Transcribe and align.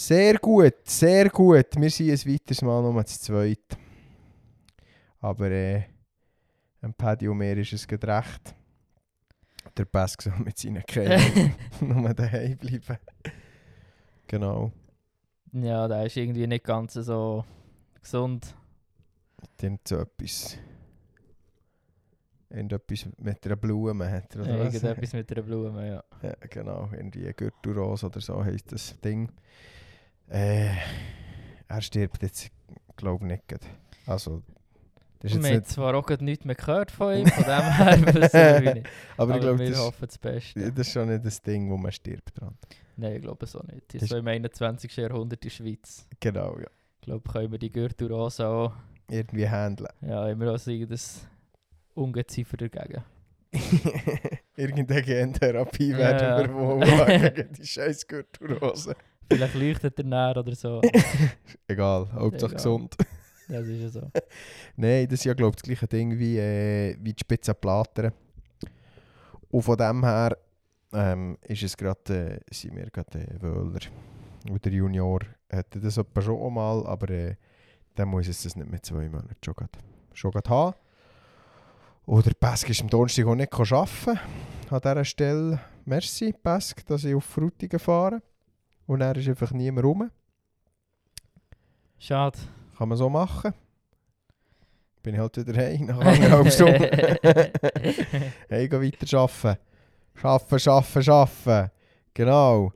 Sehr 0.00 0.38
gut, 0.38 0.76
sehr 0.84 1.28
gut. 1.28 1.76
Wir 1.76 1.90
sind 1.90 2.08
ein 2.08 2.32
weiteres 2.32 2.62
Mal 2.62 2.80
nur 2.80 3.04
zu 3.04 3.20
zweit. 3.20 3.76
Aber 5.20 5.50
äh, 5.50 5.82
ein 6.80 6.94
Paddy 6.94 7.28
mir 7.28 7.58
ist 7.58 7.74
es 7.74 7.86
gerade 7.86 8.06
recht. 8.06 8.54
Der 9.76 9.84
Pesk 9.84 10.22
soll 10.22 10.38
mit 10.38 10.56
seinen 10.56 10.82
Kindern 10.86 11.54
nur 11.82 12.14
daheim 12.14 12.56
bleiben. 12.56 12.96
Genau. 14.26 14.72
Ja, 15.52 15.86
der 15.86 16.06
ist 16.06 16.16
irgendwie 16.16 16.46
nicht 16.46 16.64
ganz 16.64 16.94
so 16.94 17.44
gesund. 18.00 18.54
Dann 19.58 19.78
so 19.86 19.98
etwas. 19.98 20.56
Irgendetwas 22.48 23.06
mit 23.18 23.44
einer 23.44 23.56
Blume 23.56 24.10
hat 24.10 24.34
er, 24.34 24.40
oder 24.40 24.60
was? 24.60 24.74
Irgendetwas 24.74 25.12
mit 25.12 25.30
einer 25.30 25.42
Blume, 25.42 25.86
ja. 25.86 26.04
Ja, 26.22 26.34
genau. 26.48 26.88
Irgendwie 26.90 27.30
Gürtelrose 27.34 28.06
oder 28.06 28.22
so 28.22 28.42
heisst 28.42 28.72
das 28.72 28.98
Ding. 29.02 29.30
Äh, 30.30 30.70
er 31.68 31.80
stirbt 31.82 32.22
jetzt, 32.22 32.50
glaube 32.96 33.26
ich, 33.26 33.32
nicht. 33.32 33.60
Also, 34.06 34.42
das 35.20 35.32
ist 35.32 35.42
wir 35.42 35.50
haben 35.54 35.64
zwar 35.64 35.94
auch 35.94 36.08
nichts 36.20 36.44
mehr 36.44 36.54
gehört 36.54 36.90
von 36.90 37.14
ihm, 37.14 37.26
von 37.26 37.44
dem 37.44 37.72
her 37.72 38.00
wissen 38.14 38.64
wir 38.64 38.74
nicht. 38.74 38.88
aber, 39.16 39.34
ich 39.34 39.40
glaube, 39.40 39.58
wir 39.58 39.70
das, 39.70 39.78
hoffen 39.78 40.06
das 40.06 40.18
Beste. 40.18 40.72
das 40.72 40.86
ist 40.86 40.92
schon 40.92 41.08
nicht 41.08 41.24
das 41.26 41.42
Ding, 41.42 41.70
wo 41.70 41.76
man 41.76 41.92
stirbt 41.92 42.40
dran. 42.40 42.56
Nein, 42.96 43.16
ich 43.16 43.22
glaube 43.22 43.46
so 43.46 43.60
nicht. 43.60 43.92
Das- 43.94 44.00
Das 44.02 44.08
so 44.10 44.16
im 44.18 44.26
21. 44.26 44.96
Jahrhundert 44.96 45.42
in 45.44 45.48
der 45.48 45.54
Schweiz. 45.54 46.06
Genau, 46.20 46.58
ja. 46.58 46.66
Ich 46.96 47.00
glaube, 47.06 47.30
können 47.30 47.50
wir 47.52 47.58
die 47.58 47.72
Gürtelrose 47.72 48.46
auch, 48.46 48.72
Irgendwie 49.10 49.48
handeln. 49.48 49.88
ja, 50.02 50.38
wir 50.38 50.52
auch 50.52 50.58
so 50.58 50.70
das 50.86 51.26
Ungeziefer 51.94 52.56
dagegen. 52.56 53.02
Irgendeine 54.56 55.02
Gentherapie 55.02 55.90
Ja, 55.90 55.98
werden 55.98 56.54
wir 56.54 56.54
wohl 56.54 56.78
machen 56.96 57.34
gegen 57.34 57.52
die 57.54 57.66
scheiß 57.66 58.06
Gürtelrose. 58.06 58.94
Vielleicht 59.30 59.54
leuchtet 59.54 59.98
er 59.98 60.04
näher 60.04 60.36
oder 60.36 60.54
so. 60.54 60.80
Egal, 61.68 62.12
Hauptsache 62.12 62.52
Egal. 62.52 62.56
gesund. 62.56 62.96
Das 63.48 63.66
ist 63.66 63.80
ja 63.80 63.88
so. 63.88 64.10
Nein, 64.76 65.06
das 65.06 65.20
ist 65.20 65.24
ja 65.24 65.34
glaube 65.34 65.50
ich 65.50 65.56
das 65.56 65.62
gleiche 65.62 65.86
Ding 65.86 66.18
wie, 66.18 66.38
äh, 66.38 66.96
wie 67.00 67.12
die 67.12 67.20
Spitzenplatten. 67.20 68.12
Und 69.50 69.62
von 69.62 69.76
dem 69.76 70.04
her 70.04 70.36
ähm, 70.92 71.38
ist 71.42 71.62
es 71.62 71.76
gerade, 71.76 72.40
äh, 72.48 72.54
sind 72.54 72.76
wir 72.76 72.90
gerade 72.90 73.18
äh, 73.18 73.42
Wöhler. 73.42 73.80
Und 74.48 74.64
der 74.64 74.72
Junior 74.72 75.20
hätte 75.48 75.80
das 75.80 75.96
etwa 75.96 76.22
schon 76.22 76.40
auch 76.40 76.50
mal, 76.50 76.86
aber 76.86 77.10
äh, 77.10 77.36
dann 77.94 78.08
muss 78.08 78.28
es 78.28 78.42
das 78.42 78.56
nicht 78.56 78.70
mit 78.70 78.84
zwei 78.86 79.08
Monaten 79.08 79.36
schon 79.44 79.54
gerade, 79.54 79.78
schon 80.12 80.30
gerade 80.30 80.50
haben. 80.50 80.74
Und 82.06 82.26
der 82.26 82.34
Pesk 82.34 82.70
ist 82.70 82.80
am 82.80 82.88
Donnerstag 82.88 83.26
auch 83.26 83.34
nicht 83.34 83.52
arbeiten 83.52 84.18
an 84.70 84.80
dieser 84.80 85.04
Stelle. 85.04 85.60
Merci, 85.84 86.32
Pesk, 86.32 86.84
dass 86.86 87.04
ich 87.04 87.14
auf 87.14 87.24
Frutigen 87.24 87.78
fahre. 87.78 88.22
Und 88.90 89.02
er 89.02 89.14
ist 89.14 89.28
einfach 89.28 89.52
niemand 89.52 89.86
rum. 89.86 90.10
Schade. 91.96 92.36
Kann 92.76 92.88
man 92.88 92.98
so 92.98 93.08
machen. 93.08 93.54
Bin 95.00 95.14
ich 95.14 95.20
halt 95.20 95.36
wieder 95.36 95.62
heim 95.62 95.84
nach 95.84 96.00
anderthalb 96.04 96.50
Stunden. 96.50 96.82
hey, 98.48 98.68
geh 98.68 98.80
weiter 98.80 99.16
arbeiten. 99.16 99.60
Arbeiten, 100.20 100.68
arbeiten, 100.70 101.10
arbeiten. 101.10 101.70
Genau. 102.14 102.72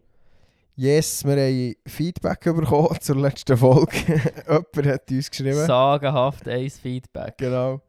Yes, 0.77 1.25
wir 1.25 1.33
haben 1.33 1.75
Feedback 1.85 2.45
bekommen 2.45 3.01
zur 3.01 3.17
letzten 3.17 3.57
Folge. 3.57 3.97
Jemand 4.47 4.87
hat 4.87 5.11
uns 5.11 5.29
geschrieben. 5.29 5.67
Sagenhaft 5.67 6.47
eins 6.47 6.79
Feedback. 6.79 7.37
Genau. 7.39 7.81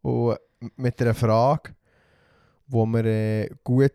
Und 0.00 0.38
mit 0.76 1.02
einer 1.02 1.12
Frage, 1.12 1.74
die 2.66 2.74
wir 2.74 3.04
äh, 3.04 3.50
gut 3.62 3.92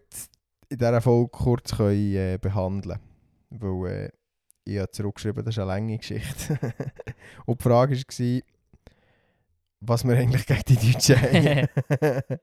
in 0.69 0.77
dieser 0.77 1.01
Folge 1.01 1.31
kurz 1.31 1.75
können, 1.75 2.13
äh, 2.13 2.37
behandeln 2.39 2.99
können. 2.99 3.12
Weil 3.59 4.05
äh, 4.05 4.09
ich 4.65 4.79
habe 4.79 4.91
zurückgeschrieben, 4.91 5.43
das 5.43 5.55
ist 5.55 5.59
eine 5.59 5.67
lange 5.67 5.97
Geschichte. 5.97 6.59
Und 7.45 7.59
die 7.59 7.63
Frage 7.63 7.95
war, 7.95 8.41
was 9.81 10.03
wir 10.05 10.17
eigentlich 10.17 10.45
gegen 10.45 10.63
die 10.67 10.91
Deutschen 10.91 11.21
haben. 11.21 11.67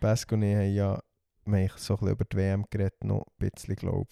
Pascal 0.00 0.38
und 0.38 0.42
ich 0.42 0.56
haben 0.56 0.74
ja 0.74 1.00
wir 1.46 1.58
haben 1.58 1.70
so 1.76 1.94
ein 1.94 1.98
bisschen 1.98 2.12
über 2.12 2.24
die 2.24 2.36
WM 2.36 2.64
geredet, 2.68 3.04
noch 3.04 3.24
ein 3.24 3.50
bisschen, 3.50 3.76
glaube 3.76 4.08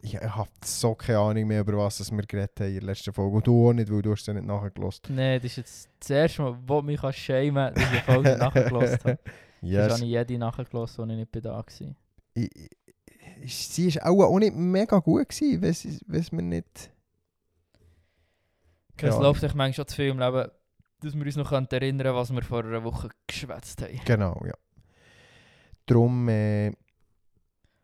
ich. 0.00 0.14
Ich 0.14 0.20
habe 0.20 0.48
so 0.64 0.94
keine 0.94 1.18
Ahnung 1.18 1.46
mehr, 1.48 1.60
über 1.60 1.76
was 1.76 2.10
wir 2.10 2.22
geredet 2.22 2.58
haben 2.60 2.68
in 2.68 2.74
der 2.74 2.82
letzten 2.84 3.12
Folge. 3.12 3.36
Und 3.36 3.46
du 3.46 3.68
auch 3.68 3.72
nicht, 3.74 3.90
weil 3.90 4.00
du 4.00 4.12
hast 4.12 4.22
es 4.22 4.26
ja 4.26 4.32
nicht 4.32 4.46
nachgelassen. 4.46 5.02
Nein, 5.14 5.38
das 5.38 5.50
ist 5.50 5.56
jetzt 5.58 5.90
das 5.98 6.10
erste 6.10 6.42
Mal, 6.42 6.58
wo 6.66 6.80
mich 6.80 7.00
schämen 7.16 7.74
dass 7.74 7.84
ich 7.84 7.90
die 7.90 7.96
Folge 7.98 8.28
nicht 8.30 8.38
nachgelassen 8.38 9.00
habe. 9.04 9.18
yes. 9.60 9.88
Das 9.88 9.92
habe 9.94 10.04
ich 10.04 10.10
jede 10.10 10.38
nachgelassen, 10.38 11.02
als 11.02 11.10
ich 11.10 11.16
nicht 11.18 11.44
da 11.44 11.50
war. 11.50 11.66
ich, 12.34 12.70
sie 13.46 13.94
war 13.96 14.10
auch, 14.10 14.24
auch 14.24 14.38
nicht 14.38 14.54
mega 14.54 14.98
gut, 14.98 15.28
gewesen, 15.28 16.00
wenn 16.06 16.20
es 16.20 16.32
mir 16.32 16.42
nicht... 16.42 16.90
Es 18.96 19.18
läuft 19.18 19.42
euch 19.42 19.54
manchmal 19.54 19.74
schon 19.74 19.88
zu 19.88 19.96
viel 19.96 20.08
im 20.08 20.18
Leben, 20.18 20.48
dass 21.00 21.14
wir 21.14 21.26
uns 21.26 21.36
noch 21.36 21.48
können 21.48 21.66
erinnern 21.70 22.14
was 22.14 22.32
wir 22.32 22.42
vor 22.42 22.64
einer 22.64 22.84
Woche 22.84 23.08
geschwätzt 23.26 23.82
haben. 23.82 24.00
Genau, 24.04 24.40
ja. 24.44 24.54
Darum, 25.86 26.28
äh, 26.28 26.72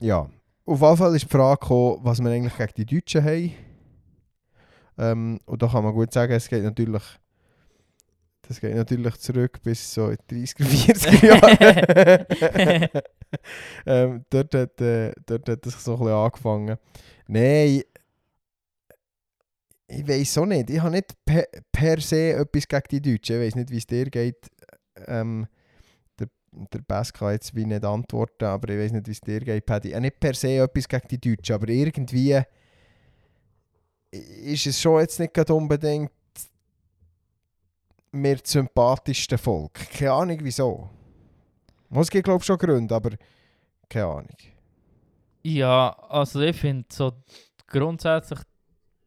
ja. 0.00 0.28
Auf 0.64 0.80
jeden 0.80 0.96
Fall 0.96 1.16
ist 1.16 1.24
die 1.24 1.28
Frage 1.28 1.60
gekommen, 1.60 1.98
was 2.02 2.20
wir 2.20 2.30
eigentlich 2.30 2.56
gegen 2.56 2.72
die 2.76 2.86
Deutschen 2.86 3.24
haben. 3.24 3.52
Ähm, 4.98 5.40
und 5.46 5.62
da 5.62 5.66
kann 5.66 5.82
man 5.82 5.94
gut 5.94 6.12
sagen, 6.12 6.32
es 6.32 6.48
geht 6.48 6.62
natürlich... 6.62 7.02
Das 8.48 8.60
geht 8.60 8.74
natürlich 8.74 9.14
zurück 9.18 9.60
bis 9.62 9.92
so 9.92 10.08
in 10.08 10.16
die 10.30 10.46
30er, 10.46 10.64
40er 10.64 11.26
Jahre. 11.26 13.02
ähm, 13.86 14.24
dort, 14.30 14.54
hat, 14.54 14.80
äh, 14.80 15.12
dort 15.26 15.50
hat 15.50 15.66
es 15.66 15.84
so 15.84 15.92
ein 15.92 15.98
bisschen 15.98 16.14
angefangen. 16.14 16.78
Nein, 17.26 17.82
ich 19.86 20.08
weiß 20.08 20.38
auch 20.38 20.46
nicht. 20.46 20.70
Ich 20.70 20.80
habe 20.80 20.92
nicht 20.92 21.12
per, 21.26 21.46
per 21.70 22.00
se 22.00 22.32
etwas 22.32 22.66
gegen 22.66 22.84
die 22.90 23.02
Deutschen. 23.02 23.36
Ich 23.36 23.48
weiß 23.48 23.54
nicht, 23.56 23.70
wie 23.70 23.76
es 23.76 23.86
dir 23.86 24.06
geht. 24.06 24.46
Ähm, 25.06 25.46
der, 26.18 26.28
der 26.50 26.80
Bess 26.80 27.12
kann 27.12 27.32
jetzt 27.32 27.54
wie 27.54 27.66
nicht 27.66 27.84
antworten, 27.84 28.46
aber 28.46 28.72
ich 28.72 28.78
weiß 28.78 28.92
nicht, 28.92 29.08
wie 29.08 29.12
es 29.12 29.20
dir 29.20 29.40
geht, 29.40 29.66
Paddy. 29.66 29.90
Habe 29.90 30.00
nicht 30.00 30.20
per 30.20 30.32
se 30.32 30.56
etwas 30.56 30.88
gegen 30.88 31.08
die 31.08 31.20
Deutschen, 31.20 31.54
aber 31.54 31.68
irgendwie 31.68 32.40
ist 34.10 34.66
es 34.66 34.80
schon 34.80 35.00
jetzt 35.00 35.20
nicht 35.20 35.34
gerade 35.34 35.52
unbedingt 35.52 36.10
mir 38.12 38.36
das 38.36 38.50
sympathischste 38.50 39.38
Volk. 39.38 39.74
Keine 39.90 40.12
Ahnung 40.12 40.38
wieso. 40.42 40.90
Es 41.90 42.10
gibt 42.10 42.24
glaube 42.24 42.40
ich 42.40 42.46
schon 42.46 42.58
Gründe, 42.58 42.94
aber 42.94 43.10
keine 43.88 44.06
Ahnung. 44.06 44.36
Ja, 45.42 45.90
also 46.08 46.40
ich 46.40 46.56
finde 46.56 46.86
so 46.90 47.12
grundsätzlich 47.66 48.40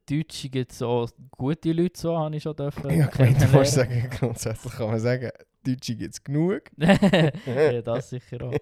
Deutsche 0.09 0.50
gibt 0.50 0.72
es 0.72 0.81
auch 0.81 1.09
gute 1.31 1.72
Leute, 1.72 2.00
so 2.00 2.17
habe 2.17 2.35
ich 2.35 2.44
schon 2.44 2.56
dürfen. 2.56 2.89
Ja, 2.89 3.09
ich 3.19 3.51
musst 3.51 3.73
sagen, 3.73 4.09
grundsätzlich 4.09 4.73
kann 4.73 4.89
man 4.89 5.00
sagen, 5.00 5.29
Deutsche 5.63 5.95
gibt 5.95 6.13
es 6.13 6.23
genug. 6.23 6.63
ja, 6.78 7.81
das 7.81 8.09
sicher 8.09 8.41
auch. 8.41 8.53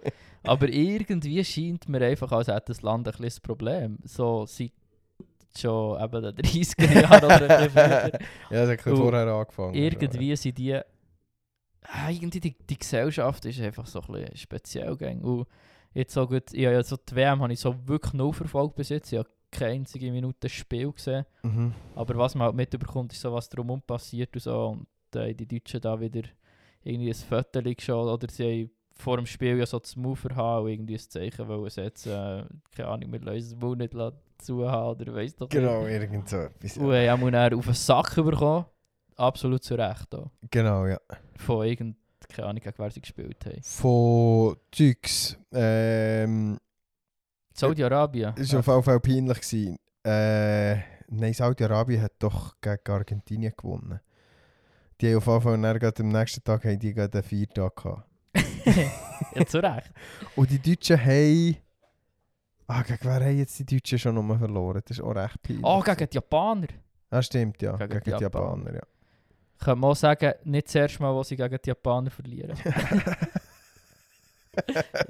Aber 0.44 0.67
irgendwie 0.67 1.44
scheint 1.44 1.88
mir 1.88 2.01
einfach, 2.01 2.31
als 2.31 2.50
hätte 2.50 2.67
das 2.67 2.81
Land 2.81 3.07
ein 3.07 3.11
bisschen 3.11 3.25
das 3.25 3.39
Problem. 3.39 3.97
So 4.03 4.45
seit 4.45 4.73
schon 5.57 6.01
eben 6.01 6.21
den 6.21 6.35
30er 6.35 7.01
Jahren 7.01 7.25
oder 7.25 7.59
ein 7.59 7.65
bisschen. 7.65 8.27
Ja, 8.49 8.65
das 8.65 8.69
hat 8.69 8.87
ein 8.87 8.95
vorher 8.95 9.27
angefangen. 9.27 9.73
Irgendwie 9.73 10.35
sind 10.35 10.57
die... 10.57 10.75
Ah, 11.81 12.09
irgendwie 12.09 12.39
die, 12.39 12.55
die 12.69 12.77
Gesellschaft 12.77 13.45
ist 13.45 13.59
einfach 13.61 13.88
so 13.88 14.01
ein 14.01 14.13
bisschen 14.13 14.38
speziell. 14.38 14.95
Gang. 14.95 15.23
Und 15.23 15.47
jetzt 15.93 16.13
so 16.13 16.27
gut, 16.27 16.49
habe 16.51 16.61
ja 16.61 16.83
so 16.83 16.97
die 16.97 17.15
WM 17.15 17.41
habe 17.41 17.53
ich 17.53 17.59
so 17.59 17.75
wirklich 17.88 18.13
null 18.13 18.33
verfolgt 18.33 18.75
bis 18.75 18.89
jetzt. 18.89 19.11
Ich 19.11 19.17
habe 19.17 19.29
keine 19.51 19.73
einzige 19.73 20.11
Minute 20.11 20.49
Spiel 20.49 20.91
gesehen. 20.91 21.25
Mhm. 21.41 21.73
Aber 21.95 22.15
was 22.15 22.35
man 22.35 22.45
halt 22.45 22.55
mitbekommt, 22.55 23.13
ist 23.13 23.21
so, 23.21 23.33
was 23.33 23.49
drumherum 23.49 23.81
passiert 23.81 24.33
und 24.35 24.41
so. 24.41 24.67
Und 24.67 24.88
äh, 25.15 25.33
die 25.33 25.47
Deutschen 25.47 25.81
da 25.81 25.99
wieder 25.99 26.23
irgendwie 26.83 27.09
ein 27.09 27.15
Foto 27.15 27.61
geschaut 27.61 28.07
oder 28.07 28.31
sie 28.31 28.43
haben 28.43 28.71
vor 28.95 29.17
dem 29.17 29.25
Spiel 29.25 29.57
ja 29.57 29.65
so 29.65 29.79
das 29.79 29.95
Mover 29.95 30.35
haben 30.35 30.65
und 30.65 30.71
irgendwie 30.71 30.95
ein 30.95 30.99
Zeichen 30.99 31.47
wollen 31.47 31.69
setzen. 31.69 32.11
Äh, 32.11 32.45
keine 32.75 32.89
Ahnung, 32.89 33.11
wir 33.13 33.19
lassen 33.21 33.38
es 33.38 33.61
wohl 33.61 33.77
nicht 33.77 33.93
zu 34.39 34.69
haben 34.69 35.00
oder 35.00 35.13
weiss 35.13 35.35
doch 35.35 35.50
Genau, 35.50 35.85
irgend 35.85 36.29
so 36.29 36.38
etwas. 36.38 36.75
nicht. 36.75 36.77
Und 36.77 36.94
äh, 36.94 37.09
haben 37.09 37.31
dann 37.31 37.53
auf 37.53 37.65
den 37.65 37.74
Sack 37.74 38.15
bekommen. 38.15 38.65
Absolut 39.15 39.63
zu 39.63 39.75
Recht 39.75 40.15
auch. 40.15 40.31
Genau, 40.50 40.86
ja. 40.86 41.00
Von 41.36 41.65
irgend, 41.65 41.97
keine 42.30 42.47
Ahnung, 42.47 42.63
wer 42.77 42.91
sie 42.91 43.01
gespielt 43.01 43.45
haben. 43.45 43.62
Von 43.62 44.56
Zeugs. 44.71 45.38
Ähm, 45.51 46.57
Saudi-Arabien. 47.53 48.33
es 48.38 48.53
war 48.53 48.59
auf 48.59 48.68
jeden 48.68 48.83
Fall 48.83 49.00
peinlich. 49.01 49.41
Gewesen. 49.41 49.77
Äh, 50.06 50.75
nein, 51.09 51.33
Saudi-Arabien 51.33 52.01
hat 52.01 52.13
doch 52.19 52.56
gegen 52.62 52.80
Argentinien 52.88 53.53
gewonnen. 53.56 54.00
Die 55.01 55.07
haben 55.09 55.18
auf 55.18 55.27
jeden 55.27 55.41
Fall 55.41 55.80
dann 55.80 55.94
am 56.00 56.07
nächsten 56.09 56.44
Tag 56.44 56.63
haben 56.63 56.80
die 56.80 56.97
einen 56.97 57.24
Viertag 57.24 57.75
gehabt. 57.75 58.03
ja, 59.36 59.45
zu 59.45 59.59
Recht. 59.62 59.91
Und 60.36 60.50
die 60.50 60.59
Deutschen 60.59 61.03
haben... 61.03 61.57
Ah, 62.71 62.83
gegen 62.83 63.00
wer 63.01 63.16
haben 63.16 63.36
jetzt 63.38 63.57
die 63.57 63.66
Deutschen 63.66 63.98
schon 63.98 64.13
nochmal 64.13 64.38
verloren? 64.38 64.81
Das 64.86 64.98
ist 64.98 65.04
auch 65.04 65.16
recht 65.16 65.42
peinlich. 65.42 65.66
Oh, 65.66 65.80
gegen 65.81 66.07
die 66.10 66.16
Japaner. 66.16 66.68
Ah, 67.10 67.21
stimmt, 67.24 67.60
ja. 67.63 67.75
Gegen 67.77 67.89
Gegen, 67.89 68.04
die 68.04 68.10
Japaner. 68.12 68.57
Japaner, 68.57 68.74
ja. 68.75 68.81
Könnte 69.57 69.80
man 69.80 69.89
auch 69.89 69.95
sagen, 69.95 70.33
nicht 70.44 70.68
das 70.68 70.75
erste 70.75 71.01
Mal, 71.01 71.12
wo 71.13 71.24
sie 71.24 71.36
gegen 71.36 71.57
die 71.63 71.68
Japaner 71.69 72.12
verlieren. 72.12 72.56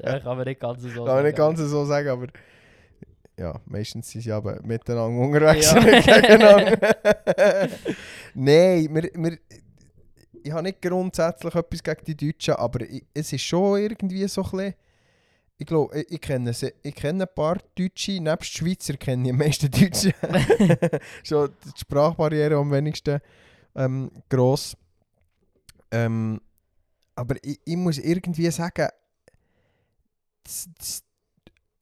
ja, 0.04 0.20
kann 0.20 0.38
man 0.38 0.46
nicht 0.46 0.60
ganz 0.62 0.82
so 0.84 0.90
Kann 0.90 1.06
man 1.16 1.24
nicht 1.26 1.38
sagen. 1.38 1.56
ganz 1.56 1.70
so 1.70 1.86
sagen, 1.86 2.10
aber 2.10 2.28
ja, 3.38 3.60
meistens 3.66 4.10
sind 4.10 4.22
sie 4.22 4.32
aber 4.32 4.60
miteinander 4.64 5.20
unterwegs 5.20 5.72
Ja. 5.72 5.80
gegeneinander. 5.80 6.78
Nein, 8.34 8.88
wir, 8.94 9.04
wir, 9.16 9.38
ich 10.44 10.52
habe 10.52 10.64
nicht 10.64 10.82
grundsätzlich 10.82 11.56
etwas 11.56 11.84
gegen 11.84 12.06
die 12.06 12.16
Deutschen, 12.32 12.56
aber 12.56 12.86
es 13.14 13.34
ist 13.34 13.42
schon 13.42 13.80
irgendwie 13.80 14.28
so 14.28 14.44
ein 14.44 14.50
bisschen, 14.52 14.74
ich 15.60 15.66
glaube, 15.66 16.00
ich, 16.00 16.10
ich, 16.10 16.22
kenne, 16.22 16.52
ich 16.52 16.96
kenne 16.96 17.24
ein 17.26 17.36
paar 17.36 17.58
Deutsche, 17.76 18.22
nebst 18.22 18.54
Schweizer 18.54 18.96
kenne 18.96 19.26
ich 19.26 19.32
am 19.32 19.38
meisten 19.38 19.70
Deutsche. 19.70 20.14
schon 21.24 21.50
die 21.66 21.80
Sprachbarriere 21.80 22.56
am 22.56 22.72
wenigsten 22.72 23.20
ähm, 23.76 24.10
gross. 24.30 24.78
Ähm, 25.92 26.40
aber 27.14 27.36
ich, 27.44 27.60
ich 27.66 27.76
muss 27.76 27.98
irgendwie 27.98 28.50
sagen, 28.52 28.88
das, 30.46 30.70
das, 30.78 31.04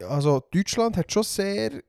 also 0.10 0.42
Deutschland 0.52 0.98
hat 0.98 1.12
schon 1.12 1.24
sehr 1.24 1.84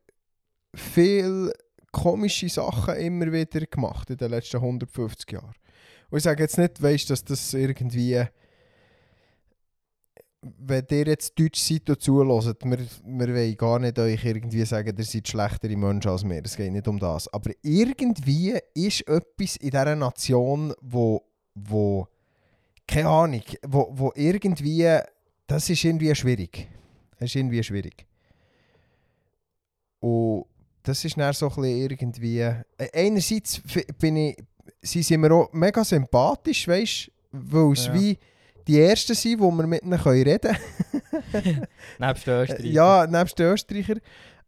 viel 0.75 1.51
komische 1.91 2.51
Sachen 2.51 2.97
immer 2.97 3.33
wieder 3.33 3.61
gemacht 3.67 4.11
in 4.11 4.19
den 4.19 4.31
letzten 4.31 4.59
150 4.59 5.33
Jahren. 5.33 5.55
Und 6.11 6.19
ich 6.19 6.25
sage 6.25 6.43
jetzt 6.43 6.59
nicht, 6.59 6.83
weißt, 6.83 7.09
dass 7.09 7.25
das 7.25 7.55
irgendwie 7.55 8.23
wenn 10.43 10.87
ihr 10.91 11.07
jetzt 11.07 11.39
Deutsch 11.39 11.61
seid 11.61 11.91
und 11.91 12.01
zuhört, 12.01 12.65
wir, 12.65 12.79
wir 12.79 13.29
wollen 13.35 13.57
gar 13.57 13.79
nicht 13.79 13.99
euch 13.99 14.25
irgendwie 14.25 14.65
sagen, 14.65 14.97
ihr 14.97 15.05
seid 15.05 15.27
schlechtere 15.27 15.77
Menschen 15.77 16.11
als 16.11 16.25
wir. 16.25 16.43
Es 16.45 16.57
geht 16.57 16.73
nicht 16.73 16.87
um 16.87 16.99
das. 16.99 17.27
Aber 17.33 17.51
irgendwie 17.63 18.57
ist 18.75 19.07
etwas 19.09 19.57
in 19.57 19.71
dieser 19.71 19.97
Nation, 19.97 20.73
wo, 20.81 21.23
wo 21.55 22.07
keine 22.87 23.09
Ahnung, 23.09 23.43
wo, 23.67 23.89
wo 23.91 24.13
irgendwie, 24.15 24.99
das 25.47 25.69
ist 25.69 25.85
irgendwie 25.85 26.15
schwierig. 26.15 26.69
Das 27.19 27.31
ist 27.31 27.37
irgendwie 27.37 27.63
schwierig. 27.63 28.07
Und 30.01 30.45
das 30.85 31.05
ist 31.05 31.19
dann 31.19 31.33
so 31.33 31.49
ein 31.49 31.55
bisschen 31.57 31.77
irgendwie, 31.79 32.41
äh, 32.41 32.63
einerseits 32.95 33.61
bin 33.99 34.17
ich, 34.17 34.37
sie 34.81 35.03
sind 35.03 35.21
mir 35.21 35.33
auch 35.33 35.53
mega 35.53 35.85
sympathisch, 35.85 36.69
weißt 36.69 37.09
du, 37.09 37.11
weil 37.33 37.73
es 37.73 37.87
Ja. 37.87 37.95
wie 37.95 38.19
die 38.69 38.81
Ersten 38.81 39.15
sind, 39.15 39.41
wo 39.41 39.51
wir 39.51 39.67
mit 39.67 39.83
ihnen 39.83 39.95
reden 39.95 40.57
können. 41.33 41.67
Nebst 41.99 42.27
den 42.27 42.43
Österreichern. 42.43 42.67
Ja, 42.67 43.07
nebst 43.07 43.39
den 43.39 43.47
Österreicher. 43.47 43.97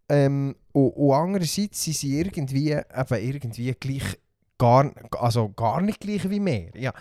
Ähm, 0.09 0.55
und, 0.73 0.91
und 0.91 1.13
andererseits 1.13 1.83
sind 1.83 1.97
sie 1.97 2.19
irgendwie, 2.19 2.73
eben 2.73 2.85
irgendwie 2.93 3.75
gleich 3.79 4.19
gar, 4.59 4.93
also 5.19 5.49
gar 5.51 5.81
nicht 5.81 6.01
gleich 6.01 6.29
wie 6.29 6.45
wir. 6.45 6.71
Ja, 6.75 6.93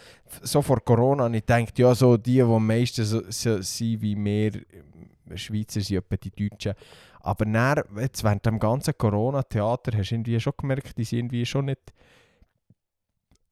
so 0.42 0.62
vor 0.62 0.80
Corona 0.80 1.26
habe 1.26 1.38
ich 1.38 1.46
gedacht, 1.46 1.78
ja, 1.78 1.94
so 1.94 2.16
die, 2.18 2.36
die 2.36 2.42
am 2.42 2.66
meisten 2.66 3.04
so, 3.04 3.22
so 3.30 3.62
sind 3.62 4.02
wie 4.02 4.16
wir, 4.16 4.56
äh, 4.56 5.38
Schweizer 5.38 5.82
sind 5.82 5.98
etwa 5.98 6.16
die 6.16 6.32
Deutschen. 6.32 6.74
Aber 7.20 7.46
dann, 7.46 7.84
jetzt 7.98 8.24
während 8.24 8.46
dem 8.46 8.60
ganzen 8.60 8.98
Corona-Theater 8.98 9.98
hast 9.98 10.12
du 10.12 10.16
irgendwie 10.16 10.40
schon 10.40 10.54
gemerkt, 10.58 10.98
die 10.98 11.04
sind 11.04 11.20
irgendwie 11.20 11.46
schon 11.46 11.66
nicht, 11.66 11.94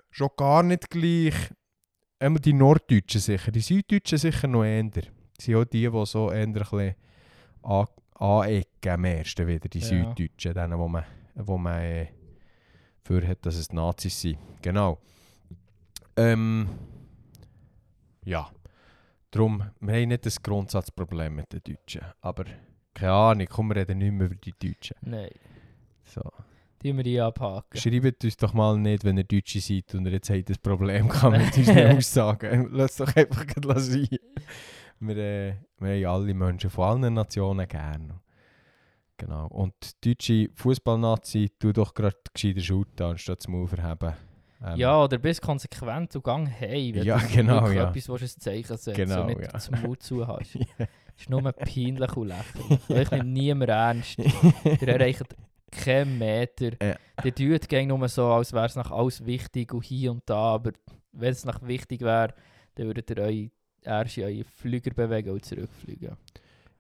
schon 0.10 0.30
gar 0.38 0.64
nicht 0.64 0.90
gleich, 0.90 1.36
einmal 2.20 2.42
die 2.42 2.54
Norddeutschen 2.54 3.22
sicher, 3.22 3.52
die 3.52 3.62
Süddeutschen 3.62 4.18
sicher 4.18 4.48
noch 4.48 4.64
eher. 4.64 4.84
Das 4.84 5.04
sind 5.40 5.56
auch 5.56 5.66
die, 5.66 5.90
die 5.90 6.06
so 6.06 6.32
eher 6.32 6.44
ein 6.44 6.54
bisschen 6.54 6.96
an- 7.64 7.86
anecken 8.16 8.92
am 8.92 9.06
ersten 9.06 9.48
wieder, 9.48 9.70
die 9.70 9.80
Ja. 9.80 9.86
Süddeutschen, 9.86 10.54
denen, 10.54 10.78
wo 10.80 10.88
man, 10.88 11.04
wo 11.36 11.58
man 11.58 11.80
äh, 11.82 12.08
für 13.04 13.26
hat, 13.28 13.46
dass 13.46 13.56
es 13.56 13.68
die 13.70 13.76
Nazis 13.76 14.20
sind. 14.20 14.38
Genau. 14.62 15.00
Ähm, 16.16 16.68
ja. 18.26 18.50
Darum, 19.32 19.64
wir 19.80 19.94
haben 19.96 20.08
nicht 20.08 20.26
das 20.26 20.42
Grundsatzproblem 20.42 21.36
mit 21.36 21.54
den 21.54 21.62
Deutschen. 21.64 22.02
Aber 22.22 22.46
keine 22.94 23.12
Ahnung, 23.14 23.48
komm, 23.50 23.70
wir 23.70 23.76
reden 23.76 24.00
nicht 24.00 24.12
mehr 24.12 24.26
über 24.28 24.36
die 24.36 24.54
Deutschen. 24.54 24.96
Nein, 25.02 25.30
So. 26.06 26.22
Die 26.84 26.96
wir 26.96 27.04
hier 27.04 27.26
abhaken. 27.26 27.80
Schreibt 27.80 28.24
uns 28.24 28.38
doch 28.38 28.54
mal 28.54 28.78
nicht, 28.78 29.04
wenn 29.04 29.18
ihr 29.18 29.24
Deutsche 29.24 29.60
seid 29.60 29.94
und 29.96 30.06
ihr 30.06 30.14
jetzt 30.14 30.30
habt 30.30 30.50
ein 30.50 30.56
Problem 30.62 31.08
gehabt 31.10 31.38
mit 31.38 31.58
unseren 31.58 31.92
Aussagen. 31.98 32.70
Lasst 32.72 33.00
doch 33.00 33.16
einfach 33.16 33.46
gleich 33.48 33.80
sein. 33.80 34.08
Wir, 35.00 35.18
äh, 35.18 35.54
wir 35.80 36.10
haben 36.10 36.22
alle 36.24 36.34
Menschen 36.34 36.70
von 36.70 37.04
allen 37.04 37.14
Nationen 37.14 37.68
gerne. 37.68 38.20
Genau. 39.18 39.48
Und 39.48 39.74
die 40.04 40.16
deutsche 40.16 40.50
Fußballnazi, 40.56 41.52
tu 41.60 41.72
doch 41.74 41.94
gerade 41.94 42.18
gescheiter 42.34 42.62
shooten, 42.62 43.04
anstatt 43.06 43.42
zum 43.42 43.54
Maul 43.56 43.68
verheben. 43.68 44.14
Ähm, 44.64 44.78
Ja, 44.78 45.04
oder 45.04 45.18
bist 45.18 45.42
konsequent 45.42 46.16
und 46.16 46.24
gang 46.24 46.48
hey, 46.48 46.94
wenn 46.94 47.04
Ja, 47.04 47.18
du 47.18 47.28
genau, 47.28 47.68
ja. 47.70 47.90
etwas 47.90 48.10
willst, 48.10 48.38
ein 48.38 48.42
Zeichen 48.42 48.78
setzen 48.78 48.94
Genau, 48.94 49.22
und 49.22 49.28
nicht 49.28 49.42
ja. 49.54 49.60
zum 49.60 49.82
Mund 49.82 50.02
zu 50.04 50.28
hast. 50.28 50.56
Ist 51.20 51.30
nur 51.32 51.42
peinlich 51.52 52.16
und 52.16 52.28
lächerlich. 52.28 52.90
Euch 52.90 53.10
nimmt 53.12 53.34
niemand 53.34 53.70
ernst. 53.72 54.20
Ihr 54.20 54.88
erreicht 54.88 55.24
keinen 55.72 56.18
Meter. 56.18 56.72
Ja. 56.82 56.96
Die 57.24 57.32
tut 57.32 57.68
gegen 57.68 57.90
nur 57.90 58.08
so, 58.08 58.26
als 58.28 58.54
wäre 58.54 58.66
es 58.66 58.76
nach 58.76 58.92
alles 58.92 59.26
wichtig 59.26 59.74
und 59.74 59.84
hier 59.84 60.12
und 60.12 60.24
da. 60.26 60.36
Aber 60.56 60.72
wenn 61.12 61.32
es 61.32 61.46
nach 61.46 61.62
wichtig 61.62 62.02
wäre, 62.02 62.34
dann 62.76 62.88
würdet 62.88 63.10
ihr 63.12 63.18
euch 63.20 63.50
erst 63.82 64.18
eure 64.20 64.44
Flüger 64.44 64.92
bewegen 64.92 65.32
und 65.32 65.44
zurückfliegen. 65.46 66.16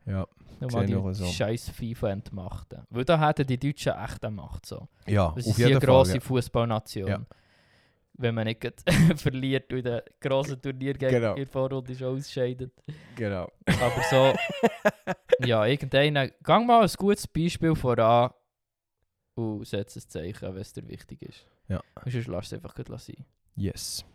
ja. 0.05 0.27
Nur 0.59 0.71
Sehe 0.71 0.79
mal 0.79 0.89
ich 0.89 0.95
auch 0.95 1.07
die 1.09 1.13
so. 1.13 1.25
scheiß 1.27 1.69
FIFA 1.69 2.09
entmachten. 2.09 2.81
Weil 2.89 3.05
da 3.05 3.27
hätten 3.27 3.45
die 3.45 3.59
Deutschen 3.59 3.93
echt 3.93 4.25
eine 4.25 4.35
Macht. 4.35 4.65
So. 4.65 4.87
ja, 5.05 5.31
Das 5.35 5.45
ist 5.45 5.63
eine 5.63 5.79
grosse 5.79 6.15
Ja. 6.15 6.19
Fußballnation. 6.19 7.07
Ja. 7.07 7.21
Wenn 8.13 8.33
man 8.33 8.45
nicht 8.47 8.65
verliert 9.17 9.71
in 9.71 9.83
den 9.83 10.01
grossen 10.19 10.59
Turnier 10.59 10.93
gegen 10.95 11.11
Genau. 11.11 11.35
der 11.35 11.45
Vorrunde 11.45 11.93
schon 11.93 12.17
ausscheidet. 12.17 12.71
Genau. 13.15 13.51
Aber 13.67 14.01
so, 14.09 14.33
ja, 15.45 15.63
irgendeiner, 15.67 16.27
gang 16.41 16.65
mal 16.65 16.81
ein 16.81 16.89
gutes 16.97 17.27
Beispiel 17.27 17.75
voran 17.75 18.31
und 19.37 19.65
setz 19.67 19.95
ein 19.95 20.09
Zeichen, 20.09 20.53
wenn 20.53 20.61
es 20.61 20.73
dir 20.73 20.87
wichtig 20.87 21.21
ist. 21.21 21.45
Ja. 21.67 21.81
Und 22.03 22.11
sonst 22.11 22.27
lass 22.27 22.47
es 22.47 22.53
einfach 22.53 22.73
gut 22.73 22.87
sein. 22.99 23.25
Yes. 23.55 24.05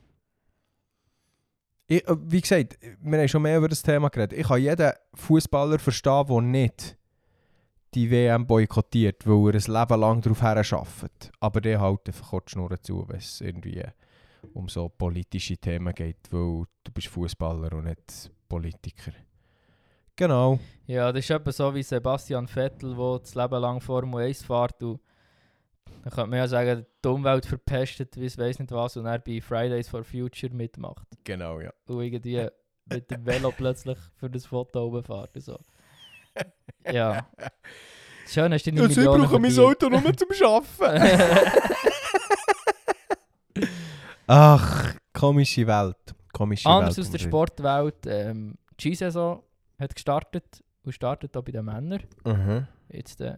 Ich, 1.86 2.06
äh, 2.08 2.16
wie 2.18 2.40
gesagt, 2.40 2.78
wir 3.00 3.18
haben 3.18 3.28
schon 3.28 3.42
mehr 3.42 3.58
über 3.58 3.68
das 3.68 3.82
Thema 3.82 4.08
geredet. 4.08 4.38
Ich 4.38 4.46
kann 4.46 4.60
jeden 4.60 4.92
Fußballer 5.14 5.78
verstehen, 5.78 6.26
der 6.26 6.40
nicht 6.40 6.96
die 7.94 8.10
WM 8.10 8.46
boykottiert, 8.46 9.26
weil 9.26 9.54
er 9.54 9.60
ein 9.60 9.80
Leben 9.80 10.00
lang 10.00 10.20
darauf 10.22 10.42
her 10.42 10.56
arbeitet. 10.56 11.32
Aber 11.40 11.60
der 11.60 11.80
halt 11.80 12.06
einfach 12.06 12.40
die 12.40 12.50
Schnur 12.50 12.80
zu, 12.80 13.06
wenn 13.08 13.18
es 13.18 13.40
irgendwie 13.40 13.84
um 14.54 14.68
so 14.68 14.88
politische 14.88 15.56
Themen 15.56 15.94
geht, 15.94 16.32
weil 16.32 16.64
du 16.84 16.92
bist 16.92 17.08
Fußballer 17.08 17.72
und 17.74 17.84
nicht 17.84 18.30
Politiker. 18.48 19.12
Genau. 20.16 20.58
Ja, 20.86 21.12
das 21.12 21.24
ist 21.24 21.30
etwa 21.30 21.52
so 21.52 21.74
wie 21.74 21.82
Sebastian 21.82 22.46
Vettel, 22.46 22.94
der 22.94 23.18
das 23.18 23.34
Leben 23.34 23.60
lang 23.60 23.80
Formel 23.80 24.26
1 24.26 24.42
fährt 24.42 24.82
und 24.82 25.00
dann 26.04 26.12
könnte 26.12 26.30
man 26.30 26.38
ja 26.38 26.46
sagen, 26.48 26.86
die 27.04 27.08
Umwelt 27.08 27.46
verpestet, 27.46 28.16
wie 28.16 28.26
es 28.26 28.38
weiß 28.38 28.58
nicht 28.58 28.72
was, 28.72 28.96
und 28.96 29.06
er 29.06 29.18
bei 29.18 29.40
Fridays 29.40 29.88
for 29.88 30.04
Future 30.04 30.52
mitmacht. 30.54 31.06
Genau, 31.24 31.60
ja. 31.60 31.72
und 31.86 32.00
irgendwie 32.00 32.46
mit 32.86 33.10
dem 33.10 33.24
Velo 33.26 33.52
plötzlich 33.56 33.98
für 34.16 34.28
das 34.30 34.46
Foto 34.46 34.86
obenfährt. 34.86 35.34
und 35.34 35.42
So. 35.42 35.58
Ja. 36.90 37.28
Schön, 38.26 38.52
hast 38.52 38.66
du 38.66 38.72
deine 38.72 38.88
Millionen 38.88 39.28
verdient. 39.28 39.58
Auto 39.58 39.88
nur 39.88 40.16
zum 40.16 40.28
Arbeiten. 40.46 41.74
Ach, 44.26 44.94
komische 45.12 45.66
Welt. 45.66 45.96
Komische 46.32 46.68
Anders 46.68 46.96
Welt. 46.96 47.06
aus 47.06 47.12
der 47.12 47.18
Sportwelt. 47.18 48.06
Ähm, 48.06 48.56
die 48.80 48.82
Ski-Saison 48.82 49.42
hat 49.78 49.94
gestartet 49.94 50.62
und 50.84 50.92
startet 50.92 51.36
auch 51.36 51.42
bei 51.42 51.52
den 51.52 51.64
Männern. 51.64 52.02
Mhm. 52.24 52.66
Jetzt 52.88 53.20
äh, 53.20 53.36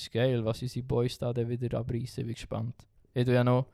ist 0.00 0.12
geil, 0.12 0.44
was 0.44 0.62
unsere 0.62 0.84
Boys 0.84 1.18
da 1.18 1.32
dann 1.32 1.48
wieder 1.48 1.78
abreißen. 1.78 2.24
Bin 2.24 2.34
gespannt. 2.34 2.74
Ich 3.14 3.24
tue 3.24 3.34
ja 3.34 3.44
noch 3.44 3.66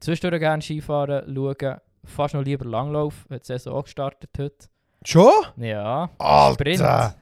zwischendurch 0.00 0.40
gerne 0.40 0.62
Skifahren, 0.62 1.34
schauen. 1.34 1.78
Fast 2.04 2.34
noch 2.34 2.42
lieber 2.42 2.66
Langlauf. 2.66 3.26
Hat 3.30 3.42
die 3.42 3.46
Saison 3.46 3.74
auch 3.74 3.84
gestartet 3.84 4.30
heute. 4.38 4.68
Schon? 5.04 5.32
Ja, 5.56 6.10
Alter! 6.18 7.14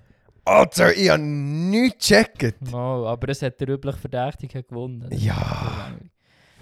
Alter, 0.44 0.92
ich 0.96 1.08
habe 1.08 1.22
nichts 1.22 2.08
gecheckt. 2.08 2.70
Mal, 2.70 3.06
aber 3.06 3.28
es 3.28 3.42
hat 3.42 3.60
der 3.60 3.68
übliche 3.68 3.98
Verdächtige 3.98 4.64
gewonnen. 4.64 5.08
Ja. 5.12 5.92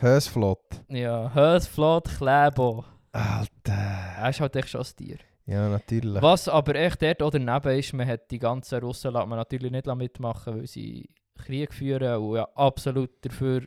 Hösflott. 0.00 0.82
Ja, 0.88 1.32
Hösflot 1.34 2.08
Klebo. 2.08 2.84
Alter. 3.12 3.72
Er 4.18 4.28
ist 4.28 4.40
halt 4.40 4.56
echt 4.56 4.68
schon 4.68 4.82
ein 4.82 4.86
Tier. 4.96 5.16
Ja, 5.46 5.68
natürlich. 5.68 6.22
Was 6.22 6.48
aber 6.48 6.74
echt 6.74 7.02
dort 7.02 7.22
oder 7.22 7.38
daneben 7.38 7.78
ist, 7.78 7.92
man 7.92 8.06
hat 8.06 8.30
die 8.30 8.38
ganzen 8.38 8.80
Russen 8.80 9.12
man 9.12 9.30
natürlich 9.30 9.72
nicht 9.72 9.86
mitmachen, 9.86 10.58
weil 10.58 10.66
sie 10.66 11.08
Krieg 11.44 11.72
führen 11.74 12.16
und 12.22 12.36
ja 12.36 12.48
absolut 12.54 13.10
dafür 13.22 13.62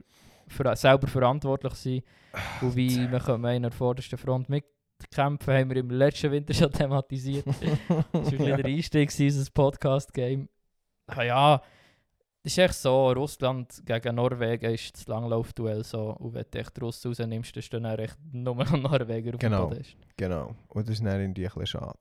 für, 0.48 0.76
selber 0.76 1.08
verantwortlich 1.08 1.74
sind. 1.74 2.04
Und 2.62 2.76
wie 2.76 3.08
man 3.08 3.22
kann 3.22 3.46
an 3.46 3.62
der 3.64 3.72
vordersten 3.72 4.18
Front 4.18 4.50
mitkämpfen, 4.50 5.54
haben 5.54 5.70
wir 5.70 5.78
im 5.78 5.90
letzten 5.92 6.32
Winter 6.32 6.54
schon 6.54 6.72
thematisiert. 6.72 7.46
Das 7.48 7.62
war 7.62 8.22
bisschen 8.22 8.46
der 8.58 8.66
Einstieg 8.66 9.20
in 9.20 9.26
unser 9.28 9.52
Podcast-Game. 9.52 10.50
Ah 11.08 11.24
ja, 11.24 11.58
das 12.44 12.54
ist 12.54 12.58
echt 12.58 12.74
so, 12.74 13.12
Russland 13.12 13.82
gegen 13.86 14.16
Norwegen 14.16 14.74
ist 14.74 14.96
das 14.96 15.08
Langlaufduell 15.08 15.84
so. 15.84 16.12
Und 16.18 16.34
wenn 16.34 16.46
du 16.52 16.60
echt 16.60 16.82
Russen 16.82 17.10
rausnimmst, 17.12 17.56
dann 17.56 17.64
stehen 17.64 17.84
dann 17.84 18.00
echt 18.00 18.18
nur 18.32 18.56
noch 18.56 18.72
Norweger 18.78 19.34
auf 19.36 19.40
Genau. 19.40 19.66
dem 19.68 19.70
Podest. 19.78 19.96
Genau. 20.18 20.56
Und 20.70 20.88
das 20.88 20.96
ist 20.96 21.06
dann 21.06 21.22
irgendwie 21.22 21.46
ein 21.48 21.54
bisschen 21.54 21.68
schade. 21.68 22.00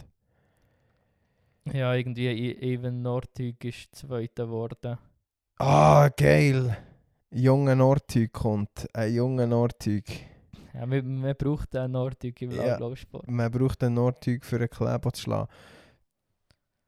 Ja, 1.73 1.95
irgendwie 1.95 2.29
I- 2.29 2.73
Even 2.75 3.03
Northug 3.03 3.63
ist 3.65 3.95
Zweiter 3.95 4.47
geworden. 4.47 4.99
Ah, 5.59 6.09
geil. 6.17 6.77
Junger 7.31 7.75
Nordtyp 7.77 8.33
kommt. 8.33 8.87
Ein 8.93 9.15
junger 9.15 9.47
Nordtyp. 9.47 10.05
Ja, 10.75 10.87
man, 10.87 11.21
man 11.21 11.35
braucht 11.37 11.75
einen 11.77 11.93
Nordig 11.93 12.41
im 12.43 12.51
Ja. 12.53 12.65
Langlaufsport. 12.65 13.29
Man 13.29 13.51
braucht 13.51 13.83
einen 13.85 13.95
Nordtyp 13.95 14.45
für 14.45 14.57
einen 14.57 14.71
Kleber 14.71 15.13
zu 15.13 15.23
schlagen. 15.23 15.49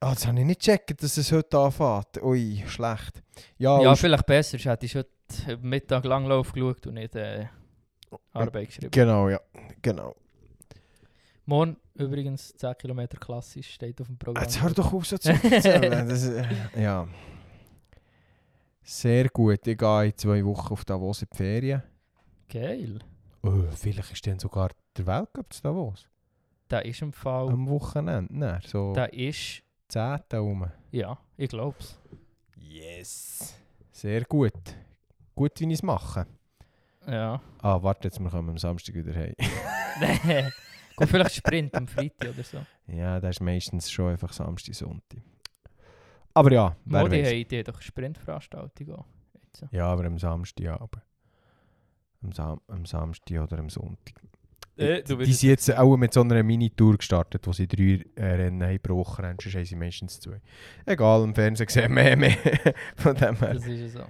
Ah, 0.01 0.13
das 0.15 0.27
habe 0.27 0.39
ich 0.39 0.45
nicht 0.45 0.61
gecheckt, 0.61 1.03
dass 1.03 1.17
es 1.17 1.33
heute 1.33 1.59
anfängt. 1.59 2.23
Ui, 2.23 2.63
schlecht. 2.67 3.23
Ja, 3.59 3.81
Ja, 3.81 3.95
vielleicht 3.95 4.27
besser. 4.27 4.57
Ich 4.57 4.65
hätte 4.67 4.87
heute 4.87 5.57
Mittag 5.63 6.05
Langlauf 6.05 6.53
geschaut 6.53 6.87
und 6.87 6.95
nicht 6.95 7.15
äh, 7.15 7.47
Arbeit 8.33 8.67
geschrieben. 8.69 8.91
genau, 8.91 9.29
ja. 9.29 9.41
Genau. 9.81 10.15
Morgen 11.47 11.77
übrigens 11.95 12.55
10 12.57 12.77
Kilometer 12.79 13.19
klassisch 13.19 13.71
steht 13.75 14.01
auf 14.01 14.07
dem 14.09 14.19
Programm. 14.19 14.45
Jetzt 14.45 14.63
hör 14.63 14.71
doch 14.71 14.93
auf, 14.93 15.07
so 15.07 15.17
zu 15.19 15.31
erzählen. 15.31 16.09
Das, 16.09 16.25
äh, 16.27 16.45
ja. 16.77 17.07
Sehr 18.85 19.29
gut. 19.31 19.67
Ich 19.67 19.79
gehe 19.79 20.05
in 20.07 20.17
zwei 20.17 20.45
Wochen 20.45 20.73
auf 20.73 20.85
Davos 20.85 21.23
in 21.23 21.29
die 21.33 21.37
Ferien. 21.37 21.83
Geil. 22.49 22.99
Oh, 23.43 23.65
vielleicht 23.75 24.13
ist 24.13 24.27
dann 24.27 24.39
sogar 24.39 24.71
der 24.97 25.07
Weltcup 25.07 25.53
zu 25.53 25.63
Davos. 25.63 26.07
Da 26.69 26.79
ist 26.81 27.03
im 27.03 27.13
Fall. 27.13 27.49
Am 27.49 27.69
Wochenende. 27.69 28.33
Nein, 28.33 28.61
so 28.67 28.93
Da 28.95 29.07
ist. 29.07 29.63
10. 29.89 30.21
rum. 30.35 30.71
Ja, 30.91 31.19
ich 31.37 31.49
glaub's. 31.51 31.99
Yes. 32.57 33.55
Sehr 33.93 34.23
gut. 34.25 34.53
Gut, 35.35 35.61
wie 35.61 35.67
ich 35.67 35.73
es 35.75 35.83
mache. 35.83 36.27
Ja. 37.07 37.41
Ah, 37.61 37.83
warte, 37.83 38.09
jetzt 38.09 38.19
wir 38.19 38.31
kommen 38.31 38.51
am 38.51 38.59
Samstag 38.59 38.95
wieder 38.95 39.15
heim. 39.15 39.35
Nee. 40.01 40.51
Kommt 40.97 41.11
vielleicht 41.11 41.37
Sprint 41.37 41.73
am 41.77 41.87
Freitag 41.87 42.31
oder 42.31 42.43
so. 42.43 42.59
ja, 42.89 43.21
das 43.21 43.37
ist 43.37 43.41
meistens 43.41 43.91
schon 43.91 44.11
einfach 44.11 44.33
Samstag, 44.33 44.75
Sonntag. 44.75 45.21
Aber 46.35 46.53
ja, 46.53 46.77
wer 46.85 47.03
Modi 47.03 47.23
weiß. 47.23 47.33
haben 47.33 47.49
die 47.49 47.63
doch 47.63 47.81
Sprintveranstaltung 47.81 48.93
auch. 48.93 49.07
Jetzt. 49.35 49.65
Ja, 49.71 49.87
aber 49.87 50.05
am 50.05 50.19
Samstag 50.19 50.81
aber 50.81 51.03
Am, 52.23 52.33
Sam 52.33 52.61
am 52.69 52.85
Samstag 52.85 53.41
oder 53.41 53.59
am 53.59 53.71
Sonntag. 53.71 54.15
Äh, 54.77 55.03
du 55.05 55.17
die 55.19 55.33
sind 55.33 55.51
jetzt 55.51 55.73
auch 55.77 55.97
mit 55.97 56.13
so 56.13 56.23
einer 56.23 56.43
Mini-Tour 56.43 56.97
gestartet, 56.97 57.47
wo 57.47 57.53
sie 57.53 57.69
drei 57.69 58.05
äh, 58.17 58.25
Rennen 58.25 58.61
haben 58.61 58.81
pro 58.81 58.97
Woche 58.97 59.23
haben, 59.23 59.37
sonst 59.41 59.55
haben 59.55 59.65
sie 59.65 59.77
meistens 59.77 60.19
zwei. 60.19 60.41
Egal, 60.85 61.23
im 61.23 61.35
Fernsehen 61.35 61.69
sehen 61.69 61.95
mehr, 61.95 62.17
mehr. 62.17 62.37
Von 62.97 63.15
dem 63.15 63.37
her. 63.37 63.55
Das 63.55 63.67
ist 63.67 63.95
ja 63.95 64.01
so. 64.01 64.05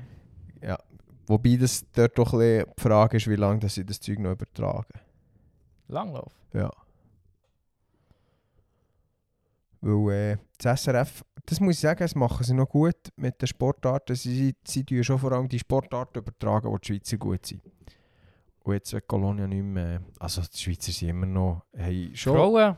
Wobei 1.27 1.57
das 1.57 1.87
dort 1.93 2.19
doch 2.19 2.35
ein 2.35 2.65
die 2.79 2.83
Frage 2.83 3.17
ist, 3.17 3.29
wie 3.29 3.37
lange 3.37 3.61
dass 3.61 3.75
sie 3.75 3.85
das 3.85 4.01
Zeug 4.01 4.19
noch 4.19 4.33
übertragen. 4.33 5.01
Langlauf. 5.89 6.33
Ja. 6.53 6.71
Weil 9.85 10.33
äh, 10.33 10.37
das 10.57 10.83
SRF, 10.83 11.23
das 11.45 11.61
muss 11.61 11.75
ich 11.75 11.81
sagen, 11.81 11.99
das 11.99 12.15
machen 12.15 12.43
sie 12.43 12.55
noch 12.55 12.69
gut 12.69 12.97
mit 13.17 13.41
den 13.41 13.47
Sportarten. 13.47 14.17
Sie, 14.17 14.35
sie, 14.35 14.57
sie 14.65 14.85
tun 14.85 15.05
schon 15.05 15.19
vor 15.19 15.33
allem 15.33 15.47
die 15.47 15.59
Sportarten 15.59 16.21
übertragen, 16.21 16.71
wo 16.71 16.79
die 16.79 16.87
Schweizer 16.87 17.19
gut 17.19 17.45
sind. 17.45 17.63
Und 18.63 18.73
jetzt 18.73 18.95
wird 18.95 19.07
Colonia 19.07 19.47
nicht 19.47 19.63
mehr... 19.63 20.01
Also 20.19 20.41
die 20.41 20.57
Schweizer 20.57 20.91
sind 20.91 21.11
immer 21.11 21.27
noch... 21.27 21.67
Hey, 21.75 22.11
schon, 22.15 22.35
Frauen, 22.35 22.77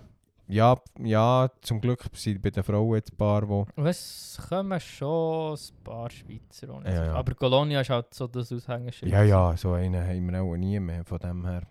Ja, 0.49 0.77
ja, 0.99 1.49
zum 1.61 1.81
Glück 1.81 2.05
sind 2.13 2.43
bei 2.43 2.51
den 2.51 2.65
Frauen 2.65 2.97
jetzt 2.97 3.13
ein 3.13 3.17
paar, 3.17 3.43
die... 3.43 3.83
es 3.83 4.45
kommen 4.49 4.81
schon 4.81 5.55
ein 5.55 5.85
paar 5.85 6.11
Schweizer. 6.11 6.67
nicht 6.81 6.87
Ja, 6.87 7.05
ja. 7.05 7.15
Aber 7.15 7.35
Colonia 7.35 7.83
ist 7.83 7.91
halt 7.91 8.13
so 8.13 8.27
das 8.27 8.53
Aushängeschild. 8.53 9.13
Ja, 9.13 9.23
ja, 9.23 9.57
so 9.57 9.75
einen 9.75 10.05
haben 10.05 10.29
wir 10.29 10.43
auch 10.43 10.57
nie 10.57 10.81
mehr. 10.81 11.05
Von 11.05 11.21
dem 11.21 11.47
her 11.47 11.63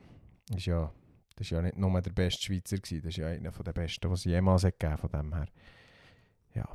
ist 0.56 0.66
ja... 0.66 0.90
Das 1.36 1.52
war 1.52 1.58
ja 1.60 1.62
nicht 1.64 1.78
nur 1.78 2.02
der 2.02 2.12
beste 2.12 2.44
Schweizer, 2.44 2.78
gewesen, 2.78 3.02
das 3.04 3.10
ist 3.10 3.18
ja 3.18 3.28
einer 3.28 3.52
der 3.52 3.74
besten, 3.74 4.08
die 4.08 4.14
es 4.14 4.24
jemals 4.24 4.64
hat 4.64 4.80
gegeben 4.80 4.98
Von 4.98 5.10
dem 5.10 5.34
her. 5.34 5.48
Ja. 6.54 6.68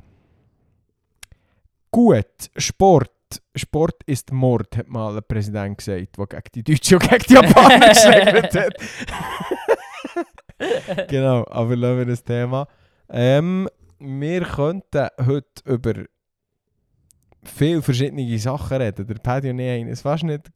Gut, 1.89 2.51
Sport. 2.55 3.11
Sport 3.55 4.03
ist 4.05 4.31
Mord, 4.31 4.75
hat 4.75 4.87
mal 4.89 5.15
ein 5.15 5.23
Präsident 5.25 5.77
gesagt, 5.77 6.17
der 6.17 6.27
gegen 6.27 6.43
die 6.55 6.63
Deutschen 6.63 6.97
und 6.97 7.09
gegen 7.09 7.23
die 7.23 7.33
Japaner 7.33 7.87
geschlägt 7.89 8.55
hat. 8.55 8.75
genau, 11.07 11.45
aber 11.47 11.75
lassen 11.75 11.97
wir 11.97 12.05
das 12.05 12.23
Thema. 12.23 12.67
Ähm, 13.09 13.69
wir 13.99 14.41
könnten 14.43 15.07
heute 15.25 15.63
über 15.65 15.93
viele 17.43 17.81
verschiedene 17.81 18.37
Sachen 18.37 18.77
reden. 18.77 19.07
Der 19.07 19.15
Paddy 19.15 19.49
und 19.49 19.59
ich 19.59 19.81
haben 19.81 19.89
es 19.89 20.01
fast 20.01 20.23
nicht 20.23 20.51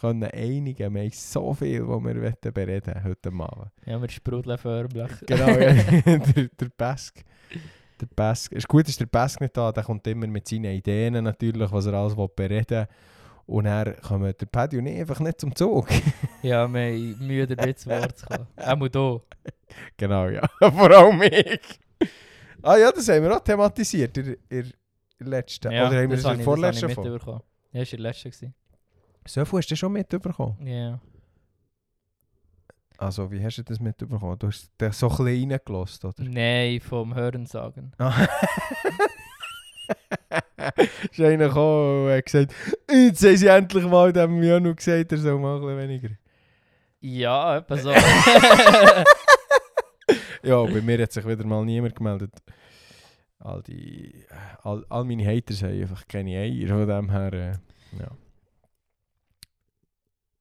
können 0.00 0.24
einigen. 0.24 0.94
Wir 0.94 1.02
haben 1.02 1.10
so 1.10 1.54
viel, 1.54 1.86
was 1.86 2.02
wir 2.02 2.14
wollen 2.22 2.54
bereden 2.54 3.04
heute 3.04 3.28
Abend. 3.28 3.70
Ja, 3.86 4.00
wir 4.00 4.08
sprudeln 4.08 4.58
förmlich. 4.58 5.10
Genau, 5.26 5.48
ja. 5.48 5.72
der, 6.02 6.48
der 6.48 6.68
Pesk. 6.76 7.24
Der 8.00 8.06
Pesk. 8.06 8.52
Es 8.52 8.58
ist 8.58 8.68
gut, 8.68 8.88
ist 8.88 9.00
der 9.00 9.06
Pesk 9.06 9.40
nicht 9.40 9.56
da. 9.56 9.72
Der 9.72 9.84
kommt 9.84 10.06
immer 10.06 10.26
mit 10.26 10.48
seinen 10.48 10.72
Ideen 10.72 11.22
natürlich, 11.24 11.70
was 11.70 11.86
er 11.86 11.94
alles 11.94 12.14
bereden 12.34 12.80
will. 12.80 12.88
Und 13.46 13.64
dann 13.64 13.96
kommen 14.00 14.32
der 14.38 14.46
Paddy 14.46 14.78
und 14.78 14.86
ich 14.86 15.00
einfach 15.00 15.20
nicht 15.20 15.40
zum 15.40 15.54
Zug. 15.54 15.88
Ja, 16.42 16.66
wir 16.66 16.80
haben 16.80 17.18
Mühe 17.24 17.46
damit 17.46 17.78
zu 17.78 17.88
Wort 17.88 18.18
zu 18.18 18.26
kommen. 18.26 18.48
Auch 18.56 18.76
mal 18.76 18.88
da. 18.90 19.20
genau, 19.96 20.26
ja. 20.28 20.42
Vor 20.58 20.90
allem 20.90 21.22
ich. 21.22 21.60
Ah 22.62 22.76
ja, 22.76 22.90
das 22.90 23.08
haben 23.08 23.22
wir 23.22 23.36
auch 23.36 23.40
thematisiert 23.40 24.16
in, 24.18 24.36
in 24.48 24.72
der 25.20 25.28
letzten. 25.28 25.70
Ja, 25.70 25.86
Oder 25.86 26.02
haben 26.02 26.10
wir 26.10 26.16
das 26.16 26.24
es 26.24 26.30
in 26.30 26.36
der 26.38 26.44
vorletzten 26.44 26.88
das 26.88 26.94
Folge? 26.94 27.10
Ja, 27.72 27.80
das 27.80 27.92
war 27.92 27.98
der 27.98 27.98
letzte. 28.00 28.54
So 29.26 29.44
viel 29.44 29.58
hast 29.58 29.70
du 29.70 29.76
schon 29.76 29.92
mitbekommen. 29.92 30.56
Ja. 30.66 31.00
Also, 32.98 33.30
wie 33.30 33.42
hast 33.42 33.58
du 33.58 33.62
das 33.62 33.80
mitbekommen? 33.80 34.38
Du 34.38 34.46
hast 34.48 34.70
den 34.80 34.92
so 34.92 35.08
ein 35.08 35.16
bisschen 35.16 35.50
reingelassen, 35.50 36.08
oder? 36.08 36.24
Nein, 36.24 36.80
vom 36.80 37.14
Hören 37.14 37.46
sagen. 37.46 37.92
Ah. 37.98 38.26
ist 41.10 41.20
einer 41.20 41.48
gekommen 41.48 42.06
und 42.06 42.12
hat 42.12 42.24
gesagt, 42.24 42.54
jetzt 42.90 43.24
haben 43.24 43.36
sie 43.36 43.46
endlich 43.46 43.84
mal 43.84 44.12
dem 44.12 44.42
Janu 44.42 44.74
gesagt, 44.74 45.12
er 45.12 45.18
soll 45.18 45.38
mal 45.38 45.56
ein 45.56 45.62
bisschen 45.62 45.78
weniger. 45.78 46.10
Ja, 47.00 47.56
etwa 47.56 47.76
so. 47.76 47.92
Ja, 50.44 50.60
bei 50.64 50.80
mir 50.80 51.00
hat 51.00 51.12
sich 51.12 51.26
wieder 51.26 51.46
mal 51.46 51.64
niemand 51.64 51.94
gemeldet. 51.94 52.34
All 53.38 53.62
die, 53.62 54.24
all, 54.62 54.84
all 54.88 55.04
meine 55.04 55.24
Haters 55.24 55.62
haben 55.62 55.80
einfach 55.80 56.06
keine 56.08 56.36
Eier, 56.36 56.68
von 56.68 56.88
dem 56.88 57.10
her, 57.10 57.32
äh, 57.32 57.52
ja. 57.98 58.10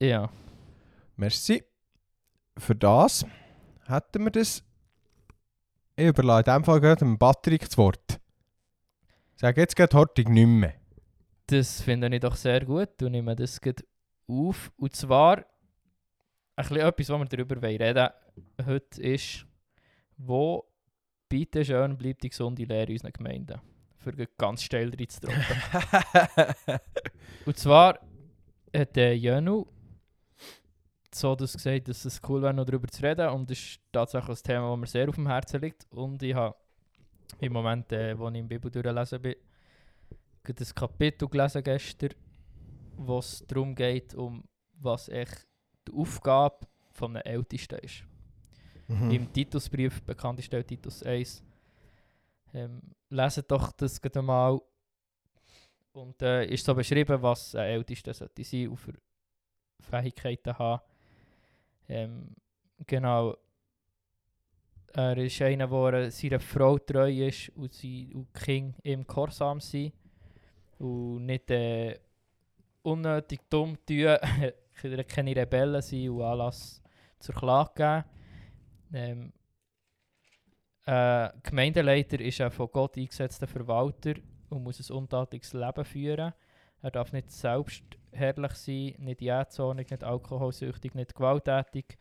Ja. 0.08 0.30
Merci. 1.16 1.64
Für 2.58 2.76
das 2.76 3.26
hätten 3.86 4.24
wir 4.24 4.32
das. 4.32 4.64
Ich 5.96 6.08
überlasse 6.08 6.50
in 6.50 6.56
dem 6.56 6.64
Fall 6.64 6.80
gerade 6.80 7.00
dem 7.00 7.18
Patrick 7.18 7.66
das 7.66 7.78
Wort. 7.78 8.20
Sag 9.36 9.58
jetzt 9.58 9.76
gerade 9.76 9.96
Hortig 9.96 10.30
nicht 10.30 10.48
mehr. 10.48 10.74
Das 11.48 11.82
finde 11.82 12.14
ich 12.14 12.20
doch 12.20 12.36
sehr 12.36 12.66
gut 12.66 13.02
und 13.02 13.12
nehme 13.12 13.36
das 13.36 13.60
auf. 14.28 14.72
Und 14.78 14.96
zwar, 14.96 15.38
ein 15.38 15.44
bisschen 16.56 16.78
etwas, 16.78 17.10
was 17.10 17.20
wir 17.20 17.26
darüber 17.26 17.62
reden 17.62 18.10
heute 18.66 19.02
ist, 19.02 19.46
wo 20.18 20.64
bitte 21.28 21.64
schön 21.66 21.98
bleibt 21.98 22.24
die 22.24 22.30
gesunde 22.30 22.64
Lehre 22.64 22.88
in 22.88 22.94
unseren 22.94 23.14
Gemeinden. 23.14 23.62
Für 23.98 24.14
ganz 24.38 24.64
steil 24.64 24.90
reinzudrücken. 24.90 25.44
und 27.46 27.58
zwar 27.58 28.00
hat 28.76 28.96
der 28.96 29.18
Jönu 29.18 29.68
so 31.14 31.36
das 31.36 31.54
gesagt, 31.54 31.88
dass 31.88 32.06
es 32.06 32.22
cool 32.28 32.42
wäre, 32.42 32.54
noch 32.54 32.66
darüber 32.66 32.88
zu 32.88 33.04
reden. 33.04 33.30
Und 33.30 33.50
das 33.50 33.58
ist 33.58 33.82
tatsächlich 33.92 34.38
ein 34.38 34.44
Thema, 34.44 34.70
das 34.72 34.80
mir 34.80 34.88
sehr 34.88 35.10
auf 35.10 35.16
dem 35.16 35.28
Herzen 35.28 35.62
liegt. 35.62 35.86
Und 35.92 36.22
ich 36.24 36.34
habe 36.34 36.56
im 37.40 37.54
Moment, 37.54 37.92
äh, 37.92 38.18
wo 38.18 38.30
ich 38.30 38.36
in 38.36 38.48
Bibel 38.48 38.72
durchlesen 38.72 39.22
bin, 39.22 39.36
gerade 40.44 40.64
ein 40.64 40.76
Kapitel 40.76 41.28
gelesen 41.28 41.64
gestern, 41.64 42.10
wo 42.98 43.20
es 43.20 43.44
darum 43.48 43.76
geht, 43.76 44.14
um 44.16 44.44
was 44.74 45.10
echt 45.10 45.48
die 45.88 45.94
Aufgabe 45.94 46.68
von 46.92 47.16
einem 47.16 47.24
Ältesten 47.26 47.80
ist. 47.80 48.04
Mhm. 48.88 49.12
Im 49.12 49.34
Titusbrief, 49.34 50.02
bekannt 50.04 50.40
ist 50.40 50.52
der 50.52 50.66
Titus 50.66 51.04
1. 51.04 51.44
Ähm, 52.54 52.82
leset 53.10 53.50
doch 53.50 53.72
das 53.74 54.02
gerade 54.02 54.20
einmal. 54.20 54.62
Und 55.94 56.22
äh, 56.22 56.46
ist 56.46 56.66
so 56.66 56.74
beschrieben, 56.74 57.22
was 57.22 57.56
ein 57.56 57.66
Ältester 57.66 58.14
sollte 58.14 58.44
sein 58.44 58.76
für 58.76 58.94
Fähigkeiten 59.82 60.58
haben. 60.58 60.82
Ähm, 61.88 62.36
genau. 62.86 63.36
Er 64.94 65.18
ist 65.18 65.42
einer, 65.42 65.68
der 65.68 66.12
seiner 66.12 66.40
Frau 66.40 66.78
treu 66.78 67.10
ist 67.10 67.50
und, 67.56 67.74
sie, 67.74 68.14
und 68.14 68.28
die 68.36 68.40
Kinder 68.44 68.78
ihm 68.84 69.08
gehorsam 69.08 69.60
sind. 69.60 69.94
Und 70.80 71.26
nicht 71.26 71.50
äh, 71.50 71.98
unnötig 72.82 73.42
dumm 73.50 73.78
tun, 73.86 74.18
keine 75.08 75.36
Rebellen 75.36 75.82
sein 75.82 76.10
und 76.10 76.24
Anlass 76.24 76.82
zur 77.20 77.36
Klage 77.36 77.74
geben. 77.76 78.04
Ähm, 78.94 79.34
äh, 80.86 81.30
Gemeindeleiter 81.44 82.20
ist 82.20 82.42
ein 82.42 82.52
von 82.52 82.70
Gott 82.72 82.98
eingesetzter 82.98 83.48
Verwalter 83.48 84.16
und 84.50 84.64
muss 84.64 84.90
ein 84.90 84.96
untadeliges 84.96 85.54
Leben 85.54 85.86
führen. 85.86 86.34
Er 86.82 86.92
darf 86.92 87.14
nicht 87.14 87.32
selbstherrlich 87.32 88.54
sein, 88.54 88.96
nicht 88.98 89.22
jähzornig, 89.22 89.90
nicht 89.92 90.04
alkoholsüchtig, 90.04 90.96
nicht 90.96 91.16
gewalttätig 91.16 91.98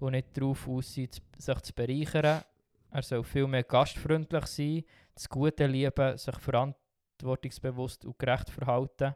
und 0.00 0.12
nicht 0.12 0.36
darauf 0.36 0.68
aus 0.68 0.94
sein, 0.94 1.10
zu- 1.10 1.22
sich 1.38 1.60
zu 1.60 1.72
bereichern. 1.72 2.42
Er 2.90 3.02
soll 3.02 3.24
vielmehr 3.24 3.64
gastfreundlich 3.64 4.46
sein, 4.46 4.84
das 5.14 5.28
Gute 5.28 5.66
lieben, 5.66 6.16
sich 6.16 6.36
veran 6.36 6.74
verantwortungsbewusst 7.18 8.04
und 8.04 8.18
gerecht 8.18 8.50
verhalten, 8.50 9.14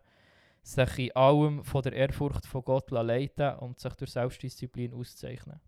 sich 0.63 0.99
in 0.99 1.17
allem 1.17 1.65
von 1.65 1.83
der 1.83 1.93
Ehrfurcht 1.93 2.47
von 2.47 2.65
Gott 2.65 2.91
leiten 2.91 3.57
und 3.59 3.79
sich 3.79 3.95
durch 3.95 4.11
Selbstdisziplin 4.13 4.93
auszeichnen. 4.93 5.61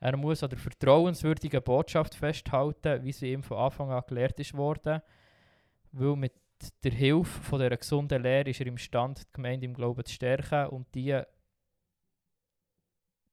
Er 0.00 0.16
muss 0.16 0.42
an 0.42 0.50
der 0.50 0.58
vertrauenswürdigen 0.58 1.62
Botschaft 1.62 2.14
festhalten, 2.14 3.02
wie 3.04 3.12
sie 3.12 3.32
ihm 3.32 3.42
von 3.42 3.58
Anfang 3.58 3.90
an 3.90 4.02
gelehrt 4.06 4.38
ist 4.38 4.54
worden, 4.54 5.00
weil 5.92 6.16
mit 6.16 6.32
der 6.82 6.92
Hilfe 6.92 7.42
von 7.42 7.60
dieser 7.60 7.76
gesunden 7.76 8.22
Lehre 8.22 8.50
ist 8.50 8.60
er 8.60 8.66
imstande, 8.66 9.20
die 9.20 9.32
Gemeinde 9.32 9.66
im 9.66 9.74
Glauben 9.74 10.04
zu 10.04 10.14
stärken 10.14 10.68
und 10.68 10.92
die, 10.94 11.20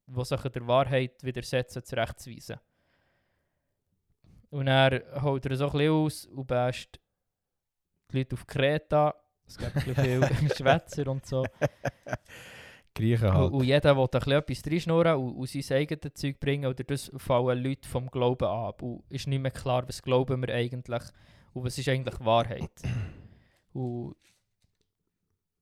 die 0.08 0.26
sich 0.26 0.42
der 0.42 0.68
Wahrheit 0.68 1.24
widersetzen, 1.24 1.84
zurechtzuweisen. 1.84 2.60
Und 4.50 4.68
er 4.68 5.22
holt 5.22 5.46
er 5.46 5.56
so 5.56 5.66
ein 5.68 5.72
bisschen 5.72 5.92
aus 5.92 6.26
und 6.26 6.48
bäst 6.48 7.00
die 8.12 8.18
Leute 8.18 8.36
auf 8.36 8.46
Kreta. 8.46 9.16
Es 9.48 9.58
gibt 9.58 9.76
ein 9.76 9.96
viel 9.96 10.50
Schwätzer 10.56 11.08
und 11.08 11.26
so. 11.26 11.46
Griechen 12.94 13.34
halt. 13.34 13.52
Und, 13.52 13.60
und 13.60 13.64
jeder 13.64 13.96
will 13.96 14.04
ein 14.04 14.10
bisschen 14.10 14.34
etwas 14.34 14.66
reinschnurren 14.66 15.16
und, 15.16 15.36
und 15.36 15.50
sein 15.50 15.78
eigenes 15.78 16.14
Zeug 16.14 16.40
bringen. 16.40 16.66
Oder 16.66 16.84
das 16.84 17.12
fallen 17.18 17.64
Leute 17.64 17.88
vom 17.88 18.12
Glauben 18.12 18.48
ab. 18.48 18.82
Und 18.82 19.04
ist 19.10 19.28
nicht 19.28 19.42
mehr 19.42 19.52
klar, 19.52 19.88
was 19.88 20.02
glauben 20.02 20.42
wir 20.42 20.54
eigentlich 20.54 21.04
und 21.54 21.64
was 21.64 21.78
ist 21.78 21.90
eigentlich 21.90 22.20
Wahrheit. 22.20 22.82
Und 23.74 24.16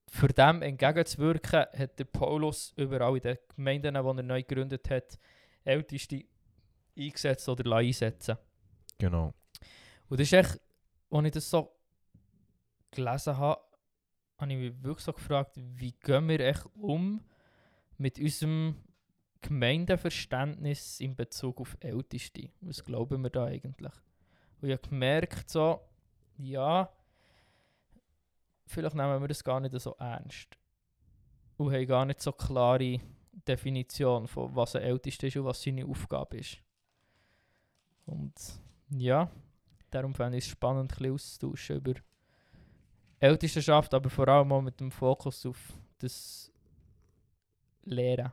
für 0.08 0.28
dem 0.28 0.62
entgegenzuwirken, 0.62 1.66
hat 1.76 1.98
der 1.98 2.04
Paulus 2.04 2.72
überall 2.76 3.16
in 3.16 3.22
den 3.22 3.38
Gemeinden, 3.54 3.94
die 3.94 4.00
er 4.00 4.22
neu 4.22 4.42
gegründet 4.42 4.90
hat, 4.90 5.18
Älteste 5.64 6.24
eingesetzt 6.98 7.48
oder 7.48 7.76
einsetzen 7.76 8.36
Genau. 8.98 9.32
Und 10.08 10.20
das 10.20 10.26
ist 10.26 10.32
echt, 10.32 10.60
als 11.10 11.26
ich 11.26 11.32
das 11.32 11.48
so 11.48 11.74
gelesen 12.90 13.36
habe, 13.38 13.60
habe 14.38 14.52
ich 14.52 14.58
mich 14.58 14.82
wirklich 14.82 15.04
so 15.04 15.12
gefragt, 15.12 15.56
wie 15.56 15.92
gehen 15.92 16.28
wir 16.28 16.40
echt 16.40 16.66
um 16.74 17.24
mit 17.96 18.18
unserem 18.18 18.76
Gemeindeverständnis 19.40 21.00
in 21.00 21.16
Bezug 21.16 21.60
auf 21.60 21.76
Älteste? 21.80 22.50
Was 22.60 22.84
glauben 22.84 23.22
wir 23.22 23.30
da 23.30 23.44
eigentlich? 23.44 23.92
Und 24.60 24.68
ich 24.68 24.76
habe 24.76 24.88
gemerkt, 24.88 25.48
so, 25.48 25.80
ja, 26.38 26.90
vielleicht 28.66 28.94
nehmen 28.94 29.20
wir 29.20 29.28
das 29.28 29.44
gar 29.44 29.60
nicht 29.60 29.78
so 29.80 29.94
ernst. 29.98 30.56
Und 31.56 31.72
haben 31.72 31.86
gar 31.86 32.04
nicht 32.04 32.20
so 32.20 32.32
klare 32.32 33.00
Definition 33.46 34.26
von 34.26 34.54
was 34.54 34.76
ein 34.76 34.82
Ältester 34.82 35.26
ist 35.26 35.36
und 35.36 35.44
was 35.44 35.62
seine 35.62 35.86
Aufgabe 35.86 36.38
ist. 36.38 36.58
Und 38.06 38.34
ja, 38.90 39.30
darum 39.90 40.14
fände 40.14 40.38
ich 40.38 40.44
es 40.44 40.50
spannend, 40.50 40.92
ein 40.92 40.96
bisschen 40.96 41.14
auszutauschen 41.14 41.76
über 41.76 41.94
Ältestenschaft, 43.18 43.92
aber 43.94 44.08
vor 44.08 44.28
allem 44.28 44.52
auch 44.52 44.62
mit 44.62 44.80
dem 44.80 44.90
Fokus 44.90 45.44
auf 45.46 45.74
das 45.98 46.50
Lehren. 47.84 48.32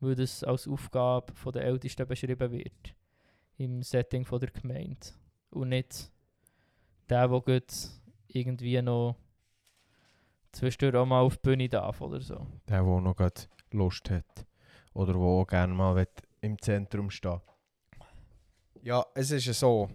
Weil 0.00 0.14
das 0.14 0.42
als 0.42 0.66
Aufgabe 0.66 1.32
der 1.52 1.62
Ältesten 1.62 2.06
beschrieben 2.06 2.50
wird. 2.50 2.94
Im 3.58 3.82
Setting 3.82 4.24
von 4.24 4.40
der 4.40 4.50
Gemeinde. 4.50 5.08
Und 5.50 5.70
nicht 5.70 6.10
der, 7.08 7.28
der 7.28 7.62
irgendwie 8.28 8.80
noch 8.82 9.16
zwischendurch 10.52 10.94
auch 10.94 11.06
mal 11.06 11.20
auf 11.20 11.36
die 11.36 11.42
Bühne 11.42 11.68
darf 11.68 12.00
oder 12.00 12.20
so. 12.20 12.46
Der, 12.68 12.82
der 12.82 13.00
noch 13.00 13.16
grad 13.16 13.48
Lust 13.72 14.10
hat. 14.10 14.46
Oder 14.94 15.12
der 15.12 15.22
auch 15.22 15.46
gerne 15.46 15.74
mal 15.74 16.06
im 16.40 16.60
Zentrum 16.60 17.10
stehen 17.10 17.40
Ja, 18.82 19.04
es 19.14 19.30
ist 19.30 19.46
ja 19.46 19.52
so. 19.52 19.88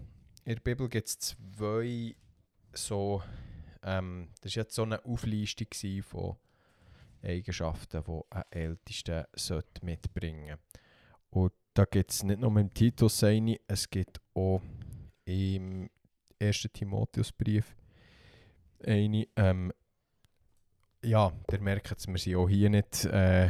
In 0.44 0.54
der 0.54 0.62
Bibel 0.62 0.88
gibt 0.88 1.08
es 1.08 1.18
zwei 1.18 2.14
so. 2.72 3.22
Ähm, 3.82 4.28
das 4.40 4.56
war 4.56 4.62
jetzt 4.62 4.74
so 4.74 4.82
eine 4.82 5.04
Auflistung 5.04 5.68
von 6.02 6.36
Eigenschaften, 7.22 8.02
die 8.04 8.36
ein 8.36 8.42
Ältester 8.50 9.28
sollte 9.34 9.84
mitbringen 9.84 10.48
sollte. 10.48 10.62
Und 11.30 11.52
da 11.74 11.84
gibt 11.84 12.12
es 12.12 12.22
nicht 12.22 12.40
nur 12.40 12.56
im 12.56 12.72
Titus 12.72 13.22
eine, 13.22 13.58
es 13.66 13.90
gibt 13.90 14.20
auch 14.34 14.62
im 15.26 15.90
1. 16.40 16.68
Timotheusbrief 16.72 17.76
eine. 18.84 19.26
Ähm, 19.36 19.72
ja, 21.04 21.30
der 21.50 21.60
merkt 21.60 21.98
es, 21.98 22.08
wir 22.08 22.18
sind 22.18 22.36
auch 22.36 22.48
hier 22.48 22.68
nicht 22.70 23.04
äh, 23.04 23.48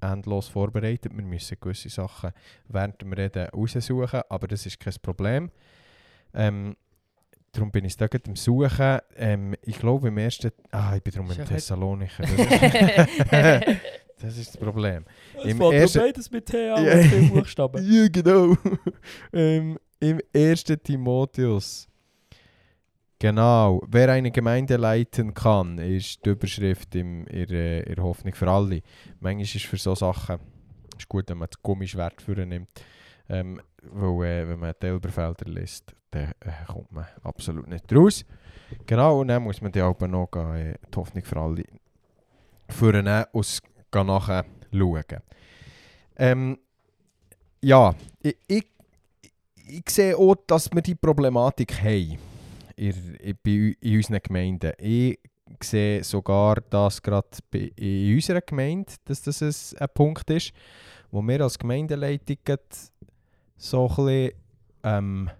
endlos 0.00 0.48
vorbereitet. 0.48 1.16
Wir 1.16 1.24
müssen 1.24 1.56
gewisse 1.60 1.88
Sachen 1.88 2.32
während 2.68 3.00
dem 3.00 3.12
Reden 3.12 3.48
raussuchen, 3.48 4.22
aber 4.28 4.48
das 4.48 4.66
ist 4.66 4.78
kein 4.78 4.94
Problem. 5.00 5.50
Ähm, 6.34 6.76
darum 7.52 7.70
bin 7.70 7.84
ich 7.86 7.96
da 7.96 8.06
gerade 8.06 8.28
am 8.28 8.36
Suchen. 8.36 8.98
Ähm, 9.16 9.54
ich 9.62 9.78
glaube 9.78 10.08
im 10.08 10.18
ersten... 10.18 10.50
Ah, 10.70 10.94
ich 10.96 11.02
bin 11.02 11.14
darum 11.14 11.30
im 11.30 11.38
ja 11.38 11.44
Thessalonicher. 11.44 12.24
Das 12.26 12.36
ist, 12.36 13.80
das 14.20 14.36
ist 14.38 14.54
das 14.54 14.56
Problem. 14.58 15.04
Im 15.44 15.60
ersten- 15.60 16.00
beides 16.00 16.30
mit 16.30 16.44
T 16.46 16.70
an, 16.70 16.84
mit 16.84 17.04
vielen 17.06 17.30
Buchstaben. 17.30 17.82
Ja, 17.90 18.08
genau. 18.08 18.56
ähm, 19.32 19.78
Im 20.00 20.20
1. 20.34 20.64
Timotheus. 20.84 21.88
Genau. 23.18 23.82
Wer 23.88 24.12
eine 24.12 24.30
Gemeinde 24.30 24.76
leiten 24.76 25.34
kann, 25.34 25.78
ist 25.78 26.24
die 26.24 26.30
Überschrift 26.30 26.94
im, 26.94 27.26
in, 27.26 27.48
in 27.48 28.02
Hoffnung 28.02 28.34
für 28.34 28.48
alle. 28.48 28.82
Manchmal 29.18 29.42
ist 29.42 29.66
für 29.66 29.76
so 29.76 29.94
Sachen 29.96 30.38
ist 30.96 31.08
gut, 31.08 31.28
wenn 31.28 31.38
man 31.38 31.48
das 31.50 31.62
Gummischwert 31.62 32.26
nimmt. 32.28 32.68
Ähm, 33.28 33.60
weil, 33.82 34.26
äh, 34.26 34.48
wenn 34.48 34.58
man 34.58 34.74
die 34.80 34.86
Elberfelder 34.86 35.46
liest, 35.46 35.94
dann 36.10 36.32
äh, 36.40 36.64
kommt 36.66 36.92
man 36.92 37.06
absolut 37.22 37.68
nicht 37.68 37.92
raus. 37.92 38.24
Genau, 38.86 39.20
und 39.20 39.28
dann 39.28 39.42
muss 39.42 39.60
man 39.60 39.72
die 39.72 39.82
auch 39.82 39.98
noch 40.00 40.30
gehen, 40.30 40.56
äh, 40.56 40.74
die 40.92 40.96
Hoffnung 40.96 41.24
für 41.24 41.36
alle 41.36 41.64
vornehmen 42.68 43.24
und 43.32 43.62
nachher 43.94 44.44
schauen. 44.72 45.04
Ähm, 46.16 46.58
ja, 47.62 47.94
ich, 48.20 48.36
ich, 48.46 48.66
ich 49.68 49.90
sehe 49.90 50.16
auch, 50.16 50.36
dass 50.46 50.70
wir 50.72 50.82
die 50.82 50.94
Problematik 50.94 51.82
haben 51.82 52.18
in, 52.76 53.14
in, 53.16 53.76
in 53.80 53.96
unseren 53.96 54.20
Gemeinden. 54.22 54.72
Ich 54.78 55.18
sehe 55.62 56.04
sogar, 56.04 56.56
dass 56.56 57.02
gerade 57.02 57.28
in 57.52 58.14
unserer 58.14 58.40
Gemeinde 58.40 58.92
dass 59.04 59.22
das 59.22 59.42
ein, 59.42 59.80
ein 59.80 59.88
Punkt 59.94 60.30
ist, 60.30 60.52
wo 61.10 61.22
wir 61.22 61.40
als 61.40 61.58
Gemeindeleitung 61.58 62.38
so 63.56 63.88
ein 63.88 63.94
bisschen, 63.94 64.30
ähm, 64.84 65.30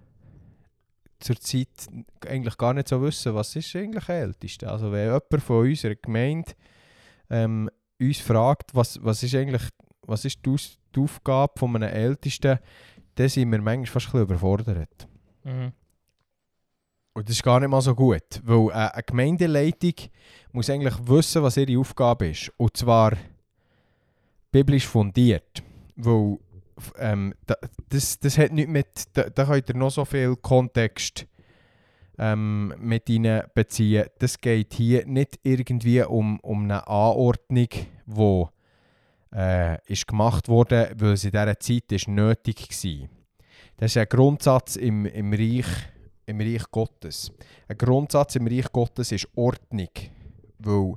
zurzeit 1.21 1.69
eigentlich 2.27 2.57
gar 2.57 2.75
nicht 2.75 2.89
so 2.89 3.03
wissen, 3.03 3.35
was 3.35 3.55
ist 3.57 3.75
eigentlich 3.77 4.09
Älteste. 4.09 4.71
Also 4.71 4.93
wenn 4.93 5.07
jemand 5.07 5.43
von 5.43 5.69
unserer 5.69 5.95
Gemeinde 5.97 6.53
ähm, 7.31 7.69
uns 8.01 8.19
fragt, 8.19 8.75
was, 8.75 9.03
was 9.03 9.23
ist 9.23 9.35
eigentlich 9.35 9.63
was 10.09 10.25
ist 10.25 10.41
die 10.45 11.01
Aufgabe 11.01 11.53
von 11.59 11.77
einem 11.77 11.95
Ältesten, 11.95 12.59
dann 13.19 13.29
sind 13.29 13.51
wir 13.51 13.61
manchmal 13.61 13.87
fast 13.87 14.15
ein 14.15 14.23
überfordert. 14.23 15.09
Mhm. 15.43 15.73
Und 17.15 17.29
das 17.29 17.35
ist 17.37 17.43
gar 17.43 17.59
nicht 17.59 17.69
mal 17.69 17.81
so 17.81 17.97
gut, 17.97 18.41
weil 18.45 18.69
äh, 18.69 18.73
eine 18.73 19.03
Gemeindeleitung 19.03 19.95
muss 20.53 20.71
eigentlich 20.71 20.95
wissen, 21.09 21.43
was 21.43 21.57
ihre 21.57 21.81
Aufgabe 21.81 22.29
ist. 22.29 22.53
Und 22.57 22.77
zwar 22.77 23.15
biblisch 24.53 24.87
fundiert. 24.87 25.65
Weil 25.97 26.39
ähm, 26.97 27.35
da, 27.45 27.57
das, 27.89 28.21
das 28.21 28.39
hat 28.39 28.53
nicht 28.53 28.69
mit, 28.69 28.87
da, 29.15 29.25
da 29.25 29.47
könnt 29.47 29.69
ihr 29.69 29.75
noch 29.75 29.91
so 29.91 30.05
viel 30.05 30.37
Kontext 30.37 31.27
ähm, 32.19 32.73
mit 32.79 33.09
ihnen 33.09 33.43
beziehen. 33.53 34.07
Das 34.21 34.41
geht 34.41 34.75
hier 34.75 35.05
nicht 35.07 35.41
irgendwie 35.43 36.03
um, 36.03 36.39
um 36.39 36.65
eine 36.65 36.87
Anordnung, 36.87 37.69
die 38.07 38.47
äh, 39.35 39.79
ist 39.87 40.07
gemacht 40.07 40.49
wurde, 40.49 40.93
weil 40.97 41.13
es 41.13 41.25
in 41.25 41.31
dieser 41.31 41.59
Zeit 41.59 41.93
ist 41.93 42.09
nötig 42.09 42.69
war. 42.71 43.09
Das 43.77 43.93
ist 43.93 43.97
ein 43.97 44.09
Grundsatz 44.09 44.77
im, 44.77 45.07
im, 45.07 45.33
Reich, 45.33 45.67
im 46.27 46.41
Reich 46.41 46.65
Gottes. 46.71 47.31
Ein 47.69 47.79
Grundsatz 47.79 48.37
im 48.37 48.47
Reich 48.47 48.71
Gottes 48.73 49.13
ist 49.13 49.29
Ordnung. 49.37 49.91
Weil 50.59 50.95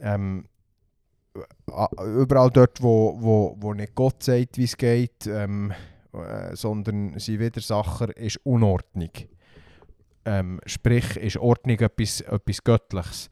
ähm, 0.00 0.46
überall 2.04 2.50
dort, 2.50 2.82
wo, 2.82 3.16
wo, 3.18 3.56
wo 3.58 3.74
nicht 3.74 3.94
Gott 3.94 4.22
sagt, 4.22 4.58
wie 4.58 4.64
es 4.64 4.76
geht, 4.76 5.26
ähm, 5.26 5.72
äh, 6.12 6.54
sondern 6.54 7.18
sein 7.18 7.40
Widersacher 7.40 8.16
ist 8.16 8.38
Unordnung. 8.44 9.10
Ähm, 10.24 10.60
sprich, 10.66 11.16
ist 11.16 11.38
Ordnung 11.38 11.80
etwas, 11.80 12.20
etwas 12.20 12.62
Göttliches. 12.62 13.28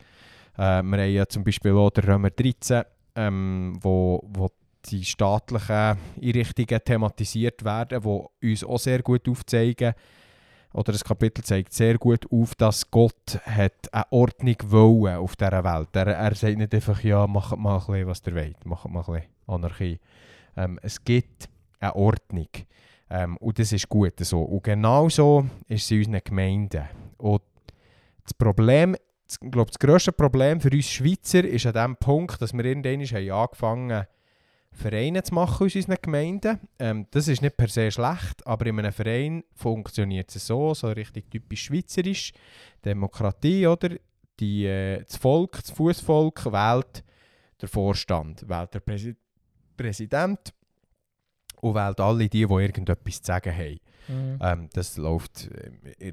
Äh, 0.57 0.83
wir 0.83 0.99
haben 0.99 1.13
ja 1.13 1.27
zum 1.27 1.45
Beispiel 1.45 1.73
auch 1.73 1.91
den 1.91 2.05
Römer 2.05 2.31
13, 2.31 2.83
ähm, 3.15 3.79
wo, 3.81 4.23
wo 4.33 4.51
die 4.87 5.05
staatlichen 5.05 5.99
Einrichtungen 6.23 6.81
thematisiert 6.85 7.65
werden, 7.65 8.03
die 8.03 8.51
uns 8.51 8.65
auch 8.65 8.79
sehr 8.79 9.03
gut 9.03 9.29
aufzeigen, 9.29 9.95
oder 10.73 10.93
das 10.93 11.03
Kapitel 11.03 11.43
zeigt 11.43 11.73
sehr 11.73 11.99
gut 11.99 12.31
auf, 12.31 12.55
dass 12.55 12.89
Gott 12.91 13.41
hat 13.45 13.93
eine 13.93 14.05
Ordnung 14.11 14.57
wollen 14.67 15.17
auf 15.17 15.35
dieser 15.35 15.65
Welt. 15.65 15.89
Er, 15.95 16.07
er 16.07 16.35
sagt 16.35 16.59
nicht 16.59 16.75
einfach, 16.75 17.03
ja, 17.03 17.27
macht 17.27 17.57
mal 17.59 17.79
ein 17.79 17.87
bisschen, 17.87 18.07
was 18.07 18.23
ihr 18.27 18.35
wollt, 18.37 18.67
macht 18.67 18.89
mal 18.89 19.01
ein 19.01 19.07
bisschen 19.07 19.29
Anarchie. 19.49 19.99
Ähm, 20.57 20.79
es 20.83 21.03
gibt 21.03 21.49
eine 21.81 21.97
Ordnung. 21.97 22.49
Ähm, 23.11 23.37
und 23.39 23.59
das 23.59 23.73
ist 23.73 23.89
gut 23.89 24.15
so. 24.21 24.43
Und 24.43 24.63
genau 24.63 25.09
so 25.09 25.45
ist 25.67 25.85
es 25.85 25.91
in 25.91 25.99
unseren 25.99 26.21
Gemeinden. 26.23 26.85
Und 27.19 27.43
das 28.23 28.35
Problem, 28.35 28.95
das, 29.31 29.39
glaube, 29.39 29.71
das 29.71 29.79
grösste 29.79 30.13
Problem 30.13 30.61
für 30.61 30.71
uns 30.71 30.91
Schweizer 30.91 31.45
ist 31.45 31.67
an 31.67 31.75
dem 31.75 31.97
Punkt, 31.97 32.43
dass 32.43 32.53
wir 32.53 32.65
irgendwann 32.65 33.05
haben 33.05 33.31
angefangen 33.31 34.07
Vereine 34.73 35.23
zu 35.23 35.35
machen 35.35 35.67
aus 35.67 35.75
unseren 35.75 35.97
Gemeinden. 36.01 36.61
Ähm, 36.79 37.07
das 37.11 37.29
ist 37.29 37.43
nicht 37.43 37.57
per 37.57 37.69
se 37.69 37.91
schlecht, 37.91 38.47
aber 38.47 38.67
in 38.67 38.79
einem 38.79 38.93
Verein 38.93 39.45
funktioniert 39.55 40.35
es 40.35 40.47
so, 40.47 40.75
so 40.75 40.89
richtig 40.89 41.31
typisch 41.31 41.65
schweizerisch. 41.65 42.33
Demokratie, 42.85 43.67
oder? 43.67 43.91
Die, 44.39 44.67
äh, 44.67 45.05
das 45.05 45.17
Volk, 45.17 45.61
das 45.61 45.71
Fußvolk 45.71 46.47
wählt 46.47 47.05
der 47.61 47.69
Vorstand, 47.69 48.49
wählt 48.49 48.75
der 48.75 48.81
Präsi 48.81 49.17
Präsident 49.77 50.53
und 51.61 51.75
wählt 51.75 52.01
alle 52.01 52.29
die, 52.29 52.29
die 52.29 52.41
irgendetwas 52.43 53.23
zu 53.23 53.27
sagen 53.27 53.55
haben. 53.55 53.81
Mhm. 54.11 54.39
Ähm, 54.43 54.69
das 54.73 54.97
läuft 54.97 55.49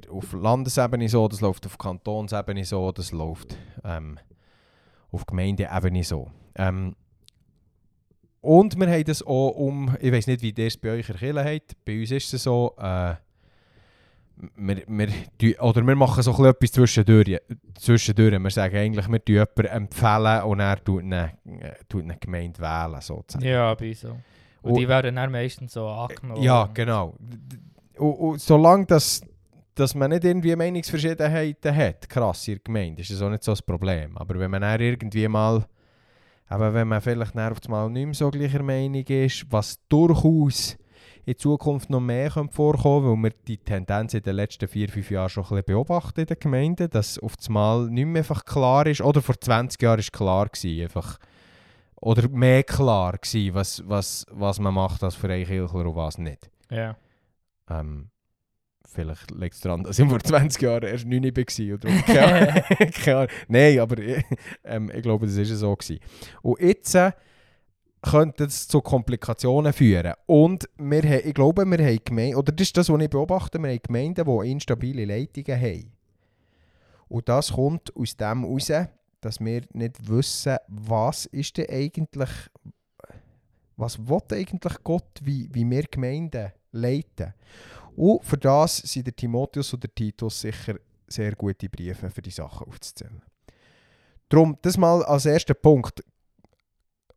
auf 0.09 0.33
Landesebene 0.33 1.09
so, 1.09 1.27
das 1.27 1.41
läuft 1.41 1.65
auf 1.65 1.77
Kantonsebene 1.77 2.63
so, 2.65 2.91
das 2.91 3.11
läuft 3.11 3.57
ähm, 3.83 4.19
auf 5.11 5.25
Gemeindeebene 5.25 6.03
so. 6.03 6.29
Ähm, 6.55 6.95
und 8.41 8.79
wir 8.79 8.87
haben 8.89 9.03
das 9.03 9.23
auch 9.23 9.49
um, 9.49 9.95
ich 9.99 10.11
weiß 10.11 10.27
nicht, 10.27 10.41
wie 10.41 10.53
ihr 10.55 10.67
es 10.67 10.77
bei 10.77 10.91
euch 10.91 11.09
in 11.09 11.35
der 11.35 11.43
habt, 11.45 11.75
bei 11.85 11.99
uns 11.99 12.11
ist 12.11 12.33
es 12.33 12.43
so, 12.43 12.75
äh, 12.77 13.15
wir, 14.55 14.83
wir, 14.87 15.07
tun- 15.39 15.59
oder 15.59 15.81
wir 15.85 15.95
machen 15.95 16.21
so 16.21 16.29
ein 16.31 16.35
bisschen 16.37 16.49
etwas 16.51 16.71
zwischendurch. 16.71 17.39
zwischendurch. 17.79 18.39
Wir 18.39 18.49
sagen 18.51 18.77
eigentlich, 18.77 19.07
wir 19.09 19.25
tun 19.25 19.35
jemanden 19.35 19.65
empfehlen 19.65 20.43
und 20.43 20.59
er 20.59 20.83
tut 20.83 21.01
eine, 21.03 21.31
äh, 21.45 21.73
tut 21.89 22.03
eine 22.03 22.17
Gemeinde 22.17 22.59
wählen, 22.59 23.01
sozusagen. 23.01 23.43
Ja, 23.45 23.73
bei 23.73 23.93
so. 23.93 24.09
Und 24.61 24.71
Und- 24.73 24.77
die 24.79 24.87
werden 24.87 25.15
dann 25.15 25.31
meistens 25.31 25.73
so 25.73 25.87
angenommen. 25.87 26.43
Ja, 26.43 26.69
genau. 26.73 27.15
Und, 27.99 28.13
und 28.13 28.41
solange 28.41 28.85
das, 28.85 29.21
dass 29.75 29.95
man 29.95 30.11
nicht 30.11 30.23
irgendwie 30.23 30.55
Meinungsverschiedenheiten 30.55 31.75
hat, 31.75 32.09
krass 32.09 32.47
in 32.47 32.55
der 32.55 32.63
Gemeinde, 32.63 33.01
ist 33.01 33.11
das 33.11 33.21
auch 33.21 33.29
nicht 33.29 33.43
so 33.43 33.51
das 33.51 33.61
Problem. 33.61 34.17
Aber 34.17 34.39
wenn 34.39 34.51
man 34.51 34.61
dann 34.61 34.79
irgendwie 34.79 35.27
mal, 35.27 35.65
aber 36.47 36.73
wenn 36.73 36.87
man 36.87 37.01
vielleicht 37.01 37.35
dann 37.35 37.51
auf 37.51 37.59
einmal 37.65 37.89
nicht 37.89 38.05
mehr 38.05 38.13
so 38.13 38.29
gleicher 38.29 38.63
Meinung 38.63 39.05
ist, 39.05 39.45
was 39.51 39.79
durchaus 39.89 40.77
in 41.27 41.37
Zukunft 41.37 41.89
noch 41.89 41.99
mehr 41.99 42.29
könnte 42.29 42.53
vorkommen 42.53 43.05
weil 43.05 43.31
wir 43.31 43.37
die 43.47 43.57
Tendenz 43.57 44.13
in 44.13 44.21
den 44.21 44.37
letzten 44.37 44.67
vier, 44.67 44.87
fünf 44.87 45.11
Jahren 45.11 45.29
schon 45.29 45.43
ein 45.43 45.49
bisschen 45.49 45.65
beobachten 45.65 46.21
in 46.21 46.25
den 46.25 46.39
Gemeinden, 46.39 46.89
dass 46.89 47.19
auf 47.19 47.33
einmal 47.45 47.87
nicht 47.89 48.05
mehr 48.05 48.21
einfach 48.21 48.45
klar 48.45 48.87
ist, 48.87 49.01
oder 49.01 49.21
vor 49.21 49.39
20 49.39 49.81
Jahren 49.81 49.99
ist 49.99 50.13
klar 50.13 50.47
gewesen, 50.47 50.83
einfach, 50.83 51.19
oder 51.97 52.29
mehr 52.29 52.63
klar 52.63 53.17
gewesen, 53.17 53.53
was, 53.53 53.83
was, 53.85 54.25
was 54.31 54.59
man 54.59 54.73
macht 54.73 55.03
als 55.03 55.15
Freikirchler 55.15 55.85
und 55.85 55.95
was 55.97 56.17
nicht. 56.17 56.49
Ja. 56.71 56.95
Ähm, 57.69 58.09
vielleicht 58.89 59.31
liegt 59.31 59.55
es 59.55 59.61
daran, 59.61 59.83
dass 59.83 59.99
ich 59.99 60.07
vor 60.07 60.19
20 60.19 60.61
Jahren 60.61 60.83
erst 60.83 61.05
9 61.05 61.23
war. 61.23 61.73
Oder 61.75 62.01
keine 62.03 62.51
Ahnung. 62.51 62.91
keine 63.03 63.17
Ahnung. 63.17 63.31
Nein, 63.47 63.79
aber 63.79 63.97
ich, 63.99 64.23
ähm, 64.63 64.91
ich 64.93 65.01
glaube, 65.01 65.27
das 65.27 65.37
war 65.37 65.45
so. 65.45 65.75
Gewesen. 65.75 65.99
Und 66.41 66.61
jetzt 66.61 66.95
äh, 66.95 67.11
könnte 68.01 68.45
es 68.45 68.67
zu 68.67 68.81
Komplikationen 68.81 69.73
führen. 69.73 70.13
Und 70.25 70.69
wir, 70.77 71.01
haben- 71.03 71.21
ich 71.27 71.33
glaube, 71.33 71.65
wir 71.65 71.85
haben 71.85 71.99
Gemeinden, 72.03 72.35
oder 72.37 72.51
das 72.51 72.67
ist 72.67 72.77
das, 72.77 72.89
was 72.89 73.01
ich 73.01 73.09
beobachte, 73.09 73.59
wir 73.59 73.69
haben 73.69 73.79
Gemeinden, 73.83 74.25
die 74.25 74.51
instabile 74.51 75.05
Leitungen 75.05 75.59
haben. 75.61 75.91
Und 77.09 77.27
das 77.29 77.53
kommt 77.53 77.95
aus 77.95 78.15
dem 78.15 78.43
heraus, 78.43 78.71
dass 79.21 79.39
wir 79.39 79.61
nicht 79.73 80.07
wissen, 80.09 80.57
was 80.67 81.25
ist 81.27 81.57
denn 81.57 81.69
eigentlich, 81.69 82.29
was 83.75 83.97
will 84.07 84.21
eigentlich 84.31 84.83
Gott, 84.83 85.19
wie, 85.23 85.49
wie 85.53 85.69
wir 85.69 85.83
Gemeinden 85.83 86.51
leiten. 86.77 87.33
Und 87.95 88.23
für 88.23 88.37
das 88.37 88.77
sind 88.77 89.07
der 89.07 89.15
Timotheus 89.15 89.73
und 89.73 89.83
der 89.83 89.93
Titus 89.93 90.41
sicher 90.41 90.75
sehr 91.07 91.33
gute 91.33 91.69
Briefe 91.69 92.09
für 92.09 92.21
die 92.21 92.31
Sachen 92.31 92.67
aufzuzählen. 92.67 93.21
Darum, 94.29 94.57
das 94.61 94.77
mal 94.77 95.03
als 95.03 95.25
erster 95.25 95.53
Punkt. 95.53 96.03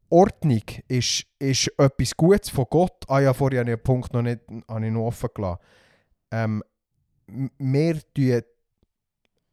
Ordnung 0.09 0.63
ist, 0.89 1.25
ist 1.39 1.71
etwas 1.79 2.17
Gutes 2.17 2.51
von 2.51 2.67
Gott. 2.69 3.05
Ah 3.09 3.21
ja, 3.21 3.33
vorher 3.33 3.61
habe 3.61 3.71
ich 3.71 3.75
einen 3.77 3.83
Punkt 3.83 4.13
noch 4.13 4.23
nicht 4.23 4.41
habe 4.69 4.87
ich 4.87 4.93
noch 4.93 5.07
offen 5.07 5.29
gelassen. 5.35 5.61
Ähm, 6.33 6.63
wir 7.59 8.01
tun, 8.15 8.43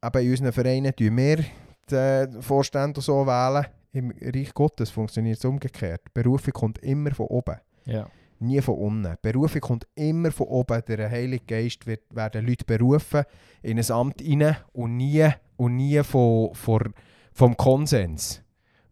eben 0.04 0.24
in 0.24 0.32
unseren 0.32 0.52
Vereinen, 0.52 0.96
tun 0.96 1.18
wir 1.18 1.46
die 1.90 2.42
Vorstände 2.42 3.02
so 3.02 3.26
wählen. 3.26 3.66
Im 3.92 4.12
Reich 4.22 4.54
Gottes 4.54 4.90
funktioniert 4.90 5.38
es 5.38 5.46
umgekehrt. 5.46 6.02
Die 6.08 6.22
Berufung 6.22 6.54
kommt 6.54 6.80
immer 6.80 7.12
von 7.12 7.28
oben 7.28 7.58
Ja. 7.86 8.10
Nie 8.42 8.62
von 8.62 8.76
unten. 8.76 9.16
Berufung 9.22 9.62
kommt 9.62 9.88
immer 9.96 10.32
von 10.32 10.48
oben. 10.48 10.82
Der 10.88 11.10
Heilige 11.10 11.46
Geist 11.46 11.86
wird, 11.88 12.04
werden 12.10 12.46
Leute 12.46 12.66
berufen 12.66 13.24
in 13.62 13.80
ein 13.80 13.92
Amt 13.92 14.22
hinein 14.22 14.58
und 14.74 14.98
nie, 14.98 15.30
und 15.56 15.76
nie 15.76 16.02
von, 16.04 16.54
von, 16.54 16.94
vom 17.34 17.58
Konsens. 17.58 18.42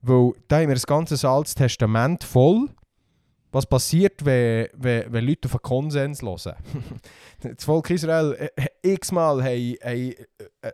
Weil 0.02 0.34
da 0.48 0.58
haben 0.58 0.68
wir 0.68 0.76
das 0.76 0.88
ganze 0.88 1.28
Altes 1.28 1.56
Testament 1.56 2.24
voll. 2.24 2.70
Was 3.52 3.66
passiert, 3.66 4.26
wenn, 4.26 4.68
wenn, 4.74 5.12
wenn 5.14 5.26
Leute 5.26 5.48
auf 5.48 5.54
einen 5.54 5.62
Konsens 5.62 6.22
hören? 6.22 6.56
das 7.42 7.64
Volk 7.64 7.90
Israel 7.90 8.36
äh, 8.56 8.94
x-mal 8.94 9.42
haben, 9.42 9.76
äh, 9.80 10.14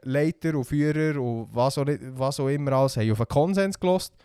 Leiter 0.02 0.56
und 0.56 0.66
Führer 0.66 1.22
und 1.22 1.50
was 1.54 1.78
auch, 1.78 1.86
was 1.86 2.40
auch 2.40 2.48
immer 2.48 2.74
alles 2.74 2.98
haben 2.98 3.12
auf 3.12 3.20
einen 3.20 3.28
Konsens 3.28 3.80
gelost. 3.80 4.16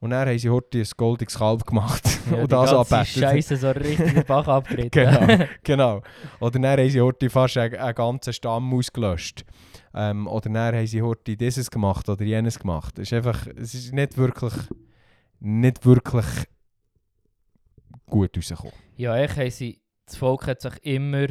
Und 0.00 0.10
dann 0.10 0.28
haben 0.28 0.38
sie 0.38 0.48
heute 0.48 0.78
ein 0.78 0.86
goldiges 0.96 1.36
Kalb 1.36 1.66
gemacht 1.66 2.04
ja 2.30 2.36
und 2.36 2.52
das 2.52 2.72
angebetet. 2.72 3.06
Scheiße 3.06 3.56
so 3.56 3.70
richtig 3.70 4.14
den 4.14 4.24
Bach 4.24 4.46
abgetreten. 4.48 4.90
Genau, 4.90 5.44
genau. 5.64 6.02
Oder 6.38 6.60
dann 6.60 6.78
haben 6.78 6.88
sie 6.88 7.00
heute 7.00 7.28
fast 7.28 7.56
einen, 7.56 7.74
einen 7.74 7.94
ganzen 7.94 8.32
Stamm 8.32 8.72
ausgelöscht. 8.72 9.44
Ähm, 9.94 10.28
oder 10.28 10.50
dann 10.50 10.76
haben 10.76 10.86
sie 10.86 11.02
heute 11.02 11.36
dieses 11.36 11.70
gemacht 11.70 12.08
oder 12.08 12.24
jenes 12.24 12.58
gemacht. 12.58 12.98
Es 12.98 13.10
ist 13.10 13.12
einfach, 13.14 13.46
es 13.56 13.74
ist 13.74 13.92
nicht 13.92 14.16
wirklich, 14.16 14.54
nicht 15.40 15.84
wirklich 15.84 16.26
gut 18.06 18.36
rausgekommen. 18.36 18.72
Ja, 18.96 19.16
echt 19.16 19.36
haben 19.36 19.50
sie, 19.50 19.80
das 20.06 20.16
Volk 20.16 20.46
hat 20.46 20.60
sich 20.60 20.84
immer 20.84 21.26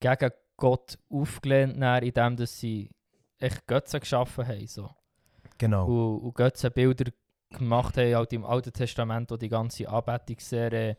gegen 0.00 0.30
Gott 0.58 0.98
aufgelehnt, 1.08 1.80
dann, 1.80 2.02
indem 2.02 2.36
dass 2.36 2.58
sie 2.58 2.90
echt 3.38 3.66
Götzen 3.66 4.00
geschaffen 4.00 4.46
haben. 4.46 4.66
So. 4.66 4.90
Genau. 5.56 5.86
Und, 5.86 6.18
und 6.24 6.34
Götzenbilder 6.34 7.10
gemacht 7.50 7.96
haben, 7.96 8.14
halt 8.14 8.32
im 8.32 8.44
Alten 8.44 8.72
Testament, 8.72 9.30
wo 9.30 9.36
die 9.36 9.48
ganze 9.48 9.88
Anbetung 9.88 10.36
sehr 10.38 10.72
äh, 10.72 10.96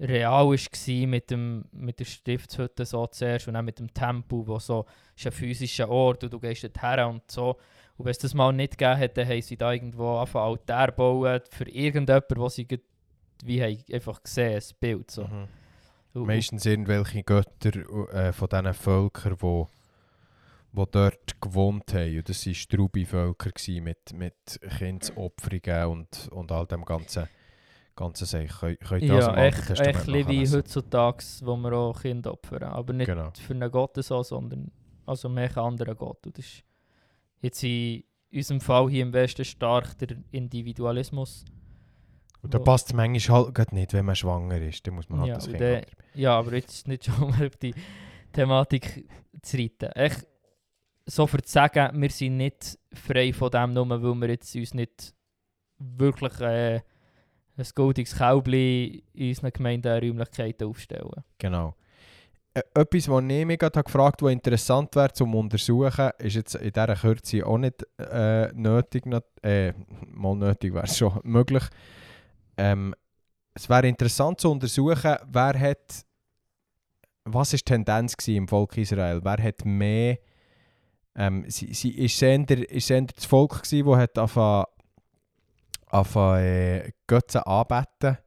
real 0.00 0.46
war 0.48 1.06
mit, 1.06 1.30
dem, 1.30 1.64
mit 1.72 2.00
der 2.00 2.04
Stiftshütte 2.04 2.84
so 2.84 3.06
zuerst 3.06 3.46
und 3.48 3.54
dann 3.54 3.64
mit 3.64 3.78
dem 3.78 3.92
Tempel, 3.92 4.46
wo 4.46 4.58
so 4.58 4.84
ist 5.16 5.26
ein 5.26 5.32
physischer 5.32 5.88
Ort 5.88 6.24
und 6.24 6.32
du 6.32 6.40
gehst 6.40 6.64
dort 6.64 6.82
her 6.82 7.08
und 7.08 7.30
so. 7.30 7.56
Und 7.96 8.06
wenn 8.06 8.10
es 8.10 8.18
das 8.18 8.34
mal 8.34 8.52
nicht 8.52 8.78
gegeben 8.78 8.96
hätte, 8.96 9.24
haben 9.26 9.42
sie 9.42 9.56
da 9.56 9.72
irgendwo 9.72 10.16
angefangen 10.16 10.46
Altar 10.52 10.92
bauen 10.92 11.40
für 11.50 11.68
irgendjemanden, 11.68 12.36
wo 12.38 12.48
sie 12.48 12.66
wie 13.44 13.62
haben 13.62 13.78
einfach 13.92 14.22
gesehen, 14.22 14.54
ein 14.60 14.76
Bild. 14.80 15.10
So. 15.10 15.24
Mhm. 15.24 15.48
Und- 16.14 16.26
Meistens 16.26 16.66
irgendwelche 16.66 17.22
Götter 17.22 17.76
äh, 18.12 18.32
von 18.32 18.48
diesen 18.48 18.74
Völkern, 18.74 19.36
die 19.40 19.64
wo 20.72 20.86
dort 20.86 21.40
gewohnt 21.40 21.92
haben. 21.94 22.18
Und 22.18 22.28
das 22.28 22.46
waren 22.46 23.34
gewesen 23.38 23.84
mit, 23.84 24.12
mit 24.14 24.60
Kindsopferungen 24.78 25.86
und, 25.86 26.28
und 26.32 26.50
all 26.52 26.66
dem 26.66 26.84
ganzen, 26.84 27.28
ganzen 27.94 28.26
Sachen. 28.26 28.48
Könnt, 28.48 28.80
könnt 28.80 29.02
Ja, 29.02 29.28
Alten 29.28 29.72
echt, 29.72 29.80
echt 29.80 30.06
wie 30.06 30.48
heutzutage, 30.48 31.24
wo 31.42 31.56
wir 31.56 31.72
auch 31.72 32.00
Kinder 32.00 32.32
opfern. 32.32 32.64
Aber 32.64 32.92
nicht 32.92 33.06
Genau. 33.06 33.30
für 33.38 33.54
einen 33.54 33.70
Gott 33.70 33.96
so, 34.02 34.22
sondern 34.22 34.70
also 35.06 35.28
mehr 35.28 35.56
anderen 35.58 35.96
Gott. 35.96 36.26
Und 36.26 36.38
das 36.38 36.46
ist 36.46 36.64
jetzt 37.40 37.62
in 37.64 38.04
unserem 38.32 38.60
Fall 38.60 38.88
hier 38.88 39.02
im 39.02 39.12
Westen 39.12 39.44
stark 39.44 39.98
der 39.98 40.16
Individualismus. 40.30 41.44
Und 42.40 42.54
da 42.54 42.58
passt 42.58 42.88
es 42.88 42.94
manchmal 42.94 43.44
halt 43.44 43.54
grad 43.54 43.72
nicht, 43.72 43.92
wenn 43.92 44.04
man 44.04 44.16
schwanger 44.16 44.60
ist. 44.60 44.84
Dann 44.86 44.94
muss 44.94 45.08
man 45.08 45.20
halt 45.20 45.28
Ja, 45.28 45.34
das 45.36 45.46
Kind 45.46 45.60
der-. 45.60 45.86
Ja, 46.14 46.38
aber 46.38 46.54
jetzt 46.54 46.72
ist 46.72 46.88
nicht 46.88 47.04
schon 47.06 47.30
mal 47.30 47.50
die 47.50 47.74
Thematik 48.32 49.08
zu 49.42 49.56
reiten. 49.58 49.92
Echt, 49.92 50.26
so 51.06 51.26
für 51.26 51.42
zu 51.42 51.52
sagen, 51.52 52.00
wir 52.00 52.10
sind 52.10 52.36
nicht 52.36 52.78
frei 52.92 53.32
von 53.32 53.50
dem, 53.50 53.72
nur 53.72 53.88
weil 53.88 54.20
wir 54.20 54.28
jetzt 54.30 54.54
uns 54.54 54.74
nicht 54.74 55.14
wirklich 55.78 56.40
äh, 56.40 56.80
ein 57.56 57.66
goldiges 57.74 58.16
Kälbchen 58.16 59.02
in 59.12 59.28
unseren 59.28 59.50
Gemeinderäumlichkeiten 59.52 60.68
aufstellen. 60.68 61.24
Genau. 61.38 61.74
Etwas, 62.54 63.08
was 63.08 63.24
ich 63.24 63.46
mich 63.46 63.58
gerade 63.58 63.82
gefragt 63.82 64.20
habe, 64.20 64.30
interessant 64.32 64.94
wäre 64.94 65.12
zum 65.12 65.34
Untersuchen, 65.34 66.10
ist 66.18 66.34
jetzt 66.34 66.54
in 66.56 66.70
dieser 66.70 66.94
Kürze 66.96 67.46
auch 67.46 67.56
nicht 67.58 67.86
äh, 67.98 68.52
nötig. 68.52 69.06
nat- 69.06 69.24
Äh, 69.42 69.72
mal 70.06 70.36
nötig 70.36 70.74
wäre 70.74 70.84
es 70.84 70.98
schon 70.98 71.18
möglich. 71.24 71.64
Ähm, 72.58 72.94
es 73.54 73.68
wäre 73.68 73.88
interessant 73.88 74.40
zu 74.40 74.50
untersuchen, 74.50 75.16
wer 75.26 75.58
hat. 75.58 76.04
Was 77.24 77.52
war 77.52 77.56
die 77.58 77.64
Tendenz 77.64 78.14
im 78.28 78.48
Volk 78.48 78.76
Israel? 78.76 79.20
Wer 79.22 79.42
hat 79.42 79.64
mehr. 79.64 80.18
Ähm, 81.14 81.44
sie, 81.48 81.74
sie, 81.74 81.90
ist 81.90 82.14
es 82.14 82.22
eher, 82.22 82.70
ist 82.70 82.90
das 82.90 83.24
Volk, 83.26 83.62
gewesen, 83.62 83.86
das 83.86 83.98
hat 83.98 84.18
angefangen, 84.18 84.64
angefangen 85.90 86.44
äh, 86.44 86.92
Götzen 87.06 87.42
anbeten 87.42 88.18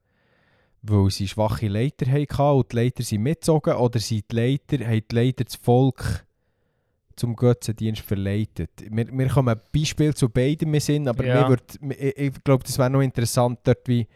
weil 0.87 1.09
sie 1.09 1.27
schwache 1.27 1.67
Leiter 1.67 2.05
hatten 2.11 2.57
und 2.57 2.71
die 2.71 2.75
Leiter 2.75 3.03
sind 3.03 3.23
mitgezogen 3.23 3.73
oder 3.75 3.99
sind 3.99 4.31
die 4.31 4.35
Leiter, 4.35 4.85
haben 4.85 5.03
die 5.09 5.15
Leiter 5.15 5.43
das 5.43 5.55
Volk 5.55 6.25
zum 7.15 7.35
Götzendienst 7.35 8.01
verleitet. 8.01 8.71
Wir, 8.89 9.07
wir 9.11 9.27
kommen 9.29 9.57
ein 9.57 9.61
Beispiel 9.73 10.13
zu 10.13 10.29
beidem 10.29 10.73
in 10.73 10.79
Sinn, 10.79 11.07
aber 11.07 11.23
Ja. 11.25 11.47
würd, 11.47 11.79
ich, 11.97 12.17
ich 12.17 12.43
glaube, 12.43 12.63
das 12.63 12.77
wäre 12.77 12.89
noch 12.89 13.01
interessant, 13.01 13.59
dort 13.63 13.87
wie 13.87 14.07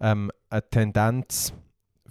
ähm, 0.00 0.30
eine 0.48 0.68
Tendenz 0.68 1.52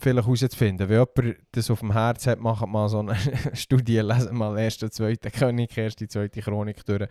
vielleicht 0.04 0.28
herauszufinden. 0.28 0.90
Wenn 0.90 1.06
jemand 1.16 1.38
das 1.52 1.72
auf 1.72 1.80
dem 1.80 1.94
Herz 1.94 2.28
hat, 2.28 2.40
macht 2.40 2.68
mal 2.68 2.90
so 2.90 3.00
eine 3.00 3.16
Studie, 3.54 4.00
lesen 4.00 4.36
mal 4.36 4.58
erste, 4.58 4.92
zweite 4.92 5.32
König, 5.32 5.78
erste, 5.78 6.08
zweite 6.08 6.42
Chronik 6.42 6.86
durch 6.86 7.08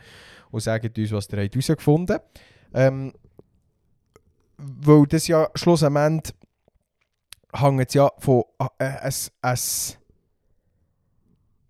und 0.51 0.61
sagt 0.61 0.99
uns, 0.99 1.13
was 1.13 1.29
ihr 1.33 1.39
herausgefunden 1.39 2.17
habt. 2.17 2.41
Ähm, 2.75 3.13
weil 4.57 5.07
das 5.07 5.27
ja 5.27 5.49
schlussendlich 5.55 6.35
hängt 7.53 7.95
ja 7.95 8.11
von 8.19 8.45
äh, 8.79 8.85
ein, 8.85 9.13
ein 9.43 9.59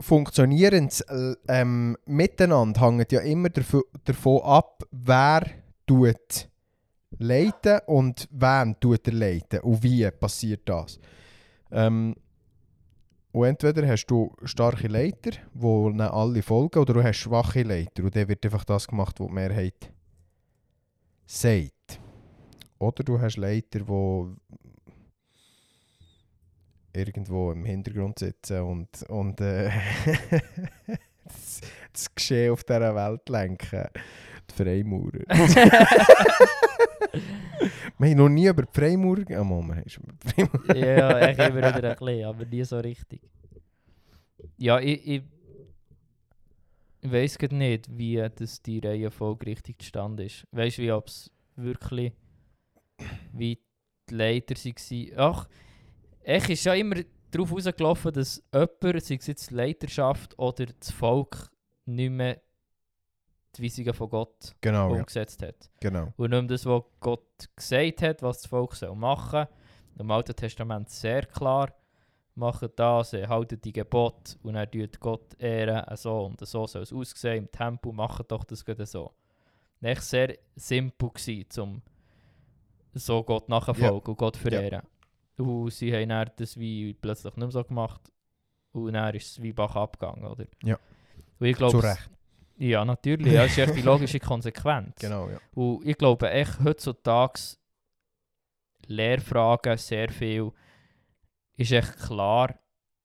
funktionierendes 0.01 1.01
äh, 1.03 1.35
ähm, 1.49 1.97
Miteinander 2.07 2.81
hängt 2.81 3.13
ja 3.13 3.21
immer 3.21 3.49
davon 3.49 4.43
ab, 4.43 4.83
wer 4.91 5.47
tut 5.87 6.52
leiten 7.19 7.81
und 7.87 8.29
wen 8.31 8.79
tut 8.81 9.07
er 9.07 9.15
leiten 9.15 9.61
und 9.61 9.83
wie 9.83 10.11
passiert 10.11 10.69
das. 10.69 10.99
Ähm, 11.71 12.15
und 13.33 13.47
entweder 13.47 13.89
hast 13.89 14.07
du 14.07 14.35
starke 14.45 14.89
Leiter, 14.89 15.31
ihnen 15.55 16.01
alle 16.03 16.43
folgen, 16.43 16.79
oder 16.81 16.93
du 16.93 17.03
hast 17.03 17.17
schwache 17.17 17.63
Leiter 17.63 18.05
und 18.05 18.15
dann 18.15 18.29
wird 18.29 18.45
einfach 18.45 18.65
das 18.65 18.87
gemacht, 18.87 19.19
was 19.19 19.29
die 19.29 19.33
Mehrheit 19.33 19.91
sagt. 21.27 21.99
Oder 22.79 23.05
du 23.05 23.19
hast 23.19 23.39
Leiter, 23.39 23.81
die 23.81 24.59
irgendwo 26.93 27.53
im 27.53 27.65
Hintergrund 27.65 28.19
sitzen 28.19 28.61
und, 28.61 29.03
und 29.09 29.41
äh, 29.41 29.71
das, 31.25 31.61
das 31.93 32.15
Geschehen 32.15 32.53
auf 32.53 32.65
dieser 32.65 32.95
Welt 32.95 33.29
lenken. 33.31 33.89
Die 34.51 34.55
Freimaurer. 34.55 35.21
wir 37.99 38.11
haben 38.11 38.17
noch 38.17 38.29
nie 38.29 38.47
über 38.47 38.63
die 38.63 38.73
Freimaurer... 38.73 39.25
Ah, 39.31 39.45
Moment, 39.45 39.77
wir 39.77 39.83
haben 39.83 39.89
schon 39.89 40.05
über 40.05 40.13
die 40.13 40.29
Freimaurer... 40.29 40.77
ja, 40.77 41.31
ich 41.31 41.39
immer 41.39 41.57
wieder 41.57 41.75
ein 41.91 41.97
bisschen, 41.97 42.25
aber 42.25 42.45
nie 42.45 42.65
so 42.65 42.79
richtig. 42.79 43.21
Ja, 44.57 44.79
ich, 44.81 45.07
ich, 45.07 45.23
weiß 47.03 47.39
nicht, 47.51 47.87
wie 47.97 48.29
das 48.35 48.63
die 48.63 48.79
Reihenfolge 48.79 49.47
richtig 49.47 49.81
zustande 49.81 50.25
ist. 50.25 50.47
Weißt 50.53 50.79
du, 50.79 50.83
wie 50.83 50.93
ob 50.93 51.09
es 51.09 51.31
wirklich 51.57 52.13
wie 53.33 53.59
die 54.09 54.15
Leiter 54.15 54.55
waren? 54.55 55.13
Ach, 55.17 55.49
ich 56.25 56.49
ist 56.49 56.65
ja 56.65 56.75
immer 56.75 56.97
darauf 57.31 57.53
rausgelaufen, 57.53 58.13
dass 58.13 58.43
jemand, 58.53 59.05
sei 59.05 59.17
es 59.17 59.27
jetzt 59.27 59.51
die 59.51 59.55
Leiterschaft 59.55 60.39
oder 60.39 60.67
das 60.67 60.91
Volk, 60.91 61.51
nicht 61.87 62.11
mehr 62.11 62.41
die 63.57 63.65
Weisungen 63.65 63.95
von 63.95 64.09
Gott 64.09 64.55
Genau, 64.61 64.95
ja. 64.95 65.01
umgesetzt 65.01 65.43
hat. 65.43 65.71
Genau. 65.81 66.13
Und 66.17 66.31
nicht 66.31 66.51
das, 66.51 66.67
was 66.67 66.83
Gott 67.01 67.49
gesagt 67.55 68.03
hat, 68.03 68.23
was 68.23 68.43
das 68.43 68.47
Volk 68.47 68.75
soll 68.75 68.95
machen 68.95 69.47
soll. 69.47 70.01
Im 70.01 70.11
Alten 70.11 70.35
Testament 70.35 70.89
sehr 70.91 71.27
klar. 71.27 71.73
Macht 72.35 72.71
das, 72.77 73.13
haltet 73.13 73.63
die 73.63 73.75
Gebote 73.75 74.37
und 74.43 74.55
er 74.55 74.71
tut 74.71 74.99
Gott 75.01 75.35
ehren, 75.39 75.85
so 75.97 76.25
und 76.25 76.41
so 76.41 76.67
soll 76.67 76.83
es 76.83 76.93
aussehen. 76.93 77.45
Im 77.45 77.53
Tempel 77.53 77.93
macht 77.93 78.33
doch 78.33 78.45
das 78.45 78.65
gerade 78.65 78.87
so. 78.87 79.13
Echt 79.83 80.03
sehr 80.03 80.39
simpel 80.57 81.11
gewesen, 81.11 81.61
um 81.61 81.83
so 82.95 83.23
Gott 83.23 83.51
nachzufolgen 83.51 84.13
und 84.13 84.17
Gott 84.17 84.39
verehren. 84.39 84.83
Und 85.37 85.73
sie 85.73 85.93
haben 85.95 86.09
dann 86.09 86.31
das 86.37 86.59
wie 86.59 86.95
plötzlich 86.95 87.37
nicht 87.37 87.45
mehr 87.45 87.51
so 87.51 87.65
gemacht. 87.65 88.01
Und 88.73 88.95
dann 88.95 89.15
ist 89.15 89.33
es 89.33 89.43
wie 89.43 89.53
Bach 89.53 89.77
abgegangen, 89.77 90.25
oder? 90.25 90.47
Ja. 90.63 90.79
Und 91.39 91.47
ich 91.47 91.57
glaube, 91.57 91.73
Zu 91.73 91.87
Recht. 91.87 92.11
Ja, 92.63 92.85
natürlich. 92.85 93.33
Ja, 93.33 93.43
das 93.43 93.53
ist 93.53 93.59
echt 93.59 93.77
die 93.77 93.83
logische 93.83 94.21
Konsequenz. 94.21 95.01
Genau, 95.01 95.29
ja. 95.29 95.39
Und 95.55 95.85
ich 95.85 95.99
glaube 95.99 96.31
echt 96.31 96.61
heutzutage 96.63 97.41
Lehrfragen 98.87 99.77
sehr 99.77 100.11
viel 100.11 100.53
ist 101.57 101.73
echt 101.73 101.99
klar, 101.99 102.55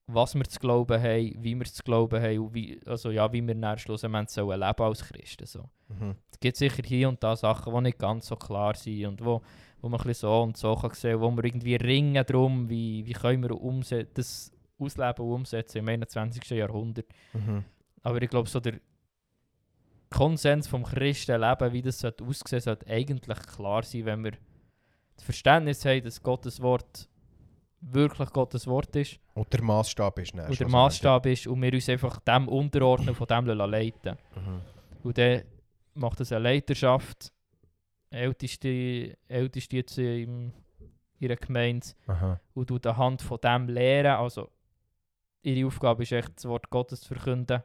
was 0.06 0.36
wir 0.36 0.44
zu 0.44 0.60
glauben 0.60 1.02
haben, 1.02 1.44
wie 1.44 1.56
wir 1.56 1.66
zu 1.66 1.82
glauben 1.84 2.22
haben 2.22 2.40
und 2.40 2.54
wie, 2.54 2.80
also 2.86 3.10
ja, 3.10 3.32
wie 3.34 3.46
wir 3.46 3.56
dann 3.56 3.80
schlussendlich 3.80 4.30
sollen 4.30 4.60
leben 4.60 4.84
als 4.84 5.04
Christen. 5.04 5.48
So. 5.48 5.70
Mhm. 5.88 6.16
Es 6.32 6.40
gibt 6.40 6.58
sicher 6.58 6.84
hier 6.86 7.10
und 7.10 7.24
da 7.24 7.36
Sachen, 7.36 7.74
die 7.74 7.82
nicht 7.82 7.98
ganz 7.98 8.28
so 8.28 8.36
klar 8.36 8.76
sind 8.76 9.06
und 9.08 9.26
wo, 9.26 9.42
wo 9.82 9.90
man 9.90 10.00
ein 10.00 10.06
bisschen 10.06 10.30
so 10.30 10.42
und 10.44 10.56
so 10.56 10.76
kann 10.76 10.94
sehen, 10.94 11.20
wo 11.20 11.32
wir 11.32 11.44
irgendwie 11.44 11.76
ringen 11.76 12.24
darum, 12.26 12.70
wie, 12.70 13.06
wie 13.06 13.14
können 13.14 13.42
wir 13.42 14.06
das 14.14 14.52
ausleben 14.80 15.26
und 15.26 15.34
umsetzen 15.34 15.80
im 15.80 15.90
21. 15.90 16.48
Jahrhundert. 16.52 17.08
Mhm. 17.34 17.66
Aber 18.04 18.22
ich 18.22 18.30
glaube, 18.30 18.48
so 18.48 18.60
der 18.60 18.80
Konsens 20.10 20.68
vom 20.68 20.84
Christenleben, 20.84 21.74
wie 21.74 21.82
das 21.82 22.00
sollte 22.00 22.24
aussehen 22.24 22.60
sollte, 22.60 22.88
eigentlich 22.88 23.40
klar 23.40 23.84
sein, 23.84 24.06
wenn 24.06 24.24
wir 24.24 24.32
das 25.16 25.26
Verständnis 25.26 25.84
haben, 25.86 26.04
dass 26.04 26.22
Gottes 26.22 26.62
Wort 26.62 27.10
wirklich 27.82 28.30
Gottes 28.32 28.68
Wort 28.68 28.96
ist 28.96 29.20
Und 29.34 29.52
der 29.54 29.62
Maßstab 29.62 30.20
ist 30.20 30.34
dann 30.36 30.50
und 30.50 30.60
der. 30.60 30.68
Maßstab 30.68 31.26
ist 31.28 31.48
und 31.48 31.62
wir 31.62 31.74
uns 31.74 31.90
einfach 31.90 32.20
dem 32.20 32.48
unterordnen 32.48 33.16
von 33.16 33.28
dem 33.28 33.46
leiten 33.46 34.18
Mhm. 34.36 34.62
Und 35.04 35.18
dann 35.18 35.44
macht 35.94 36.20
es 36.22 36.32
eine 36.32 36.44
Leiterschaft, 36.44 37.32
älteste, 38.10 39.18
älteste 39.28 39.76
jetzt 39.76 39.98
in 39.98 40.54
ihrer 41.20 41.36
Gemeinde, 41.36 41.88
Aha. 42.08 42.40
und 42.54 42.68
tut 42.68 42.86
anhand 42.86 43.22
von 43.22 43.40
dem 43.44 43.68
lehren. 43.70 44.18
Also, 44.18 44.50
ihre 45.42 45.68
Aufgabe 45.68 46.04
ist 46.04 46.12
echt, 46.12 46.36
das 46.36 46.46
Wort 46.46 46.70
Gottes 46.70 47.02
zu 47.02 47.14
verkünden 47.14 47.64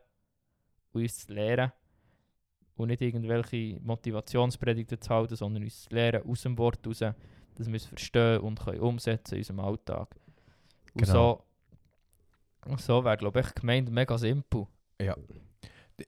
und 0.93 1.03
uns 1.03 1.27
zu 1.27 1.33
lehren. 1.33 1.73
Und 2.83 2.89
nicht 2.89 3.01
irgendwelche 3.01 3.79
Motivationspredigten 3.81 5.01
zu 5.01 5.11
halten, 5.11 5.37
sondern 5.37 5.63
uns 5.63 5.85
zu 5.85 5.95
lehren 5.95 6.29
aus 6.29 6.43
dem 6.43 6.59
Wort 6.59 6.85
raus, 6.87 6.99
dass 6.99 7.67
wir 7.67 7.75
es 7.75 7.87
verstehen 7.87 8.41
und 8.41 8.61
können 8.61 8.81
umsetzen 8.81 9.35
in 9.35 9.41
unserem 9.41 9.61
Alltag. 9.61 10.09
Und 10.95 11.05
Genau. 11.07 11.45
so, 12.67 12.77
so 12.77 13.05
wäre, 13.05 13.17
glaube 13.17 13.41
ich, 13.41 13.47
die 13.47 13.61
Gemeinde 13.61 13.93
mega 13.93 14.19
simpel. 14.19 14.67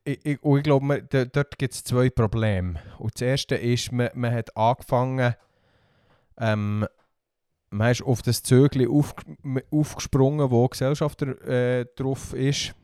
Ich, 0.05 0.25
ich, 0.25 0.43
und 0.43 0.59
ich 0.59 0.65
glaube, 0.65 1.03
dort 1.03 1.59
gibt 1.59 1.75
es 1.75 1.85
zwei 1.85 2.11
Probleme. 2.11 2.81
Und 2.99 3.15
das 3.15 3.23
erste 3.23 3.55
ist, 3.55 3.93
man, 3.93 4.11
man 4.15 4.33
hat 4.35 4.57
angefangen, 4.57 5.35
ähm, 6.39 6.87
man 7.71 7.91
ist 7.91 8.03
auf 8.03 8.23
das 8.23 8.43
Zögli 8.43 8.87
auf, 8.87 9.15
aufgesprungen, 9.71 10.51
wo 10.51 10.67
Gesellschaft 10.69 11.23
äh, 11.23 11.87
drauf 11.97 12.33
ist. 12.33 12.75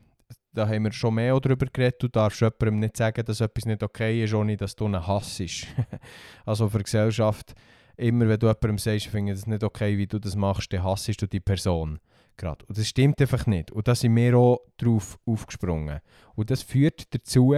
Da 0.53 0.67
haben 0.67 0.83
wir 0.83 0.91
schon 0.91 1.15
mehr 1.15 1.39
darüber 1.39 1.65
geredet. 1.65 2.03
Du 2.03 2.09
darfst 2.09 2.41
jemandem 2.41 2.79
nicht 2.79 2.97
sagen, 2.97 3.23
dass 3.25 3.39
etwas 3.39 3.65
nicht 3.65 3.83
okay 3.83 4.23
ist, 4.23 4.33
ohne 4.33 4.57
dass 4.57 4.75
du 4.75 4.85
einen 4.85 5.05
Hass 5.05 5.39
ist. 5.39 5.67
also 6.45 6.67
für 6.67 6.79
die 6.79 6.83
Gesellschaft, 6.83 7.53
immer 7.95 8.27
wenn 8.27 8.39
du 8.39 8.47
jemandem 8.47 8.77
sagst, 8.77 9.05
ich 9.05 9.09
finde 9.09 9.33
das 9.33 9.47
nicht 9.47 9.63
okay, 9.63 9.97
wie 9.97 10.07
du 10.07 10.19
das 10.19 10.35
machst, 10.35 10.73
dann 10.73 10.83
hassest 10.83 11.21
du 11.21 11.27
die 11.27 11.39
Person. 11.39 11.99
Gerade. 12.37 12.65
Und 12.65 12.77
das 12.77 12.87
stimmt 12.87 13.21
einfach 13.21 13.45
nicht. 13.45 13.71
Und 13.71 13.87
da 13.87 13.95
sind 13.95 14.15
wir 14.15 14.35
auch 14.37 14.59
drauf 14.77 15.17
aufgesprungen. 15.25 15.99
Und 16.35 16.49
das 16.49 16.63
führt 16.63 17.13
dazu, 17.13 17.55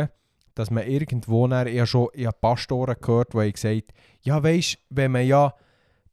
dass 0.56 0.70
man 0.72 0.86
irgendwo, 0.86 1.48
dann, 1.48 1.68
ich 1.68 1.78
habe 1.78 1.88
schon 1.88 2.10
ich 2.14 2.26
habe 2.26 2.38
Pastoren 2.40 2.96
gehört, 3.00 3.34
die 3.34 3.52
gesagt 3.52 3.94
ja 4.22 4.44
weisst, 4.44 4.78
wenn 4.90 5.12
man 5.12 5.26
ja 5.26 5.54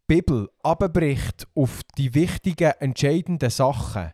die 0.08 0.16
Bibel 0.16 0.48
abbricht 0.62 1.46
auf 1.54 1.80
die 1.98 2.14
wichtigen, 2.14 2.72
entscheidenden 2.80 3.50
Sachen, 3.50 4.12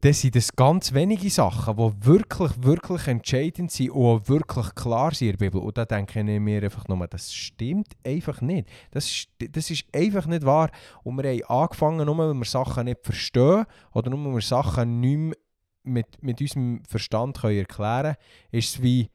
dann 0.00 0.12
sind 0.12 0.36
das 0.36 0.54
ganz 0.54 0.92
wenige 0.92 1.30
Sachen, 1.30 1.76
die 1.76 2.06
wirklich, 2.06 2.52
wirklich 2.62 3.06
entscheidend 3.08 3.70
sind 3.72 3.90
und 3.90 4.04
auch 4.04 4.28
wirklich 4.28 4.74
klar 4.74 5.14
sind 5.14 5.28
in 5.28 5.36
der 5.36 5.46
Bibel. 5.46 5.60
Und 5.62 5.76
da 5.78 5.84
denke 5.84 6.20
ich 6.20 6.40
mir 6.40 6.62
einfach 6.62 6.86
nur, 6.86 7.06
das 7.08 7.32
stimmt 7.32 7.88
einfach 8.04 8.40
nicht. 8.40 8.68
Das, 8.90 9.24
das 9.38 9.70
ist 9.70 9.84
einfach 9.94 10.26
nicht 10.26 10.44
wahr. 10.44 10.70
Und 11.02 11.16
wir 11.16 11.30
haben 11.30 11.42
angefangen, 11.62 12.04
nur 12.04 12.18
weil 12.18 12.34
wir 12.34 12.44
Sachen 12.44 12.84
nicht 12.84 13.04
verstehen 13.04 13.64
oder 13.92 14.10
nur 14.10 14.24
weil 14.26 14.34
wir 14.34 14.42
Sachen 14.42 15.00
nicht 15.00 15.16
mehr 15.16 15.36
mit, 15.84 16.22
mit 16.22 16.40
unserem 16.40 16.82
Verstand 16.86 17.40
können 17.40 17.58
erklären 17.58 18.14
können, 18.14 18.16
ist 18.50 18.74
es 18.74 18.82
wie 18.82 19.08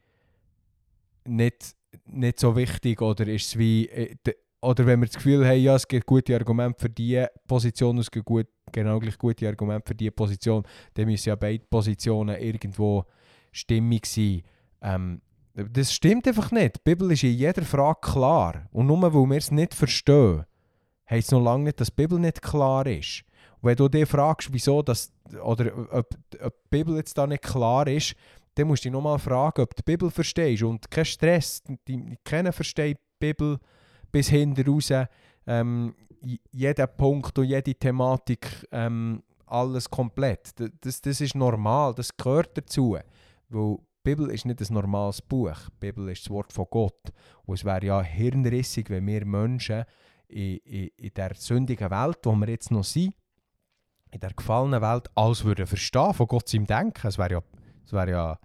nicht, 1.24 1.76
nicht 2.06 2.40
so 2.40 2.56
wichtig 2.56 3.00
oder 3.00 3.26
ist 3.28 3.46
es 3.46 3.58
wie... 3.58 3.88
äh, 3.88 4.16
de- 4.26 4.36
Oder 4.62 4.86
wenn 4.86 5.00
wir 5.00 5.06
das 5.06 5.16
Gefühl 5.16 5.46
haben, 5.46 5.60
ja, 5.60 5.74
es 5.74 5.86
gibt 5.86 6.06
gute 6.06 6.34
Argumente 6.34 6.80
für 6.80 6.88
diese 6.90 7.28
Position, 7.46 7.98
es 7.98 8.10
gibt 8.10 8.26
gut, 8.26 8.46
genau 8.72 8.98
gleich 8.98 9.18
gute 9.18 9.48
Argumente 9.48 9.88
für 9.88 9.94
diese 9.94 10.10
Position, 10.10 10.64
dann 10.94 11.06
müssen 11.06 11.28
ja 11.28 11.36
beide 11.36 11.64
Positionen 11.68 12.40
irgendwo 12.40 13.04
stimmig 13.52 14.06
sein. 14.06 14.42
Ähm, 14.80 15.20
das 15.54 15.92
stimmt 15.92 16.26
einfach 16.26 16.50
nicht. 16.50 16.76
Die 16.76 16.80
Bibel 16.84 17.10
ist 17.12 17.24
in 17.24 17.34
jeder 17.34 17.62
Frage 17.62 18.00
klar. 18.00 18.66
Und 18.72 18.86
nur 18.86 19.02
weil 19.02 19.12
wir 19.12 19.36
es 19.36 19.50
nicht 19.50 19.74
verstehen, 19.74 20.44
heisst 21.08 21.28
es 21.28 21.32
noch 21.32 21.42
lange 21.42 21.64
nicht, 21.64 21.80
dass 21.80 21.88
die 21.88 22.02
Bibel 22.02 22.18
nicht 22.18 22.40
klar 22.40 22.86
ist. 22.86 23.24
Und 23.60 23.68
wenn 23.68 23.76
du 23.76 23.88
dich 23.88 24.08
fragst, 24.08 24.52
wieso 24.52 24.82
das, 24.82 25.12
oder 25.44 25.72
ob, 25.92 26.08
ob 26.40 26.54
die 26.64 26.68
Bibel 26.70 26.96
jetzt 26.96 27.16
da 27.18 27.26
nicht 27.26 27.42
klar 27.42 27.86
ist, 27.86 28.14
dann 28.54 28.66
musst 28.66 28.84
du 28.84 28.88
dich 28.88 28.92
nochmal 28.92 29.18
fragen, 29.18 29.62
ob 29.62 29.74
du 29.76 29.82
die 29.82 29.92
Bibel 29.92 30.10
verstehst. 30.10 30.62
Und 30.62 30.90
kein 30.90 31.04
Stress, 31.04 31.62
die, 31.86 32.16
keiner 32.24 32.52
versteht 32.52 32.98
die 32.98 33.26
Bibel 33.26 33.58
bis 34.10 34.28
hinten 34.28 34.68
raus. 34.68 34.92
Ähm, 35.46 35.94
jeder 36.50 36.86
Punkt 36.86 37.38
und 37.38 37.46
jede 37.46 37.74
Thematik 37.74 38.66
ähm, 38.70 39.22
alles 39.46 39.90
komplett. 39.90 40.54
Das, 40.80 41.00
das 41.00 41.20
ist 41.20 41.34
normal, 41.34 41.94
das 41.94 42.16
gehört 42.16 42.56
dazu. 42.56 42.96
Weil 43.48 43.76
die 43.76 43.80
Bibel 44.02 44.30
ist 44.30 44.46
nicht 44.46 44.60
ein 44.60 44.74
normales 44.74 45.20
Buch. 45.20 45.56
Die 45.68 45.86
Bibel 45.86 46.08
ist 46.08 46.24
das 46.24 46.30
Wort 46.30 46.52
von 46.52 46.66
Gott. 46.70 47.12
Und 47.44 47.54
es 47.54 47.64
wäre 47.64 47.84
ja 47.84 48.02
hirnrissig, 48.02 48.88
wenn 48.90 49.06
wir 49.06 49.24
Menschen 49.24 49.84
in, 50.28 50.56
in, 50.58 50.88
in 50.96 51.14
der 51.14 51.34
sündigen 51.34 51.90
Welt, 51.90 52.18
wo 52.24 52.32
wir 52.32 52.48
jetzt 52.48 52.70
noch 52.70 52.84
sind, 52.84 53.14
in 54.10 54.20
der 54.20 54.32
gefallenen 54.32 54.82
Welt, 54.82 55.08
alles 55.14 55.44
würden 55.44 55.66
verstehen 55.66 56.14
von 56.14 56.26
Gott 56.26 56.48
seinem 56.48 56.66
Denken. 56.66 57.06
Es 57.06 57.18
wäre 57.18 57.32
ja, 57.32 57.42
es 57.84 57.92
wäre 57.92 58.10
ja, 58.10 58.38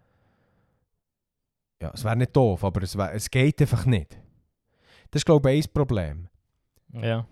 ja, 1.81 1.91
es 1.93 2.03
wäre 2.03 2.15
nicht 2.15 2.35
doof, 2.35 2.63
aber 2.63 2.81
es, 2.83 2.97
wär, 2.97 3.13
es 3.13 3.29
geht 3.29 3.61
einfach 3.61 3.85
nicht. 3.85 4.17
Das 5.11 5.21
ist, 5.21 5.25
glaube 5.25 5.51
ich, 5.53 5.67
ein 5.67 5.73
Problem. 5.73 6.27
Ja. 6.93 7.27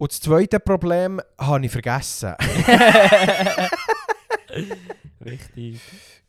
Und 0.00 0.10
das 0.12 0.20
zweite 0.20 0.58
Problem 0.58 1.20
habe 1.38 1.66
ich 1.66 1.70
vergessen. 1.70 2.34
Richtig. 5.22 5.78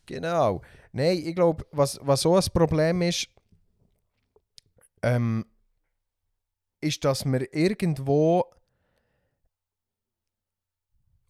genau. 0.04 0.60
Nein, 0.92 1.22
ich 1.24 1.34
glaube, 1.34 1.64
was, 1.72 1.98
was 2.02 2.20
so 2.20 2.36
ein 2.36 2.44
Problem 2.52 3.00
ist, 3.00 3.28
ähm, 5.02 5.46
ist, 6.82 7.02
dass 7.02 7.24
wir 7.24 7.50
irgendwo. 7.54 8.44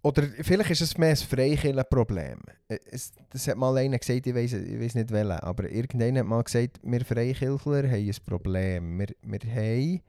Oder 0.02 0.24
vielleicht 0.40 0.70
ist 0.70 0.80
es 0.80 0.98
mehr 0.98 1.10
ein 1.10 1.16
Freikillenproblem. 1.16 2.40
Äh, 2.66 2.80
Es, 2.90 3.12
das 3.30 3.46
hat 3.46 3.56
mal 3.56 3.76
einer 3.76 4.00
gesagt, 4.00 4.26
ich 4.26 4.34
weiß 4.34 4.54
ich 4.54 4.80
weiss 4.80 4.96
nicht 4.96 5.12
welcher, 5.12 5.44
aber 5.44 5.70
irgendeiner 5.70 6.20
hat 6.20 6.26
mal 6.26 6.42
gesagt, 6.42 6.80
wir 6.82 7.04
Freikirchler 7.04 7.84
haben 7.88 8.10
ein 8.10 8.16
Problem. 8.26 8.98
Wir, 8.98 9.14
wir 9.22 9.38
haben 9.48 10.02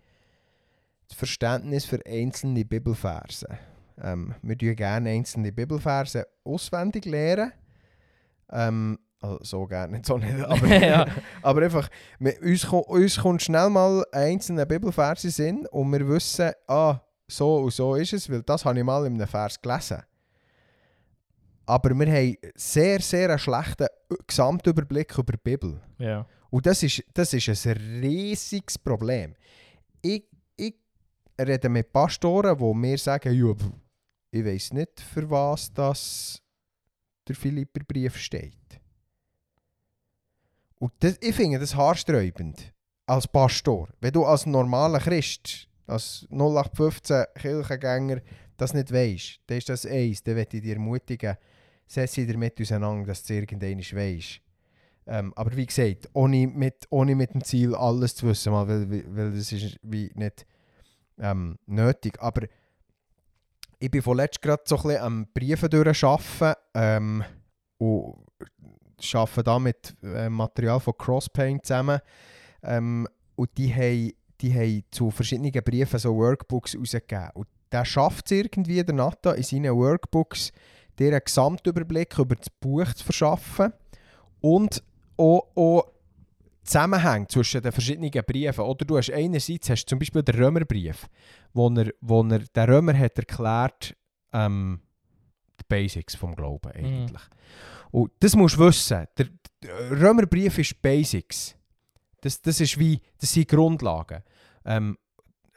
das 1.08 1.18
Verständnis 1.18 1.86
für 1.86 2.00
einzelne 2.06 2.66
Bibelverse. 2.66 3.48
Ähm, 4.02 4.36
wir 4.42 4.56
lernen 4.56 4.76
gerne 4.76 5.10
einzelne 5.12 5.52
Bibelverse 5.52 6.28
auswendig 6.44 7.06
lernen. 7.06 7.52
Ähm, 8.52 9.00
also 9.20 9.40
so 9.42 9.66
gerne 9.66 9.94
nicht, 9.94 10.06
so 10.06 10.18
nicht. 10.18 10.34
Aber, 10.42 10.68
Ja. 10.80 11.06
aber 11.42 11.62
einfach, 11.62 11.90
wir, 12.20 12.42
uns, 12.42 12.66
uns 12.66 13.18
kommt 13.18 13.42
schnell 13.42 13.70
mal 13.70 14.04
ein 14.12 14.34
einzelner 14.34 14.66
Bibelvers 14.66 15.24
in 15.40 15.66
und 15.68 15.92
wir 15.92 16.08
wissen, 16.08 16.52
ah, 16.68 17.00
so 17.28 17.58
und 17.58 17.74
so 17.74 17.96
ist 17.96 18.14
es, 18.14 18.30
weil 18.30 18.44
das 18.44 18.66
habe 18.66 18.78
ich 18.78 18.86
mal 18.86 19.06
in 19.06 19.16
einem 19.16 19.28
Vers 19.28 19.62
gelesen. 19.62 20.04
Aber 21.66 21.98
wir 21.98 22.08
haben 22.08 22.38
sehr, 22.56 23.00
sehr 23.00 23.30
einen 23.30 23.40
schlechten 23.40 23.88
Gesamtüberblick 24.28 25.18
über 25.18 25.32
die 25.32 25.40
Bibel. 25.42 25.80
Ja. 25.98 26.26
Und 26.50 26.66
das 26.66 26.84
ist, 26.84 27.04
das 27.14 27.34
ist 27.34 27.66
ein 27.66 27.78
riesiges 28.02 28.78
Problem. 28.78 29.36
Ich, 30.02 30.26
ich 31.38 31.46
rede 31.48 31.70
mit 31.70 31.92
Pastoren, 31.92 32.58
die 32.58 32.74
mir 32.74 32.98
sagen, 32.98 33.34
ja, 33.34 33.54
ich 34.32 34.46
weiß 34.46 34.74
nicht, 34.74 35.00
für 35.00 35.30
was 35.30 35.72
das 35.74 36.42
der 37.28 37.36
Philipperbrief 37.36 38.18
steht. 38.18 38.58
Und 40.80 40.92
das, 41.00 41.18
ich 41.22 41.36
finde 41.36 41.60
das 41.60 41.76
haarsträubend 41.76 42.74
als 43.06 43.28
Pastor. 43.28 43.88
Wenn 44.02 44.12
du 44.12 44.26
als 44.26 44.46
normaler 44.46 45.00
Christ, 45.00 45.68
als 45.88 46.28
0815 46.30 47.26
Kirchengänger 47.36 48.22
das 48.58 48.74
nicht 48.74 48.92
weißt, 48.92 49.40
dann 49.48 49.58
ist 49.58 49.70
das 49.70 49.86
eins. 49.86 50.24
Dann 50.24 50.36
möchte 50.36 50.58
ich 50.58 50.64
dir 50.64 50.74
ermutigen, 50.74 51.38
setz 51.88 52.14
dich 52.14 52.30
damit 52.32 52.60
auseinander, 52.60 53.08
dass 53.08 53.24
du 53.24 53.34
irgendwann 53.34 53.80
weisst. 53.80 54.42
Ähm, 55.06 55.34
aber 55.36 55.56
wie 55.56 55.66
gesagt, 55.66 56.10
ohne 56.14 56.48
mit, 56.48 56.86
ohne 56.90 57.16
mit 57.16 57.34
dem 57.34 57.44
Ziel 57.44 57.76
alles 57.76 58.16
zu 58.16 58.28
wissen, 58.28 58.54
weil- 58.54 58.90
weil 59.16 59.32
das 59.32 59.52
ist 59.52 59.78
wie 59.84 60.10
nicht 60.16 60.46
ähm, 61.20 61.58
nötig. 61.66 62.22
Aber 62.22 62.48
ich 63.80 63.92
bin 63.92 64.02
vorletzt 64.02 64.42
gerade 64.42 64.64
so 64.66 64.78
ein 64.78 64.98
am 64.98 65.28
Briefen 65.34 65.70
durcharbeiten 65.70 66.56
ähm, 66.74 67.24
und 67.78 68.16
arbeite 69.14 69.44
da 69.44 69.60
mit 69.60 69.96
äh, 70.04 70.30
Material 70.30 70.80
von 70.80 70.98
Crosspaint 70.98 71.66
zusammen. 71.66 72.00
Ähm, 72.62 73.08
und 73.36 73.50
die 73.58 73.74
haben, 73.74 74.14
die 74.40 74.54
haben 74.54 74.84
zu 74.92 75.12
verschiedenen 75.12 75.52
Briefen 75.52 76.00
so 76.00 76.16
Workbooks 76.16 76.78
rausgegeben. 76.78 77.30
Und 77.34 77.48
der 77.72 77.86
schafft 77.86 78.28
es 78.28 78.32
irgendwie, 78.32 78.84
der 78.84 78.96
Nata, 78.96 79.34
in 79.34 79.44
seinen 79.44 79.76
Workbooks 79.76 80.54
dir 81.00 81.08
einen 81.08 81.22
Gesamtüberblick 81.26 82.18
über 82.20 82.36
das 82.36 82.50
Buch 82.50 82.94
zu 82.94 83.04
verschaffen 83.04 83.74
und 84.42 84.84
auch, 85.18 85.48
auch 85.56 85.93
Zusammenhänge 86.64 87.28
zwischen 87.28 87.62
den 87.62 87.72
verschiedenen 87.72 88.12
Briefen. 88.12 88.62
Oder 88.62 88.86
du 88.86 88.98
hast 88.98 89.12
einerseits 89.12 89.70
hast 89.70 89.86
zum 89.86 90.00
Beispiel 90.00 90.24
den 90.24 90.36
Römerbrief, 90.36 91.08
wo 91.54 91.70
er, 91.70 91.92
wo 92.02 92.24
er 92.24 92.40
der 92.40 92.68
Römer 92.68 92.98
hat 92.98 93.18
erklärt 93.18 93.96
ähm, 94.32 94.80
die 95.60 95.66
Basics 95.68 96.16
vom 96.16 96.36
Glauben 96.36 96.72
eigentlich. 96.72 97.22
Und 97.92 98.12
das 98.20 98.36
musst 98.36 98.58
du 98.58 98.66
wissen. 98.66 99.06
Der, 99.18 99.28
der 99.62 100.02
Römerbrief 100.02 100.58
ist 100.58 100.82
Basics. 100.82 101.56
Das, 102.22 102.42
das, 102.42 102.60
ist 102.62 102.80
wie, 102.80 103.02
das 103.20 103.34
sind 103.34 103.50
Grundlagen. 103.50 104.24
Ähm, 104.66 104.98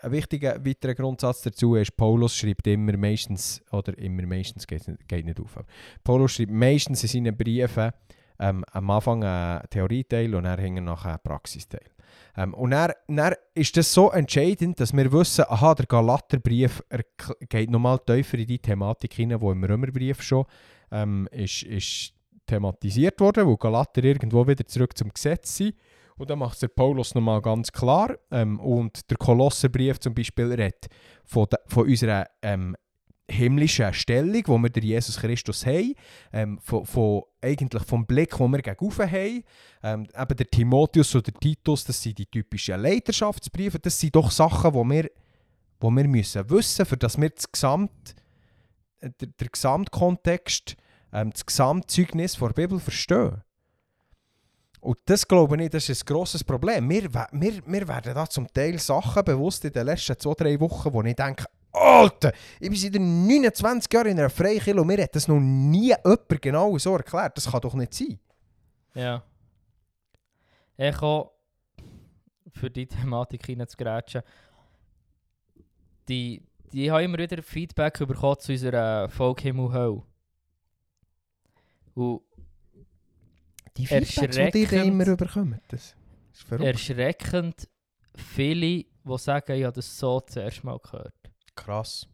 ein 0.01 0.13
wichtiger 0.13 0.65
weiterer 0.65 0.95
Grundsatz 0.95 1.43
dazu 1.43 1.75
ist, 1.77 1.97
Paulus 1.97 2.37
schreibt 2.37 2.67
immer 2.67 2.97
meistens, 2.97 3.63
oder 3.71 3.97
immer 3.99 4.27
meistens 4.27 4.67
geht 4.67 4.87
nicht, 4.87 5.09
geht 5.09 5.25
nicht 5.25 5.41
auf, 5.41 5.59
Paulus 6.05 6.33
schreibt 6.33 6.53
meistens 6.53 7.03
in 7.03 7.09
seinen 7.09 7.37
Briefen 7.37 7.93
ähm, 8.39 8.65
am 8.73 8.91
Anfang 8.91 9.25
einen 9.25 9.69
Theorieteil 9.71 10.35
und 10.35 10.45
dann 10.45 10.59
hinten 10.59 10.85
nachher 10.85 11.11
einen 11.11 11.23
Praxisteil. 11.23 11.91
Ähm, 12.37 12.55
und 12.55 12.71
dann, 12.71 12.93
dann 13.09 13.35
ist 13.55 13.77
das 13.77 13.93
so 13.93 14.11
entscheidend, 14.11 14.81
dass 14.81 14.93
wir 14.93 15.11
wissen, 15.13 15.45
aha, 15.49 15.75
der 15.75 15.87
Galaterbrief 15.87 16.83
geht 17.49 17.71
nochmal 17.71 17.99
tiefer 18.01 18.39
in 18.39 18.47
die 18.47 18.59
Thematik 18.59 19.15
hinein, 19.15 19.41
die 19.41 19.47
im 19.47 19.65
Römerbrief 19.65 20.23
schon 20.23 20.45
ähm, 20.91 21.29
ist, 21.33 21.63
ist 21.63 22.13
thematisiert 22.47 23.21
wurde, 23.21 23.47
wo 23.47 23.57
Galater 23.57 24.05
irgendwo 24.05 24.47
wieder 24.47 24.67
zurück 24.67 24.97
zum 24.97 25.13
Gesetz 25.13 25.57
sind. 25.57 25.75
Und 26.17 26.31
dann 26.31 26.39
macht 26.39 26.63
es 26.63 26.69
Paulus 26.75 27.15
nochmal 27.15 27.43
ganz 27.43 27.71
klar. 27.71 28.17
Ähm, 28.31 28.59
und 28.61 29.11
der 29.11 29.19
Kolosserbrief 29.19 30.01
zum 30.01 30.15
Beispiel 30.15 30.47
redet 30.47 30.87
von, 31.25 31.47
von 31.67 31.87
unserer 31.87 32.27
ähm, 32.43 32.77
himmlischen 33.29 33.93
Stellung, 33.93 34.43
wo 34.47 34.59
wir 34.59 34.71
Jesus 34.83 35.19
Christus 35.19 35.67
haben, 35.67 35.95
ähm, 36.33 36.59
von, 36.63 36.87
von, 36.87 37.23
eigentlich 37.41 37.83
vom 37.83 38.07
Blick, 38.07 38.37
den 38.37 38.51
wir 38.51 38.63
gegenüber 38.63 39.11
haben. 39.11 39.43
Ähm, 39.83 40.07
eben 40.17 40.37
der 40.37 40.47
Timotheus 40.47 41.15
oder 41.15 41.33
der 41.33 41.35
Titus, 41.35 41.85
das 41.85 42.03
sind 42.03 42.19
die 42.19 42.27
typischen 42.27 42.81
Leiterschaftsbriefe. 42.81 43.79
Das 43.79 43.99
sind 43.99 44.15
doch 44.15 44.31
Sachen, 44.31 44.73
die 44.73 44.95
wir, 44.95 45.11
wo 45.81 45.91
wir 45.91 46.07
müssen 46.07 46.49
wissen, 46.51 46.87
für 46.87 46.97
dass 46.97 47.21
wir 47.21 47.31
das 47.31 47.51
Gesamt, 47.51 48.15
äh, 49.01 49.11
der, 49.21 49.29
der 49.29 49.49
Gesamtkontext, 49.49 50.77
ähm, 51.13 51.31
das 51.31 51.45
Gesamtzeugnis 51.45 52.37
der 52.37 52.49
Bibel 52.49 52.79
verstehen. 52.79 53.43
Und 54.81 54.99
das 55.07 55.27
glaube 55.27 55.61
ich, 55.61 55.71
das 55.71 55.89
ist 55.89 56.05
ein 56.05 56.07
grosses 56.07 56.45
Problem. 56.45 56.89
Wir, 56.89 57.13
wir, 57.13 57.63
wir 57.67 57.89
werden 57.89 58.15
da 58.15 58.29
zum 58.29 58.47
Teil 58.53 58.79
Sachen 58.79 59.25
bewusst 59.25 59.65
in 59.65 59.73
den 59.73 59.87
letzten 59.87 60.17
zwei, 60.17 60.35
drei 60.35 60.61
Wochen, 60.61 60.93
wo 60.93 61.03
ich 61.03 61.17
denke, 61.17 61.45
Alter, 61.77 62.33
ich 62.59 62.69
bin 62.71 62.79
seit 62.79 62.95
29 62.95 63.93
Jahren 63.93 64.07
in 64.09 64.19
einer 64.19 64.31
Freikirche 64.31 64.81
und 64.81 64.87
mir 64.87 65.03
hat 65.03 65.15
das 65.15 65.29
noch 65.29 65.39
nie 65.41 65.89
jemand 65.89 66.43
genau 66.43 66.77
so 66.79 66.97
erklärt. 66.97 67.37
Das 67.37 67.51
kann 67.51 67.61
doch 67.61 67.75
nicht 67.75 67.93
sein. 67.95 68.19
Ja. 68.95 69.23
Ich 70.79 71.03
auch 71.03 71.33
für 72.53 72.71
die 72.71 72.87
Thematik 72.87 73.45
hineinzugrätschen. 73.47 74.23
Die, 76.09 76.43
die 76.73 76.91
haben 76.91 77.05
immer 77.05 77.19
wieder 77.19 77.43
Feedback 77.43 77.99
bekommen 77.99 78.39
zu 78.41 78.53
unserer 78.53 79.09
Folge 79.09 79.43
Himmel 79.43 79.73
Hölle. 79.73 80.03
Und 81.95 82.21
Die 83.77 83.87
Feedbacks, 83.87 84.53
die 84.53 84.63
ihr 84.63 84.85
immer 84.85 85.07
überkommen, 85.07 85.61
das 85.69 85.95
ist 86.33 86.43
verrückt. 86.45 86.67
erschreckend 86.67 87.69
viele, 88.15 88.85
die 88.85 89.19
sagen, 89.19 89.53
ich 89.53 89.65
habe 89.65 89.75
das 89.75 89.99
so 89.99 90.21
zuerst 90.21 90.65
mal 90.65 90.79
gehört. 90.79 91.15
Krass. 91.57 92.07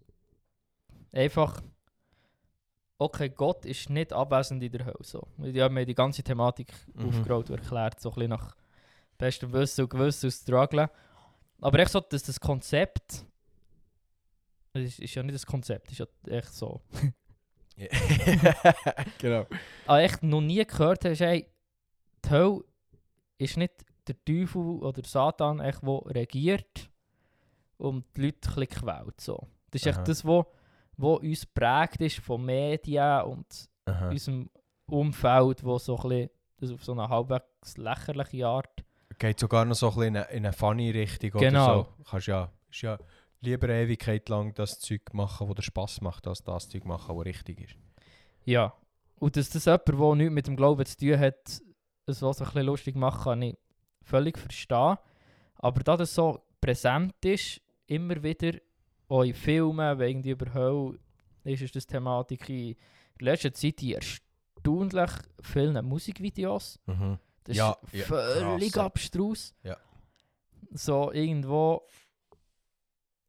Einfach, 1.12 1.60
okay, 2.98 3.28
Gott 3.28 3.66
ist 3.66 3.90
nicht 3.90 4.12
abwesend 4.12 4.62
in 4.62 4.72
der 4.72 4.86
Hölle. 4.86 4.96
So. 5.02 5.26
Ich 5.42 5.60
habe 5.60 5.74
mir 5.74 5.84
die 5.84 5.94
ganze 5.94 6.22
Thematik 6.22 6.72
Mhm. 6.94 7.08
aufgerollt 7.08 7.50
und 7.50 7.58
erklärt, 7.58 8.00
so 8.00 8.08
ein 8.10 8.14
bisschen 8.14 8.30
nach 8.30 8.56
bestem 9.18 9.52
Wissen 9.52 9.82
und 9.82 9.90
Gewissen 9.90 10.26
und 10.26 10.32
Strugglen. 10.32 10.88
Aber 11.60 11.78
echt 11.78 11.92
so, 11.92 12.00
dass 12.00 12.22
das 12.22 12.40
Konzept, 12.40 13.24
es 14.72 14.82
ist, 14.84 14.98
ist 15.00 15.14
ja 15.14 15.22
nicht 15.22 15.34
das 15.34 15.44
Konzept, 15.46 15.88
es 15.92 16.00
ist 16.00 16.08
ja 16.26 16.32
echt 16.38 16.52
so. 16.54 16.80
genau. 19.18 19.46
Aber 19.86 20.00
echt 20.00 20.22
noch 20.22 20.40
nie 20.40 20.64
gehört 20.64 21.04
hast, 21.04 21.20
hey, 21.20 21.46
die 22.24 22.30
Hölle 22.30 22.64
ist 23.38 23.56
nicht 23.56 23.74
der 24.06 24.16
Teufel 24.24 24.62
oder 24.62 25.02
Satan, 25.04 25.60
echt, 25.60 25.82
der 25.82 26.02
regiert 26.14 26.90
und 27.82 28.04
die 28.16 28.26
Leute 28.26 28.48
ein 28.48 28.54
bisschen 28.54 28.68
quält. 28.68 29.20
So. 29.20 29.48
Das 29.70 29.82
ist 29.82 29.88
Aha. 29.88 29.98
echt 29.98 30.08
das, 30.08 30.24
was 30.24 30.44
wo 30.96 31.14
uns 31.14 31.46
prägt 31.46 32.00
ist 32.02 32.18
von 32.20 32.44
Medien 32.44 33.22
und 33.22 33.46
Aha. 33.86 34.10
unserem 34.10 34.50
Umfeld, 34.86 35.64
wo 35.64 35.78
so 35.78 35.96
ein 35.96 36.02
bisschen, 36.08 36.30
das 36.58 36.70
auf 36.70 36.84
so 36.84 36.92
eine 36.92 37.08
halbwegs 37.08 37.76
lächerliche 37.76 38.46
Art. 38.46 38.84
Geht 39.18 39.40
sogar 39.40 39.64
noch 39.64 39.74
so 39.74 39.88
ein 39.88 39.94
bisschen 39.94 40.14
in 40.14 40.16
eine, 40.16 40.30
in 40.30 40.46
eine 40.46 40.52
funny 40.52 40.90
Richtung 40.90 41.30
Genau. 41.32 41.64
oder 41.64 41.84
so. 41.96 42.04
Kannst 42.04 42.26
ja, 42.26 42.50
ist 42.70 42.82
ja 42.82 42.98
lieber 43.40 43.68
eine 43.68 43.82
Ewigkeit 43.82 44.28
lang 44.28 44.54
das 44.54 44.78
Zeug 44.80 45.02
machen, 45.12 45.52
das 45.54 45.64
Spass 45.64 46.00
macht, 46.00 46.26
als 46.26 46.44
das 46.44 46.68
Zeug 46.68 46.84
machen, 46.84 47.16
das 47.16 47.26
richtig 47.26 47.60
ist. 47.62 47.76
Ja. 48.44 48.72
Und 49.18 49.36
dass 49.36 49.50
das 49.50 49.64
jemand, 49.64 49.88
der 49.88 50.14
nichts 50.16 50.32
mit 50.32 50.46
dem 50.46 50.56
Glauben 50.56 50.84
zu 50.84 50.96
tun 50.96 51.18
hat, 51.18 51.62
es 52.06 52.22
was 52.22 52.40
ein 52.40 52.46
bisschen 52.46 52.66
lustig 52.66 52.96
machen 52.96 53.24
kann, 53.24 53.42
ich 53.42 53.56
völlig 54.02 54.38
verstehen. 54.38 54.96
Aber 55.56 55.82
da 55.82 55.96
das 55.96 56.14
so 56.14 56.42
präsent 56.60 57.14
ist, 57.24 57.60
immer 57.94 58.22
wieder, 58.22 58.58
auch 59.08 59.22
in 59.22 59.34
Filmen, 59.34 59.98
wenn 59.98 60.08
irgendwie 60.08 60.30
über 60.30 60.52
Hölle 60.54 60.98
ist, 61.44 61.62
ist 61.62 61.76
das 61.76 61.86
Thematik 61.86 62.48
in 62.48 62.76
letzter 63.20 63.52
Zeit 63.52 63.82
in 63.82 63.92
erstaunlich 63.94 65.10
vielen 65.40 65.84
Musikvideos. 65.84 66.78
Mhm. 66.86 67.18
Das 67.44 67.56
Ja, 67.56 67.76
ist 67.90 67.92
ja, 67.94 68.04
völlig 68.04 68.72
krass. 68.72 68.84
abstrus. 68.84 69.54
Ja. 69.64 69.76
So 70.72 71.12
irgendwo. 71.12 71.82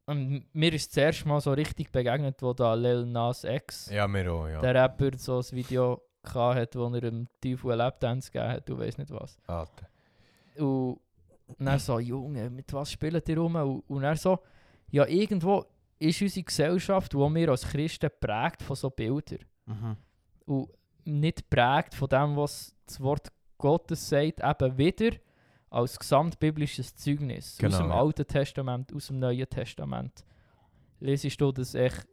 Und 0.06 0.44
mir 0.54 0.72
ist 0.72 0.90
das 0.90 0.96
erste 0.98 1.26
Mal 1.28 1.40
so 1.40 1.52
richtig 1.52 1.90
begegnet, 1.90 2.40
wo 2.42 2.52
da 2.52 2.74
Lil 2.74 3.06
Nas 3.06 3.44
X, 3.44 3.88
Ja, 3.90 4.06
mir 4.06 4.30
auch, 4.32 4.46
ja. 4.46 4.60
der 4.60 4.74
Rapper, 4.74 5.16
so 5.16 5.38
ein 5.38 5.44
Video 5.52 6.02
hatte, 6.22 6.78
wo 6.78 6.86
er 6.94 7.00
dem 7.00 7.26
Teufel 7.40 7.74
Lapdance 7.74 8.30
gegeben 8.30 8.52
hat, 8.52 8.68
du 8.68 8.78
weißt 8.78 8.98
nicht 8.98 9.10
was. 9.10 9.38
Alter. 9.46 9.88
Und 10.56 11.00
dann 11.58 11.78
so, 11.78 11.98
Junge, 11.98 12.48
mit 12.50 12.72
was 12.72 12.92
spielt 12.92 13.28
ihr 13.28 13.38
rum? 13.38 13.56
Und, 13.56 13.80
und 13.88 14.02
dann 14.02 14.16
so, 14.16 14.38
ja, 14.90 15.06
irgendwo 15.06 15.64
ist 15.98 16.22
unsere 16.22 16.44
Gesellschaft, 16.44 17.14
wo 17.14 17.28
wir 17.32 17.48
als 17.48 17.68
Christen 17.68 18.10
prägt 18.20 18.62
von 18.62 18.76
so 18.76 18.90
Bildern. 18.90 19.38
Mhm. 19.66 19.96
und 20.44 20.68
nicht 21.04 21.48
prägt 21.48 21.94
von 21.94 22.08
dem, 22.08 22.36
was 22.36 22.74
das 22.86 23.00
Wort 23.00 23.32
Gottes 23.58 24.08
sagt, 24.08 24.40
eben 24.42 24.78
wieder 24.78 25.16
als 25.70 25.98
gesamtbiblisches 25.98 26.94
Zeugnis 26.94 27.56
Genau, 27.58 27.74
aus 27.74 27.82
dem 27.82 27.88
ja. 27.88 28.00
Alten 28.00 28.26
Testament, 28.26 28.94
aus 28.94 29.06
dem 29.08 29.18
Neuen 29.18 29.48
Testament. 29.48 30.24
Lesest 31.00 31.40
du 31.40 31.50
das 31.50 31.74
echt, 31.74 32.06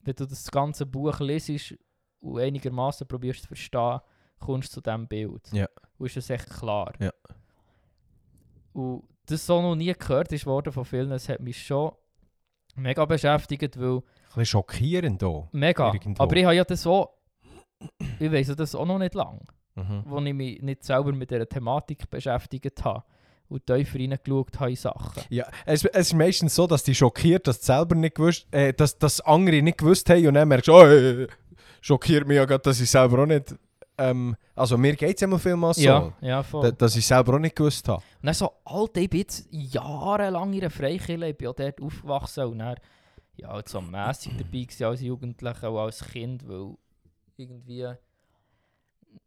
wenn 0.00 0.14
du 0.14 0.26
das 0.26 0.50
ganze 0.50 0.86
Buch 0.86 1.20
lesest 1.20 1.74
und 2.20 2.40
einigermaßen 2.40 3.06
probierst 3.06 3.42
zu 3.42 3.48
verstehen, 3.48 4.00
kommst 4.38 4.70
du 4.70 4.74
zu 4.74 4.80
diesem 4.80 5.06
Bild. 5.06 5.52
Ja. 5.52 5.68
Und 5.98 6.06
ist 6.06 6.16
das 6.16 6.30
echt 6.30 6.50
klar. 6.50 6.92
Ja. 6.98 7.12
Und 8.72 9.04
das 9.26 9.44
so 9.46 9.60
noch 9.62 9.74
nie 9.74 9.92
gehört 9.92 10.32
ist 10.32 10.46
worden 10.46 10.72
von 10.72 10.84
vielen, 10.84 11.10
das 11.10 11.28
hat 11.28 11.40
mich 11.40 11.64
schon 11.64 11.92
mega 12.76 13.04
beschäftigt, 13.04 13.78
weil 13.80 13.96
Ein 13.96 14.02
bisschen 14.28 14.46
schockierend 14.46 15.22
hier. 15.22 15.48
Mega. 15.52 15.92
Irgendwo. 15.92 16.22
Aber 16.22 16.36
ich 16.36 16.44
habe 16.44 16.54
ja 16.54 16.64
das 16.64 16.86
auch. 16.86 17.10
Ich 18.18 18.30
weiß 18.32 18.54
das 18.56 18.74
auch 18.74 18.86
noch 18.86 18.98
nicht 18.98 19.14
lange, 19.14 19.40
Mhm. 19.74 20.02
wo 20.06 20.18
ich 20.20 20.32
mich 20.34 20.62
nicht 20.62 20.84
selber 20.84 21.12
mit 21.12 21.30
dieser 21.30 21.46
Thematik 21.48 22.08
beschäftigt 22.08 22.82
habe 22.84 23.04
und 23.48 23.66
tiefer 23.66 23.98
reingeschaut 23.98 24.58
habe 24.58 24.70
in 24.70 24.76
Sachen. 24.76 25.22
Ja, 25.28 25.46
es, 25.66 25.84
es 25.84 26.06
ist 26.08 26.14
meistens 26.14 26.54
so, 26.54 26.66
dass 26.66 26.82
die 26.82 26.94
schockiert, 26.94 27.46
dass 27.46 27.60
du 27.60 27.66
selber 27.66 27.94
nicht 27.94 28.14
gewusst, 28.16 28.46
äh, 28.52 28.72
dass, 28.72 28.98
dass 28.98 29.20
andere 29.20 29.60
nicht 29.62 29.78
gewusst 29.78 30.08
haben 30.08 30.26
und 30.26 30.34
dann 30.34 30.48
merkst 30.48 30.68
du, 30.68 30.72
oh, 30.72 30.84
äh, 30.86 31.26
schockiert 31.82 32.26
mich 32.26 32.36
ja 32.36 32.44
gerade, 32.46 32.62
dass 32.62 32.80
ich 32.80 32.90
selber 32.90 33.22
auch 33.22 33.26
nicht, 33.26 33.54
ähm, 33.98 34.36
also 34.54 34.76
mir 34.76 34.94
geht 34.96 35.16
es 35.16 35.22
immer 35.22 35.38
vielmals 35.38 35.76
so, 35.76 35.82
Ja, 35.82 36.12
ja, 36.20 36.42
voll. 36.42 36.62
da, 36.62 36.70
dass 36.70 36.96
ich 36.96 37.06
selber 37.06 37.34
auch 37.34 37.38
nicht 37.38 37.56
gewusst 37.56 37.88
habe. 37.88 38.02
Und 38.20 38.26
dann 38.26 38.34
so, 38.34 38.50
Alter, 38.64 39.00
ich 39.00 39.10
bin 39.10 39.20
jetzt 39.20 39.48
jahrelang 39.50 40.52
in 40.52 40.60
einer 40.60 40.70
Freikirche, 40.70 41.26
ich 41.26 41.36
bin 41.36 41.48
auch 41.48 41.54
dort 41.54 41.80
aufgewachsen 41.80 42.44
und 42.44 42.58
dann, 42.58 42.76
ja, 43.36 43.48
halt 43.48 43.68
so 43.68 43.80
mässig 43.80 44.32
dabei 44.36 44.62
gewesen 44.64 44.84
als 44.84 45.00
Jugendlicher 45.00 45.70
und 45.70 45.78
als 45.78 46.04
Kind, 46.04 46.46
weil 46.48 46.74
irgendwie, 47.36 47.86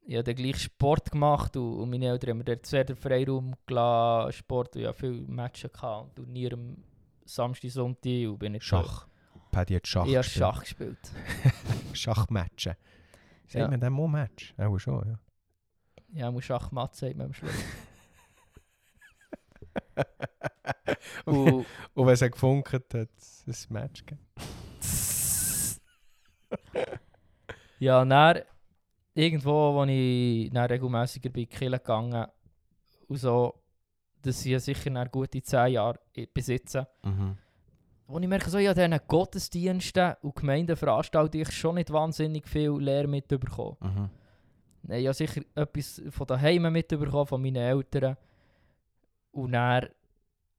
ich 0.06 0.18
habe 0.18 0.36
gleich 0.36 0.62
Sport 0.62 1.12
gemacht 1.12 1.56
und, 1.58 1.80
und 1.80 1.90
meine 1.90 2.08
Eltern 2.08 2.32
haben 2.32 2.38
mir 2.40 2.44
dort 2.46 2.66
sehr 2.66 2.84
den 2.84 2.96
Freiraum 2.96 3.54
gelassen, 3.66 4.34
Sport, 4.34 4.76
und 4.76 4.82
ja 4.84 4.94
viele 4.94 5.22
Matches 5.28 5.72
gehabt 5.72 6.18
und 6.20 6.26
Turnier 6.26 6.54
am 6.54 6.78
Samstag, 7.26 7.70
Sonntag 7.72 8.28
und 8.28 8.40
bin 8.40 8.54
nicht 8.54 8.64
Schach. 8.66 9.08
Paddy 9.52 9.76
hat 9.76 9.88
Schach 9.88 10.06
Ich 10.06 10.16
habe. 10.16 10.24
Schach 10.24 10.62
gespielt. 10.62 11.00
Schachmatchen. 11.94 12.76
Sagt 13.50 13.56
Ja. 13.64 13.68
man 13.68 13.80
dem 13.82 14.00
auch 14.00 14.08
Match? 14.08 14.54
Auch 14.60 14.78
schon, 14.78 15.08
ja. 15.08 15.20
Ja, 16.14 16.32
muss 16.32 16.46
Schachmatt 16.46 16.96
sagt 16.96 17.16
man 17.18 17.28
am 17.28 17.34
Schluss. 17.34 17.52
und, 21.26 21.66
und, 21.94 22.06
wenn 22.06 22.14
es 22.14 22.20
gefunkt 22.20 22.74
hat, 22.74 22.94
hat 22.94 23.10
es 23.18 23.68
ein 23.70 23.74
Match 23.74 24.06
gegeben. 24.06 24.26
Ja, 27.82 28.04
dann, 28.04 28.42
irgendwo, 29.14 29.74
wo 29.74 29.86
ich 29.86 30.50
dann 30.52 30.66
regelmäßiger 30.68 31.30
bei 31.30 31.46
Kille 31.46 31.80
gegangen 31.80 32.28
und 33.08 33.16
so, 33.18 33.54
dass 34.22 34.46
ich 34.46 34.62
sicher 34.62 34.90
nach 34.90 35.10
gute 35.10 35.42
10 35.42 35.72
Jahre 35.74 35.98
besitze, 36.34 36.88
Mhm. 37.04 37.38
Wo 38.10 38.18
ich 38.18 38.28
merke, 38.28 38.50
so, 38.50 38.58
ja, 38.58 38.74
diesen 38.74 39.00
Gottesdiensten 39.08 40.16
und 40.24 40.36
Gemeindeveranstaltungen 40.36 41.48
ich 41.48 41.52
schon 41.52 41.76
nicht 41.76 41.92
wahnsinnig 41.92 42.48
viel 42.48 42.72
Lehre 42.72 43.08
mitbekommen. 43.08 43.78
Mhm. 43.82 44.10
Ich 44.92 45.06
habe 45.06 45.14
sicher 45.14 45.42
etwas 45.54 46.02
von 46.10 46.26
daheim 46.26 46.74
mitbekommen, 46.74 47.28
von 47.28 47.40
meinen 47.42 47.58
Eltern. 47.58 48.18
Und 49.32 49.52
dann 49.52 49.90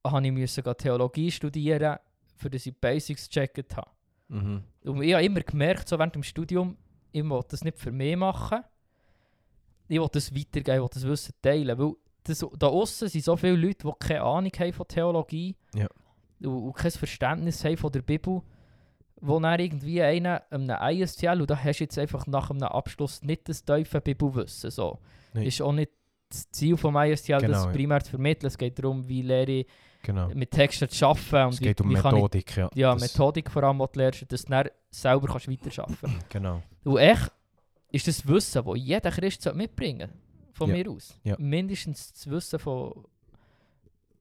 musste 0.04 0.60
ich 0.60 0.76
Theologie 0.76 1.30
studieren, 1.32 1.98
für 2.36 2.48
dass 2.48 2.66
ich 2.66 2.76
Basics 2.76 3.28
gecheckt 3.28 3.76
habe. 3.76 3.90
Mhm. 4.28 4.62
Und 4.84 5.02
ich 5.02 5.12
habe 5.12 5.24
immer 5.24 5.40
gemerkt, 5.40 5.88
so 5.88 5.98
während 5.98 6.14
dem 6.14 6.22
Studium, 6.22 6.76
ich 7.10 7.24
will 7.24 7.42
das 7.48 7.64
nicht 7.64 7.78
für 7.78 7.90
mich 7.90 8.14
machen. 8.14 8.62
Ich 9.88 9.98
will 9.98 10.08
das 10.12 10.32
weitergeben, 10.32 10.76
ich 10.76 10.82
will 10.82 10.88
das 10.92 11.04
Wissen 11.04 11.34
teilen. 11.42 11.76
Weil 11.76 11.94
das, 12.22 12.46
da 12.56 12.68
außen 12.68 13.08
sind 13.08 13.24
so 13.24 13.36
viele 13.36 13.56
Leute, 13.56 13.88
die 13.88 13.92
keine 13.98 14.22
Ahnung 14.22 14.52
haben 14.56 14.72
von 14.72 14.86
Theologie 14.86 15.56
Ja. 15.74 15.88
Und, 16.44 16.72
kein 16.74 16.90
Verständnis 16.90 17.64
haben 17.64 17.76
von 17.76 17.92
der 17.92 18.02
Bibel, 18.02 18.42
wo 19.20 19.38
dann 19.40 19.60
irgendwie 19.60 20.02
einer 20.02 20.42
einem 20.50 20.70
ISTL, 20.70 21.40
und 21.40 21.50
da 21.50 21.56
hast 21.62 21.78
du 21.80 21.84
jetzt 21.84 21.98
einfach 21.98 22.26
nach 22.26 22.50
einem 22.50 22.62
Abschluss 22.62 23.22
nicht 23.22 23.48
das 23.48 23.64
tiefe 23.64 24.00
Bibelwissen. 24.00 24.70
So. 24.70 24.98
Nein. 25.34 25.44
Ist 25.46 25.60
auch 25.60 25.72
nicht 25.72 25.90
das 26.30 26.50
Ziel 26.50 26.76
vom 26.76 26.96
ISTL, 26.96 27.38
Genau, 27.40 27.52
das 27.52 27.64
ja. 27.66 27.72
primär 27.72 28.00
zu 28.02 28.10
vermitteln. 28.10 28.46
Es 28.46 28.56
geht 28.56 28.78
darum, 28.78 29.06
wie 29.08 29.22
lehre 29.22 29.50
ich 29.50 29.66
Genau. 30.02 30.28
mit 30.28 30.50
Texten 30.50 30.88
zu 30.88 31.06
arbeiten 31.06 31.46
und 31.48 31.52
Es 31.54 31.60
geht 31.60 31.78
wie, 31.80 31.82
um 31.82 31.90
wie 31.90 31.94
kann 31.94 32.06
ich 32.16 32.22
Methodik, 32.22 32.56
ja. 32.56 32.70
ja, 32.74 32.94
Methodik 32.94 33.50
vor 33.50 33.64
allem, 33.64 33.78
die 33.80 33.84
du 33.92 33.98
lernst, 33.98 34.32
dass 34.32 34.44
du 34.44 34.50
dann 34.50 34.68
selber 34.90 35.26
kannst 35.26 35.48
weiterarbeiten 35.50 35.98
kannst. 36.00 36.26
Genau. 36.30 36.62
Und 36.84 36.96
echt 36.98 37.30
ist 37.92 38.08
das 38.08 38.26
Wissen, 38.26 38.64
das 38.64 38.76
jeder 38.78 39.10
Christ 39.10 39.54
mitbringen 39.54 40.08
sollte, 40.08 40.54
von 40.54 40.70
Ja. 40.70 40.76
mir 40.76 40.90
aus. 40.90 41.18
Ja. 41.24 41.36
Mindestens 41.38 42.12
das 42.14 42.30
Wissen 42.30 42.58
von 42.58 43.04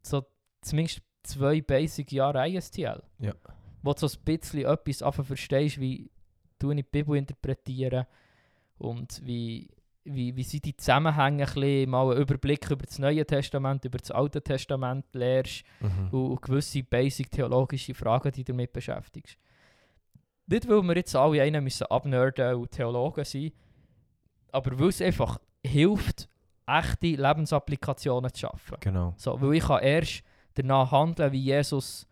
so 0.02 0.26
zumindest 0.62 1.02
zwei 1.30 1.62
basic 1.62 2.12
Jahre 2.12 2.48
ISTL. 2.50 3.02
Ja. 3.20 3.34
Wo 3.82 3.94
du 3.94 4.08
so 4.08 4.18
ein 4.18 4.24
bisschen 4.26 4.66
etwas 4.66 5.02
einfach 5.02 5.26
verstehst, 5.26 5.80
wie 5.80 6.10
du 6.60 6.74
die 6.74 6.84
Bibel 6.84 7.16
interpretieren 7.18 8.06
und 8.78 9.22
wie, 9.26 9.70
wie, 10.04 10.36
wie 10.36 10.44
sind 10.44 10.66
die 10.66 10.76
Zusammenhänge, 10.76 11.44
ein 11.44 11.54
bisschen, 11.54 11.90
mal 11.90 12.12
einen 12.12 12.22
Überblick 12.22 12.70
über 12.70 12.86
das 12.86 13.00
Neue 13.00 13.26
Testament, 13.26 13.86
über 13.86 13.98
das 13.98 14.12
Alte 14.12 14.42
Testament 14.42 15.06
lernst 15.14 15.64
Mhm. 15.80 16.10
und, 16.12 16.32
und 16.32 16.42
gewisse 16.42 16.84
basic 16.84 17.32
theologische 17.32 17.94
Fragen, 17.94 18.32
die 18.32 18.44
du 18.44 18.52
damit 18.54 18.74
beschäftigst. 18.74 19.38
Nicht, 20.48 20.68
weil 20.68 20.82
wir 20.82 20.96
jetzt 20.96 21.16
alle 21.16 21.42
einen 21.42 21.64
müssen 21.64 21.86
abnerden 21.88 22.56
und 22.56 22.72
Theologen 22.72 23.24
sein, 23.24 23.52
aber 24.52 24.78
weil 24.80 24.90
es 24.90 25.02
einfach 25.02 25.40
hilft, 25.64 26.28
echte 26.66 27.08
Lebensapplikationen 27.08 28.34
zu 28.34 28.40
schaffen. 28.42 28.78
Genau. 28.80 29.14
So, 29.18 29.40
weil 29.42 29.54
ich 29.56 29.64
kann 29.64 29.82
erst 29.84 30.24
danach 30.54 30.92
handeln, 30.92 31.32
wie 31.32 31.44
Jesus 31.44 32.08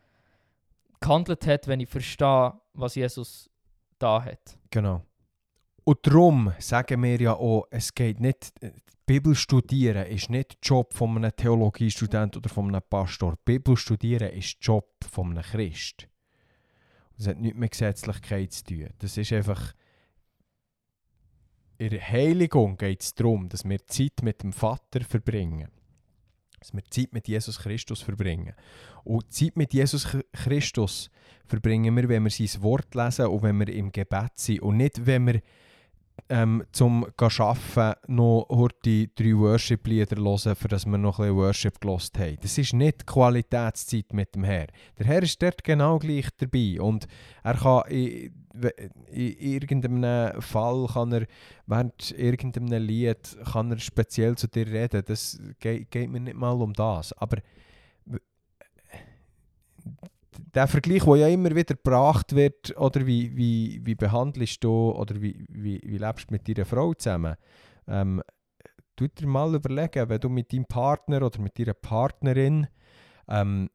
gehandelt 0.99 1.45
hat, 1.45 1.67
wenn 1.67 1.79
ich 1.79 1.89
verstehe, 1.89 2.53
was 2.73 2.95
Jesus 2.95 3.49
da 3.99 4.23
hat. 4.23 4.57
Genau. 4.69 5.03
Und 5.83 5.99
darum 6.05 6.53
sagen 6.59 7.01
wir 7.03 7.19
ja 7.21 7.33
auch, 7.33 7.65
es 7.71 7.93
geht 7.93 8.19
nicht, 8.19 8.53
Bibel 9.05 9.35
studieren 9.35 10.05
ist 10.07 10.29
nicht 10.29 10.55
der 10.55 10.57
Job 10.61 10.93
von 10.93 11.15
einem 11.15 11.33
Theologiestudent 11.33 12.35
oder 12.35 12.49
von 12.49 12.67
einem 12.67 12.81
Pastor. 12.89 13.37
Bibel 13.45 13.77
studieren 13.77 14.31
ist 14.31 14.55
der 14.55 14.73
Job 14.73 14.89
von 15.09 15.31
einem 15.31 15.43
Christ. 15.43 16.09
Das 17.17 17.27
hat 17.27 17.39
nichts 17.39 17.57
mit 17.57 17.71
Gesetzlichkeit 17.71 18.51
zu 18.51 18.63
tun. 18.65 18.89
Das 18.99 19.17
ist 19.17 19.31
einfach... 19.31 19.73
In 21.79 21.91
der 21.91 22.01
Heiligung 22.01 22.75
geht 22.75 23.03
es 23.03 23.13
darum, 23.13 23.49
dass 23.49 23.63
wir 23.63 23.85
Zeit 23.85 24.23
mit 24.23 24.41
dem 24.41 24.51
Vater 24.51 25.01
verbringen. 25.01 25.69
Dass 26.59 26.73
wir 26.73 26.83
Zeit 26.89 27.13
mit 27.13 27.27
Jesus 27.27 27.59
Christus 27.59 28.01
verbringen. 28.01 28.53
Und 29.03 29.31
Zeit 29.31 29.55
mit 29.55 29.73
Jesus 29.73 30.07
Ch- 30.07 30.25
Christus 30.33 31.09
verbringen 31.45 31.95
wir, 31.95 32.09
wenn 32.09 32.23
wir 32.23 32.31
sein 32.31 32.61
Wort 32.61 32.93
lesen 32.95 33.27
und 33.27 33.43
wenn 33.43 33.59
wir 33.59 33.69
im 33.69 33.91
Gebet 33.91 34.31
sind. 34.35 34.61
Und 34.61 34.77
nicht, 34.77 35.05
wenn 35.05 35.27
wir 35.27 35.41
ähm, 36.29 36.63
zum 36.71 37.05
Arbeiten 37.17 37.99
noch 38.07 38.47
heute 38.49 39.07
drei 39.07 39.33
Worship-Lieder 39.33 40.17
hören, 40.17 40.55
für 40.55 40.67
dass 40.67 40.85
wir 40.85 40.97
noch 40.97 41.19
ein 41.19 41.35
Worship 41.35 41.79
gelost 41.79 42.17
haben. 42.19 42.37
Das 42.41 42.57
ist 42.57 42.73
nicht 42.73 43.05
Qualitätszeit 43.05 44.13
mit 44.13 44.35
dem 44.35 44.43
Herr. 44.43 44.67
Der 44.97 45.05
Herr 45.05 45.23
ist 45.23 45.41
dort 45.41 45.63
genau 45.63 45.99
gleich 45.99 46.27
dabei. 46.37 46.81
Und 46.81 47.07
er 47.43 47.55
kann 47.55 47.83
in, 47.89 48.33
in 49.11 49.37
irgendeinem 49.39 50.41
Fall, 50.41 50.87
kann 50.91 51.11
er 51.11 51.27
während 51.65 52.11
irgendeinem 52.11 52.83
Lied, 52.83 53.37
kann 53.51 53.71
er 53.71 53.79
speziell 53.79 54.35
zu 54.35 54.47
dir 54.47 54.67
reden. 54.67 55.03
Das 55.05 55.39
geht, 55.59 55.91
geht 55.91 56.09
mir 56.09 56.19
nicht 56.19 56.37
mal 56.37 56.61
um 56.61 56.73
das. 56.73 57.13
Aber 57.13 57.37
der 60.57 60.67
Vergleich, 60.67 61.03
der 61.03 61.15
ja 61.17 61.27
immer 61.27 61.51
wieder 61.51 61.75
gebracht 61.75 62.35
wird, 62.35 62.75
oder 62.77 63.05
wie, 63.05 63.35
wie, 63.37 63.79
wie 63.83 63.93
behandelst 63.93 64.63
du 64.63 64.89
oder 64.89 65.21
wie, 65.21 65.45
wie, 65.49 65.79
wie 65.83 65.97
lebst 65.99 66.29
du 66.29 66.33
mit 66.33 66.47
deiner 66.47 66.65
Frau 66.65 66.95
zusammen? 66.95 67.35
Ähm, 67.87 68.23
tu 68.95 69.07
dir 69.07 69.27
mal 69.27 69.53
überlegen, 69.53 70.09
wenn 70.09 70.19
du 70.19 70.29
mit 70.29 70.51
deinem 70.51 70.65
Partner 70.65 71.21
oder 71.21 71.39
mit 71.39 71.59
deiner 71.59 71.75
Partnerin 71.75 72.65
ähm, 73.27 73.69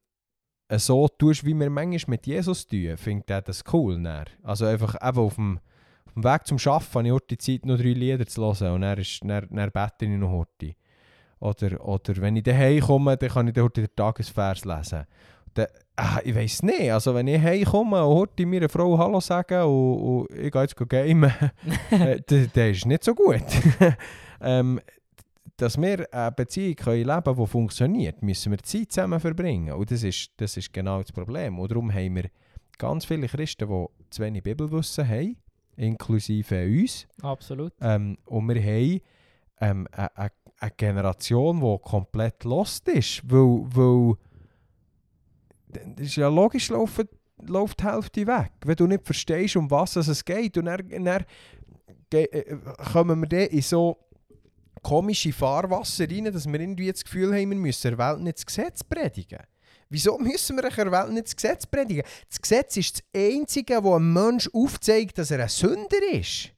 so 0.73 1.07
tust, 1.07 1.47
wie 1.47 1.55
wir 1.55 1.71
manchmal 1.71 2.17
mit 2.17 2.27
Jesus 2.27 2.67
tun, 2.67 2.97
findet 2.97 3.31
er 3.31 3.43
das 3.43 3.63
cool. 3.73 4.03
Dann. 4.03 4.25
Also 4.43 4.67
einfach 4.67 4.97
eben 4.97 5.19
auf 5.19 5.37
dem, 5.37 5.61
auf 6.05 6.15
dem 6.15 6.25
Weg 6.25 6.47
zum 6.49 6.59
Arbeiten 6.67 6.95
habe 6.95 7.07
ich 7.07 7.13
heute 7.13 7.27
die 7.29 7.39
Zeit, 7.39 7.65
noch 7.65 7.77
drei 7.77 7.93
Lieder 7.93 8.27
zu 8.27 8.43
hören 8.43 8.75
und 8.75 8.81
dann, 8.81 8.99
ist, 8.99 9.21
dann, 9.23 9.47
dann 9.49 9.71
bete 9.71 10.05
ich 10.07 10.09
noch 10.09 10.31
heute. 10.31 10.75
Oder, 11.39 11.85
oder 11.85 12.17
wenn 12.17 12.35
ich 12.35 12.43
daheim 12.43 12.81
komme, 12.81 13.17
dann 13.17 13.31
kann 13.31 13.47
ich 13.47 13.57
heute 13.57 13.83
den 13.83 13.95
Tagesvers 13.95 14.65
lesen. 14.65 15.07
Dann, 15.55 15.67
ah, 15.97 16.19
ich 16.25 16.35
weiß 16.35 16.63
nicht, 16.63 16.91
also 16.93 17.15
wenn 17.15 17.27
ich 17.27 17.41
heimkomme 17.41 18.05
und 18.05 18.15
heute 18.15 18.47
meiner 18.47 18.69
Frau 18.69 18.97
Hallo 18.97 19.21
sagen 19.21 19.63
und, 19.63 20.29
und 20.29 20.39
ich 20.39 20.51
gehe 20.51 20.63
jetzt 20.63 20.77
gamen, 20.89 21.33
äh, 21.91 22.21
dann 22.27 22.71
ist 22.71 22.87
nicht 22.87 23.05
so 23.05 23.15
gut. 23.15 23.45
ähm, 24.41 24.81
dass 25.57 25.81
wir 25.81 26.13
eine 26.13 26.33
Beziehung 26.33 26.75
können 26.75 27.05
leben 27.05 27.23
können, 27.23 27.37
die 27.37 27.47
funktioniert, 27.47 28.23
müssen 28.23 28.51
wir 28.51 28.59
Zeit 28.59 28.91
zusammen 28.91 29.21
verbringen. 29.21 29.73
Und 29.75 29.91
das 29.91 30.03
ist, 30.03 30.31
das 30.39 30.57
ist 30.57 30.73
genau 30.73 31.01
das 31.01 31.13
Problem. 31.13 31.59
Und 31.59 31.71
darum 31.71 31.93
haben 31.93 32.17
wir 32.17 32.31
ganz 32.79 33.05
viele 33.05 33.29
Christen, 33.29 33.69
die 33.69 33.87
zu 34.11 34.23
wenig 34.23 34.43
Bibelwissen 34.43 35.09
haben, 35.09 35.37
inklusive 35.77 36.65
uns. 36.65 37.07
Absolut. 37.23 37.73
Ähm, 37.81 38.19
und 38.25 38.49
wir 38.49 38.61
haben 38.61 39.01
ähm, 39.61 39.89
eine, 39.93 40.17
eine, 40.17 40.31
eine 40.59 40.71
Generation, 40.77 41.61
die 41.61 41.79
komplett 41.83 42.43
lost 42.45 42.89
ist, 42.89 43.23
weil, 43.31 43.63
weil 43.67 44.17
das 45.73 46.07
ist 46.07 46.17
ja 46.17 46.29
logisch, 46.29 46.69
läuft, 46.69 47.09
läuft 47.43 47.81
die 47.81 47.85
Hälfte 47.85 48.27
weg. 48.27 48.53
Wenn 48.65 48.77
du 48.77 48.87
nicht 48.87 49.05
verstehst, 49.05 49.57
um 49.57 49.71
was 49.71 49.97
es 49.97 50.25
geht, 50.25 50.57
und 50.59 50.67
dann, 50.67 50.89
dann 51.05 51.25
äh, 52.13 52.57
kommen 52.93 53.21
wir 53.21 53.29
dann 53.29 53.49
in 53.49 53.63
so 53.63 53.99
komische 54.83 55.33
Fahrwasser 55.33 56.09
rein, 56.11 56.25
dass 56.25 56.47
wir 56.47 56.61
irgendwie 56.61 56.91
das 56.91 57.05
Gefühl 57.05 57.33
haben, 57.33 57.51
wir 57.51 57.57
müssen 57.57 57.97
der 57.97 57.99
Welt 57.99 58.21
nicht 58.21 58.39
das 58.39 58.47
Gesetz 58.47 58.85
predigen. 58.85 59.41
Wieso 59.89 60.19
müssen 60.19 60.57
wir 60.57 60.69
der 60.69 60.91
Welt 60.93 61.13
nicht 61.13 61.27
das 61.27 61.37
Gesetz 61.37 61.67
predigen? 61.67 62.03
Das 62.29 62.41
Gesetz 62.41 62.77
ist 62.77 62.95
das 62.97 63.03
Einzige, 63.15 63.83
wo 63.85 63.95
ein 63.95 64.13
Mensch 64.13 64.49
aufzeigt, 64.53 65.19
dass 65.19 65.31
er 65.31 65.43
ein 65.43 65.49
Sünder 65.49 66.13
ist. 66.13 66.51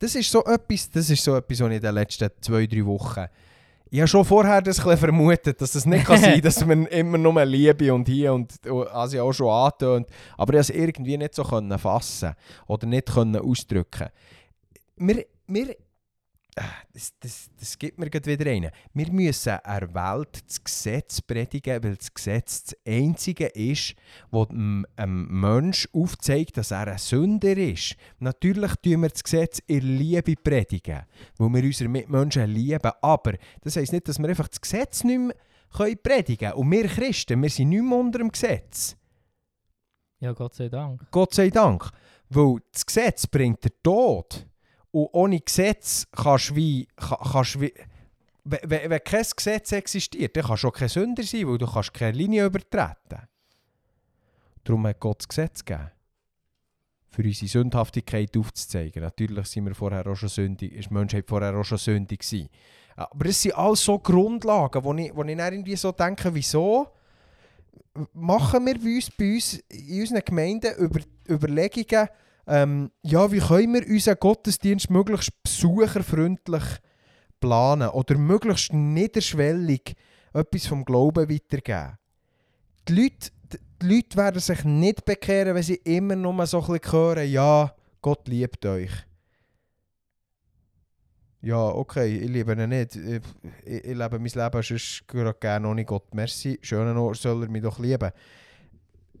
Das 0.00 0.14
ist 0.14 0.30
so 0.30 0.44
etwas, 0.44 0.90
das 0.90 1.10
ist 1.10 1.22
so 1.22 1.36
etwas, 1.36 1.60
was 1.60 1.68
ich 1.70 1.76
in 1.76 1.82
den 1.82 1.94
letzten 1.94 2.30
zwei, 2.40 2.66
drei 2.66 2.84
Wochen 2.84 3.26
ich 3.90 4.00
habe 4.00 4.08
schon 4.08 4.24
vorher 4.24 4.60
das 4.60 4.84
ein 4.84 4.96
vermutet, 4.96 5.60
dass 5.60 5.74
es 5.74 5.86
nicht 5.86 6.06
kann 6.06 6.18
sein 6.18 6.32
kann, 6.32 6.42
dass 6.42 6.64
man 6.64 6.86
immer 6.86 7.18
nur 7.18 7.44
Liebe 7.44 7.92
und 7.92 8.08
hier 8.08 8.32
und 8.34 8.52
also 8.92 9.22
auch 9.22 9.32
schon 9.32 9.48
antönt. 9.48 10.06
Aber 10.36 10.54
ich 10.54 10.58
konnte 10.58 10.60
es 10.60 10.70
irgendwie 10.70 11.16
nicht 11.16 11.34
so 11.34 11.44
fassen 11.44 12.34
oder 12.66 12.86
nicht 12.86 13.16
ausdrücken. 13.16 14.08
Wir, 14.96 15.24
wir 15.46 15.76
das, 16.92 17.12
das, 17.20 17.50
das 17.58 17.78
gibt 17.78 17.98
mir 17.98 18.06
wieder 18.06 18.46
rein. 18.46 18.70
Wir 18.94 19.12
müssen 19.12 19.58
der 19.64 19.94
Welt 19.94 20.42
das 20.46 20.62
Gesetz 20.62 21.20
predigen, 21.20 21.82
weil 21.82 21.96
das 21.96 22.12
Gesetz 22.12 22.64
das 22.64 22.76
Einzige 22.86 23.46
ist, 23.46 23.94
das 24.30 24.48
einem 24.50 25.40
Menschen 25.40 25.90
aufzeigt, 25.92 26.56
dass 26.56 26.70
er 26.70 26.88
ein 26.88 26.98
Sünder 26.98 27.56
ist. 27.56 27.96
Natürlich 28.18 28.72
tun 28.76 29.02
wir 29.02 29.08
das 29.08 29.24
Gesetz 29.24 29.60
in 29.66 29.98
Liebe 29.98 30.34
predigen, 30.36 31.02
weil 31.36 31.48
wir 31.54 31.64
unsere 31.64 31.88
Mitmenschen 31.88 32.50
lieben. 32.50 32.92
Aber 33.02 33.34
das 33.62 33.76
heisst 33.76 33.92
nicht, 33.92 34.08
dass 34.08 34.18
wir 34.18 34.28
einfach 34.28 34.48
das 34.48 34.60
Gesetz 34.60 35.04
nicht 35.04 35.18
mehr 35.18 35.96
predigen 36.02 36.50
können. 36.50 36.52
Und 36.54 36.70
wir 36.70 36.86
Christen, 36.88 37.42
wir 37.42 37.50
sind 37.50 37.70
nicht 37.70 37.82
mehr 37.82 37.98
unter 37.98 38.18
dem 38.18 38.30
Gesetz. 38.30 38.96
Ja, 40.20 40.32
Gott 40.32 40.54
sei 40.54 40.68
Dank. 40.68 41.06
Gott 41.10 41.34
sei 41.34 41.50
Dank. 41.50 41.90
Weil 42.30 42.56
das 42.72 42.84
Gesetz 42.84 43.26
bringt 43.26 43.64
den 43.64 43.72
Tod. 43.82 44.46
Und 44.90 45.08
ohne 45.12 45.40
Gesetz 45.40 46.06
kannst 46.12 46.50
du 46.50 46.56
wie, 46.56 46.88
kannst 46.96 47.60
wie 47.60 47.72
wenn, 48.44 48.90
wenn 48.90 49.04
kein 49.04 49.24
Gesetz 49.36 49.72
existiert, 49.72 50.36
dann 50.36 50.44
kannst 50.44 50.64
du 50.64 50.68
auch 50.68 50.72
kein 50.72 50.88
Sünder 50.88 51.22
sein, 51.22 51.46
weil 51.46 51.58
du 51.58 51.66
kannst 51.66 51.92
keine 51.92 52.16
Linie 52.16 52.46
übertreten 52.46 53.28
Darum 54.64 54.86
hat 54.86 55.00
Gott 55.00 55.20
das 55.20 55.28
Gesetz 55.28 55.64
gegeben. 55.64 55.90
Für 57.10 57.22
unsere 57.22 57.48
Sündhaftigkeit 57.48 58.36
aufzuzeigen. 58.36 59.02
Natürlich 59.02 59.46
sind 59.46 59.64
wir 59.64 59.74
vorher 59.74 60.06
auch 60.06 60.14
schon 60.14 60.28
sündig, 60.28 60.72
ist 60.72 60.90
die 60.90 60.94
Menschheit 60.94 61.26
vorher 61.26 61.56
auch 61.56 61.64
schon 61.64 61.78
sündig 61.78 62.20
gewesen. 62.20 62.48
Aber 62.96 63.26
es 63.26 63.42
sind 63.42 63.54
alles 63.54 63.84
so 63.84 63.98
Grundlagen, 63.98 64.84
wo 64.84 64.92
ich, 64.94 65.14
wo 65.14 65.24
ich 65.24 65.36
dann 65.36 65.52
irgendwie 65.52 65.76
so 65.76 65.92
denke, 65.92 66.34
wieso 66.34 66.88
machen 68.12 68.66
wir 68.66 68.78
bei 68.78 68.96
uns, 68.96 69.10
bei 69.10 69.34
uns 69.34 69.54
in 69.54 70.00
unseren 70.00 70.24
Gemeinden 70.24 70.74
über, 70.76 71.00
Überlegungen, 71.28 72.08
ähm, 72.48 72.90
ja, 73.02 73.30
wie 73.30 73.40
können 73.40 73.74
wir 73.74 73.86
unseren 73.86 74.16
Gottesdienst 74.18 74.88
möglichst 74.88 75.30
besucherfreundlich 75.42 76.64
planen 77.40 77.90
oder 77.90 78.16
möglichst 78.16 78.72
niederschwellig 78.72 79.94
etwas 80.32 80.66
vom 80.66 80.84
Glauben 80.86 81.28
weitergeben? 81.28 81.98
Die 82.88 82.94
Leute, 82.94 83.30
die 83.82 83.86
Leute 83.86 84.16
werden 84.16 84.40
sich 84.40 84.64
nicht 84.64 85.04
bekehren, 85.04 85.54
wenn 85.54 85.62
sie 85.62 85.80
immer 85.84 86.16
nur 86.16 86.46
so 86.46 86.62
ein 86.62 86.80
hören, 86.90 87.30
ja, 87.30 87.74
Gott 88.00 88.26
liebt 88.28 88.64
euch. 88.64 88.92
Ja, 91.42 91.66
okay, 91.66 92.16
ich 92.16 92.28
liebe 92.28 92.52
ihn 92.52 92.68
nicht. 92.68 92.96
Ich, 92.96 93.22
ich, 93.64 93.94
lebe 93.94 94.18
mein 94.18 94.32
Leben 94.32 94.62
sonst 94.62 95.04
gerne 95.40 95.68
ohne 95.68 95.84
Gott. 95.84 96.14
Merci, 96.14 96.58
schönen 96.62 96.96
Ort 96.96 97.18
soll 97.18 97.42
er 97.42 97.48
mich 97.50 97.62
doch 97.62 97.78
lieben 97.78 98.10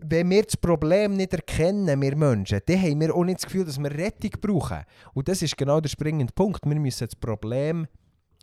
wenn 0.00 0.30
wir 0.30 0.42
das 0.42 0.56
Problem 0.56 1.14
nicht 1.14 1.32
erkennen, 1.32 2.00
wir 2.00 2.16
Menschen, 2.16 2.60
dann 2.66 2.82
haben 2.82 3.00
wir 3.00 3.14
auch 3.14 3.24
nicht 3.24 3.38
das 3.38 3.46
Gefühl, 3.46 3.64
dass 3.64 3.78
wir 3.78 3.90
Rettung 3.90 4.30
brauchen. 4.40 4.84
Und 5.14 5.28
das 5.28 5.42
ist 5.42 5.56
genau 5.56 5.80
der 5.80 5.88
springende 5.88 6.32
Punkt. 6.32 6.64
Wir 6.64 6.78
müssen 6.78 7.06
das 7.06 7.16
Problem 7.16 7.86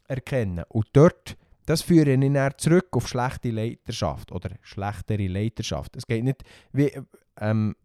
erkennen. 0.08 0.64
Und 0.70 0.88
dort, 0.94 1.38
das 1.66 1.82
führe 1.82 2.14
ich 2.14 2.34
dann 2.34 2.52
zurück 2.58 2.88
auf 2.92 3.08
schlechte 3.08 3.52
Leiterschaft 3.52 4.32
oder 4.32 4.52
schlechtere 4.62 5.28
Leiterschaft. 5.28 5.96
Es 5.96 6.06
geht 6.06 6.24
nicht, 6.24 6.44
wie, 6.74 6.92
ähm, 7.40 7.76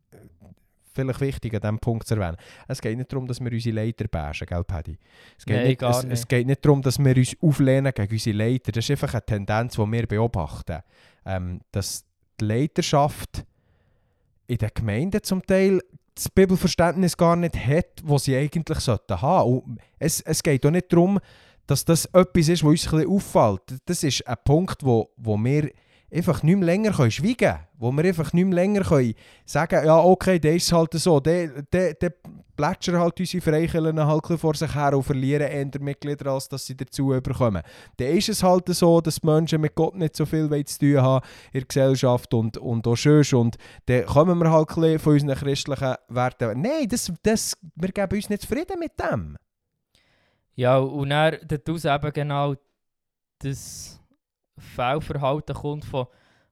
vielleicht 0.93 1.21
wichtig 1.21 1.55
an 1.55 1.61
diesem 1.61 1.79
Punkt 1.79 2.07
zu 2.07 2.15
erwähnen, 2.15 2.37
es 2.69 2.81
geht 2.81 2.97
nicht 2.97 3.13
darum, 3.13 3.27
dass 3.27 3.41
wir 3.41 3.51
unsere 3.51 3.77
Leiter 3.77 4.09
bashen, 4.09 4.47
gell 4.47 4.65
Paddy? 4.65 4.99
Es 5.39 5.47
geht, 5.47 5.57
Nein, 5.57 5.69
nicht, 5.69 5.83
es, 5.83 6.03
nicht. 6.03 6.13
es 6.13 6.29
geht 6.29 6.47
nicht 6.47 6.65
darum, 6.65 6.83
dass 6.83 6.99
wir 6.99 7.17
uns 7.17 7.37
auflehnen 7.41 7.93
gegen 7.95 8.13
unsere 8.13 8.37
Leiter. 8.37 8.73
Das 8.73 8.85
ist 8.85 8.91
einfach 8.91 9.15
eine 9.15 9.25
Tendenz, 9.25 9.75
die 9.75 9.93
wir 9.93 10.07
beobachten. 10.07 10.81
Ähm, 11.25 11.61
dass 11.71 12.05
die 12.41 12.45
Leiterschaft 12.47 13.45
in 14.51 14.59
den 14.59 14.71
Gemeinden 14.75 15.23
zum 15.23 15.47
Teil 15.47 15.81
das 16.15 16.29
Bibelverständnis 16.29 17.17
gar 17.17 17.37
nicht 17.37 17.57
hat, 17.57 18.03
das 18.05 18.25
sie 18.25 18.37
eigentlich 18.37 18.81
sollten 18.81 19.23
haben. 19.23 19.61
Und 19.61 19.79
es, 19.99 20.21
es 20.21 20.43
geht 20.43 20.67
auch 20.67 20.71
nicht 20.71 20.93
darum, 20.93 21.21
dass 21.67 21.85
das 21.85 22.07
etwas 22.07 22.49
ist, 22.49 22.65
was 22.65 22.71
uns 22.71 22.87
ein 22.93 22.99
bisschen 22.99 23.11
auffällt. 23.11 23.63
Das 23.87 24.03
ist 24.03 24.27
ein 24.27 24.37
Punkt, 24.45 24.85
wo, 24.85 25.11
wo 25.17 25.37
wir 25.39 25.71
einfach 26.13 26.43
nicht 26.43 26.57
mehr 26.57 26.67
länger 26.67 26.93
können 26.93 27.11
schweigen 27.11 27.37
können. 27.37 27.59
Wo 27.79 27.91
wir 27.93 28.05
einfach 28.05 28.33
nicht 28.33 28.45
mehr 28.45 28.55
länger 28.57 28.83
können 28.83 29.15
sagen 29.45 29.85
ja 29.85 29.99
okay, 29.99 30.39
der 30.39 30.55
ist 30.55 30.73
halt 30.73 30.93
so, 30.95 31.21
der, 31.21 31.65
plätschern 32.61 32.99
halt 32.99 33.19
unsere 33.19 33.43
Freikirchen 33.43 34.07
halt 34.07 34.41
vor 34.41 34.55
sich 34.55 34.75
her 34.75 34.95
und 34.95 35.03
verlieren 35.03 35.49
eher 35.49 35.81
Mitglieder, 35.81 36.33
als 36.33 36.49
dass 36.49 36.67
sie 36.67 36.77
dazu 36.77 37.09
bekommen. 37.09 37.63
Dann 37.97 38.09
ist 38.09 38.29
es 38.29 38.43
halt 38.43 38.69
so, 38.69 39.01
dass 39.01 39.17
die 39.17 39.27
Menschen 39.27 39.61
mit 39.61 39.75
Gott 39.75 39.95
nicht 39.95 40.17
so 40.17 40.27
viel 40.27 40.49
zu 40.67 40.79
tun 40.79 41.01
haben 41.01 41.25
in 41.53 41.61
der 41.61 41.67
Gesellschaft 41.67 42.35
und, 42.35 42.59
und 42.59 42.87
auch 42.87 42.97
schön. 42.97 43.25
Und 43.33 43.57
dann 43.87 44.05
kommen 44.05 44.39
wir 44.39 44.51
halt 44.51 44.71
von 44.71 45.13
unseren 45.13 45.35
christlichen 45.35 45.95
Werten. 46.09 46.61
Nein, 46.61 46.87
das, 46.89 47.13
das, 47.23 47.57
wir 47.77 47.91
geben 47.91 48.17
uns 48.17 48.29
nicht 48.29 48.43
zufrieden 48.43 48.79
mit 48.79 48.93
dem. 49.01 49.37
Ja, 50.55 50.79
und 50.79 51.11
dann 51.11 51.39
daraus 51.47 51.85
eben 51.87 52.13
genau 52.13 52.55
das 53.39 54.00
Fehlverhalten 54.61 55.55
kommt 55.55 55.85
von, 55.85 56.07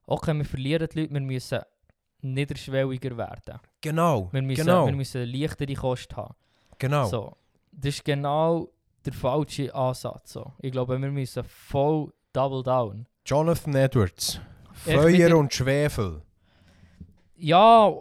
okay, 0.05 0.33
wir 0.33 0.45
verlieren 0.45 0.87
die 0.93 1.01
Leute, 1.01 1.13
wir 1.13 1.21
müssen 1.21 1.59
niederschwelliger 2.21 3.15
werden. 3.17 3.59
Genau, 3.81 4.29
Wir 4.31 4.41
müssen, 4.41 4.65
genau, 4.65 4.85
wir 4.87 4.93
müssen 4.95 5.25
leichtere 5.25 5.73
Kosten 5.73 6.15
haben. 6.17 6.35
genau. 6.77 7.05
So, 7.05 7.37
das 7.71 7.95
ist 7.95 8.05
genau 8.05 8.67
der 9.05 9.13
falsche 9.13 9.73
Ansatz. 9.73 10.33
So. 10.33 10.53
Ich 10.59 10.71
glaube, 10.71 10.99
wir 11.01 11.11
müssen 11.11 11.43
voll 11.45 12.11
double 12.33 12.61
down. 12.63 13.07
Jonathan 13.25 13.75
Edwards. 13.75 14.41
Feuer 14.73 15.37
und 15.37 15.53
Schwefel. 15.53 16.21
Ja, 17.35 17.91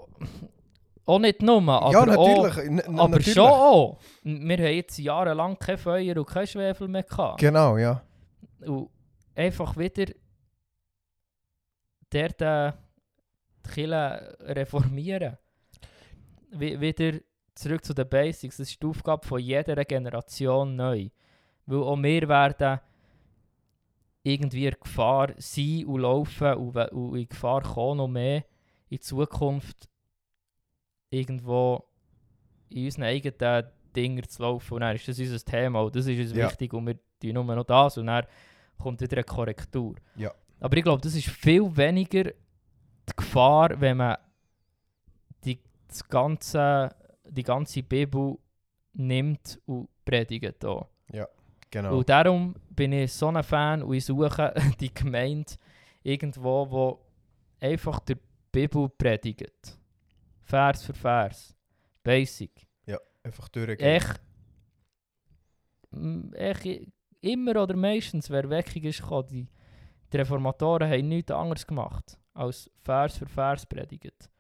auch 1.04 1.18
nicht 1.20 1.42
nur, 1.42 1.62
aber, 1.72 1.92
ja, 1.92 2.00
auch, 2.02 2.06
natürlich. 2.06 2.56
n- 2.66 2.98
aber 2.98 3.08
natürlich. 3.08 3.34
schon 3.34 3.46
auch. 3.46 3.98
Wir 4.24 4.56
haben 4.58 4.74
jetzt 4.74 4.98
jahrelang 4.98 5.58
kein 5.58 5.78
Feuer 5.78 6.16
und 6.16 6.26
kein 6.26 6.46
Schwefel 6.46 6.88
mehr 6.88 7.04
gehabt. 7.04 7.38
Genau, 7.40 7.76
ja. 7.78 8.02
Und 8.66 8.90
einfach 9.38 9.76
wieder 9.76 10.12
dort 12.10 12.42
äh, 12.42 12.72
die 13.64 13.70
Kirche 13.70 14.36
reformieren. 14.40 15.36
Wie, 16.50 16.80
wieder 16.80 17.20
zurück 17.54 17.84
zu 17.84 17.94
den 17.94 18.08
Basics. 18.08 18.56
Das 18.56 18.68
ist 18.70 18.82
die 18.82 18.86
Aufgabe 18.86 19.26
von 19.26 19.40
jeder 19.40 19.84
Generation 19.84 20.74
neu. 20.76 21.08
Weil 21.66 21.82
auch 21.82 21.96
wir 21.96 22.28
werden 22.28 22.80
irgendwie 24.22 24.66
in 24.66 24.76
Gefahr 24.80 25.32
sein 25.36 25.84
und 25.86 26.00
laufen 26.00 26.54
und, 26.54 26.76
und 26.76 27.16
in 27.16 27.28
Gefahr 27.28 27.62
kommen 27.62 27.98
noch 27.98 28.08
mehr, 28.08 28.44
in 28.88 29.00
Zukunft 29.00 29.88
irgendwo 31.10 31.84
in 32.70 32.86
unseren 32.86 33.04
eigenen 33.04 33.64
Dingen 33.94 34.28
zu 34.28 34.42
laufen. 34.42 34.74
Und 34.74 34.80
dann 34.80 34.96
ist 34.96 35.08
das 35.08 35.18
unser 35.18 35.38
Thema 35.44 35.82
und 35.82 35.94
das 35.94 36.06
ist 36.06 36.18
uns 36.18 36.32
Ja. 36.32 36.46
wichtig 36.48 36.72
und 36.72 36.86
wir 36.86 36.98
tun 37.20 37.32
nur 37.34 37.44
noch 37.56 37.64
das 37.64 37.98
und 37.98 38.06
dann 38.06 38.26
kommt 38.78 39.00
wieder 39.00 39.16
eine 39.16 39.24
Korrektur. 39.24 39.96
Ja. 40.16 40.32
Aber 40.60 40.76
ich 40.76 40.82
glaube, 40.82 41.02
das 41.02 41.14
ist 41.14 41.28
viel 41.28 41.76
weniger 41.76 42.24
die 42.24 43.16
Gefahr, 43.16 43.80
wenn 43.80 43.96
man 43.96 44.16
die, 45.44 45.60
das 45.86 46.06
ganze, 46.08 46.94
die 47.28 47.42
ganze 47.42 47.82
Bibel 47.82 48.38
nimmt 48.92 49.60
und 49.66 49.88
predigt. 50.04 50.64
Auch. 50.64 50.88
Genau. 51.70 51.98
Und 51.98 52.08
darum 52.08 52.54
bin 52.70 52.92
ich 52.92 53.12
so 53.12 53.28
ein 53.28 53.42
Fan 53.42 53.82
und 53.82 53.94
ich 53.94 54.04
suche 54.04 54.54
die 54.80 54.92
Gemeinde 54.92 55.52
irgendwo, 56.02 56.70
wo 56.70 57.00
einfach 57.60 58.00
die 58.00 58.16
Bibel 58.50 58.88
predigt. 58.88 59.78
Vers 60.42 60.84
für 60.84 60.94
Vers. 60.94 61.54
Basic. 62.02 62.66
Einfach 63.22 63.48
durchgehen. 63.48 63.78
Echt, 63.80 64.20
echt 66.32 66.88
immer 67.20 67.62
oder 67.62 67.76
meistens, 67.76 68.30
wer 68.30 68.48
Weckung 68.48 68.82
ist 68.82 69.02
gekommen, 69.02 69.28
die, 69.28 69.48
die 70.12 70.16
Reformatoren 70.16 70.90
haben 70.90 71.08
nichts 71.08 71.32
anderes 71.32 71.66
gemacht, 71.66 72.18
als 72.34 72.70
Vers 72.82 73.18
für 73.18 73.26
Vers 73.26 73.66
predigt. 73.66 74.30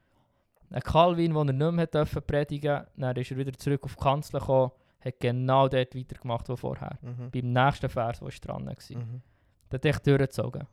Ein 0.70 0.82
Calvin, 0.82 1.32
der 1.32 1.46
er 1.46 1.52
nicht 1.52 1.72
mehr 1.72 1.86
dürfen 1.86 2.22
predigen 2.22 2.84
dann 2.96 3.16
ist 3.16 3.30
er 3.30 3.36
wieder 3.36 3.52
zurück 3.54 3.84
auf 3.84 3.96
die 3.96 4.02
Kanzel 4.02 4.38
gekommen, 4.38 4.72
hat 5.00 5.20
genau 5.20 5.68
dort 5.68 5.94
weitergemacht, 5.94 6.48
wo 6.48 6.56
vorher. 6.56 6.98
Mhm. 7.00 7.30
Beim 7.30 7.52
nächsten 7.52 7.88
Vers, 7.88 8.20
der 8.20 8.28
dran 8.28 8.66
war. 8.66 8.74
Mhm. 8.96 9.22
Der 9.70 9.78
hat 9.78 9.84
echt 9.84 10.06
durchgezogen. 10.06 10.66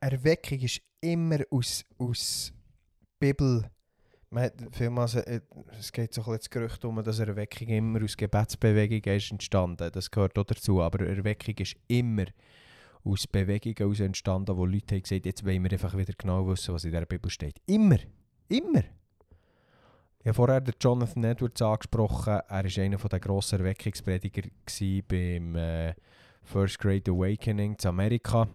Erweckung 0.00 0.60
ist 0.60 0.80
immer 1.00 1.40
aus, 1.50 1.84
aus 1.98 2.52
Bibel. 3.18 3.70
Man 4.36 4.44
hat 4.44 4.52
vielmals, 4.72 5.14
äh, 5.14 5.40
es 5.78 5.90
geht 5.90 6.12
so 6.12 6.20
ein 6.20 6.24
bisschen 6.24 6.38
das 6.40 6.50
Gerücht 6.50 6.84
um, 6.84 7.02
dass 7.02 7.20
Erweckung 7.20 7.68
immer 7.68 8.04
aus 8.04 8.18
Gebetsbewegungen 8.18 9.16
ist 9.16 9.32
entstanden. 9.32 9.90
Das 9.90 10.10
gehört 10.10 10.38
auch 10.38 10.44
dazu. 10.44 10.82
Aber 10.82 11.06
Erweckung 11.06 11.54
ist 11.56 11.74
immer 11.88 12.26
aus 13.02 13.26
Bewegungen 13.26 13.98
entstanden, 13.98 14.54
wo 14.54 14.66
Leute 14.66 14.96
haben 14.96 15.02
gesagt 15.04 15.24
jetzt 15.24 15.42
wollen 15.42 15.64
wir 15.64 15.72
einfach 15.72 15.96
wieder 15.96 16.12
genau 16.18 16.46
wissen, 16.48 16.74
was 16.74 16.84
in 16.84 16.92
der 16.92 17.06
Bibel 17.06 17.30
steht. 17.30 17.62
Immer. 17.64 17.96
Immer. 18.50 18.82
Ich 20.18 20.26
habe 20.26 20.34
vorher 20.34 20.60
den 20.60 20.74
Jonathan 20.82 21.24
Edwards 21.24 21.62
angesprochen. 21.62 22.34
Er 22.46 22.64
war 22.64 22.82
einer 22.82 22.98
der 22.98 23.20
grossen 23.20 23.60
Erweckungsprediger 23.60 24.50
beim 25.08 25.56
äh, 25.56 25.94
First 26.42 26.78
Great 26.78 27.08
Awakening 27.08 27.74
in 27.82 27.88
Amerika 27.88 28.48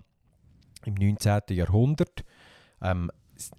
im 0.85 0.93
19. 0.93 1.41
Jahrhundert. 1.49 2.23
Ähm, 2.83 3.09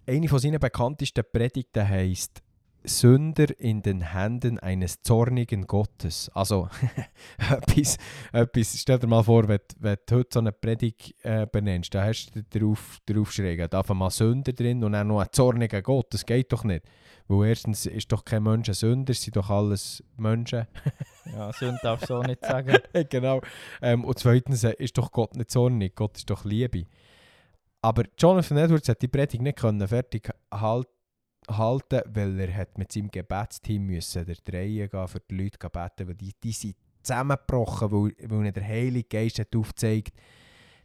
eine 0.06 0.28
von 0.28 0.38
seinen 0.38 0.60
bekanntesten 0.60 1.24
Predigten 1.32 1.88
heisst 1.88 2.42
Sünder 2.84 3.46
in 3.60 3.80
den 3.80 4.12
Händen 4.12 4.58
eines 4.58 5.02
zornigen 5.02 5.68
Gottes. 5.68 6.30
Also 6.34 6.68
etwas, 7.50 7.96
etwas, 8.32 8.76
stell 8.76 8.98
dir 8.98 9.06
mal 9.06 9.22
vor, 9.22 9.46
wenn, 9.46 9.58
du- 9.58 9.76
wenn 9.78 9.96
du 10.04 10.16
heute 10.16 10.28
so 10.32 10.40
eine 10.40 10.50
Predigt 10.52 11.14
äh, 11.22 11.46
benennst, 11.46 11.94
dann 11.94 12.08
hast 12.08 12.32
du 12.34 12.42
darauf, 12.42 12.98
darauf 13.06 13.30
schrägen, 13.32 13.68
da 13.70 13.82
mal 13.94 14.10
Sünder 14.10 14.52
drin 14.52 14.82
und 14.82 14.92
dann 14.92 15.06
noch 15.06 15.20
ein 15.20 15.28
zorniger 15.30 15.80
Gott. 15.80 16.06
Das 16.10 16.26
geht 16.26 16.52
doch 16.52 16.64
nicht. 16.64 16.84
Weil 17.28 17.50
erstens 17.50 17.86
ist 17.86 18.10
doch 18.10 18.24
kein 18.24 18.42
Mensch 18.42 18.68
ein 18.68 18.74
Sünder, 18.74 19.12
es 19.12 19.22
sind 19.22 19.36
doch 19.36 19.48
alles 19.50 20.02
Menschen. 20.16 20.66
Ja, 21.32 21.52
Sünde 21.52 21.78
darf 21.84 22.04
so 22.04 22.20
nicht 22.20 22.44
sagen. 22.44 22.76
genau. 23.08 23.40
Ähm, 23.80 24.04
und 24.04 24.18
zweitens 24.18 24.64
äh, 24.64 24.74
ist 24.78 24.98
doch 24.98 25.12
Gott 25.12 25.36
nicht 25.36 25.52
zornig, 25.52 25.94
Gott 25.94 26.16
ist 26.16 26.28
doch 26.28 26.44
Liebe. 26.44 26.84
Aber 27.82 28.04
Jonathan 28.16 28.58
Edwards 28.58 28.88
hat 28.88 29.02
die 29.02 29.08
Predigt 29.08 29.42
nicht 29.42 29.58
können 29.58 29.86
fertig 29.86 30.30
halt, 30.52 30.88
halten, 31.50 32.00
weil 32.14 32.38
er 32.38 32.56
hat 32.56 32.78
mit 32.78 32.92
seinem 32.92 33.10
Gebetsteam 33.10 33.86
müssen 33.86 34.24
der 34.24 34.36
Dreie 34.44 34.88
gehen, 34.88 35.08
für 35.08 35.20
die 35.20 35.34
Leute 35.34 35.58
beten, 35.68 36.08
weil 36.08 36.14
die, 36.14 36.32
die 36.42 36.52
sind 36.52 36.76
zusammengebrochen, 37.02 37.90
weil, 37.90 38.14
weil 38.22 38.40
ihnen 38.40 38.52
der 38.52 38.66
Heilige 38.66 39.08
Geist 39.08 39.40
hat 39.40 39.56
aufgezeigt, 39.56 40.12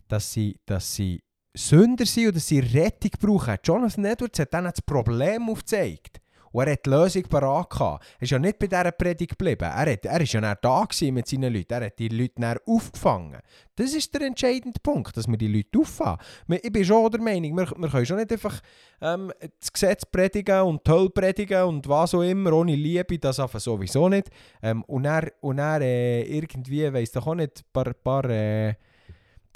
dass 0.07 0.33
sie, 0.33 0.59
dass 0.65 0.95
sie 0.95 1.21
Sünder 1.55 2.05
sind 2.05 2.27
und 2.27 2.35
dass 2.35 2.47
sie 2.47 2.59
Rettung 2.59 3.11
brauchen. 3.19 3.57
Jonathan 3.63 4.05
Edwards 4.05 4.39
hat 4.39 4.53
dann 4.53 4.65
das 4.65 4.81
Problem 4.81 5.49
aufgezeigt. 5.49 6.19
Und 6.57 6.65
er 6.65 6.73
hat 6.73 6.87
die 6.87 6.89
Lösung 6.89 7.21
parat. 7.21 7.67
Er 7.79 7.99
ist 8.19 8.31
ja 8.31 8.39
nicht 8.39 8.57
bei 8.57 8.65
dieser 8.65 8.91
Predigt 8.91 9.37
geblieben. 9.37 9.65
Er, 9.65 9.91
hat, 9.91 10.05
er 10.05 10.21
ist 10.21 10.33
ja 10.33 10.41
dann 10.41 10.57
da 10.59 10.87
mit 11.11 11.27
seinen 11.27 11.53
Leuten. 11.53 11.71
Er 11.71 11.85
hat 11.85 11.99
die 11.99 12.07
Leute 12.07 12.33
dann 12.37 12.57
aufgefangen. 12.65 13.37
Das 13.75 13.93
ist 13.93 14.11
der 14.15 14.21
entscheidende 14.21 14.79
Punkt, 14.81 15.15
dass 15.15 15.27
wir 15.27 15.37
die 15.37 15.49
Leute 15.49 15.77
auffangen. 15.77 16.17
Ich 16.47 16.71
bin 16.71 16.83
schon 16.83 17.11
der 17.11 17.21
Meinung, 17.21 17.55
wir, 17.55 17.71
wir 17.77 17.89
können 17.89 18.05
schon 18.07 18.17
nicht 18.17 18.31
einfach 18.31 18.59
ähm, 19.01 19.31
das 19.59 19.71
Gesetz 19.71 20.03
predigen 20.03 20.61
und 20.61 20.87
die 20.87 20.89
Hölle 20.89 21.11
predigen 21.11 21.61
und 21.61 21.87
was 21.87 22.15
auch 22.15 22.23
immer, 22.23 22.51
ohne 22.53 22.75
Liebe, 22.75 23.19
das 23.19 23.39
einfach 23.39 23.59
sowieso 23.59 24.09
nicht. 24.09 24.31
Ähm, 24.63 24.83
und 24.85 25.05
er, 25.05 25.31
und 25.41 25.59
er 25.59 25.81
äh, 25.81 26.23
irgendwie, 26.23 26.91
weiss 26.91 27.11
doch 27.11 27.27
auch 27.27 27.35
nicht, 27.35 27.59
ein 27.59 27.65
paar, 27.71 27.93
paar 27.93 28.25
äh, 28.31 28.73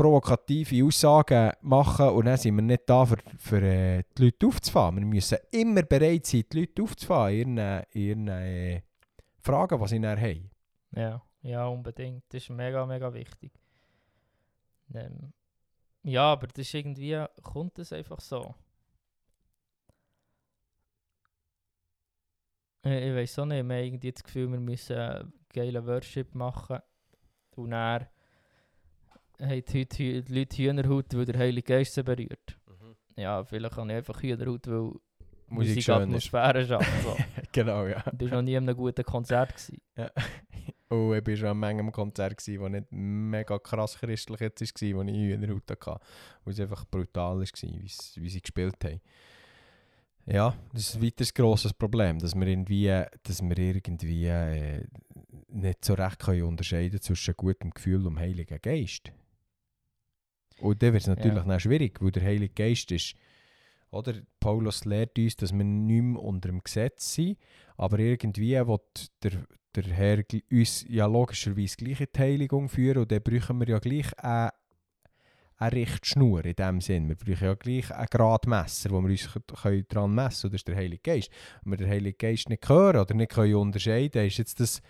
provokative 0.01 0.83
Aussagen 0.83 1.51
machen 1.61 2.09
und 2.09 2.25
dann 2.25 2.37
sind 2.37 2.55
wir 2.55 2.63
nicht 2.63 2.89
da, 2.89 3.05
für, 3.05 3.17
für 3.37 3.61
äh, 3.61 4.03
die 4.17 4.25
Leute 4.25 4.47
aufzufahren. 4.47 4.95
Wir 4.95 5.05
müssen 5.05 5.37
immer 5.51 5.83
bereit 5.83 6.25
sein, 6.25 6.43
die 6.51 6.59
Leute 6.61 6.81
aufzufahren 6.81 7.35
ihren, 7.35 7.83
ihren 7.93 8.27
äh, 8.27 8.81
Fragen, 9.39 9.79
die 9.79 9.87
sie 9.87 10.01
dann 10.01 10.19
haben. 10.19 10.49
Ja, 10.95 11.21
ja, 11.43 11.67
unbedingt. 11.67 12.23
Das 12.29 12.41
ist 12.41 12.49
mega, 12.49 12.83
mega 12.85 13.13
wichtig. 13.13 13.51
Ähm, 14.93 15.33
ja, 16.03 16.31
aber 16.31 16.47
das 16.47 16.65
ist 16.65 16.73
irgendwie, 16.73 17.23
kommt 17.43 17.77
es 17.77 17.93
einfach 17.93 18.19
so. 18.19 18.55
Ich, 22.83 22.89
weiß 22.89 23.37
auch 23.37 23.45
nicht, 23.45 23.67
wir 23.67 23.75
haben 23.75 23.83
irgendwie 23.83 24.11
das 24.11 24.23
Gefühl, 24.23 24.51
wir 24.51 24.59
müssen 24.59 24.97
äh, 24.97 25.23
geile 25.53 25.85
Worship 25.85 26.33
machen. 26.33 26.79
Und 27.55 27.69
dann 27.69 28.07
haben 29.41 29.63
die, 29.65 29.85
Hü- 29.85 30.21
die 30.23 30.33
Leute 30.33 30.57
Hühnerhaut, 30.57 31.13
weil 31.15 31.25
der 31.25 31.39
Heilige 31.39 31.73
Geist 31.73 31.93
sie 31.93 32.03
berührt. 32.03 32.57
Ja, 33.17 33.43
vielleicht 33.43 33.75
habe 33.75 33.89
ich 33.89 33.97
einfach 33.97 34.21
Hühnerhaut, 34.21 34.67
weil 34.67 34.91
Musik 35.47 35.77
ist. 35.79 35.89
Atmosphäre 35.89 36.65
schafft. 36.65 37.03
So. 37.03 37.17
Genau, 37.51 37.85
ja. 37.85 38.01
Du 38.11 38.15
bist 38.17 38.31
noch 38.31 38.41
nie 38.41 38.53
in 38.53 38.63
einem 38.69 38.77
guten 38.77 39.03
Konzert 39.03 39.53
gewesen. 39.53 39.81
Und 40.87 41.15
ich 41.17 41.27
war 41.27 41.35
schon 41.35 41.47
an 41.49 41.57
manchem 41.57 41.91
Konzert, 41.91 42.37
das 42.37 42.47
nicht 42.47 42.87
mega 42.91 43.59
krass 43.59 43.97
christlich 43.99 44.39
jetzt 44.39 44.61
war, 44.61 44.97
wo 44.97 45.01
ich 45.03 45.13
Hühnerhaut 45.17 45.69
hatte. 45.69 45.99
Weil 46.45 46.53
es 46.53 46.59
einfach 46.61 46.85
brutal 46.85 47.37
war, 47.37 47.41
wie 47.41 47.89
sie 47.89 48.21
wie 48.23 48.29
sie 48.29 48.41
gespielt 48.41 48.77
haben. 48.85 49.01
Ja, 50.25 50.55
das 50.71 50.83
ist 50.89 50.95
ein 50.95 51.03
weiteres 51.03 51.33
grosses 51.33 51.73
Problem, 51.73 52.19
dass 52.19 52.35
wir 52.35 52.47
irgendwie, 52.47 52.85
dass 53.23 53.41
wir 53.41 53.57
irgendwie 53.57 54.27
äh, 54.27 54.85
nicht 55.49 55.83
so 55.83 55.93
recht 55.95 56.19
können 56.19 56.43
unterscheiden 56.43 57.01
zwischen 57.01 57.33
gutem 57.35 57.71
Gefühl 57.71 57.97
und 58.07 58.13
dem 58.15 58.19
Heiligen 58.19 58.59
Geist. 58.61 59.11
Und 60.61 60.81
dann 60.81 60.93
wird 60.93 61.01
es 61.03 61.07
natürlich 61.07 61.45
Ja. 61.45 61.59
schwierig, 61.59 62.01
weil 62.01 62.11
der 62.11 62.23
Heilige 62.23 62.53
Geist 62.53 62.91
ist, 62.91 63.15
oder 63.91 64.13
Paulus 64.39 64.85
lehrt 64.85 65.17
uns, 65.19 65.35
dass 65.35 65.51
wir 65.51 65.63
nicht 65.63 66.01
mehr 66.01 66.21
unter 66.21 66.49
dem 66.49 66.63
Gesetz 66.63 67.13
sind, 67.13 67.37
aber 67.77 67.99
irgendwie 67.99 68.53
will 68.55 68.79
der, 69.21 69.31
der 69.75 69.83
Herr 69.83 70.23
uns 70.49 70.85
ja 70.87 71.05
logischerweise 71.05 71.75
gleich 71.77 71.99
in 72.01 72.07
die 72.15 72.19
Heiligung 72.19 72.69
führen 72.69 72.99
und 72.99 73.11
dann 73.11 73.21
brauchen 73.21 73.59
wir 73.59 73.67
ja 73.67 73.79
gleich 73.79 74.17
eine, 74.19 74.51
eine 75.57 75.71
Richtschnur 75.73 76.45
in 76.45 76.55
dem 76.55 76.79
Sinn. 76.81 77.09
Wir 77.09 77.15
brauchen 77.15 77.45
ja 77.45 77.53
gleich 77.53 77.91
ein 77.93 78.07
Gradmesser, 78.09 78.91
wo 78.91 79.01
wir 79.01 79.09
uns 79.09 79.29
können 79.61 79.85
dran 79.89 80.15
messen 80.15 80.41
können, 80.43 80.51
das 80.53 80.59
ist 80.59 80.67
der 80.69 80.75
Heilige 80.77 81.01
Geist. 81.01 81.29
Wenn 81.63 81.73
wir 81.73 81.77
den 81.77 81.89
Heiligen 81.89 82.17
Geist 82.17 82.49
nicht 82.49 82.67
hören 82.69 83.01
oder 83.01 83.13
nicht 83.13 83.31
können 83.33 83.55
unterscheiden 83.55 84.25
ist 84.25 84.37
jetzt 84.37 84.59
das, 84.59 84.81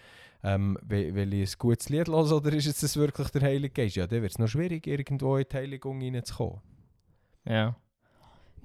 ähm, 0.43 0.77
will, 0.81 1.13
will 1.13 1.33
ich 1.33 1.53
ein 1.53 1.59
gutes 1.59 1.89
Lied 1.89 2.07
hören 2.07 2.31
oder 2.31 2.53
ist 2.53 2.83
das 2.83 2.97
wirklich 2.97 3.29
der 3.29 3.41
Heilige 3.41 3.73
Geist? 3.73 3.95
Ja, 3.95 4.07
dann 4.07 4.21
wird 4.21 4.31
es 4.31 4.39
noch 4.39 4.47
schwierig, 4.47 4.87
irgendwo 4.87 5.37
in 5.37 5.45
die 5.49 5.55
Heiligung 5.55 6.01
reinzukommen. 6.01 6.61
Ja. 7.45 7.75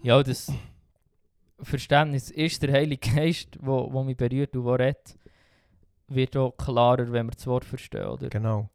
Ja, 0.02 0.22
das 0.22 0.52
Verständnis 1.60 2.30
ist 2.30 2.62
der 2.62 2.72
Heilige 2.72 3.10
Geist, 3.10 3.58
wo, 3.60 3.92
wo 3.92 4.02
mich 4.02 4.16
berührt 4.16 4.56
und 4.56 4.64
der 4.64 4.86
redet, 4.86 5.18
wird 6.08 6.36
auch 6.36 6.56
klarer, 6.56 7.10
wenn 7.12 7.26
wir 7.26 7.32
das 7.32 7.46
Wort 7.46 7.64
verstehen, 7.64 8.06
oder? 8.06 8.28
Genau. 8.28 8.70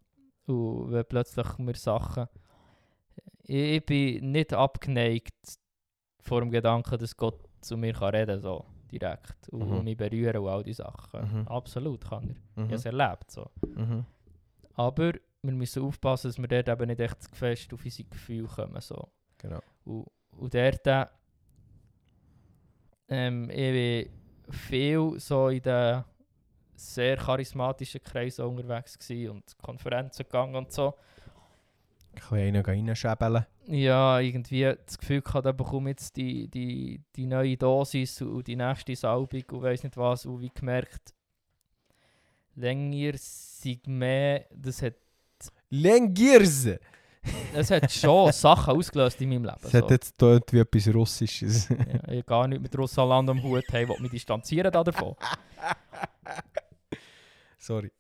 Und 0.45 0.91
wenn 0.91 1.05
plötzlich 1.05 1.47
wir 1.57 1.75
Sachen... 1.75 2.27
Ich, 3.43 3.77
ich 3.77 3.85
bin 3.85 4.31
nicht 4.31 4.53
abgeneigt 4.53 5.33
vor 6.19 6.41
dem 6.41 6.51
Gedanken, 6.51 6.97
dass 6.99 7.17
Gott 7.17 7.39
zu 7.61 7.77
mir 7.77 7.93
kann 7.93 8.15
reden 8.15 8.41
so 8.41 8.65
direkt 8.91 9.49
und 9.49 9.69
Mhm. 9.69 9.83
mich 9.83 9.97
berühren 9.97 10.37
und 10.37 10.47
all 10.49 10.63
die 10.63 10.73
Sachen. 10.73 11.41
Mhm. 11.41 11.47
Absolut 11.47 12.03
kann 12.07 12.29
er. 12.29 12.35
Ich 12.35 12.57
habe 12.57 12.67
Mhm. 12.67 12.73
es 12.73 12.85
erlebt, 12.85 13.31
so. 13.31 13.49
Mhm. 13.75 14.05
Aber 14.75 15.13
wir 15.43 15.53
müssen 15.53 15.83
aufpassen, 15.83 16.27
dass 16.29 16.37
wir 16.37 16.47
dort 16.47 16.69
eben 16.69 16.87
nicht 16.87 16.99
echt 16.99 17.23
zu 17.23 17.29
fest 17.35 17.73
auf 17.73 17.83
unsere 17.83 18.07
Gefühle 18.09 18.47
kommen. 18.47 18.79
So. 18.81 19.09
Genau. 19.37 19.59
Und, 19.85 20.05
und 20.37 20.53
dort, 20.53 20.87
äh, 20.87 21.05
ähm, 23.09 23.49
ich 23.49 24.09
war 24.09 24.53
viel 24.53 25.19
so 25.19 25.49
in 25.49 25.61
den 25.61 26.03
sehr 26.75 27.17
charismatischen 27.17 28.01
Kreisen 28.03 28.45
unterwegs 28.45 28.97
und 29.09 29.57
Konferenzen 29.61 30.23
gegangen 30.23 30.55
und 30.55 30.71
so. 30.71 30.95
Ein 32.13 32.53
bisschen 32.53 32.65
reinschäbeln. 32.87 33.45
Ja, 33.67 34.19
irgendwie 34.19 34.73
das 34.85 34.97
Gefühl 34.97 35.21
gehabt, 35.21 35.45
da 35.45 35.51
bekomme 35.51 35.91
jetzt 35.91 36.15
die, 36.17 36.47
die, 36.49 37.01
die 37.15 37.25
neue 37.25 37.55
Dosis 37.57 38.21
und 38.21 38.47
die 38.47 38.55
nächste 38.55 38.95
Salbung 38.95 39.43
und 39.51 39.61
weiss 39.61 39.83
nicht 39.83 39.95
was. 39.97 40.25
Und 40.25 40.41
wie 40.41 40.51
gemerkt, 40.53 41.13
länger 42.55 43.13
sind 43.15 43.87
mehr, 43.87 44.45
das 44.53 44.81
hat, 44.81 44.95
Lengiers! 45.69 46.67
das 47.53 47.71
hat 47.71 47.89
schon 47.91 48.31
Sachen 48.33 48.75
ausgelöst 48.75 49.21
in 49.21 49.29
meinem 49.29 49.45
Leben. 49.45 49.57
Das 49.61 49.71
So. 49.71 49.77
hat 49.77 49.91
jetzt 49.91 50.17
tönt 50.17 50.51
wie 50.51 50.59
etwas 50.59 50.93
Russisches. 50.93 51.69
Ja, 51.69 52.11
ich 52.11 52.25
gar 52.25 52.47
nicht 52.47 52.61
mit 52.61 52.77
Russland 52.77 53.29
am 53.29 53.41
Hut, 53.41 53.63
hey, 53.69 53.87
will 53.87 53.99
mich 53.99 54.11
distanzieren 54.11 54.71
da 54.71 54.83
davon. 54.83 55.15
Sorry. 57.57 57.91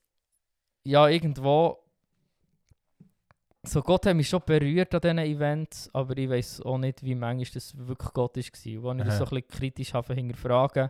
Ja, 0.83 1.07
irgendwo. 1.07 1.77
So 3.63 3.81
Gott 3.81 4.07
hat 4.07 4.15
mich 4.15 4.27
schon 4.27 4.41
berührt 4.43 4.93
an 4.95 5.01
diesen 5.01 5.17
Events, 5.19 5.89
aber 5.93 6.17
ich 6.17 6.29
weiß 6.29 6.61
auch 6.61 6.79
nicht, 6.79 7.03
wie 7.03 7.13
manchmal 7.13 7.53
das 7.53 7.77
wirklich 7.77 8.11
Gott 8.13 8.35
war. 8.35 8.83
Wo 8.83 8.91
ich 8.91 9.03
das 9.03 9.17
so 9.19 9.25
ein 9.25 9.29
bisschen 9.29 9.47
kritisch 9.47 9.93
habe 9.93 10.13
hinterfragen. 10.15 10.89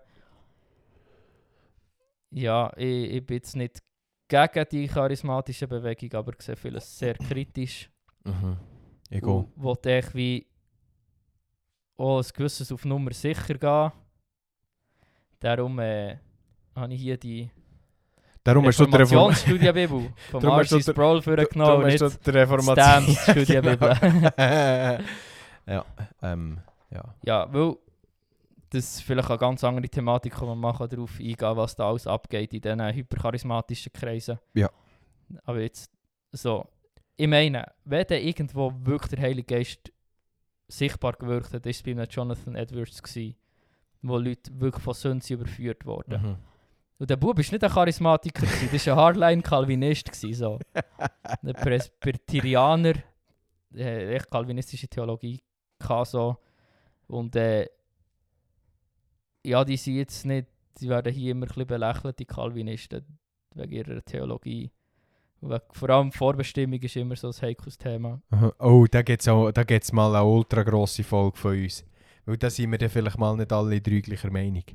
Ja, 2.29 2.71
ich, 2.77 3.11
ich 3.11 3.25
bin 3.25 3.37
jetzt 3.37 3.55
nicht 3.57 3.83
gegen 4.29 4.65
die 4.71 4.87
charismatische 4.87 5.67
Bewegung, 5.67 6.13
aber 6.13 6.31
ich 6.33 6.41
sehe 6.41 6.55
vieles 6.55 6.97
sehr 6.97 7.15
kritisch. 7.15 7.89
Mhm. 8.23 8.57
Ich. 9.09 9.21
Und 9.21 9.51
will 9.57 9.91
echt 9.91 10.15
wie 10.15 10.47
auch 11.97 12.19
ein 12.19 12.29
gewisses 12.33 12.71
auf 12.71 12.85
Nummer 12.85 13.11
sicher 13.11 13.55
gehen. 13.55 13.91
Darum 15.39 15.77
äh, 15.79 16.17
habe 16.75 16.93
ich 16.93 17.01
hier 17.01 17.17
die 17.17 17.51
Darum 18.43 18.65
hast 18.65 18.79
du 18.79 18.85
die 18.85 18.95
Reform 18.95 19.29
Reformationsstudienbibel 19.29 20.13
von 20.31 20.41
Darum 20.41 20.57
hast 20.57 20.71
du 20.71 20.79
der- 20.79 20.93
Sproul 20.93 21.21
Darum 21.21 21.85
hast 21.85 22.01
du 22.01 22.09
die 22.09 22.29
Reformation. 22.31 22.75
Stamps 23.15 23.23
Studienbibel. 23.23 23.97
ja, 25.67 25.85
ähm, 26.23 26.59
ja. 26.89 27.15
ja, 27.23 27.53
weil 27.53 27.75
das 28.71 29.01
vielleicht 29.01 29.29
eine 29.29 29.37
ganz 29.37 29.63
andere 29.63 29.87
Thematik, 29.87 30.39
wo 30.41 30.45
man 30.47 30.57
mal 30.57 30.87
darauf 30.87 31.19
eingehen 31.19 31.57
was 31.57 31.75
da 31.75 31.87
alles 31.89 32.07
abgeht 32.07 32.53
in 32.53 32.61
diesen 32.61 32.93
hypercharismatischen 32.93 33.91
Kreisen. 33.93 34.39
Ja. 34.53 34.69
Aber 35.43 35.59
jetzt 35.59 35.91
so, 36.31 36.65
ich 37.17 37.27
meine, 37.27 37.65
wenn 37.85 38.05
dann 38.07 38.21
irgendwo 38.21 38.73
wirklich 38.83 39.11
der 39.11 39.21
Heilige 39.21 39.55
Geist 39.55 39.91
sichtbar 40.67 41.13
gewirkt 41.13 41.53
hat, 41.53 41.65
ist 41.65 41.77
es 41.77 41.83
bei 41.83 41.91
einem 41.91 42.07
Jonathan 42.09 42.55
Edwards 42.55 43.03
gewesen, 43.03 43.35
wo 44.01 44.17
Leute 44.17 44.49
wirklich 44.59 44.83
von 44.83 44.93
Sünden 44.93 45.33
überführt 45.35 45.85
wurden. 45.85 46.21
Mhm. 46.21 46.35
Und 47.01 47.09
der 47.09 47.17
Bub 47.17 47.35
war 47.35 47.43
nicht 47.43 47.63
ein 47.63 47.69
Charismatiker, 47.71 48.45
das 48.45 48.85
war 48.85 48.93
ein 48.93 48.99
Hardline-Calvinist. 48.99 50.13
So. 50.13 50.59
Ein 51.41 51.53
Presbyterianer, 51.53 52.93
äh, 53.73 54.17
echt 54.17 54.29
kalvinistische 54.29 54.87
Theologie 54.87 55.41
so. 56.05 56.37
Und 57.07 57.35
äh, 57.35 57.67
ja, 59.43 59.65
die 59.65 59.77
sind 59.77 59.95
jetzt 59.95 60.27
nicht, 60.27 60.47
die 60.79 60.89
werden 60.89 61.11
hier 61.11 61.31
immer 61.31 61.47
ein 61.47 61.47
bisschen 61.47 61.65
belächelt, 61.65 62.19
die 62.19 62.25
Calvinisten, 62.25 63.17
wegen 63.55 63.71
ihrer 63.71 64.05
Theologie. 64.05 64.69
Vor 65.71 65.89
allem 65.89 66.11
Vorbestimmung 66.11 66.79
ist 66.81 66.95
immer 66.97 67.15
so 67.15 67.29
ein 67.29 67.41
heikles 67.41 67.79
Thema. 67.79 68.21
Aha. 68.29 68.53
Oh, 68.59 68.85
da 68.85 69.01
gibt 69.01 69.23
es 69.23 69.91
mal 69.91 70.15
eine 70.15 70.23
ultra 70.23 70.61
grosse 70.61 71.03
Folge 71.03 71.35
von 71.35 71.63
uns. 71.63 71.83
Weil 72.25 72.37
da 72.37 72.51
sind 72.51 72.69
wir 72.69 72.77
dann 72.77 72.89
vielleicht 72.91 73.17
mal 73.17 73.35
nicht 73.35 73.51
alle 73.51 73.81
drei 73.81 74.01
gleicher 74.01 74.29
Meinung. 74.29 74.65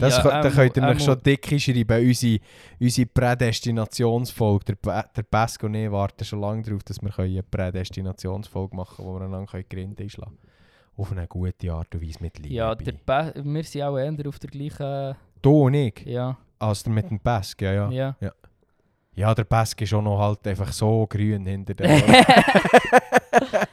Das 0.00 0.18
kö- 0.20 0.24
da 0.24 0.30
einmal- 0.40 0.52
könnt 0.52 0.76
ihr 0.76 0.82
euch 0.82 0.88
einmal- 0.90 1.00
schon 1.00 1.22
dick 1.22 1.60
schreiben. 1.60 2.06
Unsere, 2.08 2.38
unsere 2.80 3.06
Prädestinationsfolge, 3.06 4.76
der, 4.84 5.04
der 5.16 5.22
Pesk 5.22 5.62
und 5.64 5.74
ich 5.74 5.90
warten 5.90 6.24
schon 6.24 6.40
lange 6.40 6.62
darauf, 6.62 6.82
dass 6.84 7.00
wir 7.02 7.18
eine 7.18 7.42
Prädestinationsfolge 7.42 8.76
machen 8.76 8.96
können, 8.96 9.08
wo 9.08 9.14
wir 9.18 9.24
einander 9.26 9.62
Grinde 9.62 10.02
einschlagen 10.02 10.36
können. 10.36 10.52
Auf 10.98 11.12
eine 11.12 11.26
gute 11.26 11.72
Art 11.72 11.94
und 11.94 12.02
Weise 12.02 12.18
mit 12.22 12.38
Liebe. 12.38 12.54
Ja, 12.54 12.74
der 12.74 12.94
wir 13.44 13.62
sind 13.64 13.82
auch 13.82 13.96
eher 13.98 14.14
auf 14.26 14.38
der 14.38 14.50
gleichen. 14.50 15.16
du 15.42 15.62
und 15.66 15.74
ich, 15.74 16.02
Ja, 16.06 16.36
als 16.58 16.82
der 16.82 16.92
mit 16.92 17.10
dem 17.10 17.20
Pesk, 17.20 17.60
ja, 17.62 17.72
ja. 17.90 18.16
ja. 18.20 18.32
Ja, 19.14 19.34
der 19.34 19.44
Pesk 19.44 19.80
ist 19.80 19.94
auch 19.94 20.02
noch 20.02 20.18
halt 20.18 20.46
einfach 20.46 20.72
so 20.72 21.06
grün 21.06 21.46
hinter 21.46 21.74
der 21.74 21.88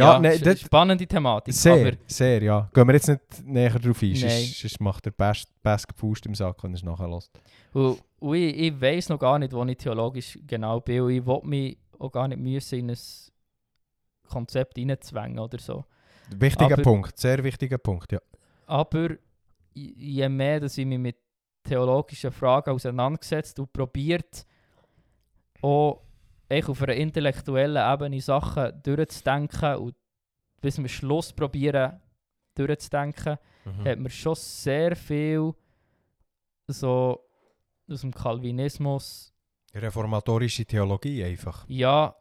Ja, 0.00 0.18
nein, 0.18 0.32
sch- 0.38 0.44
das- 0.44 0.60
spannende 0.60 1.06
Thematik. 1.06 1.54
Sehr, 1.54 1.96
sehr, 2.06 2.42
ja. 2.42 2.70
Gehen 2.74 2.86
wir 2.86 2.94
jetzt 2.94 3.08
nicht 3.08 3.20
näher 3.44 3.78
drauf 3.78 4.02
ein, 4.02 4.14
sonst, 4.14 4.80
macht 4.80 5.06
der 5.06 5.10
Pesk 5.12 5.48
Pesk 5.62 5.92
Faust 5.96 6.26
im 6.26 6.34
Sack, 6.34 6.62
wenn 6.64 6.72
er 6.72 6.76
es 6.76 6.82
nachher 6.82 7.08
lässt. 7.08 7.30
Und, 7.72 8.00
und 8.18 8.34
ich, 8.34 8.56
ich 8.56 8.80
weiß 8.80 9.08
noch 9.10 9.18
gar 9.18 9.38
nicht, 9.38 9.52
wo 9.52 9.64
ich 9.64 9.76
theologisch 9.76 10.38
genau 10.46 10.80
bin. 10.80 11.02
Und 11.02 11.10
ich 11.10 11.24
will 11.26 11.40
mich 11.44 11.78
auch 11.98 12.10
gar 12.10 12.28
nicht 12.28 12.40
müssen 12.40 12.78
in 12.78 12.90
ein 12.90 12.98
Konzept 14.28 14.78
reinzwängen 14.78 15.38
oder 15.38 15.58
so. 15.58 15.84
Wichtiger 16.36 16.74
Aber- 16.74 16.82
Punkt, 16.82 17.18
sehr 17.18 17.42
wichtiger 17.42 17.78
Punkt, 17.78 18.12
ja. 18.12 18.20
Aber 18.66 19.10
je 19.74 19.92
je 19.96 20.28
mehr 20.28 20.60
dass 20.60 20.78
ich 20.78 20.86
mich 20.86 20.98
mit 20.98 21.16
theologischen 21.64 22.30
Fragen 22.32 22.70
auseinandergesetzt 22.70 23.58
und 23.58 23.72
probiert, 23.72 24.46
auch 25.62 26.00
echt 26.50 26.68
auf 26.68 26.82
einer 26.82 26.94
intellektuellen 26.94 27.76
Ebene 27.94 28.20
Sachen 28.20 28.72
durchzudenken 28.82 29.76
und 29.76 29.94
bis 30.60 30.74
zum 30.74 30.86
Schluss 30.88 31.32
probieren 31.32 32.00
durchzudenken, 32.54 33.38
Mhm. 33.64 33.84
hat 33.84 33.98
man 33.98 34.10
schon 34.10 34.34
sehr 34.34 34.96
viel 34.96 35.52
so 36.66 37.20
aus 37.90 38.00
dem 38.02 38.12
Calvinismus. 38.12 39.32
Reformatorische 39.74 40.64
Theologie 40.64 41.24
einfach. 41.24 41.64
Ja, 41.68 42.14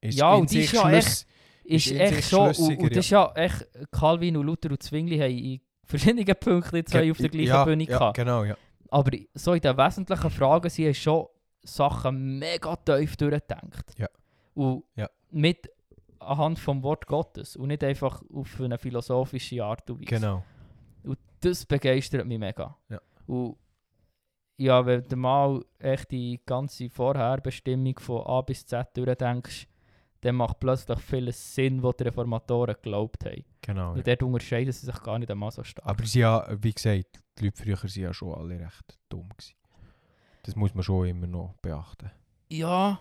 Ist 0.00 0.18
Ja, 0.18 0.34
und 0.34 0.50
die 0.50 0.60
ist 0.60 0.72
ja 0.72 0.82
schlüss- 0.82 1.26
ist 1.64 1.86
in 1.86 1.96
echt 2.00 2.28
schon. 2.28 2.48
Und, 2.54 2.76
und 2.78 2.90
das 2.90 2.98
ist 3.06 3.10
ja 3.10 3.32
echt, 3.34 3.66
Calvin 3.90 4.36
und 4.36 4.44
Luther 4.46 4.70
und 4.70 4.82
Zwingli 4.82 5.16
haben 5.18 5.30
in 5.38 5.60
verschiedenen 5.82 6.36
Punkten 6.38 6.84
zwei 6.84 7.10
auf 7.10 7.16
der 7.16 7.30
gleichen 7.30 7.46
ja, 7.48 7.64
Bühne 7.64 7.84
ja, 7.84 7.98
gehabt. 7.98 8.16
genau, 8.18 8.44
ja. 8.44 8.54
Aber 8.90 9.10
so 9.32 9.54
in 9.54 9.60
den 9.62 9.74
wesentlichen 9.78 10.30
Fragen 10.30 10.68
sie 10.68 10.84
haben 10.86 10.94
schon 10.94 11.26
Sachen 11.64 12.38
mega 12.38 12.76
tief 12.76 13.16
durchgedacht. 13.16 13.94
Ja. 13.98 14.08
Und 14.54 14.84
Ja. 14.96 15.08
mit 15.30 15.68
anhand 16.20 16.58
vom 16.58 16.82
Wort 16.82 17.06
Gottes 17.06 17.56
und 17.56 17.68
nicht 17.68 17.84
einfach 17.84 18.22
auf 18.32 18.60
eine 18.60 18.78
philosophische 18.78 19.62
Art 19.64 19.90
und 19.90 20.00
Weise. 20.00 20.06
Genau. 20.20 20.44
Und 21.02 21.18
das 21.40 21.66
begeistert 21.66 22.26
mich 22.26 22.38
mega. 22.38 22.76
Ja. 22.88 23.00
Und 23.26 23.56
ja, 24.56 24.86
wenn 24.86 25.02
du 25.02 25.16
mal 25.16 25.64
echt 25.78 26.10
die 26.12 26.40
ganze 26.46 26.88
Vorherbestimmung 26.88 27.98
von 27.98 28.24
A 28.26 28.40
bis 28.42 28.64
Z 28.64 28.96
durchdenkst, 28.96 29.66
dann 30.20 30.36
macht 30.36 30.60
plötzlich 30.60 30.98
vieles 31.00 31.54
Sinn, 31.54 31.82
was 31.82 31.96
die 31.96 32.04
Reformatoren 32.04 32.74
geglaubt 32.74 33.26
haben. 33.26 33.44
genau 33.60 33.90
ja. 33.90 33.98
Und 33.98 34.06
dort 34.06 34.22
unterscheiden 34.22 34.72
sie 34.72 34.86
sich 34.86 35.02
gar 35.02 35.18
nicht 35.18 35.30
einmal 35.30 35.50
so 35.50 35.62
stark. 35.62 35.86
Aber 35.86 36.06
sie 36.06 36.20
ja, 36.20 36.46
wie 36.62 36.72
gesagt, 36.72 37.20
die 37.38 37.44
Leute 37.46 37.56
früher 37.62 37.76
waren 37.76 38.00
ja 38.02 38.14
schon 38.14 38.32
alle 38.34 38.60
recht 38.60 38.98
dumm. 39.10 39.28
Gewesen. 39.36 39.54
Das 40.44 40.56
muss 40.56 40.74
man 40.74 40.82
schon 40.84 41.06
immer 41.08 41.26
noch 41.26 41.54
beachten. 41.60 42.10
Ja. 42.48 43.00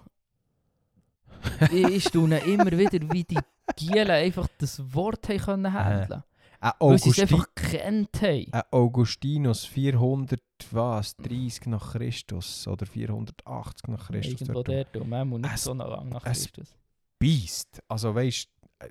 ich, 1.71 1.83
ich 1.83 2.03
staune 2.05 2.39
immer 2.39 2.71
wieder, 2.71 2.99
wie 3.11 3.23
die 3.23 3.37
Gielen 3.75 4.09
einfach 4.09 4.47
das 4.57 4.81
Wort 4.93 5.27
haben 5.29 5.37
können 5.39 5.73
handeln 5.73 6.23
Ein 6.59 6.71
Weil 6.79 6.99
sie 6.99 7.09
es 7.09 7.19
einfach 7.19 7.47
gekannt 7.53 8.21
haben. 8.21 8.47
ein 8.51 8.61
Augustinus 8.71 9.65
400 9.65 10.39
was, 10.71 11.15
30 11.17 11.67
nach 11.67 11.91
Christus 11.93 12.67
oder 12.67 12.85
480 12.85 13.87
nach 13.89 14.07
Christus. 14.07 14.41
Irgendwo 14.41 14.63
dort 14.63 14.87
dort, 14.95 14.97
um 14.97 15.11
einmal 15.13 15.39
nicht 15.39 15.53
Es- 15.53 15.63
so 15.63 15.73
lange 15.73 16.09
nach 16.09 16.23
Christus. 16.23 16.73
Beast. 17.19 17.81
Also 17.87 18.15
weißt 18.15 18.49
du, 18.79 18.87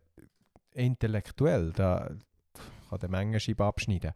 intellektuell, 0.74 1.72
da 1.72 2.10
kann 2.90 2.98
der 3.00 3.08
Mengenscheibe 3.10 3.64
abschneiden. 3.64 4.12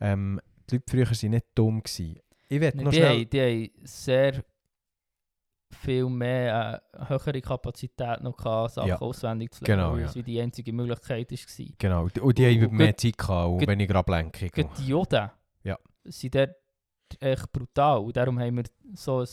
Ähm, 0.00 0.40
die 0.70 0.76
Leute 0.76 0.84
früher 0.90 1.06
waren 1.10 1.30
nicht 1.30 1.46
dumm. 1.54 1.82
Gewesen. 1.82 2.18
Ich 2.52 2.60
werde 2.60 2.82
noch 2.82 2.90
die, 2.90 2.96
schnell... 2.98 3.20
haben, 3.20 3.30
die 3.30 3.40
haben 3.40 3.70
sehr 3.86 4.44
viel 5.70 6.06
mehr 6.08 6.82
äh, 6.92 7.04
höhere 7.08 7.40
Kapazität 7.40 8.20
noch 8.22 8.36
gehabt, 8.36 8.72
Sachen 8.74 8.88
Ja. 8.90 8.98
auswendig 9.00 9.52
zu 9.52 9.64
lernen, 9.64 9.82
Genau, 9.82 9.94
weil 9.96 10.04
es 10.04 10.12
die 10.26 10.40
einzige 10.40 10.72
Möglichkeit 10.72 11.30
war. 11.30 11.66
Genau, 11.78 12.02
und 12.04 12.16
die 12.16 12.20
Und- 12.20 12.38
haben 12.40 12.76
mehr 12.76 12.96
Zeit 12.96 13.16
gehabt, 13.16 13.48
und 13.62 13.66
weniger 13.66 13.96
Ablenkung. 13.96 14.50
Die 14.78 14.86
Juden 14.86 15.30
Ja. 15.64 15.78
sind 16.04 16.34
dort 16.34 16.54
echt 17.20 17.50
brutal. 17.52 17.98
Und 18.00 18.16
darum 18.16 18.38
haben 18.38 18.56
wir 18.56 18.64
so 18.94 19.20
ein 19.20 19.28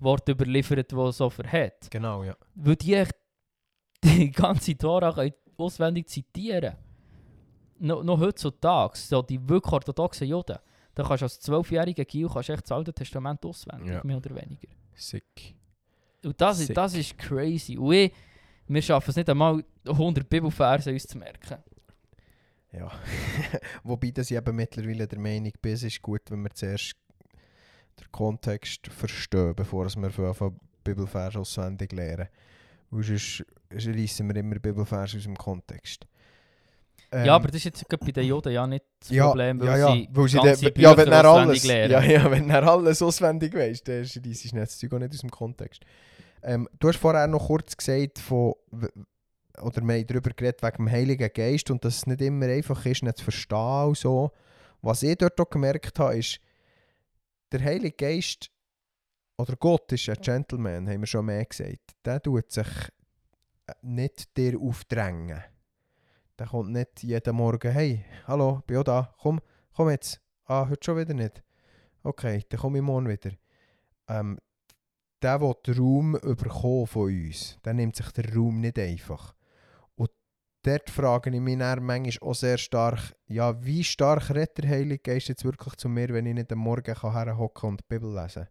Wort 0.00 0.28
überliefert, 0.28 0.92
das 0.92 1.16
so 1.16 1.30
verhält. 1.30 1.88
Genau, 1.90 2.24
ja. 2.24 2.36
Weil 2.54 2.76
die 2.76 2.94
echt 2.94 3.14
die 4.04 4.30
ganze 4.32 4.76
Tora 4.76 5.14
auswendig 5.56 6.08
zitieren 6.08 6.74
No, 7.82 8.02
Noch 8.02 8.18
heutzutage, 8.20 8.96
so 8.98 9.22
die 9.22 9.48
wirklich 9.48 9.72
orthodoxen 9.72 10.26
Juden, 10.28 10.58
da 11.00 11.08
kannst 11.08 11.22
du 11.22 11.24
als 11.26 11.40
zwölfjähriger 11.40 12.04
Gil 12.04 12.28
kannst 12.28 12.48
du 12.48 12.52
echt 12.52 12.64
das 12.64 12.72
Alte 12.72 12.92
Testament 12.92 13.44
auswendig, 13.44 13.88
Ja. 13.92 14.00
mehr 14.04 14.18
oder 14.18 14.34
weniger. 14.34 14.68
Sick. 14.94 15.54
Und 16.24 16.38
das, 16.40 16.60
ist, 16.60 16.66
Sick. 16.68 16.76
das 16.76 16.94
ist 16.94 17.16
crazy. 17.18 17.78
Und 17.78 17.92
ich, 17.94 18.12
wir 18.68 18.82
schaffen 18.82 19.10
es 19.10 19.16
nicht 19.16 19.28
einmal 19.30 19.64
100 19.86 20.28
Bibelverse 20.28 20.92
uns 20.92 21.06
zu 21.06 21.16
merken. 21.18 21.58
Ja. 22.72 22.90
Wobei 23.82 24.10
dass 24.10 24.30
ich 24.30 24.36
eben 24.36 24.54
mittlerweile 24.54 25.08
der 25.08 25.18
Meinung 25.18 25.52
bin, 25.60 25.72
es 25.72 25.82
ist 25.82 26.02
gut, 26.02 26.22
wenn 26.28 26.42
wir 26.42 26.50
zuerst 26.50 26.94
den 27.98 28.12
Kontext 28.12 28.86
verstehen, 28.88 29.54
bevor 29.56 29.86
wir 29.86 30.28
anfangen 30.28 30.60
Bibelvers 30.84 31.36
auswendig 31.36 31.92
lernen. 31.92 32.28
Weil 32.90 33.02
sonst 33.04 33.44
reissen 33.72 34.28
wir 34.28 34.36
immer 34.36 34.58
Bibelvers 34.58 35.14
aus 35.14 35.22
dem 35.22 35.36
Kontext. 35.36 36.06
Ähm, 37.12 37.24
ja, 37.24 37.34
aber 37.34 37.48
das 37.48 37.56
ist 37.56 37.64
jetzt 37.64 37.88
bei 37.88 38.12
den 38.12 38.24
Juden 38.24 38.52
ja 38.52 38.66
nicht 38.66 38.84
das 39.00 39.10
ja, 39.10 39.26
Problem, 39.26 39.58
weil 39.60 39.66
ja, 39.66 39.76
ja, 39.76 39.92
sie 39.92 40.08
weil 40.12 40.28
sie 40.28 40.36
ganze 40.38 40.72
ja, 40.76 40.96
wenn 40.96 41.10
er 41.10 41.28
auswendig 41.28 41.48
alles, 41.48 41.64
lernen. 41.64 41.92
ja, 41.92 42.02
ja, 42.02 42.30
wenn 42.30 42.50
er 42.50 42.62
alles 42.62 43.02
auswendig 43.02 43.54
weißt, 43.54 43.88
dann 43.88 44.02
ist 44.02 44.16
das 44.16 44.52
das 44.52 44.78
Zeug 44.78 44.92
auch 44.92 44.98
nicht 44.98 45.12
aus 45.12 45.20
dem 45.20 45.30
Kontext. 45.30 45.82
Ähm, 46.42 46.68
du 46.78 46.88
hast 46.88 46.98
vorher 46.98 47.26
noch 47.26 47.48
kurz 47.48 47.76
gesagt, 47.76 48.18
von, 48.20 48.54
oder 49.60 49.82
wir 49.82 49.94
haben 49.94 50.06
darüber 50.06 50.30
geredet 50.30 50.62
wegen 50.62 50.76
dem 50.76 50.90
Heiligen 50.90 51.30
Geist 51.32 51.70
und 51.70 51.84
dass 51.84 51.96
es 51.96 52.06
nicht 52.06 52.20
immer 52.20 52.46
einfach 52.46 52.86
ist, 52.86 53.02
nicht 53.02 53.18
zu 53.18 53.24
verstehen 53.24 53.88
und 53.88 53.96
so. 53.96 54.30
Was 54.80 55.02
ich 55.02 55.16
dort 55.18 55.38
auch 55.40 55.50
gemerkt 55.50 55.98
habe, 55.98 56.16
ist, 56.16 56.40
der 57.52 57.62
Heilige 57.62 57.96
Geist 57.96 58.50
oder 59.36 59.56
Gott 59.56 59.90
ist 59.92 60.08
ein 60.08 60.16
Gentleman, 60.20 60.88
haben 60.88 61.00
wir 61.00 61.06
schon 61.06 61.26
mehr 61.26 61.44
gesagt. 61.44 61.96
Der 62.04 62.22
tut 62.22 62.52
sich 62.52 62.68
äh, 63.66 63.72
nicht 63.82 64.36
dir 64.36 64.58
aufdrängen. 64.60 65.42
Der 66.40 66.46
kommt 66.46 66.70
nicht 66.70 67.02
jeden 67.02 67.36
Morgen, 67.36 67.70
hey, 67.70 68.02
hallo, 68.26 68.62
bin 68.66 68.78
auch 68.78 68.82
da, 68.82 69.14
komm, 69.20 69.42
komm 69.76 69.90
jetzt. 69.90 70.22
Ah, 70.46 70.66
heute 70.70 70.82
schon 70.82 70.96
wieder 70.96 71.12
nicht. 71.12 71.42
Okay, 72.02 72.42
dann 72.48 72.58
komme 72.58 72.78
ich 72.78 72.82
morgen 72.82 73.10
wieder. 73.10 73.32
Ähm, 74.08 74.38
der 75.20 75.38
will 75.42 75.52
den 75.66 75.76
Raum 75.76 76.16
überkommen 76.16 76.86
von 76.86 77.12
uns. 77.12 77.58
Der 77.62 77.74
nimmt 77.74 77.94
sich 77.94 78.10
den 78.12 78.32
Raum 78.34 78.58
nicht 78.62 78.78
einfach. 78.78 79.34
Und 79.96 80.08
dort 80.62 80.88
frage 80.88 81.28
ich 81.28 81.40
mich 81.42 81.58
dann 81.58 81.84
manchmal 81.84 82.30
auch 82.30 82.34
sehr 82.34 82.56
stark, 82.56 83.14
ja, 83.26 83.62
wie 83.62 83.84
stark 83.84 84.30
redet 84.30 84.56
der 84.56 84.70
Heilige 84.70 85.12
Geist 85.12 85.28
jetzt 85.28 85.44
wirklich 85.44 85.76
zu 85.76 85.90
mir, 85.90 86.08
wenn 86.08 86.24
ich 86.24 86.32
nicht 86.32 86.50
am 86.52 86.60
Morgen 86.60 86.94
kann 86.94 87.12
herhocken 87.12 87.68
und 87.68 87.80
die 87.80 87.84
Bibel 87.86 88.14
lesen 88.14 88.48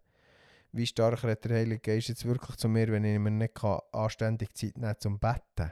Wie 0.74 0.86
stark 0.86 1.24
redet 1.24 1.46
der 1.46 1.58
Heilige 1.58 1.80
Geist 1.80 2.10
jetzt 2.10 2.26
wirklich 2.26 2.56
zu 2.58 2.70
mir, 2.70 2.92
wenn 2.92 3.04
ich 3.04 3.18
mir 3.18 3.32
nicht 3.32 3.56
kann 3.56 3.80
anständig 3.92 4.54
Zeit 4.54 4.78
nehmen 4.78 4.94
zum 5.00 5.18
Betten? 5.18 5.72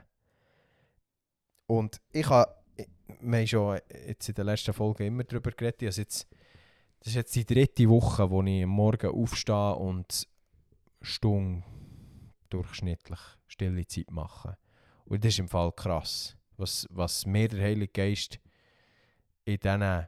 Und 1.68 2.02
ich 2.12 2.28
habe, 2.30 2.54
schon 3.46 3.80
jetzt 4.08 4.30
in 4.30 4.36
der 4.36 4.46
letzten 4.46 4.74
Folge 4.74 5.06
immer 5.06 5.24
darüber 5.24 5.52
geredet, 5.52 5.84
also 5.84 6.02
jetzt, 6.02 6.28
das 7.00 7.10
ist 7.10 7.16
jetzt 7.16 7.36
die 7.36 7.46
dritte 7.46 7.88
Woche, 7.90 8.30
wo 8.32 8.42
ich 8.44 8.66
Morgen 8.66 9.12
aufstehe 9.12 9.76
und 9.76 10.28
Stunde 11.02 11.64
durchschnittlich 12.50 13.20
stille 13.48 13.86
Zeit 13.86 14.12
mache. 14.12 14.58
Und 15.06 15.24
das 15.24 15.34
ist 15.34 15.40
im 15.40 15.48
Fall 15.48 15.72
krass, 15.74 16.38
was, 16.58 16.88
was 16.90 17.26
mir 17.26 17.48
der 17.48 17.64
Heilige 17.64 17.92
Geist 17.92 18.40
in 19.46 19.60
diesen 19.60 20.08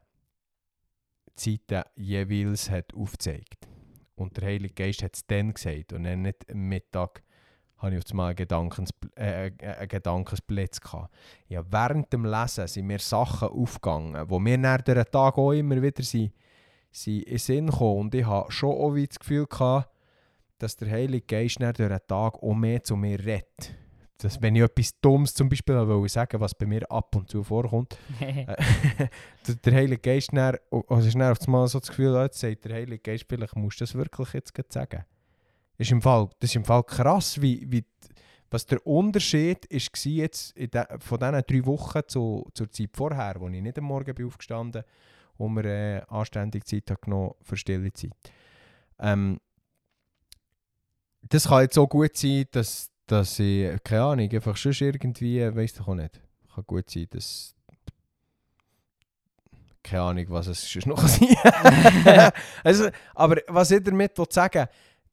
Zeiten 1.36 1.84
jeweils 1.95 2.70
hat 2.70 2.93
aufgezeigt. 2.93 3.68
Und 4.16 4.36
der 4.38 4.47
Heilige 4.47 4.74
Geist 4.74 5.03
hat 5.03 5.16
es 5.16 5.26
dann 5.26 5.53
gesagt 5.53 5.93
und 5.93 6.01
nicht 6.01 6.49
am 6.49 6.68
Mittag 6.68 7.24
habe 7.80 7.96
ich 7.96 8.04
auf 8.04 8.12
einmal 8.12 8.28
einen, 8.28 8.36
Gedankens, 8.36 8.90
äh, 9.18 9.48
äh, 9.48 9.66
einen 9.66 9.88
Gedankensblitz 9.88 10.82
gehabt. 10.82 11.14
Ja, 11.48 11.64
während 11.70 12.12
dem 12.12 12.26
Lesen 12.26 12.68
sind 12.68 12.88
mir 12.88 13.00
Sachen 13.00 13.48
aufgegangen, 13.50 14.30
wo 14.30 14.40
mir 14.40 14.58
nach 14.58 14.82
den 14.82 15.04
Tag 15.06 15.38
auch 15.38 15.52
immer 15.52 15.82
wieder 15.82 16.04
sind, 16.04 16.34
sind 16.92 17.24
in 17.24 17.30
den 17.30 17.38
Sinn 17.38 17.68
gekommen. 17.68 18.00
Und 18.02 18.16
ich 18.16 18.26
habe 18.26 18.52
schon 18.52 18.72
auch 18.72 18.96
das 18.96 19.20
Gefühl 19.20 19.46
gehabt, 19.46 19.90
dass 20.58 20.76
der 20.76 20.92
Heilige 20.92 21.26
Geist 21.26 21.60
nach 21.60 21.74
den 21.74 21.90
Tag 22.08 22.36
auch 22.36 22.54
mehr 22.54 22.84
zu 22.84 22.96
mir 22.96 23.18
redet. 23.20 23.76
Dass, 24.18 24.42
wenn 24.42 24.58
ich 24.58 24.64
etwas 24.64 25.00
Dummes 25.00 25.34
zum 25.34 25.48
Beispiel 25.48 25.88
wollte 25.88 26.10
sagen 26.10 26.42
was 26.42 26.54
bei 26.54 26.66
mir 26.66 26.92
ab 26.92 27.16
und 27.16 27.30
zu 27.30 27.42
vorkommt, 27.42 27.98
äh, 28.20 28.46
der, 29.64 29.74
Heilige 29.74 30.02
Geist 30.02 30.32
dann, 30.34 30.58
also 30.90 31.08
ist 31.08 31.16
dann 31.16 31.32
auf 31.32 31.40
einmal 31.46 31.66
so 31.70 31.80
das 31.80 31.88
Gefühl, 31.88 32.14
jetzt 32.22 32.40
sagt 32.40 32.66
der 32.66 32.76
Heilige 32.76 33.00
Geist, 33.00 33.26
vielleicht 33.30 33.56
musst 33.56 33.80
du 33.80 33.84
das 33.84 33.96
wirklich 33.96 34.34
jetzt 34.34 34.54
sagen. 34.74 35.06
Ist 35.80 35.92
im 35.92 36.02
Fall, 36.02 36.30
das 36.40 36.52
ist 36.52 36.56
im 36.56 36.66
Fall 36.66 36.84
krass, 36.84 37.42
wie, 37.42 37.66
wie, 37.72 37.84
was 38.52 38.66
der 38.66 38.86
Unterschied 38.86 39.66
ist 39.66 39.92
war 39.94 40.12
jetzt 40.12 40.56
de, 40.56 40.86
von 41.00 41.20
diesen 41.20 41.44
drei 41.48 41.66
Wochen 41.66 42.02
zu, 42.08 42.48
zur 42.54 42.70
Zeit 42.70 42.92
vorher, 42.94 43.36
wo 43.40 43.48
ich 43.48 43.62
nicht 43.62 43.80
am 43.80 43.86
Morgen 43.86 44.14
bin 44.14 44.28
aufgestanden 44.28 44.84
wo 45.40 45.48
mir 45.48 45.66
äh, 45.66 46.02
anständig 46.10 46.66
Zeit 46.66 46.92
hat 46.92 47.02
genommen 47.02 47.34
für 47.42 47.58
stille 47.58 47.92
Zeit. 47.94 48.12
Ähm, 49.00 49.40
das 51.22 51.48
kann 51.48 51.62
jetzt 51.62 51.76
so 51.76 51.88
gut 51.88 52.16
sein, 52.16 52.46
dass, 52.52 52.92
dass 53.08 53.40
ich, 53.40 53.72
keine 53.84 54.04
Ahnung, 54.04 54.30
einfach 54.30 54.58
schon 54.58 54.74
irgendwie, 54.74 55.40
weiss 55.56 55.74
ich 55.74 55.88
auch 55.88 55.96
nicht, 55.96 56.22
kann 56.54 56.64
gut 56.68 56.90
sein, 56.90 57.08
dass 57.10 57.56
keine 59.82 60.04
Ahnung, 60.04 60.26
was 60.30 60.48
es 60.48 60.70
sonst 60.70 60.86
noch 60.88 61.08
sein 61.08 61.36
also, 62.64 62.90
aber 63.16 63.38
was 63.48 63.72
ich 63.72 63.82
damit 63.82 64.18
will 64.18 64.26
sagen 64.30 64.68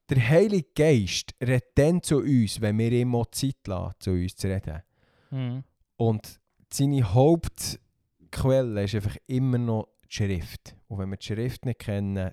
der 0.09 0.29
Heilige 0.29 0.69
Geist 0.75 1.35
redet 1.43 1.71
dann 1.75 2.03
zu 2.03 2.19
uns, 2.19 2.61
wenn 2.61 2.79
wir 2.79 2.93
ihm 2.93 3.15
auch 3.15 3.27
Zeit 3.27 3.67
lassen, 3.67 3.95
zu 3.99 4.11
uns 4.13 4.37
zu 4.37 4.49
reden. 4.49 4.83
Mhm. 5.31 5.65
Und 5.97 6.41
seine 6.73 7.15
Hauptquelle 7.15 8.85
ist 8.85 8.95
einfach 8.95 9.17
immer 9.27 9.59
noch 9.59 9.89
die 10.05 10.15
Schrift. 10.15 10.77
Und 10.89 10.99
wenn 10.99 11.11
wir 11.11 11.17
die 11.17 11.27
Schrift 11.27 11.65
nicht 11.65 11.81
kennen, 11.81 12.33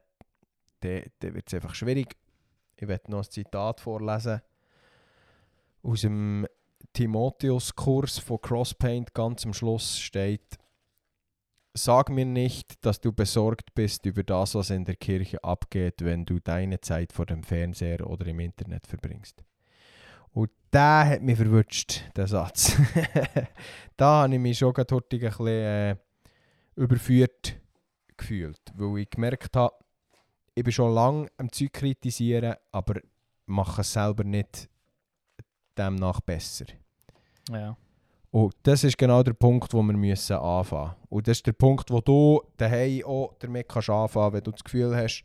dann, 0.81 1.03
dann 1.19 1.33
wird 1.33 1.47
es 1.47 1.53
einfach 1.53 1.73
schwierig. 1.73 2.15
Ich 2.75 2.87
werde 2.87 3.09
noch 3.11 3.23
ein 3.23 3.29
Zitat 3.31 3.79
vorlesen 3.79 4.41
aus 5.81 6.01
dem 6.01 6.47
Timotheus-Kurs 6.93 8.19
von 8.19 8.41
Crosspaint. 8.41 9.13
Ganz 9.13 9.45
am 9.45 9.53
Schluss 9.53 9.99
steht: 9.99 10.57
Sag 11.75 12.09
mir 12.09 12.25
nicht, 12.25 12.85
dass 12.85 13.01
du 13.01 13.11
besorgt 13.11 13.73
bist 13.73 14.05
über 14.05 14.23
das, 14.23 14.53
was 14.53 14.69
in 14.69 14.85
der 14.85 14.95
Kirche 14.95 15.43
abgeht, 15.43 16.03
wenn 16.03 16.23
du 16.23 16.39
deine 16.39 16.79
Zeit 16.81 17.11
vor 17.11 17.25
dem 17.25 17.43
Fernseher 17.43 18.07
oder 18.07 18.27
im 18.27 18.39
Internet 18.39 18.85
verbringst. 18.85 19.43
Und 20.31 20.51
der 20.71 21.05
hat 21.09 21.21
mich 21.21 21.37
verwünscht, 21.37 22.03
der 22.15 22.27
Satz. 22.27 22.75
da 23.97 24.23
habe 24.23 24.33
ich 24.35 24.39
mich 24.39 24.57
schon 24.57 24.73
gerade 24.73 24.95
ein 24.95 25.01
bisschen 25.09 25.47
äh, 25.47 25.95
überführt 26.75 27.55
gefühlt, 28.17 28.61
weil 28.75 28.99
ich 28.99 29.09
gemerkt 29.09 29.55
habe, 29.55 29.75
ich 30.55 30.63
bin 30.63 30.73
schon 30.73 30.93
lange 30.93 31.27
am 31.37 31.51
Zeug 31.51 31.73
kritisieren, 31.73 32.55
aber 32.71 33.01
mache 33.45 33.81
es 33.81 33.93
selber 33.93 34.23
nicht 34.23 34.69
demnach 35.77 36.21
besser. 36.21 36.65
Ja. 37.49 37.75
Und 38.33 38.55
das 38.63 38.83
ist 38.83 38.97
genau 38.97 39.21
der 39.21 39.33
Punkt, 39.33 39.71
wo 39.75 39.83
wir 39.83 39.93
müssen 39.93 40.35
anfangen 40.35 40.85
müssen. 40.85 41.07
Und 41.09 41.27
das 41.27 41.37
ist 41.37 41.45
der 41.45 41.51
Punkt, 41.51 41.91
wo 41.91 42.01
du 42.01 42.41
daheim 42.57 43.03
auch 43.05 43.35
damit 43.37 43.69
kannst 43.69 43.91
anfangen 43.91 44.33
wenn 44.33 44.43
du 44.43 44.49
das 44.49 44.63
Gefühl 44.63 44.95
hast, 44.95 45.23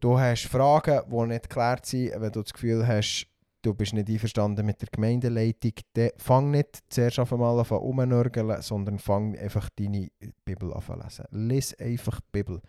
du 0.00 0.18
hast 0.18 0.46
Fragen, 0.46 1.02
die 1.06 1.26
nicht 1.26 1.50
geklärt 1.50 1.84
sind, 1.84 2.12
wenn 2.18 2.32
du 2.32 2.40
das 2.40 2.54
Gefühl 2.54 2.86
hast, 2.86 3.26
du 3.60 3.74
bist 3.74 3.92
nicht 3.92 4.08
einverstanden 4.08 4.64
mit 4.64 4.80
der 4.80 4.88
Gemeindeleitung, 4.90 5.72
dann 5.92 6.08
fang 6.16 6.52
nicht 6.52 6.84
zuerst 6.88 7.18
einmal 7.18 7.58
an 7.58 7.66
rumnörgeln, 7.66 8.62
sondern 8.62 8.98
fang 8.98 9.36
einfach 9.36 9.68
deine 9.76 10.08
Bibel 10.46 10.72
an 10.72 11.00
lesen. 11.02 11.26
Lies 11.32 11.78
einfach 11.78 12.18
die 12.22 12.28
Bibel. 12.32 12.62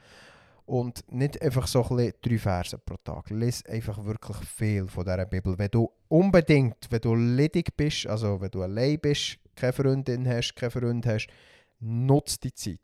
Und 0.65 1.03
nicht 1.11 1.41
einfach 1.41 1.67
so 1.67 1.83
ein 1.83 2.11
drei 2.21 2.37
Verse 2.39 2.77
pro 2.79 2.95
Tag. 2.97 3.29
Lies 3.29 3.63
einfach 3.65 4.03
wirklich 4.03 4.37
viel 4.37 4.87
von 4.87 5.05
dieser 5.05 5.25
Bibel. 5.25 5.57
Wenn 5.57 5.69
du 5.69 5.91
unbedingt, 6.07 6.87
wenn 6.89 7.01
du 7.01 7.13
ledig 7.13 7.77
bist, 7.77 8.07
also 8.07 8.41
wenn 8.41 8.49
du 8.49 8.63
allein 8.63 8.99
bist, 8.99 9.37
keine 9.55 9.73
Freundin 9.73 10.27
hast, 10.27 10.55
keinen 10.55 10.71
Freund 10.71 11.05
hast, 11.05 11.27
nutze 11.79 12.39
die 12.39 12.53
Zeit. 12.53 12.79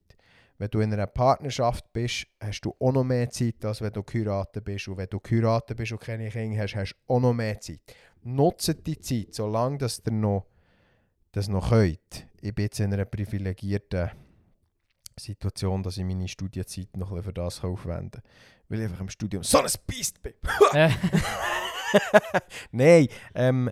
Wenn 0.58 0.70
du 0.70 0.80
in 0.80 0.94
einer 0.94 1.08
Partnerschaft 1.08 1.92
bist, 1.92 2.28
hast 2.40 2.62
du 2.62 2.76
auch 2.80 2.92
noch 2.92 3.04
mehr 3.04 3.28
Zeit, 3.32 3.66
als 3.66 3.82
wenn 3.82 3.92
du 3.92 4.04
geheiratet 4.04 4.64
bist. 4.64 4.88
Und 4.88 4.98
wenn 4.98 5.08
du 5.10 5.20
geheiratet 5.20 5.76
bist 5.76 5.92
und 5.92 6.02
keine 6.02 6.30
Kinder 6.30 6.62
hast, 6.62 6.76
hast 6.76 6.94
du 6.94 7.14
auch 7.14 7.20
noch 7.20 7.34
mehr 7.34 7.60
Zeit. 7.60 7.80
Nutze 8.22 8.76
die 8.76 9.00
Zeit, 9.00 9.34
solange 9.34 9.80
dass 9.80 10.04
noch, 10.06 10.46
das 11.32 11.48
noch 11.48 11.70
könnt. 11.70 12.28
Ich 12.42 12.54
bin 12.54 12.66
jetzt 12.66 12.80
in 12.80 12.94
einer 12.94 13.06
privilegierten 13.06 14.12
Situation, 15.22 15.84
dass 15.84 15.98
ich 15.98 16.06
meine 16.06 16.28
Studienzeit 16.28 16.96
noch 16.98 17.10
ein 17.10 17.16
bisschen 17.16 17.24
für 17.26 17.34
das 17.34 17.64
aufwenden 17.64 18.22
kann. 18.22 18.32
Weil 18.70 18.80
ich 18.80 18.86
einfach 18.86 19.02
im 19.02 19.10
Studium 19.10 19.44
so 19.44 19.60
ein 19.60 19.70
Biest 19.86 20.22
bin. 20.22 20.34
Nein, 22.72 23.08
ähm, 23.36 23.70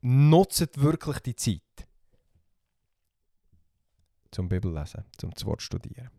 nutzt 0.00 0.80
wirklich 0.80 1.18
die 1.20 1.36
Zeit. 1.36 1.60
Zum 4.30 4.48
Bibellesen, 4.48 5.04
zum 5.18 5.32
Wort 5.44 5.60
studieren. 5.60 6.10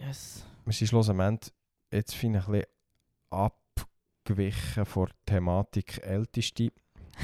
yes. 0.00 0.44
Wir 0.64 0.72
sind 0.72 0.88
schlussendlich 0.88 1.52
jetzt 1.90 2.14
finde 2.14 2.38
ich 2.38 2.46
ein 2.46 2.52
bisschen 2.52 2.66
abgewichen 4.24 4.86
von 4.86 5.06
der 5.06 5.16
Thematik 5.26 6.02
Älteste. 6.02 6.72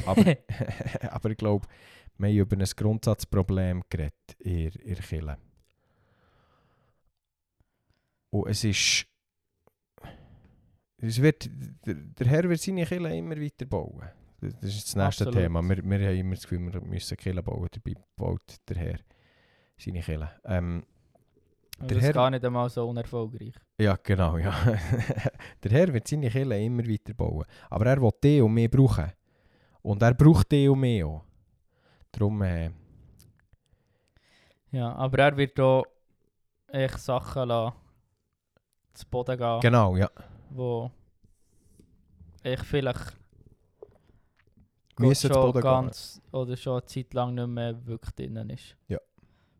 Aber, 0.05 0.23
aber 1.11 1.31
ich 1.31 1.37
glaube, 1.37 1.67
wir 2.19 2.29
haben 2.29 2.37
über 2.37 2.57
ein 2.57 2.65
Grundsatzproblem 2.77 3.83
geredet 3.89 4.15
in, 4.39 4.71
der 4.71 4.97
Kirche. 4.97 5.39
Und 8.31 8.49
es 8.49 8.65
ist... 8.65 9.07
Es 10.99 11.21
wird, 11.21 11.49
der, 11.87 11.95
der 11.95 12.27
Herr 12.27 12.49
wird 12.49 12.61
seine 12.61 12.87
Kirche 12.87 13.15
immer 13.15 13.37
weiter 13.37 13.67
bauen. 13.67 14.03
Das 14.41 14.75
ist 14.75 14.87
das 14.89 14.97
nächste 14.97 15.25
Absolut. 15.27 15.35
Thema. 15.35 15.63
Wir, 15.63 15.85
wir 15.85 16.09
haben 16.09 16.17
immer 16.17 16.35
das 16.35 16.45
Gefühl, 16.45 16.73
wir 16.73 16.81
müssen 16.81 17.17
Kirche 17.19 17.43
bauen. 17.43 17.69
Dabei 17.71 17.95
baut 18.17 18.57
der 18.69 18.77
Herr 18.77 18.99
seine 19.79 20.01
Kirche. 20.01 20.31
Ähm, 20.45 20.85
Der 21.81 21.89
das 21.89 22.01
Herr- 22.01 22.09
ist 22.11 22.15
gar 22.15 22.31
nicht 22.31 22.45
einmal 22.45 22.71
so 22.71 22.89
unerfolgreich. 22.89 23.55
Ja, 23.79 23.99
genau, 24.03 24.39
ja. 24.39 24.53
der 25.63 25.71
Herr 25.71 25.93
wird 25.93 26.09
seine 26.09 26.31
Kirche 26.31 26.55
immer 26.57 26.87
weiter 26.89 27.13
bauen. 27.13 27.45
Aber 27.69 27.87
er 27.87 28.01
will 28.01 28.11
die 28.23 28.41
und 28.41 28.55
mehr 28.55 28.69
brauchen. 28.69 29.13
Und 29.83 30.01
er 30.03 30.15
braucht 30.15 30.51
die 30.51 30.67
und 30.69 30.81
mehr 30.81 31.07
auch. 31.07 31.26
Darum, 32.17 32.43
äh, 32.43 32.71
Ja, 34.71 34.93
aber 34.95 35.19
er 35.19 35.37
wird 35.37 35.61
auch 35.61 35.85
echt 36.69 36.99
Sachen 36.99 37.49
lassen, 37.49 37.77
zu 38.95 39.07
Boden 39.07 39.37
gehen, 39.37 39.61
genau, 39.61 39.97
ja. 39.97 40.11
wo 40.51 40.91
ich 42.43 42.61
vielleicht 42.61 43.17
Müssen 44.99 45.31
schon 45.31 45.43
Boden 45.43 45.61
gehen. 45.61 45.63
ganz 45.63 46.23
oder 46.33 46.57
schon 46.57 46.79
eine 46.79 46.87
Zeit 46.87 47.13
lang 47.13 47.35
nicht 47.35 47.49
mehr 47.49 47.87
wirklich 47.87 48.15
drinnen 48.15 48.49
ist. 48.51 48.77
Ja. 48.89 48.99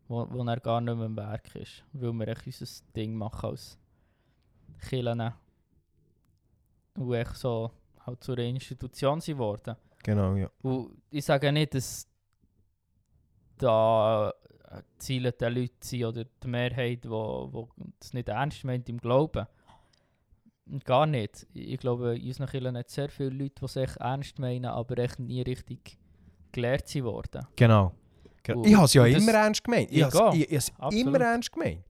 Wo, 0.07 0.25
wo 0.31 0.43
er 0.43 0.59
gar 0.59 0.81
nicht 0.81 0.95
mehr 0.95 1.05
im 1.05 1.15
Werk 1.15 1.55
ist. 1.55 1.83
Weil 1.93 2.13
wir 2.13 2.27
echt 2.29 2.47
unser 2.47 2.65
Ding 2.95 3.13
machen 3.13 3.49
als 3.51 3.77
Killen. 4.89 5.33
Und 6.95 7.13
echt 7.13 7.35
so 7.35 7.71
halt 8.05 8.23
zu 8.23 8.31
einer 8.31 8.43
Institution 8.43 9.21
sind 9.21 9.37
worden. 9.37 9.75
Genau, 10.03 10.35
ja. 10.35 10.49
Und 10.61 11.01
ich 11.11 11.25
sage 11.25 11.51
nicht, 11.51 11.75
dass 11.75 12.06
da 13.57 14.33
äh, 14.71 14.81
Ziele 14.97 15.31
der 15.31 15.49
Leute 15.49 15.73
sind 15.81 16.05
oder 16.05 16.23
die 16.25 16.47
Mehrheit, 16.47 17.03
die 17.03 17.09
wo, 17.09 17.49
wo 17.51 17.69
das 17.99 18.13
nicht 18.13 18.29
ernst 18.29 18.63
meint 18.63 18.87
im 18.89 18.97
Glauben. 18.97 19.45
Gar 20.83 21.05
nicht. 21.05 21.47
Ich 21.53 21.77
glaube, 21.79 22.17
in 22.17 22.27
unseren 22.27 22.47
Kirchen 22.47 22.77
hat 22.77 22.89
sehr 22.89 23.07
viele 23.09 23.29
Leute, 23.29 23.55
die 23.59 23.65
es 23.65 23.75
echt 23.77 23.95
ernst 23.97 24.37
meinen, 24.37 24.65
aber 24.65 24.97
echt 24.97 25.17
nie 25.19 25.41
richtig 25.41 25.97
gelehrt 26.51 26.87
sind 26.89 27.05
worden. 27.05 27.47
Genau. 27.55 27.93
Und- 28.49 28.65
ich 28.67 28.75
habe 28.75 28.85
es 28.85 28.93
ja 28.93 29.05
immer 29.05 29.33
ernst 29.33 29.63
gemeint. 29.63 29.91
Ich 29.91 29.97
Ich 29.97 30.03
habe 30.13 30.37
es 30.49 30.71
immer 30.91 31.19
ernst 31.21 31.51
gemeint. 31.51 31.83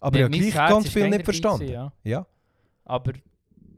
Aber 0.00 0.18
Mir- 0.18 0.18
ich 0.18 0.24
habe 0.24 0.30
mein 0.30 0.50
gleich 0.50 0.68
ganz 0.70 0.88
viel 0.88 1.08
nicht 1.10 1.24
verstanden. 1.24 1.58
gewesen, 1.66 1.72
ja. 1.74 1.92
Ja, 2.04 2.26
Aber 2.84 3.12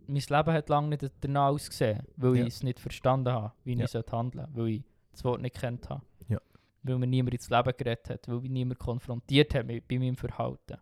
mein 0.06 0.16
Leben 0.28 0.52
hat 0.52 0.68
lange 0.68 0.88
nicht 0.88 1.04
danach 1.20 1.48
ausgesehen, 1.50 2.02
weil 2.16 2.36
Ja. 2.36 2.42
ich 2.46 2.54
es 2.54 2.62
nicht 2.62 2.78
verstanden 2.80 3.32
habe, 3.32 3.52
wie 3.64 3.74
Ja. 3.74 3.84
ich 3.86 3.94
handeln 4.12 4.46
sollte, 4.46 4.48
weil 4.54 4.68
ich 4.68 4.82
das 5.12 5.24
Wort 5.24 5.40
nicht 5.40 5.56
kennt 5.60 5.88
habe. 5.88 6.02
Weil 6.88 6.98
mir 6.98 7.06
niemand 7.06 7.34
ins 7.34 7.50
Leben 7.50 7.72
geredet 7.76 8.08
hat, 8.10 8.28
weil 8.28 8.40
mich 8.40 8.50
niemand 8.50 8.78
konfrontiert 8.78 9.54
hat 9.54 9.66
mit, 9.66 9.86
bei 9.86 9.98
meinem 9.98 10.16
Verhalten. 10.16 10.78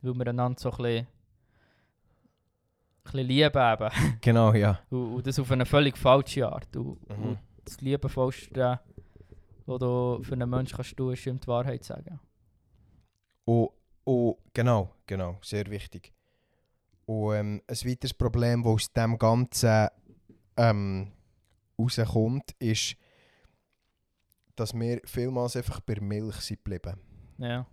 Weil 0.00 0.14
wir 0.14 0.26
einander 0.28 0.60
so 0.60 0.70
ein 0.70 0.76
bisschen, 0.76 1.06
ein 1.06 1.06
bisschen 3.04 3.26
lieben 3.26 3.72
eben. 3.72 4.18
genau, 4.20 4.52
ja. 4.54 4.80
und, 4.90 5.14
und 5.16 5.26
das 5.26 5.38
auf 5.38 5.50
eine 5.50 5.66
völlig 5.66 5.96
falsche 5.98 6.48
Art. 6.48 6.76
Und, 6.76 7.08
Mhm. 7.08 7.24
und 7.24 7.38
das 7.64 7.80
Liebevollste, 7.80 8.80
was 9.66 9.78
du 9.78 10.22
für 10.22 10.32
einen 10.34 10.50
Menschen 10.50 10.76
kannst 10.76 10.96
tun, 10.96 11.12
ist 11.12 11.26
ihm 11.26 11.38
die 11.40 11.46
Wahrheit 11.46 11.84
sagen. 11.84 12.20
Und, 13.44 13.70
und 14.04 14.36
genau, 14.52 14.94
genau, 15.06 15.38
sehr 15.42 15.66
wichtig. 15.70 16.12
Und 17.06 17.34
ähm, 17.34 17.62
ein 17.66 17.76
weiteres 17.90 18.14
Problem, 18.14 18.62
das 18.62 18.72
aus 18.72 18.92
dem 18.92 19.18
Ganzen 19.18 19.88
ähm, 20.56 21.12
rauskommt, 21.78 22.52
ist, 22.58 22.96
dass 24.56 24.74
wir 24.74 25.00
vielmals 25.04 25.56
einfach 25.56 25.80
bei 25.80 25.98
Milch 26.00 26.36
sind 26.36 26.64
geblieben. 26.64 26.98
Ja. 27.38 27.66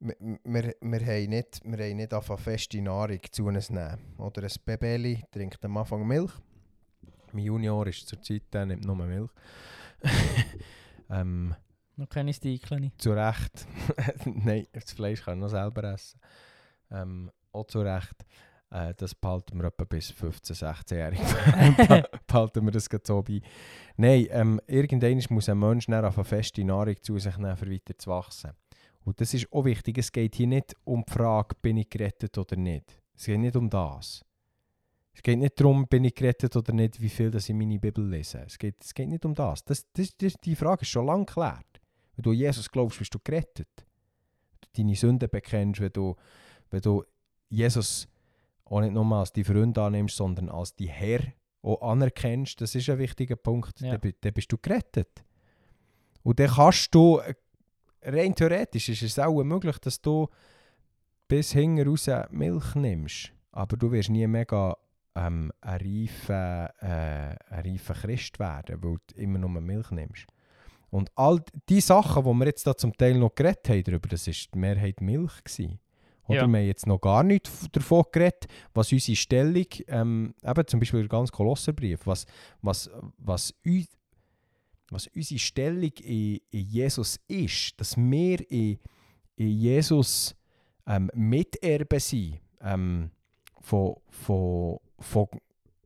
Wir, 0.00 0.16
wir, 0.44 0.74
wir 0.80 1.00
haben 1.00 1.28
nicht, 1.30 1.60
wir 1.64 1.84
haben 1.84 1.96
nicht 1.96 2.14
einfach 2.14 2.38
feste 2.38 2.80
Nahrung 2.80 3.18
zu 3.30 3.46
uns 3.46 3.70
nehmen. 3.70 3.98
Oder 4.18 4.42
ein 4.42 4.78
Baby 4.78 5.24
trinkt 5.32 5.64
am 5.64 5.76
Anfang 5.76 6.06
Milch. 6.06 6.30
Mein 7.32 7.44
Junior 7.44 7.86
ist 7.86 8.06
zurzeit, 8.08 8.42
der 8.52 8.66
nimmt 8.66 8.84
nur 8.84 8.96
Milch. 8.96 9.30
ähm, 11.10 11.54
Noch 11.96 12.08
keine 12.08 12.32
Stikel 12.32 12.80
nicht. 12.80 13.00
zu 13.00 13.12
Recht. 13.12 13.66
Nein, 14.24 14.66
das 14.72 14.92
Fleisch 14.92 15.22
kann 15.22 15.38
ich 15.38 15.42
noch 15.42 15.48
selber 15.48 15.84
essen. 15.92 16.20
Ähm, 16.90 17.30
auch 17.52 17.66
zu 17.66 17.80
Recht. 17.80 18.24
Äh, 18.70 18.94
das 18.94 19.14
behalten 19.14 19.58
wir 19.58 19.68
etwa 19.68 19.84
bis 19.84 20.10
15, 20.10 20.56
16-Jährige. 20.56 21.22
behalten 22.26 22.64
wir 22.64 22.72
das 22.72 22.88
gerade 22.88 23.04
so 23.06 23.22
bei. 23.22 23.40
Nein, 23.96 24.26
ähm, 24.30 24.60
irgendwann 24.66 25.22
muss 25.30 25.48
ein 25.48 25.58
Mensch 25.58 25.86
dann 25.86 26.04
auf 26.04 26.18
eine 26.18 26.24
feste 26.24 26.64
Nahrung 26.64 26.96
zu 27.00 27.18
sich 27.18 27.36
nehmen, 27.36 27.56
um 27.60 27.70
weiter 27.70 27.96
zu 27.96 28.10
wachsen. 28.10 28.52
Und 29.04 29.20
das 29.20 29.32
ist 29.32 29.50
auch 29.52 29.64
wichtig. 29.64 29.96
Es 29.98 30.12
geht 30.12 30.34
hier 30.34 30.46
nicht 30.46 30.74
um 30.84 31.02
die 31.06 31.12
Frage, 31.12 31.54
bin 31.62 31.78
ich 31.78 31.88
gerettet 31.88 32.36
oder 32.36 32.56
nicht. 32.56 33.00
Es 33.16 33.24
geht 33.24 33.40
nicht 33.40 33.56
um 33.56 33.70
das. 33.70 34.24
Es 35.14 35.22
geht 35.22 35.38
nicht 35.38 35.58
darum, 35.58 35.88
bin 35.88 36.04
ich 36.04 36.14
gerettet 36.14 36.54
oder 36.54 36.72
nicht, 36.72 37.00
wie 37.00 37.08
viel 37.08 37.30
das 37.30 37.48
ich 37.48 37.54
meine 37.54 37.78
Bibel 37.78 38.06
lese. 38.06 38.44
Es 38.46 38.58
geht, 38.58 38.76
es 38.80 38.94
geht 38.94 39.08
nicht 39.08 39.24
um 39.24 39.34
das. 39.34 39.64
Das, 39.64 39.90
das, 39.92 40.16
das. 40.16 40.34
Die 40.44 40.54
Frage 40.54 40.82
ist 40.82 40.90
schon 40.90 41.06
lange 41.06 41.24
geklärt. 41.24 41.80
Wenn 42.14 42.22
du 42.22 42.32
Jesus 42.32 42.70
glaubst, 42.70 42.98
bist 42.98 43.14
du 43.14 43.18
gerettet. 43.18 43.68
Wenn 43.76 44.60
du 44.60 44.68
deine 44.76 44.94
Sünden 44.94 45.28
bekennst, 45.28 45.80
wenn 45.80 45.92
du, 45.92 46.14
wenn 46.70 46.82
du 46.82 47.02
Jesus 47.48 48.06
auch 48.70 48.80
nicht 48.80 48.92
nur 48.92 49.04
als 49.16 49.32
die 49.32 49.44
Freund 49.44 49.76
annimmst, 49.78 50.16
sondern 50.16 50.48
als 50.48 50.74
die 50.74 50.88
Herr 50.88 51.20
auch 51.62 51.80
anerkennst, 51.82 52.60
das 52.60 52.74
ist 52.74 52.88
ein 52.88 52.98
wichtiger 52.98 53.36
Punkt, 53.36 53.80
Ja. 53.80 53.96
dann, 53.96 54.12
dann 54.20 54.32
bist 54.32 54.50
du 54.52 54.58
gerettet. 54.58 55.24
Und 56.22 56.38
dann 56.38 56.50
kannst 56.50 56.94
du, 56.94 57.18
äh, 57.18 57.34
rein 58.02 58.34
theoretisch 58.34 58.88
ist 58.88 59.02
es 59.02 59.18
auch 59.18 59.42
möglich, 59.42 59.78
dass 59.78 60.00
du 60.00 60.28
bis 61.26 61.52
hinten 61.52 61.88
raus 61.88 62.08
Milch 62.30 62.74
nimmst, 62.74 63.32
aber 63.52 63.76
du 63.76 63.90
wirst 63.92 64.10
nie 64.10 64.26
mega 64.26 64.76
ähm, 65.14 65.52
ein 65.60 65.80
reifer, 65.80 66.72
äh, 66.80 67.36
ein 67.54 67.64
reifer 67.66 67.94
Christ 67.94 68.38
werden, 68.38 68.82
weil 68.82 68.96
du 69.06 69.14
immer 69.16 69.38
nur 69.38 69.50
Milch 69.60 69.90
nimmst. 69.90 70.26
Und 70.90 71.10
all 71.16 71.42
die 71.68 71.80
Sachen, 71.80 72.24
die 72.24 72.30
wir 72.32 72.46
jetzt 72.46 72.66
da 72.66 72.76
zum 72.76 72.96
Teil 72.96 73.18
noch 73.18 73.34
geredet 73.34 73.68
haben, 73.68 73.82
darüber, 73.82 74.08
das 74.08 74.26
war 74.26 74.34
die 74.54 74.58
Mehrheit 74.58 75.00
Milch. 75.00 75.44
Gewesen. 75.44 75.80
Oder 76.28 76.42
Ja. 76.42 76.46
wir 76.46 76.58
haben 76.58 76.66
jetzt 76.66 76.86
noch 76.86 77.00
gar 77.00 77.22
nicht 77.22 77.50
davon 77.74 78.04
geredet, 78.12 78.46
was 78.74 78.92
unsere 78.92 79.16
Stellung, 79.16 79.66
ähm, 79.88 80.34
eben 80.44 80.66
zum 80.66 80.78
Beispiel 80.80 81.00
der 81.00 81.08
ganze 81.08 81.32
Kolosserbrief, 81.32 82.06
was, 82.06 82.26
was, 82.60 82.90
was, 83.16 83.54
was 84.90 85.06
unsere 85.08 85.38
Stellung 85.38 85.92
in, 86.02 86.40
in 86.50 86.60
Jesus 86.66 87.18
ist, 87.28 87.80
dass 87.80 87.96
wir 87.96 88.50
in, 88.50 88.78
in 89.36 89.48
Jesus 89.48 90.36
ähm, 90.86 91.10
Miterben 91.14 92.00
sind 92.00 92.40
ähm, 92.60 93.10
von, 93.60 93.96
von, 94.10 94.78
von, 94.98 95.28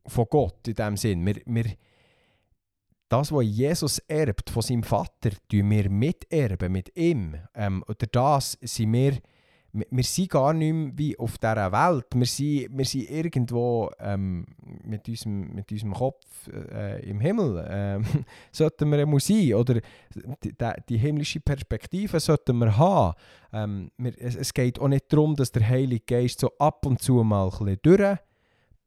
von 0.07 0.27
Gott 0.29 0.67
in 0.69 0.75
dem 0.75 0.97
Sinn. 0.97 1.25
Wir, 1.25 1.41
wir, 1.47 1.65
das, 3.09 3.31
was 3.31 3.45
Jesus 3.45 3.99
erbt 4.09 4.49
von 4.49 4.63
seinem 4.63 4.83
Vater, 4.83 5.31
tun 5.49 5.71
wir 5.71 5.91
miterben 5.91 6.73
mit 6.73 6.97
ihm. 6.97 7.37
Ähm, 7.55 7.85
oder 7.87 8.07
das 8.07 8.57
sind 8.63 8.93
wir, 8.93 9.19
wir, 9.73 10.05
sind 10.05 10.31
gar 10.31 10.53
nicht 10.53 10.73
mehr 10.73 10.93
wie 10.95 11.19
auf 11.19 11.39
dieser 11.39 11.73
Welt. 11.73 12.07
Wir 12.15 12.27
sind, 12.27 12.77
wir 12.77 12.85
sind 12.85 13.11
irgendwo 13.11 13.91
ähm, 13.99 14.47
mit, 14.85 15.09
unserem, 15.09 15.55
mit 15.55 15.73
unserem 15.73 15.95
Kopf 15.95 16.27
äh, 16.49 17.09
im 17.09 17.21
Himmel. 17.21 17.67
Ähm, 17.69 18.05
sollten 18.53 18.91
wir 18.91 18.99
einmal 18.99 19.21
sein. 19.21 19.55
Oder 19.55 19.81
die, 20.43 20.53
die, 20.53 20.73
die 20.89 20.99
himmlische 20.99 21.41
Perspektive 21.41 22.21
sollten 22.21 22.59
wir 22.59 22.77
haben. 22.77 23.15
Ähm, 23.53 23.91
wir, 23.97 24.13
es, 24.19 24.37
es 24.37 24.53
geht 24.53 24.79
auch 24.79 24.89
nicht 24.89 25.11
darum, 25.13 25.37
dass 25.37 25.53
der 25.53 25.67
Heilige 25.67 26.05
Geist 26.05 26.41
so 26.41 26.51
ab 26.59 26.85
und 26.85 27.01
zu 27.01 27.23
mal 27.25 27.49
ein 27.49 27.79
bisschen 27.81 28.19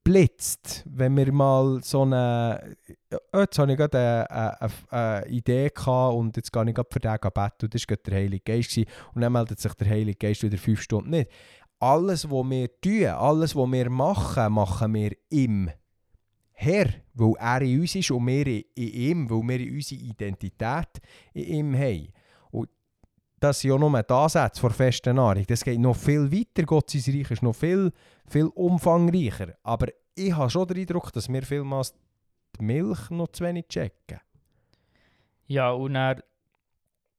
durchblitzt. 0.05 0.83
Wenn 0.87 1.17
wir 1.17 1.31
mal 1.31 1.81
so 1.83 2.03
eine... 2.03 2.77
Ja, 3.11 3.41
jetzt 3.41 3.59
habe 3.59 3.71
ich 3.71 3.77
gerade 3.77 4.27
eine, 4.29 4.61
eine, 4.61 4.71
eine 4.89 5.27
Idee 5.27 5.69
gehabt 5.69 6.15
und 6.15 6.37
jetzt 6.37 6.51
gehe 6.51 6.69
ich 6.69 6.75
gerade 6.75 6.89
für 6.91 6.99
den 6.99 7.19
beten 7.19 7.65
und 7.65 7.73
das 7.73 7.89
war 7.89 7.97
der 7.97 8.13
Heilige 8.15 8.43
Geist. 8.43 8.69
Gewesen. 8.71 8.89
Und 9.13 9.21
dann 9.21 9.33
meldet 9.33 9.59
sich 9.59 9.73
der 9.73 9.89
Heilige 9.89 10.17
Geist 10.17 10.43
wieder 10.43 10.57
fünf 10.57 10.81
Stunden 10.81 11.09
nicht. 11.09 11.31
Alles, 11.79 12.29
was 12.29 12.49
wir 12.49 12.81
tun, 12.81 13.05
alles, 13.07 13.55
was 13.55 13.71
wir 13.71 13.89
machen, 13.89 14.53
machen 14.53 14.93
wir 14.93 15.11
im 15.29 15.69
Herr, 16.53 16.87
weil 17.13 17.33
er 17.37 17.61
in 17.61 17.81
uns 17.81 17.95
ist 17.95 18.11
und 18.11 18.27
wir 18.27 18.47
in 18.47 18.63
ihm, 18.75 19.29
weil 19.29 19.59
wir 19.59 19.73
unsere 19.73 20.01
Identität 20.01 20.87
in 21.33 21.43
ihm 21.43 21.77
haben. 21.77 22.13
Das 23.39 23.59
sind 23.59 23.71
ja 23.71 23.77
nur 23.77 24.01
die 24.01 24.13
Ansätze 24.13 24.61
vor 24.61 24.71
festen 24.71 25.17
Nahrung. 25.17 25.45
Das 25.47 25.63
geht 25.63 25.79
noch 25.79 25.95
viel 25.95 26.31
weiter. 26.31 26.63
Gott 26.63 26.89
sein 26.89 27.15
Reich 27.15 27.31
ist 27.31 27.43
noch 27.43 27.55
viel, 27.55 27.91
viel 28.27 28.45
umfangreicher. 28.47 29.55
Aber 29.63 29.87
ich 30.15 30.33
habe 30.33 30.49
schon 30.49 30.67
den 30.67 30.77
Eindruck, 30.77 31.11
dass 31.11 31.27
wir 31.27 31.43
vielmals 31.43 31.93
die 32.57 32.63
Milch 32.63 33.09
noch 33.09 33.27
zu 33.27 33.43
wenig 33.43 33.67
checken. 33.67 34.19
Ja, 35.47 35.71
und 35.71 35.93
dann 35.93 36.21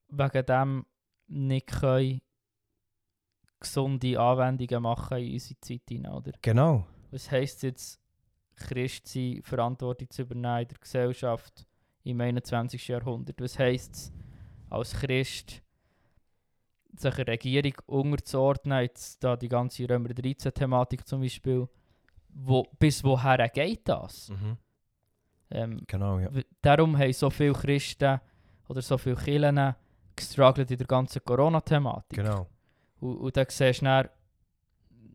wegen 0.08 0.46
dem 0.46 0.86
nicht 1.28 1.66
können 1.66 2.20
gesunde 3.60 4.18
Anwendungen 4.18 4.82
machen 4.82 5.18
in 5.18 5.34
unsere 5.34 5.60
Zeit 5.60 5.82
hinein, 5.88 6.12
oder? 6.12 6.32
Genau. 6.42 6.86
Was 7.10 7.30
heisst 7.30 7.62
jetzt, 7.62 8.00
Christ 8.56 9.06
sein, 9.08 9.40
Verantwortung 9.42 10.10
zu 10.10 10.22
übernehmen 10.22 10.62
in 10.62 10.68
der 10.68 10.78
Gesellschaft 10.78 11.66
im 12.04 12.20
21. 12.20 12.88
Jahrhundert? 12.88 13.40
Was 13.40 13.58
heisst 13.58 13.94
es, 13.94 14.12
als 14.70 14.92
Christ 14.94 15.62
sich 17.00 17.18
einer 17.18 17.28
Regierung 17.28 17.74
unterzuordnen, 17.86 18.82
jetzt 18.82 19.22
da 19.22 19.36
die 19.36 19.48
ganze 19.48 19.88
Römer 19.88 20.10
13-Thematik 20.10 21.06
zum 21.06 21.20
Beispiel, 21.20 21.68
wo, 22.28 22.66
bis 22.78 23.02
woher 23.02 23.48
geht 23.48 23.88
das? 23.88 24.30
Ähm, 25.50 25.82
Genau, 25.86 26.18
ja. 26.18 26.30
Darum 26.60 26.98
haben 26.98 27.12
so 27.12 27.30
viele 27.30 27.52
Christen 27.52 28.20
oder 28.68 28.82
so 28.82 28.98
viele 28.98 29.16
Kirchen 29.16 29.74
gestruggelt 30.14 30.70
in 30.70 30.78
der 30.78 30.86
ganzen 30.86 31.24
Corona-Thematik. 31.24 32.18
Genau. 32.18 32.46
Und, 33.00 33.16
und 33.18 33.36
da 33.36 33.44
siehst 33.48 33.82
du 33.82 33.84
dann 33.84 34.08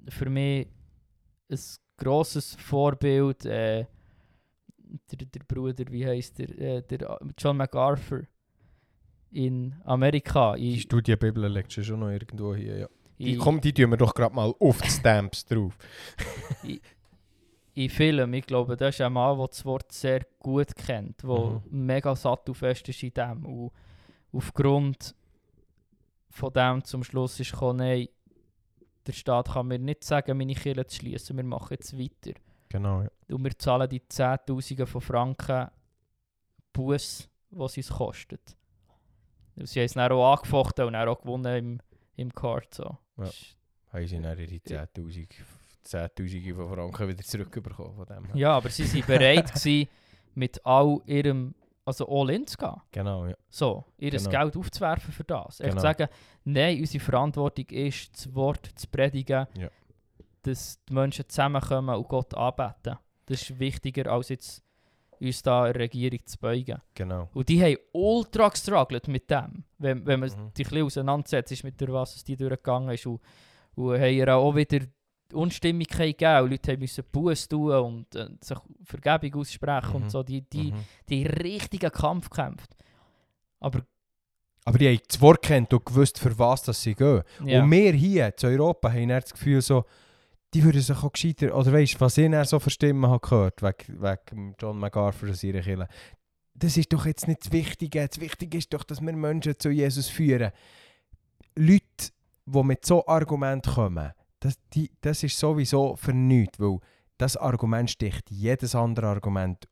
für 0.07 0.29
mich 0.29 0.67
ein 1.49 1.59
grosses 1.97 2.55
Vorbild, 2.55 3.45
äh, 3.45 3.86
der, 5.11 5.25
der 5.25 5.43
Bruder, 5.47 5.86
wie 5.89 6.05
heißt 6.05 6.39
der, 6.39 6.57
äh, 6.57 6.82
der 6.82 7.19
John 7.38 7.57
MacArthur 7.57 8.23
in 9.32 9.75
Amerika. 9.86 10.55
Die 10.55 10.73
In, 10.73 10.79
Studienbibel 10.79 11.47
liegt 11.47 11.71
schon 11.73 11.99
noch 11.99 12.09
irgendwo 12.09 12.55
hier, 12.55 12.77
ja. 12.79 12.88
Die, 13.17 13.34
in, 13.34 13.39
komm, 13.39 13.61
die 13.61 13.73
tun 13.73 13.91
wir 13.91 13.97
doch 13.97 14.13
gerade 14.13 14.34
mal 14.36 14.53
auf 14.59 14.82
die 14.82 14.89
Stamps 14.89 15.45
drauf. 15.45 15.77
in 17.73 17.89
Filmen, 17.89 18.34
ich 18.34 18.45
glaube, 18.45 18.75
das 18.75 18.95
ist 18.95 19.01
ein 19.01 19.13
Mann, 19.13 19.38
der 19.38 19.47
das 19.47 19.63
Wort 19.65 19.91
sehr 19.91 20.25
gut 20.39 20.75
kennt, 20.75 21.23
der 21.23 21.29
Mhm. 21.29 21.61
mega 21.69 22.15
sattelfest 22.15 22.89
ist 22.89 23.03
in 23.03 23.13
dem. 23.13 23.45
Und 23.45 23.71
aufgrund 24.34 25.15
von 26.29 26.51
dem 26.53 26.84
zum 26.84 27.03
Schluss 27.03 27.39
ist 27.39 27.51
gekommen, 27.51 27.77
nein, 27.79 28.07
der 29.05 29.13
Staat 29.13 29.49
kann 29.53 29.67
mir 29.67 29.79
nicht 29.79 30.03
sagen, 30.03 30.38
meine 30.38 30.53
Kirche 30.55 30.86
zu 30.86 30.97
schließen, 30.97 31.36
wir 31.38 31.43
machen 31.43 31.69
jetzt 31.71 31.97
weiter. 31.97 32.38
Genau, 32.69 33.01
ja. 33.01 33.09
Und 33.29 33.43
wir 33.43 33.57
zahlen 33.57 33.89
die 33.89 34.07
Zehntausende 34.07 34.86
von 34.86 35.01
Franken 35.01 35.67
Buß, 36.73 37.29
was 37.51 37.77
es 37.77 37.89
kostet. 37.89 38.55
Sie 39.57 39.79
haben 39.79 39.85
es 39.85 39.93
dann 39.93 40.11
auch 40.11 40.35
angefochten 40.37 40.85
und 40.85 40.93
dann 40.93 41.07
auch 41.07 41.19
gewonnen 41.21 41.55
im, 41.57 41.81
im 42.15 42.33
Court. 42.33 42.73
So. 42.73 42.97
Ja. 43.17 43.29
Haben 43.93 44.07
sie 44.07 44.19
dann 44.21 44.37
ihre 44.39 44.51
10'000 44.51 45.27
10'000 45.85 46.55
von 46.55 46.69
Franken 46.73 47.07
wieder 47.09 47.23
zurückbekommen 47.23 47.95
von 47.95 48.05
dem. 48.05 48.35
Ja, 48.37 48.57
aber 48.57 48.69
sie 48.69 48.85
waren 48.93 49.05
bereit, 49.07 49.47
gewesen, 49.53 49.89
mit 50.35 50.65
all 50.65 51.01
ihrem, 51.05 51.53
also 51.83 52.07
all 52.07 52.29
in 52.29 52.45
zu 52.47 52.57
gehen. 52.57 52.75
Genau, 52.91 53.25
ja. 53.27 53.35
So, 53.49 53.83
ihr 53.97 54.11
Genau. 54.11 54.29
Geld 54.29 54.55
aufzuwerfen 54.57 55.11
für 55.11 55.23
das. 55.23 55.59
Echt 55.59 55.69
Genau. 55.71 55.75
zu 55.75 55.81
sagen, 55.81 56.07
nein, 56.45 56.79
unsere 56.79 57.03
Verantwortung 57.03 57.65
ist, 57.69 58.13
das 58.15 58.33
Wort 58.33 58.69
zu 58.75 58.87
predigen, 58.87 59.47
Ja. 59.57 59.69
dass 60.43 60.79
die 60.85 60.93
Menschen 60.93 61.27
zusammenkommen 61.27 61.95
und 61.95 62.07
Gott 62.07 62.33
anbeten. 62.35 62.97
Das 63.25 63.41
ist 63.41 63.59
wichtiger, 63.59 64.11
als 64.11 64.29
jetzt 64.29 64.63
uns 65.22 65.41
da 65.43 65.72
der 65.72 65.82
Regierung 65.82 66.19
zu 66.26 66.38
beugen. 66.39 66.82
Genau. 66.95 67.30
Und 67.34 67.47
die 67.49 67.61
haben 67.61 67.78
ultra 67.93 68.49
gestruggelt 68.49 69.07
mit 69.07 69.30
dem. 69.30 69.63
Wenn, 69.78 70.05
wenn 70.05 70.19
man 70.19 70.30
Mhm. 70.30 70.34
die 70.57 70.63
ein 70.63 70.69
bisschen 70.69 70.84
auseinandersetzt, 70.84 71.63
mit 71.63 71.80
der, 71.80 71.89
was 71.93 72.24
die 72.24 72.36
durchgegangen 72.36 72.89
ist. 72.89 73.05
Und, 73.05 73.19
und 73.76 73.99
haben 73.99 74.13
ihr 74.13 74.36
auch 74.36 74.55
wieder 74.55 74.80
Unstimmigkeit 75.34 76.17
gegeben. 76.17 76.43
Und 76.43 76.49
Leute 76.51 76.72
haben 76.72 76.80
müssen 76.80 77.03
Buß 77.11 77.47
tun 77.47 77.72
und 77.74 78.15
äh, 78.15 78.28
sich 78.41 78.57
Vergebung 78.84 79.41
aussprechen 79.41 79.89
Mhm. 79.89 79.95
und 80.03 80.09
so. 80.09 80.24
Die, 80.24 80.41
die, 80.41 80.72
Mhm. 80.72 80.84
die 81.09 81.26
richtigen 81.26 81.91
Kampf 81.91 82.30
gekämpft. 82.30 82.76
Aber 83.59 83.82
Aber 84.65 84.78
die 84.78 84.88
haben 84.89 84.99
das 85.07 85.19
Wort 85.22 85.41
kennt 85.41 85.74
und 85.74 85.86
gewusst, 85.86 86.19
für 86.19 86.38
was 86.38 86.61
das 86.63 86.82
sie 86.82 86.93
gehen. 86.93 87.24
ja, 87.45 87.63
Und 87.63 87.72
wir 87.72 87.93
hier 87.93 88.28
in 88.41 88.47
Europa 88.49 88.91
haben 88.91 89.07
das 89.09 89.32
Gefühl 89.34 89.61
so, 89.61 89.86
die 90.53 90.63
würden 90.63 90.81
sich 90.81 90.97
auch 90.97 91.11
gescheiter, 91.11 91.55
oder 91.55 91.71
weißt 91.71 91.95
du, 91.95 91.99
was 92.01 92.17
ich 92.17 92.49
so 92.49 92.59
für 92.59 92.69
Stimmen 92.69 93.09
habe 93.09 93.19
gehört, 93.19 93.61
wegen, 93.61 94.01
wegen 94.01 94.55
John 94.59 94.79
MacArthur 94.79 95.29
und 95.29 95.37
seiner 95.37 95.61
Kirche. 95.61 95.87
Das 96.53 96.77
ist 96.77 96.91
doch 96.91 97.05
jetzt 97.05 97.27
nicht 97.27 97.45
das 97.45 97.51
Wichtige. 97.51 98.07
Das 98.07 98.19
Wichtige 98.19 98.57
ist 98.57 98.73
doch, 98.73 98.83
dass 98.83 99.01
wir 99.01 99.13
Menschen 99.13 99.57
zu 99.57 99.69
Jesus 99.69 100.09
führen. 100.09 100.51
Leute, 101.55 102.11
die 102.45 102.63
mit 102.63 102.85
so 102.85 103.05
Argumenten 103.07 103.73
kommen, 103.73 104.11
das, 104.39 104.55
die, 104.73 104.91
das 105.01 105.23
ist 105.23 105.37
sowieso 105.37 105.95
für 105.95 106.13
nichts, 106.13 106.59
weil 106.59 106.79
das 107.17 107.37
Argument 107.37 107.89
sticht 107.89 108.29
jedes 108.29 108.75
andere 108.75 109.07
Argument 109.07 109.67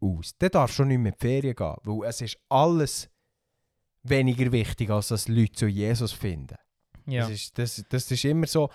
aus. 0.00 0.34
Darfst 0.38 0.74
du 0.74 0.82
schon 0.82 0.88
nicht 0.88 0.98
mehr 0.98 1.12
in 1.12 1.18
die 1.18 1.26
Ferien 1.26 1.54
gehen, 1.54 1.76
weil 1.84 2.08
es 2.08 2.20
ist 2.20 2.38
alles 2.48 3.08
weniger 4.02 4.50
wichtig, 4.52 4.90
als 4.90 5.08
dass 5.08 5.28
Leute 5.28 5.52
zu 5.52 5.66
Jesus 5.66 6.12
finden. 6.12 6.56
ja. 7.06 7.22
Das, 7.22 7.30
ist, 7.30 7.58
das, 7.58 7.84
das 7.88 8.10
ist 8.10 8.24
immer 8.24 8.46
so, 8.46 8.68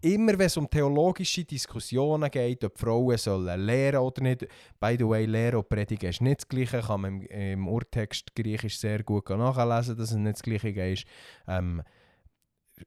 immer 0.00 0.38
wenn 0.38 0.46
es 0.46 0.56
um 0.56 0.68
theologische 0.68 1.44
Diskussionen 1.44 2.30
geht, 2.30 2.64
ob 2.64 2.78
Frauen 2.78 3.16
sollen 3.18 3.60
lehren 3.60 4.00
oder 4.00 4.22
nicht. 4.22 4.46
By 4.78 4.96
the 4.98 5.06
way, 5.06 5.24
Lehren 5.26 5.56
und 5.56 5.68
Predigen 5.68 6.10
ist 6.10 6.20
nicht 6.20 6.40
das 6.40 6.48
Gleiche, 6.48 6.80
kann 6.80 7.00
man 7.00 7.22
im, 7.22 7.26
im 7.26 7.68
Urtext 7.68 8.34
Griechisch 8.34 8.78
sehr 8.78 9.02
gut 9.02 9.28
nachlesen, 9.30 9.96
dass 9.96 10.10
es 10.10 10.16
nicht 10.16 10.36
das 10.36 10.42
Gleiche 10.42 10.68
ist. 10.68 11.04
Ähm, 11.48 11.82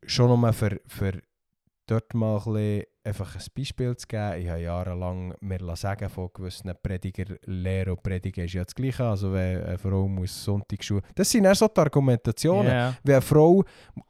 schon 0.06 0.28
nur 0.28 0.54
für, 0.54 0.80
für 0.88 1.22
dort 1.88 2.14
mal 2.14 2.38
ein 2.38 2.44
bisschen 2.44 2.86
einfach 3.10 3.36
ein 3.36 3.42
Beispiel 3.56 3.96
zu 3.96 4.08
geben. 4.08 4.42
Ich 4.42 4.50
habe 4.50 4.62
jahrelang 4.62 5.36
mir 5.42 5.76
sagen 5.76 6.10
von 6.10 6.30
gewissen 6.34 6.72
Prediger, 6.82 7.36
Lehre 7.46 7.92
und 7.92 8.02
Predigen 8.02 8.46
ist 8.46 8.54
ja 8.54 8.64
das 8.64 8.74
Gleiche. 8.74 9.06
Also 9.06 9.34
wenn 9.34 9.64
eine 9.64 9.78
Frau 9.78 10.08
muss 10.08 10.44
Sonntagsschule... 10.44 11.02
Das 11.16 11.30
sind 11.30 11.44
dann 11.44 11.56
so 11.56 11.68
die 11.68 11.80
Argumentationen. 11.80 12.72
Ja. 12.72 12.96
Wenn 13.04 13.16
eine 13.16 13.22
Frau 13.22 13.62
äh, 13.62 13.64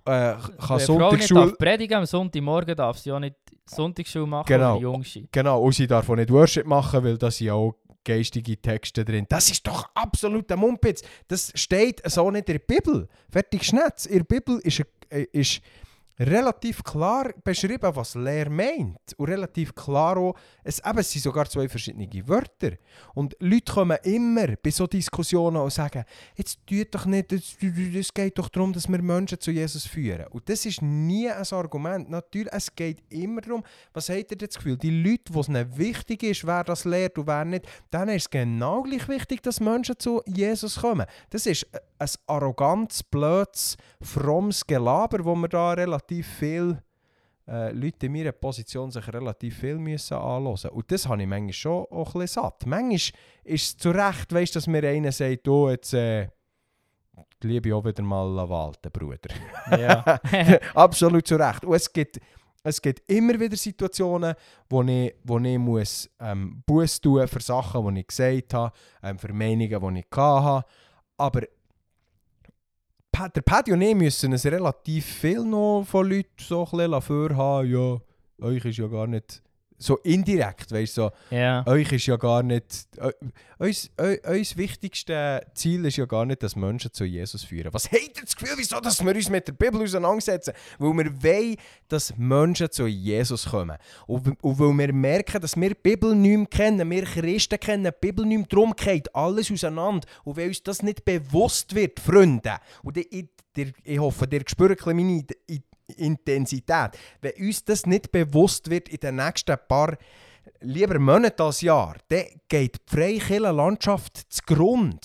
kann 0.06 0.40
Frau 0.60 0.78
Sonntagsschule... 0.80 1.48
darf 1.48 1.58
predigen 1.58 1.98
am 1.98 2.06
Sonntagmorgen, 2.06 2.76
darf 2.76 2.98
sie 3.00 3.12
auch 3.12 3.20
nicht 3.20 3.36
Sonntagsschule 3.66 4.28
machen, 4.28 4.46
Genau. 4.48 4.74
weil 4.74 4.78
sie 4.78 4.84
jung 4.84 5.02
ist. 5.02 5.32
Genau, 5.32 5.62
und 5.62 5.74
sie 5.74 5.88
darf 5.88 6.10
auch 6.10 6.16
nicht 6.16 6.32
Worship 6.32 6.66
machen, 6.66 7.04
weil 7.04 7.18
da 7.18 7.32
sind 7.32 7.48
ja 7.48 7.54
auch 7.54 7.76
geistige 8.04 8.60
Texte 8.60 9.06
drin. 9.06 9.26
Das 9.30 9.50
ist 9.52 9.66
doch 9.68 9.90
absoluter 9.94 10.56
Mumpitz. 10.56 11.04
Das 11.28 11.52
steht 11.56 12.02
so 12.10 12.32
nicht 12.32 12.50
in 12.50 12.54
der 12.58 12.60
Bibel. 12.60 13.08
Fertig 13.30 13.64
Schnetz. 13.64 14.06
In 14.06 14.20
der 14.20 14.24
Bibel 14.26 14.60
ist, 14.64 14.84
äh, 15.10 15.26
ist 15.32 15.62
relativ 16.20 16.84
klar 16.84 17.34
beschrieben, 17.44 17.96
was 17.96 18.16
Lehr 18.16 18.50
meint. 18.50 18.98
Und 19.18 19.30
relativ 19.30 19.74
klar 19.74 20.18
auch, 20.18 20.36
es, 20.64 20.80
eben, 20.86 20.98
es 20.98 21.12
sind 21.12 21.22
sogar 21.22 21.50
zwei 21.50 21.70
verschiedene 21.70 22.10
Wörter. 22.28 22.72
Und 23.14 23.36
Leute 23.40 23.72
kommen 23.72 23.98
immer 24.04 24.56
bei 24.62 24.70
so 24.70 24.86
Diskussionen 24.86 25.58
und 25.58 25.72
sagen, 25.72 26.04
jetzt 26.36 26.60
tut 26.68 26.94
doch 26.94 27.06
nicht, 27.06 27.32
es 27.32 28.14
geht 28.14 28.38
doch 28.38 28.50
darum, 28.50 28.74
dass 28.74 28.90
wir 28.90 29.02
Menschen 29.02 29.40
zu 29.40 29.52
Jesus 29.52 29.86
führen. 29.86 30.28
Und 30.28 30.50
das 30.50 30.66
ist 30.66 30.82
nie 30.82 31.30
ein 31.30 31.46
Argument. 31.52 32.10
Natürlich, 32.10 32.52
es 32.52 32.76
geht 32.76 33.02
immer 33.10 33.42
darum, 33.42 33.64
was 33.94 34.10
habt 34.10 34.32
ihr 34.32 34.38
das 34.38 34.56
Gefühl? 34.56 34.78
Die 34.78 35.02
Leute, 35.02 35.34
wo 35.34 35.40
es 35.40 35.48
nicht 35.48 35.78
wichtig 35.78 36.24
ist, 36.24 36.46
wer 36.46 36.64
das 36.64 36.84
lehrt 36.84 37.18
und 37.18 37.28
wer 37.28 37.46
nicht, 37.46 37.66
dann 37.92 38.10
ist 38.10 38.24
es 38.24 38.30
genau 38.30 38.84
gleich 38.84 39.08
wichtig, 39.08 39.42
dass 39.42 39.62
Menschen 39.62 39.98
zu 39.98 40.22
Jesus 40.26 40.82
kommen. 40.82 41.06
Das 41.30 41.46
ist 41.46 41.66
ein 41.98 42.10
arrogantes, 42.28 43.04
blödes, 43.04 43.78
frommes 44.02 44.66
Gelaber, 44.66 45.24
wo 45.24 45.36
wir 45.36 45.48
da 45.48 45.72
relativ 45.72 46.09
viel 46.26 46.82
äh, 47.50 47.72
Leute 47.72 48.06
in 48.06 48.14
meiner 48.14 48.32
Position 48.32 48.92
sich 48.92 49.08
relativ 49.12 49.58
viel 49.58 49.78
müssen 49.78 50.16
anhören. 50.16 50.70
Und 50.72 50.92
das 50.92 51.08
habe 51.08 51.22
ich 51.22 51.28
manchmal 51.28 51.54
schon 51.54 51.86
auch 51.90 52.14
ein 52.14 52.22
bisschen 52.22 52.44
satt. 52.44 52.66
Manchmal 52.66 53.22
ist 53.44 53.64
es 53.64 53.78
zu 53.78 53.90
Recht, 53.90 54.32
weißt, 54.32 54.56
dass 54.56 54.68
mir 54.68 54.84
einer 54.84 55.12
sagt, 55.12 55.48
oh, 55.48 55.70
jetzt 55.70 55.94
äh, 55.94 56.30
die 57.42 57.48
Liebe 57.48 57.76
auch 57.76 57.84
wieder 57.84 58.04
mal 58.04 58.50
walten, 58.50 58.92
Bruder. 58.92 59.30
Ja. 59.72 60.20
Absolut 60.76 61.26
zu 61.28 61.36
Recht. 61.36 61.66
Und 61.66 61.74
es 61.74 61.92
gibt, 61.92 62.20
es 62.64 62.82
gibt 62.82 63.10
immer 63.10 63.40
wieder 63.40 63.58
Situationen, 63.58 64.36
wo 64.70 64.84
ich, 64.84 65.16
wo 65.24 65.40
ich 65.40 65.58
muss, 65.58 66.10
ähm, 66.20 66.62
Buß 66.66 67.02
tun 67.02 67.28
für 67.28 67.42
Sachen, 67.42 67.96
die 67.96 68.02
ich 68.02 68.08
gesagt 68.08 68.54
habe, 68.54 68.74
ähm, 69.02 69.18
für 69.18 69.34
Meinungen, 69.34 69.96
die 69.96 70.00
ich 70.02 70.18
hatte. 70.18 70.66
Aber 71.18 71.42
der 73.28 73.42
Paddy 73.42 73.74
und 73.74 73.82
ich 73.82 73.96
müssen 73.96 74.34
es 74.34 74.46
relativ 74.46 75.06
viel 75.06 75.44
noch 75.44 75.84
von 75.84 76.10
Leuten 76.10 76.30
so 76.38 76.66
ein 76.72 76.78
bisschen 76.78 77.02
vorhaben. 77.02 77.72
Ja, 77.72 78.00
euch 78.46 78.66
ist 78.66 78.78
ja 78.78 78.88
gar 78.88 79.08
nicht... 79.08 79.42
So 79.82 79.96
indirekt, 80.00 80.74
weißt 80.74 80.98
du, 80.98 81.02
so, 81.04 81.12
ja. 81.36 81.66
euch 81.66 81.90
ist 81.94 82.06
ja 82.06 82.18
gar 82.18 82.44
nicht. 82.44 82.86
Eu, 82.98 83.12
uns, 83.60 83.90
eu, 83.98 84.18
uns 84.30 84.58
wichtigste 84.58 85.42
Ziel 85.54 85.86
ist 85.86 85.96
ja 85.96 86.06
gar 86.06 86.26
nicht, 86.26 86.44
dass 86.44 86.58
Menschen 86.58 86.92
zu 86.92 87.06
Jesus 87.06 87.46
führen. 87.46 87.74
Was 87.74 87.86
habt 87.90 88.18
ihr 88.18 88.24
das 88.24 88.36
Gefühl, 88.36 88.56
wieso 88.58 88.80
dass 88.82 89.02
wir 89.02 89.16
uns 89.16 89.30
mit 89.30 89.48
der 89.48 89.54
Bibel 89.54 89.82
auseinandersetzen? 89.82 90.54
Weil 90.80 91.06
wir 91.06 91.24
wollen, 91.24 91.56
dass 91.88 92.14
Menschen 92.18 92.70
zu 92.70 92.88
Jesus 92.88 93.46
kommen. 93.46 93.78
Und, 94.06 94.44
und 94.44 94.60
weil 94.60 94.88
wir 94.88 94.94
merken, 94.94 95.40
dass 95.42 95.56
wir 95.56 95.70
die 95.70 95.76
Bibel 95.82 96.14
nicht 96.14 96.38
mehr 96.38 96.46
kennen, 96.48 96.90
wir 96.92 97.04
Christen 97.06 97.58
kennen 97.58 97.86
die 97.86 97.92
Bibel 98.02 98.26
nicht 98.26 98.38
mehr, 98.38 98.48
darum 98.50 98.74
geht 98.76 99.16
alles 99.16 99.50
auseinander. 99.50 100.06
Und 100.26 100.36
wenn 100.36 100.50
uns 100.50 100.62
das 100.62 100.84
nicht 100.84 101.06
bewusst 101.06 101.74
wird, 101.74 102.02
Freunde, 102.02 102.58
und 102.84 102.98
ich, 102.98 103.30
ich, 103.56 103.74
ich 103.84 104.00
hoffe, 104.00 104.28
ihr 104.30 104.44
spürt 104.46 104.86
meine 104.86 105.24
I- 105.50 105.64
Intensität, 105.98 106.92
wenn 107.22 107.34
uns 107.40 107.64
das 107.64 107.86
nicht 107.86 108.12
bewusst 108.12 108.70
wird 108.70 108.90
in 108.90 109.00
den 109.00 109.16
nächsten 109.16 109.58
paar 109.68 109.98
lieber 110.62 111.00
Monate 111.00 111.44
als 111.44 111.62
Jahr, 111.62 111.96
dann 112.08 112.26
geht 112.48 112.78
die 112.92 112.96
freie 112.96 113.40
Landschaft 113.40 114.18
zugrunde. 114.30 115.00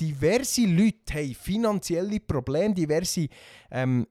Diverse 0.00 0.64
Leute 0.64 1.12
haben 1.14 1.34
finanzielle 1.34 2.20
Probleme, 2.20 2.72
diverse 2.72 3.28
ähm, 3.70 4.06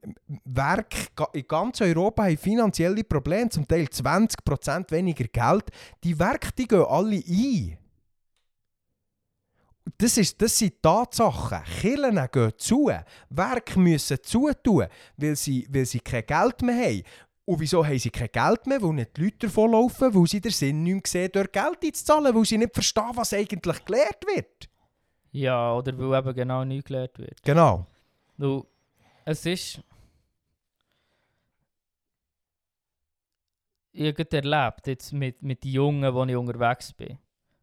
Werke 0.45 1.07
in 1.33 1.47
ganz 1.47 1.81
Europa 1.81 2.23
haben 2.23 2.37
finanzielle 2.37 3.03
Probleme, 3.03 3.49
zum 3.49 3.67
Teil 3.67 3.85
20% 3.85 4.91
weniger 4.91 5.25
Geld. 5.25 5.65
Die 6.03 6.19
Werke 6.19 6.49
die 6.55 6.67
gehen 6.67 6.85
alle 6.87 7.23
ein. 7.27 7.78
Das, 9.97 10.17
ist, 10.17 10.41
das 10.41 10.57
sind 10.57 10.81
Tatsachen. 10.81 11.63
Kirchen 11.63 12.27
gehen 12.31 12.53
zu. 12.57 12.91
Werke 13.29 13.79
müssen 13.79 14.17
zutun, 14.21 14.87
weil 15.17 15.35
sie, 15.35 15.67
weil 15.69 15.85
sie 15.85 15.99
kein 15.99 16.25
Geld 16.25 16.61
mehr 16.61 16.85
haben. 16.85 17.03
Und 17.45 17.59
wieso 17.59 17.85
haben 17.85 17.97
sie 17.97 18.09
kein 18.11 18.29
Geld 18.31 18.67
mehr? 18.67 18.81
Weil 18.81 18.93
nicht 18.93 19.17
die 19.17 19.23
Leute 19.23 19.47
davonlaufen, 19.47 20.13
weil 20.13 20.27
sie 20.27 20.41
den 20.41 20.51
Sinn 20.51 20.83
nicht 20.83 21.07
sehen, 21.07 21.31
dort 21.33 21.51
Geld 21.51 21.83
einzuzahlen, 21.83 22.35
weil 22.35 22.45
sie 22.45 22.57
nicht 22.57 22.73
verstehen, 22.73 23.11
was 23.15 23.33
eigentlich 23.33 23.85
gelehrt 23.85 24.23
wird. 24.35 24.69
ja, 25.31 25.73
oder 25.73 25.97
weil 25.97 26.19
eben 26.19 26.35
genau 26.35 26.63
nichts 26.63 26.87
gelernt 26.87 27.17
wird. 27.17 27.41
Genau. 27.43 27.85
Du, 28.37 28.65
es 29.25 29.45
ist... 29.45 29.81
ich 33.91 34.07
habe 34.07 34.31
erlebt, 34.31 34.87
jetzt 34.87 35.11
mit, 35.11 35.41
mit 35.41 35.63
den 35.63 35.71
Jungen, 35.71 36.13
wo 36.13 36.23
ich 36.23 36.35
unterwegs 36.35 36.93
bin, 36.93 37.17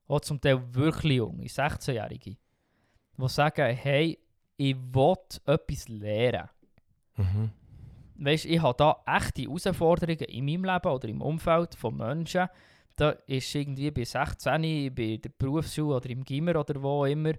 auch 0.09 0.21
zum 0.21 0.41
Teil 0.41 0.63
wirklich 0.75 1.17
junge, 1.17 1.47
16-Jährige, 1.47 2.37
die 3.19 3.29
sagen, 3.29 3.75
hey, 3.75 4.19
ich 4.57 4.77
will 4.77 5.17
etwas 5.47 5.89
lernen. 5.89 6.49
Mhm. 7.17 7.51
Weißt, 8.19 8.47
ich 8.47 8.61
habe 8.63 8.77
da 8.77 9.03
echte 9.07 9.43
Herausforderungen 9.43 10.21
in 10.21 10.45
meinem 10.45 10.65
Leben 10.65 10.89
oder 10.89 11.09
im 11.09 11.21
Umfeld 11.21 11.75
von 11.75 11.97
Menschen. 11.97 12.49
Da 12.95 13.11
ist 13.27 13.55
irgendwie 13.55 13.91
bei 13.91 14.05
16, 14.05 14.95
bei 14.95 15.19
der 15.23 15.31
Berufsschule 15.37 15.97
oder 15.97 16.09
im 16.09 16.25
Gimmer 16.25 16.57
oder 16.57 16.83
wo 16.83 17.05
immer, 17.05 17.33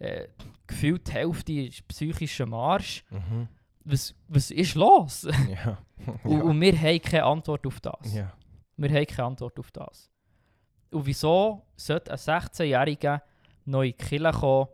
äh, 0.00 0.26
gefühlt 0.66 1.06
die 1.06 1.12
Hälfte 1.12 1.52
ist 1.52 1.86
psychischer 1.86 2.46
Marsch. 2.46 3.04
Mhm. 3.10 3.48
Was, 3.84 4.14
was 4.26 4.50
ist 4.50 4.74
los? 4.74 5.28
Ja. 5.64 5.78
Und, 6.24 6.38
ja. 6.38 6.42
und 6.42 6.60
wir 6.60 6.78
haben 6.78 7.00
keine 7.00 7.24
Antwort 7.24 7.66
auf 7.66 7.80
das. 7.80 8.14
ja. 8.14 8.32
Wir 8.76 8.90
haben 8.90 9.06
keine 9.06 9.28
Antwort 9.28 9.58
auf 9.58 9.70
das. 9.70 10.10
Und 10.94 11.06
wieso 11.06 11.62
sollte 11.76 12.12
ein 12.12 12.18
16-Jähriger 12.18 13.20
neu 13.64 13.86
in 13.88 13.94
die 13.98 14.04
Kirche 14.04 14.30
kommen 14.30 14.68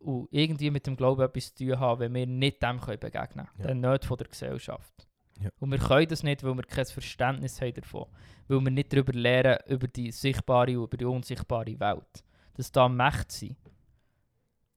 und 0.00 0.28
irgendwie 0.30 0.70
mit 0.70 0.86
dem 0.86 0.96
Glauben 0.96 1.22
etwas 1.22 1.54
zu 1.54 1.64
tun 1.64 1.80
haben, 1.80 2.00
wenn 2.00 2.14
wir 2.14 2.26
nicht 2.26 2.62
dem 2.62 2.78
können 2.78 3.00
begegnen 3.00 3.48
können? 3.56 3.82
Ja. 3.82 3.92
Nicht 3.92 4.04
von 4.04 4.18
der 4.18 4.26
Gesellschaft. 4.28 5.06
Ja. 5.40 5.48
Und 5.58 5.70
wir 5.70 5.78
können 5.78 6.08
das 6.08 6.22
nicht, 6.22 6.42
weil 6.44 6.54
wir 6.54 6.62
kein 6.64 6.84
Verständnis 6.84 7.58
haben 7.62 7.72
davon. 7.72 8.04
Weil 8.48 8.60
wir 8.60 8.70
nicht 8.70 8.92
darüber 8.92 9.14
lernen, 9.14 9.58
über 9.66 9.88
die 9.88 10.12
sichtbare 10.12 10.78
und 10.78 10.84
über 10.84 10.96
die 10.98 11.06
unsichtbare 11.06 11.80
Welt. 11.80 12.24
Dass 12.54 12.70
da 12.70 12.86
Mächte 12.88 13.34
sind. 13.34 13.56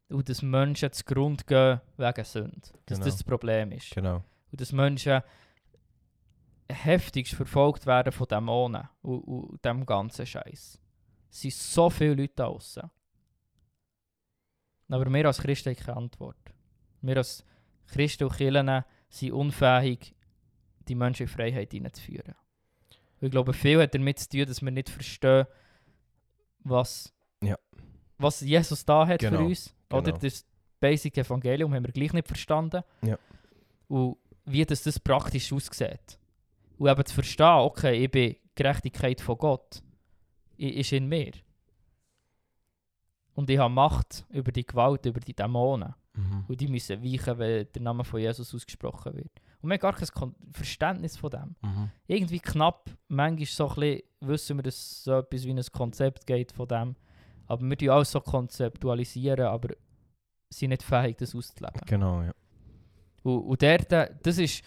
Und 0.07 0.29
dass 0.29 0.41
Menschen 0.41 0.93
zugrunde 0.93 1.43
gehen 1.43 1.81
wegen 1.97 2.23
Sünde. 2.23 2.61
Dass 2.85 2.99
Genau. 2.99 3.05
das 3.05 3.15
das 3.15 3.23
Problem 3.23 3.73
ist. 3.73 3.91
Genau. 3.91 4.23
Und 4.51 4.61
dass 4.61 4.71
Menschen 4.71 5.21
heftigst 6.69 7.33
verfolgt 7.35 7.85
werden 7.85 8.11
von 8.11 8.27
Dämonen 8.27 8.87
und, 9.01 9.19
und 9.21 9.65
dem 9.65 9.85
ganzen 9.85 10.25
Scheiß. 10.25 10.79
Es 11.29 11.41
sind 11.41 11.53
so 11.53 11.89
viele 11.89 12.13
Leute 12.15 12.33
da 12.35 12.45
draussen. 12.47 12.89
Aber 14.89 15.11
wir 15.11 15.25
als 15.25 15.39
Christen 15.39 15.69
haben 15.75 15.83
keine 15.83 15.97
Antwort. 15.97 16.37
Wir 17.01 17.17
als 17.17 17.43
Christen 17.87 18.25
und 18.25 18.35
Kirchen 18.35 18.83
sind 19.09 19.31
unfähig, 19.31 20.15
die 20.87 20.95
Menschen 20.95 21.23
in 21.23 21.27
Freiheit 21.29 21.71
hineinzuführen. 21.71 22.35
Ich 23.21 23.31
glaube, 23.31 23.53
viel 23.53 23.81
hat 23.81 23.95
damit 23.95 24.19
zu 24.19 24.29
tun, 24.29 24.45
dass 24.45 24.61
wir 24.61 24.71
nicht 24.71 24.89
verstehen, 24.89 25.45
was, 26.59 27.13
Ja. 27.41 27.57
was 28.17 28.41
Jesus 28.41 28.85
da 28.85 29.07
hat 29.07 29.21
für 29.21 29.29
Genau, 29.31 29.45
uns. 29.45 29.73
Oder 29.91 30.03
genau. 30.11 30.17
das 30.17 30.45
Basic 30.79 31.17
Evangelium 31.17 31.73
haben 31.73 31.85
wir 31.85 31.93
gleich 31.93 32.13
nicht 32.13 32.27
verstanden. 32.27 32.83
Ja. 33.01 33.17
Und 33.87 34.17
wie 34.45 34.65
das, 34.65 34.83
das 34.83 34.99
praktisch 34.99 35.51
aussieht. 35.53 36.19
Und 36.83 36.89
eben 36.91 37.05
zu 37.05 37.13
verstehen, 37.13 37.45
okay, 37.59 38.03
ich 38.03 38.11
bin 38.11 38.35
Gerechtigkeit 38.55 39.21
von 39.21 39.37
Gott, 39.37 39.81
i- 40.59 40.79
ist 40.81 40.91
in 40.91 41.07
mir. 41.07 41.31
Und 43.35 43.49
ich 43.49 43.57
habe 43.57 43.73
Macht 43.73 44.25
über 44.29 44.51
die 44.51 44.65
Gewalt, 44.65 45.05
über 45.05 45.19
die 45.19 45.33
Dämonen. 45.33 45.95
Mhm. 46.15 46.45
Und 46.47 46.61
die 46.61 46.67
müssen 46.67 47.01
weichen, 47.03 47.37
wenn 47.39 47.67
der 47.73 47.81
Name 47.81 48.03
von 48.03 48.19
Jesus 48.19 48.53
ausgesprochen 48.53 49.15
wird. 49.15 49.31
Und 49.61 49.69
wir 49.69 49.75
haben 49.75 49.79
gar 49.79 49.93
kein 49.93 50.35
Verständnis 50.51 51.17
von 51.17 51.31
dem. 51.31 51.55
Mhm. 51.61 51.89
Irgendwie 52.05 52.39
knapp, 52.39 52.89
manchmal 53.07 53.45
so 53.47 53.69
ein 53.69 53.75
bisschen, 53.75 54.01
wissen 54.19 54.57
wir, 54.57 54.63
dass 54.63 54.75
es 54.75 55.03
so 55.05 55.17
etwas 55.19 55.43
wie 55.45 55.51
ein 55.51 55.61
Konzept 55.71 56.27
geht 56.27 56.51
von 56.51 56.67
dem. 56.67 56.95
Aber 57.47 57.61
wir 57.67 57.77
tun 57.77 57.89
alles 57.89 58.11
so 58.11 58.21
konzeptualisieren, 58.21 59.47
aber 59.47 59.69
sind 60.49 60.69
nicht 60.69 60.83
fähig, 60.83 61.17
das 61.17 61.33
auszuleben. 61.33 61.81
Genau, 61.87 62.21
ja. 62.21 62.33
Und, 63.23 63.39
und 63.39 63.61
dort, 63.63 63.91
das 63.91 64.37
ist 64.37 64.63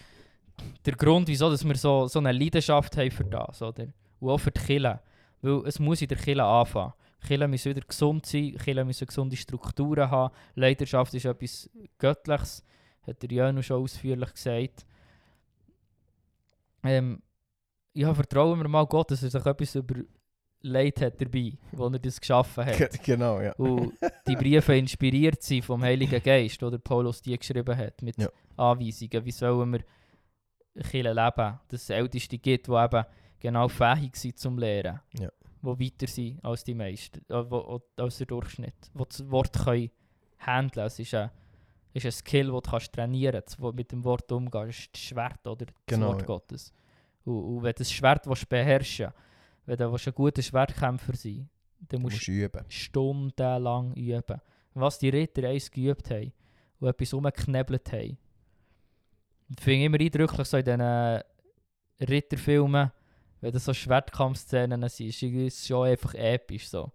der 0.85 0.93
Grund, 0.95 1.27
wieso 1.27 1.49
dass 1.49 1.63
wir 1.65 1.75
so, 1.75 2.07
so 2.07 2.19
eine 2.19 2.31
Leidenschaft 2.31 2.95
haben 2.97 3.11
für 3.11 3.23
das. 3.25 3.61
Oder? 3.61 3.87
Und 4.19 4.29
auch 4.31 4.37
für 4.37 4.51
die 4.51 4.59
Kirche. 4.61 4.99
Weil 5.41 5.61
es 5.67 5.79
muss 5.79 6.01
in 6.01 6.07
der 6.07 6.17
Kirche 6.17 6.43
anfangen. 6.43 6.93
Kirche 7.25 7.47
müssen 7.47 7.69
wieder 7.75 7.85
gesund 7.85 8.25
sein, 8.25 8.55
Kirche 8.57 8.85
müssen 8.85 9.05
gesunde 9.07 9.35
Strukturen 9.35 10.09
haben. 10.09 10.33
Leidenschaft 10.55 11.13
ist 11.13 11.25
etwas 11.25 11.69
Göttliches, 11.97 12.63
hat 13.05 13.21
der 13.21 13.29
Jönu 13.31 13.61
schon 13.61 13.81
ausführlich 13.83 14.33
gesagt. 14.33 14.85
Ähm, 16.83 17.21
ja, 17.93 18.13
vertrauen 18.13 18.59
wir 18.59 18.67
mal 18.67 18.85
Gott, 18.85 19.11
dass 19.11 19.23
er 19.23 19.29
sich 19.31 19.45
etwas 19.45 19.75
überlegt 19.75 21.01
hat 21.01 21.19
dabei, 21.19 21.53
wo 21.71 21.87
er 21.87 21.99
das 21.99 22.19
geschaffen 22.21 22.65
hat. 22.65 22.77
Ge- 22.77 22.89
Genau, 23.03 23.41
ja. 23.41 23.53
Und 23.53 23.93
die 24.27 24.35
Briefe 24.35 24.75
inspiriert 24.77 25.41
sind 25.41 25.65
vom 25.65 25.81
Heiligen 25.83 26.21
Geist, 26.21 26.61
oder 26.63 26.77
Paulus 26.77 27.21
die 27.21 27.37
geschrieben 27.37 27.75
hat, 27.75 28.01
mit 28.01 28.17
Ja. 28.17 28.29
Anweisungen, 28.55 29.25
wie 29.25 29.31
sollen 29.31 29.73
wir 29.73 29.81
Kirche 30.83 31.11
leben, 31.13 31.59
dass 31.67 31.81
es 31.83 31.89
Älteste 31.89 32.37
gibt, 32.37 32.67
die 32.67 32.71
eben 32.71 33.05
genau 33.39 33.67
fähig 33.67 34.15
sind 34.15 34.37
zum 34.37 34.57
Lehren, 34.57 34.99
Ja. 35.19 35.29
die 35.61 35.67
weiter 35.85 36.07
sind 36.07 36.43
als 36.43 36.63
die 36.63 36.73
meisten, 36.75 37.19
äh, 37.31 37.49
wo, 37.51 37.81
als 37.97 38.17
der 38.17 38.27
Durchschnitt, 38.27 38.75
die 38.93 39.03
das 39.07 39.29
Wort 39.31 39.53
können 39.63 39.89
handeln 40.39 40.85
Es 40.87 40.99
ist 40.99 41.13
ein, 41.13 41.31
ist 41.93 42.05
ein 42.05 42.11
Skill, 42.11 42.45
den 42.45 42.53
du 42.53 42.61
kannst 42.61 42.93
trainieren 42.93 43.41
kannst, 43.41 43.59
wo 43.61 43.71
mit 43.71 43.91
dem 43.91 44.03
Wort 44.03 44.31
umgehen. 44.31 44.67
Das 44.67 44.77
ist 44.77 44.89
das 44.93 45.01
Schwert 45.01 45.45
oder 45.47 45.65
das 45.65 45.75
Genau, 45.87 46.07
Wort 46.09 46.21
ja. 46.21 46.25
Gottes. 46.27 46.73
Und, 47.25 47.43
und 47.43 47.63
wenn 47.63 47.71
du 47.73 47.79
das 47.79 47.91
Schwert 47.91 48.27
willst 48.27 48.47
beherrschen 48.49 49.11
wenn 49.65 49.77
du 49.77 49.91
willst 49.91 50.07
ein 50.07 50.13
guter 50.13 50.41
Schwertkämpfer 50.41 51.13
sein 51.15 51.49
dann 51.79 51.99
Du 51.99 51.99
musst 51.99 52.15
musst 52.15 52.27
üben. 52.29 52.63
stundenlang 52.69 53.93
üben. 53.95 54.41
Was 54.73 54.99
die 54.99 55.09
Ritter 55.09 55.47
eins 55.49 55.69
geübt 55.69 56.09
haben 56.09 56.31
und 56.79 56.87
etwas 56.87 57.13
umgeknebelt 57.13 57.91
haben. 57.91 58.17
Ich 59.49 59.63
finde 59.63 59.85
immer 59.85 59.99
eindrücklich 59.99 60.47
so 60.47 60.57
in 60.57 60.65
diesen 60.65 61.21
Ritterfilmen, 62.01 62.91
wenn 63.41 63.51
das 63.51 63.65
so 63.65 63.73
Schwertkampfszenen 63.73 64.87
sind, 64.89 65.07
ist 65.07 65.21
irgendwie 65.21 65.51
schon 65.51 65.87
einfach 65.87 66.13
episch 66.15 66.69
so. 66.69 66.91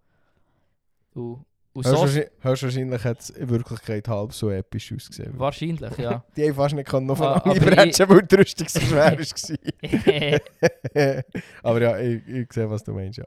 Und, 1.14 1.44
und 1.72 1.84
so 1.86 1.90
Höchstwahrscheinlich, 1.90 2.30
höchstwahrscheinlich 2.40 3.04
hat 3.04 3.20
es 3.20 3.30
in 3.30 3.48
Wirklichkeit 3.48 4.08
halb 4.08 4.32
so 4.32 4.50
episch 4.50 4.92
ausgesehen. 4.92 5.38
wahrscheinlich, 5.38 5.96
ja. 5.98 6.24
Die 6.36 6.48
haben 6.48 6.54
fast 6.54 6.74
nicht 6.74 6.88
können 6.88 7.08
Ah, 7.10 7.12
aufeinander 7.12 7.42
aber 7.42 7.82
einbrechen, 7.82 8.08
weil 8.08 8.22
die 8.22 8.34
Rüstung 8.34 8.68
so 8.68 8.80
schwer 8.80 9.18
war. 10.94 11.22
aber 11.62 11.80
ja, 11.82 11.98
ich, 11.98 12.26
ich 12.26 12.52
sehe, 12.52 12.68
was 12.68 12.84
du 12.84 12.92
meinst, 12.92 13.18
ja. 13.18 13.24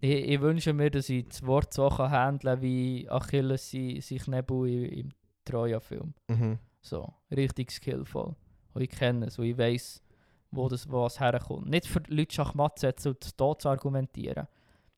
ich, 0.00 0.28
ich 0.28 0.40
wünsche 0.40 0.72
mir, 0.72 0.90
dass 0.90 1.08
ich 1.08 1.28
das 1.28 1.46
Wort 1.46 1.72
so 1.72 1.88
kann 1.88 2.10
handeln 2.10 2.54
kann, 2.54 2.62
wie 2.62 3.08
Achilles 3.08 3.70
sein, 3.70 4.00
sein 4.00 4.18
Knebel 4.18 4.68
im, 4.68 4.84
im 4.92 5.08
Troja-Film. 5.44 6.12
Mhm. 6.28 6.58
So, 6.80 7.12
richtig 7.30 7.70
skillvoll. 7.70 8.34
Und 8.74 8.82
ich 8.82 8.90
kenne 8.90 9.26
es, 9.26 9.38
und 9.38 9.44
ich 9.44 9.58
weiss, 9.58 10.02
wo 10.50 10.68
das 10.68 10.90
was 10.90 11.18
herkommt. 11.18 11.68
Nicht 11.68 11.86
für 11.86 12.00
die 12.00 12.14
Leute 12.14 12.34
Schachmatt 12.34 12.78
zu 12.78 12.86
setzen 12.86 13.08
und 13.08 13.40
da 13.40 13.58
zu 13.58 13.68
argumentieren, 13.68 14.46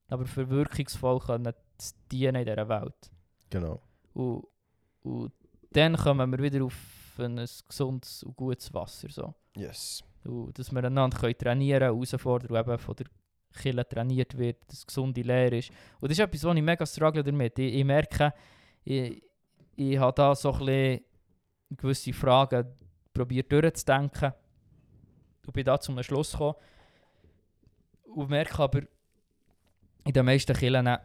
aber 0.08 0.26
für 0.26 0.48
wirkungsvoll 0.48 1.20
können 1.20 1.52
zu 1.78 1.92
dienen 2.10 2.36
in 2.36 2.46
dieser 2.46 2.68
Welt. 2.68 3.10
Genau. 3.50 3.80
Und, 4.12 4.44
und 5.02 5.32
dann 5.72 5.96
kommen 5.96 6.30
wir 6.30 6.38
wieder 6.38 6.64
auf 6.64 6.74
ein 7.18 7.36
gesundes 7.36 8.22
und 8.22 8.36
gutes 8.36 8.72
Wasser. 8.74 9.08
So. 9.10 9.34
Yes. 9.56 10.02
Und 10.24 10.58
dass 10.58 10.72
wir 10.72 10.82
einander 10.82 11.18
können 11.18 11.38
trainieren 11.38 11.80
können, 11.80 11.94
herausfordern 11.94 12.50
und 12.50 12.56
eben 12.58 12.78
von 12.78 12.96
der 12.96 13.06
Kille 13.54 13.88
trainiert 13.88 14.36
wird, 14.36 14.56
dass 14.68 14.86
gesunde 14.86 15.22
Lehre 15.22 15.58
ist. 15.58 15.70
Und 16.00 16.10
das 16.10 16.18
ist 16.18 16.24
etwas, 16.24 16.44
wo 16.44 16.52
ich 16.52 16.62
mega 16.62 16.84
struggle 16.84 17.22
damit. 17.22 17.58
Ich, 17.58 17.74
ich 17.74 17.84
merke, 17.84 18.32
ich, 18.84 19.22
ich 19.76 19.98
habe 19.98 20.12
da 20.14 20.34
so 20.34 20.52
ein 20.52 20.58
bisschen 20.58 21.04
gewisse 21.76 22.12
Fragen 22.12 22.66
probiert 23.14 23.50
durchzudenken 23.50 24.32
und 25.46 25.52
bin 25.52 25.64
da 25.64 25.78
zum 25.80 26.02
Schluss 26.02 26.32
gekommen 26.32 26.54
und 28.04 28.28
merke 28.28 28.62
aber, 28.62 28.82
in 30.04 30.12
den 30.12 30.24
meisten 30.26 30.54
Kirchen 30.54 30.98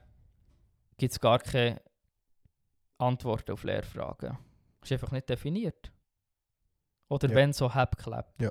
gibt 0.98 1.14
es 1.14 1.19
gar 1.19 1.40
keine 1.40 1.81
Antworten 2.98 3.52
auf 3.53 3.64
Lehrfragen. 3.64 4.38
ist 4.84 4.91
einfach 4.91 5.11
nicht 5.11 5.30
definiert. 5.30 5.91
Oder 7.10 7.30
Ja. 7.30 7.36
wenn 7.36 7.53
so 7.53 7.73
halb 7.73 7.98
klappt. 7.98 8.41
Ja. 8.41 8.49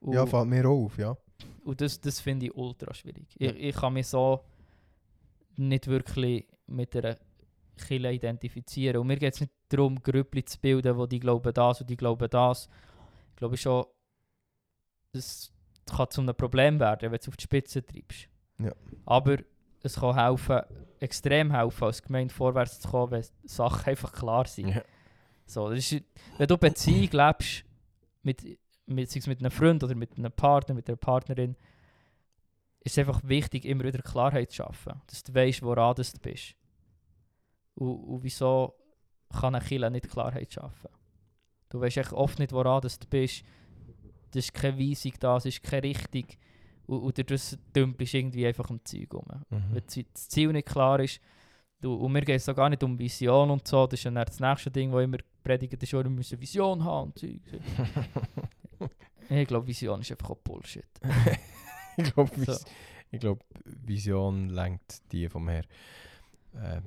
Und, 0.00 0.14
Ja, 0.14 0.26
fällt 0.26 0.46
mir 0.48 0.68
auf, 0.68 0.98
ja. 0.98 1.16
und 1.64 1.80
das, 1.80 2.00
das 2.00 2.20
finde 2.20 2.46
ich 2.46 2.54
ultra 2.56 2.92
schwierig. 2.94 3.26
Ich, 3.38 3.54
ich 3.54 3.74
kann 3.76 3.92
mich 3.92 4.06
so 4.08 4.44
nicht 5.56 5.86
wirklich 5.86 6.46
mit 6.66 6.94
einer 6.96 7.16
Kille 7.76 8.12
identifizieren. 8.12 8.98
Und 8.98 9.06
mir 9.06 9.16
geht 9.16 9.34
es 9.34 9.40
nicht 9.40 9.52
darum, 9.68 10.02
Grüppli 10.02 10.44
zu 10.44 10.58
bilden, 10.58 10.96
wo 10.96 11.06
die 11.06 11.20
glauben 11.20 11.52
das 11.52 11.80
und 11.80 11.90
die 11.90 11.96
glauben 11.96 12.28
das. 12.30 12.68
Ich 13.30 13.36
glaube 13.36 13.56
schon, 13.56 13.84
das 15.12 15.52
kann 15.86 16.10
zu 16.10 16.20
einem 16.20 16.34
Problem 16.34 16.80
werden, 16.80 17.02
wenn 17.02 17.18
du 17.18 17.22
es 17.22 17.28
auf 17.28 17.36
die 17.36 17.44
Spitze 17.44 17.84
treibst. 17.84 18.28
Ja. 18.58 18.72
Aber 19.04 19.38
es 19.82 19.96
kann 19.96 20.14
helfen, 20.14 20.60
extrem 21.00 21.52
helfen, 21.52 21.84
als 21.84 22.02
Gemeinde 22.02 22.32
vorwärts 22.32 22.80
zu 22.80 22.88
kommen, 22.88 23.12
wenn 23.12 23.24
Sachen 23.44 23.86
einfach 23.90 24.12
klar 24.12 24.46
sind. 24.46 24.68
Ja. 24.68 24.82
So, 25.46 25.70
das 25.70 25.92
ist, 25.92 26.04
wenn 26.38 26.48
du 26.48 26.58
Beziehung 26.58 27.08
lebst, 27.12 27.64
mit, 28.22 28.58
mit, 28.86 29.10
sei 29.10 29.20
es 29.20 29.26
mit 29.26 29.38
einem 29.38 29.52
Freund 29.52 29.84
oder 29.84 29.94
mit 29.94 30.18
einem 30.18 30.32
Partner, 30.32 30.74
mit 30.74 30.88
einer 30.88 30.96
Partnerin, 30.96 31.56
ist 32.80 32.92
es 32.92 32.98
einfach 32.98 33.20
wichtig, 33.24 33.64
immer 33.64 33.84
wieder 33.84 34.00
Klarheit 34.00 34.50
zu 34.50 34.56
schaffen. 34.56 35.00
Dass 35.06 35.22
du 35.22 35.34
weißt, 35.34 35.62
woran 35.62 35.94
du 35.94 36.02
bist. 36.20 36.54
Und, 37.74 37.94
und 37.94 38.22
wieso 38.22 38.74
kann 39.30 39.54
ein 39.54 39.62
Killer 39.62 39.90
nicht 39.90 40.08
Klarheit 40.08 40.52
schaffen? 40.52 40.90
Du 41.68 41.80
weißt 41.80 41.96
echt 41.96 42.12
oft 42.12 42.38
nicht, 42.38 42.52
woran 42.52 42.80
du 42.82 42.88
bist. 43.10 43.44
das 44.30 44.44
ist 44.44 44.54
keine 44.54 44.78
Weisung 44.78 45.12
da, 45.20 45.36
es 45.36 45.46
ist 45.46 45.62
keine 45.62 45.84
Richtung. 45.84 46.26
Und, 46.86 47.00
und 47.00 47.30
das 47.30 47.58
dümpelst 47.74 48.14
du 48.14 48.18
irgendwie 48.18 48.46
einfach 48.46 48.70
am 48.70 48.84
Zeug 48.84 49.12
rum. 49.12 49.24
Mhm. 49.50 49.64
Wenn 49.72 49.82
das 49.84 49.98
das 50.12 50.28
Ziel 50.28 50.52
nicht 50.52 50.68
klar 50.68 51.00
ist, 51.00 51.20
du, 51.80 51.94
und 51.94 52.12
mir 52.12 52.22
geht 52.22 52.36
es 52.36 52.48
auch 52.48 52.54
gar 52.54 52.68
nicht 52.68 52.82
um 52.82 52.98
Vision 52.98 53.50
und 53.50 53.66
so, 53.66 53.86
das 53.86 54.00
ist 54.00 54.04
ja 54.04 54.24
das 54.24 54.40
nächste 54.40 54.70
Ding, 54.70 54.92
das 54.92 55.02
immer 55.02 55.18
predigt, 55.42 55.82
ist, 55.82 55.92
wir 55.92 56.08
müssen 56.08 56.40
Vision 56.40 56.84
haben 56.84 57.10
und 57.10 57.18
Zeug. 57.18 57.40
ich 59.30 59.48
glaube, 59.48 59.66
Vision 59.66 60.00
ist 60.00 60.10
einfach 60.12 60.30
auch 60.30 60.38
Bullshit. 60.38 60.86
ich 61.96 62.14
glaube, 62.14 62.30
So. 62.44 62.56
Ich 63.10 63.20
glaub, 63.20 63.44
Vision 63.64 64.48
lenkt 64.48 65.12
die 65.12 65.28
vom 65.28 65.48
Herr, 65.48 65.64
äh, 66.54 66.80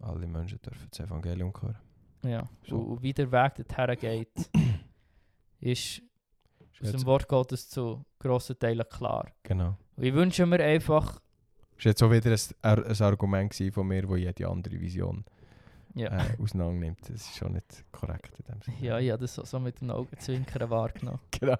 alle 0.00 0.26
Menschen 0.26 0.60
dürfen 0.62 0.86
das 0.90 1.00
Evangelium 1.00 1.52
hören. 1.60 1.78
Ja. 2.24 2.48
So. 2.66 2.76
Und, 2.76 3.02
wie 3.02 3.12
der 3.12 3.30
Weg 3.30 3.54
dorthin 3.56 3.98
geht, 3.98 4.50
ist 5.60 6.02
aus 6.82 6.90
dem 6.92 7.04
Wort 7.06 7.28
Gottes 7.28 7.68
zu 7.68 8.04
grossen 8.18 8.58
Teilen 8.58 8.86
klar. 8.88 9.30
Genau. 9.42 9.76
Und 9.96 10.04
ich 10.04 10.14
wünsche 10.14 10.46
mir 10.46 10.60
einfach, 10.60 11.20
Das 11.76 11.84
war 11.84 11.90
jetzt 11.90 12.02
auch 12.02 12.10
wieder 12.10 12.30
ein, 12.62 12.84
ein 12.84 13.00
Argument 13.02 13.54
von 13.72 13.86
mir, 13.86 14.08
wo 14.08 14.16
jede 14.16 14.48
andere 14.48 14.80
Vision 14.80 15.24
ja, 15.94 16.08
äh, 16.08 16.42
auseinandernimmt. 16.42 17.00
Das 17.02 17.10
ist 17.10 17.36
schon 17.36 17.52
nicht 17.52 17.84
korrekt 17.92 18.38
in 18.40 18.44
dem 18.52 18.62
Sinne. 18.62 18.76
ja, 18.80 19.12
habe 19.12 19.20
das 19.22 19.34
so, 19.34 19.44
so 19.44 19.60
mit 19.60 19.80
dem 19.80 19.90
Augenzwinkern 19.90 20.68
wahrgenommen. 20.70 21.20
Genau. 21.30 21.56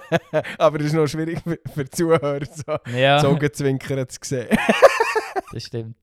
Aber 0.58 0.80
es 0.80 0.86
ist 0.86 0.92
noch 0.94 1.06
schwierig 1.06 1.40
für, 1.42 1.58
für 1.72 1.88
Zuhörer, 1.88 2.44
so 2.46 2.78
Ja, 2.96 3.16
das 3.16 3.24
Augenzwinkern 3.24 4.08
zu 4.08 4.18
sehen. 4.22 4.56
das 5.52 5.62
stimmt. 5.62 5.96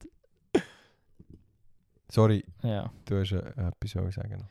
Sorry, 2.14 2.44
Ja. 2.62 2.92
du 3.06 3.20
hast 3.20 3.32
äh, 3.32 3.38
etwas 3.38 3.90
sollen 3.92 4.12
sagen. 4.12 4.48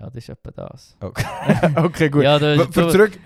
ja, 0.00 0.06
das 0.06 0.16
ist 0.16 0.28
etwa 0.30 0.50
das. 0.50 0.96
Okay, 0.98 1.24
okay 1.76 2.08
gut. 2.08 2.22
Ja, 2.22 2.38
du, 2.38 2.56
für 2.72 2.80
du, 2.82 2.88
zurück. 2.88 3.18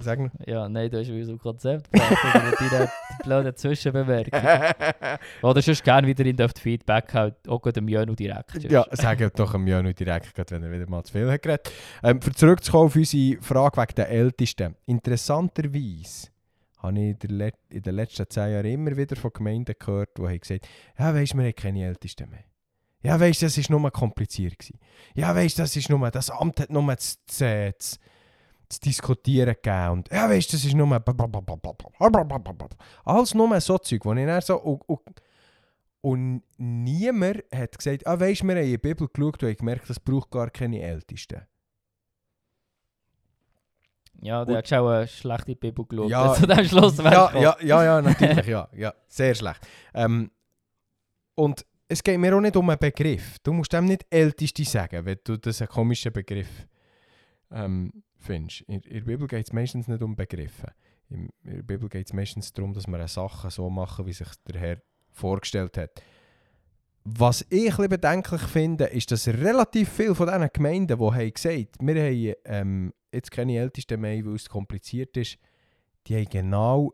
Sag 0.00 0.18
noch. 0.20 0.30
ja, 0.46 0.66
nein, 0.66 0.88
du 0.90 0.98
hast 0.98 1.08
wieder 1.10 1.28
ein 1.32 1.38
Konzept 1.38 1.92
gebracht 1.92 2.60
mit 2.60 2.72
deiner 2.72 2.88
blöden 3.24 3.54
Zwischenbemerkung. 3.56 4.40
Oder 5.42 5.60
sonst 5.60 5.84
gerne 5.84 6.06
wieder 6.06 6.24
in 6.24 6.36
das 6.36 6.52
Feedback 6.58 7.12
halt 7.12 7.34
auch 7.48 7.60
gut 7.60 7.76
dem 7.76 7.86
Jönu 7.88 8.14
direkt. 8.14 8.62
ja, 8.70 8.86
sag 8.92 9.34
doch 9.34 9.52
am 9.54 9.66
Jönu 9.66 9.92
direkt, 9.92 10.34
gerade 10.34 10.52
wenn 10.52 10.62
er 10.62 10.70
wieder 10.72 10.88
mal 10.88 11.02
zu 11.02 11.12
viel 11.12 11.30
hat 11.30 11.42
geredet. 11.42 11.70
Ähm, 12.02 12.22
für 12.22 12.32
zurückzukommen 12.32 12.86
auf 12.86 12.96
unsere 12.96 13.42
Frage 13.42 13.76
wegen 13.76 13.94
der 13.96 14.08
Ältesten. 14.08 14.74
Interessanterweise 14.86 16.28
habe 16.78 16.98
ich 16.98 17.16
in, 17.22 17.82
den 17.82 17.94
letzten 17.94 18.28
zehn 18.28 18.52
Jahren 18.52 18.66
immer 18.66 18.96
wieder 18.96 19.16
von 19.16 19.32
Gemeinden 19.32 19.74
gehört, 19.78 20.16
die 20.16 20.22
haben 20.22 20.40
gesagt 20.40 20.68
ja 20.98 21.14
weisst, 21.14 21.36
wir 21.36 21.44
haben 21.44 21.54
keine 21.54 21.86
Ältesten 21.86 22.30
mehr. 22.30 22.44
Ja 23.02 23.18
weisst, 23.18 23.42
das 23.42 23.56
war 23.56 23.78
nur 23.78 23.90
kompliziert. 23.90 24.58
Gewesen. 24.58 24.78
Ja 25.14 25.34
weisst, 25.34 25.58
das 25.58 25.76
ist 25.76 25.88
nur, 25.88 26.10
das 26.10 26.30
Amt 26.30 26.60
hat 26.60 26.70
nur 26.70 26.96
zu, 26.96 27.16
zu, 27.26 27.74
zu, 27.78 27.96
zu 28.68 28.80
diskutieren 28.80 29.54
gegeben. 29.54 29.90
Und 29.90 30.10
ja 30.10 30.28
weisst, 30.28 30.52
das 30.52 30.64
ist 30.64 30.74
nur... 30.74 31.02
Alles 33.04 33.34
nur 33.34 33.60
so 33.60 33.78
Zeug, 33.78 34.04
wo 34.04 34.12
ich 34.14 34.26
dann 34.26 34.40
so... 34.40 34.58
Und, 34.58 34.82
und, 34.88 35.22
und 36.00 36.42
niemand 36.56 37.44
hat 37.54 37.76
gesagt, 37.78 38.06
ah 38.06 38.18
weisst, 38.18 38.42
wir 38.42 38.54
haben 38.54 38.64
in 38.64 38.70
die 38.70 38.78
Bibel 38.78 39.08
geschaut 39.12 39.42
und 39.42 39.48
haben 39.48 39.56
gemerkt, 39.56 39.90
es 39.90 40.00
braucht 40.00 40.30
gar 40.30 40.50
keine 40.50 40.80
Ältesten. 40.80 41.42
Ja, 44.20 44.44
der 44.44 44.58
hat 44.58 44.68
schon 44.68 44.86
eine 44.86 45.06
schlechte 45.06 45.54
Bibel 45.54 45.84
geschaut. 45.84 46.10
Ja, 46.10 46.34
zu 46.34 46.46
dem 46.46 46.64
Schluss 46.64 46.98
ja, 46.98 47.32
ja, 47.40 47.56
ja, 47.62 47.84
ja, 47.84 48.02
natürlich, 48.02 48.46
ja, 48.46 48.68
ja, 48.74 48.92
sehr 49.06 49.34
schlecht. 49.34 49.60
Ähm, 49.94 50.30
und 51.34 51.64
es 51.88 52.02
geht 52.02 52.18
mir 52.18 52.36
auch 52.36 52.40
nicht 52.40 52.56
um 52.56 52.68
einen 52.68 52.78
Begriff. 52.78 53.38
Du 53.42 53.52
musst 53.52 53.72
dem 53.72 53.86
nicht 53.86 54.04
Älteste 54.10 54.64
sagen, 54.64 55.04
wenn 55.06 55.18
du 55.24 55.38
das 55.38 55.62
einen 55.62 55.68
komischen 55.68 56.12
Begriff 56.12 56.66
ähm, 57.50 57.92
findest. 58.16 58.62
In, 58.62 58.80
in 58.80 58.92
der 58.92 59.00
Bibel 59.00 59.26
geht 59.26 59.46
es 59.46 59.52
meistens 59.52 59.88
nicht 59.88 60.02
um 60.02 60.16
Begriffe. 60.16 60.72
In, 61.08 61.30
in 61.44 61.56
der 61.56 61.62
Bibel 61.62 61.88
geht 61.88 62.06
es 62.06 62.12
meistens 62.12 62.52
darum, 62.52 62.74
dass 62.74 62.86
wir 62.86 63.08
Sachen 63.08 63.50
so 63.50 63.70
machen, 63.70 64.04
wie 64.06 64.12
sich 64.12 64.28
der 64.46 64.60
Herr 64.60 64.82
vorgestellt 65.12 65.78
hat. 65.78 65.90
Was 67.04 67.46
ich 67.48 67.78
ein 67.78 67.88
bedenklich 67.88 68.42
finde, 68.42 68.84
ist, 68.86 69.10
dass 69.10 69.28
relativ 69.28 69.88
viele 69.90 70.14
von 70.14 70.26
diesen 70.26 70.48
Gemeinden, 70.52 70.98
die 70.98 71.04
haben 71.04 71.32
gesagt 71.32 71.76
wir 71.80 72.02
haben 72.02 72.34
ähm, 72.44 72.94
jetzt 73.12 73.30
keine 73.30 73.56
Ältesten 73.56 74.00
mehr, 74.00 74.24
weil 74.24 74.34
es 74.34 74.48
kompliziert 74.48 75.16
ist, 75.16 75.38
die 76.06 76.16
haben 76.16 76.28
genau 76.28 76.92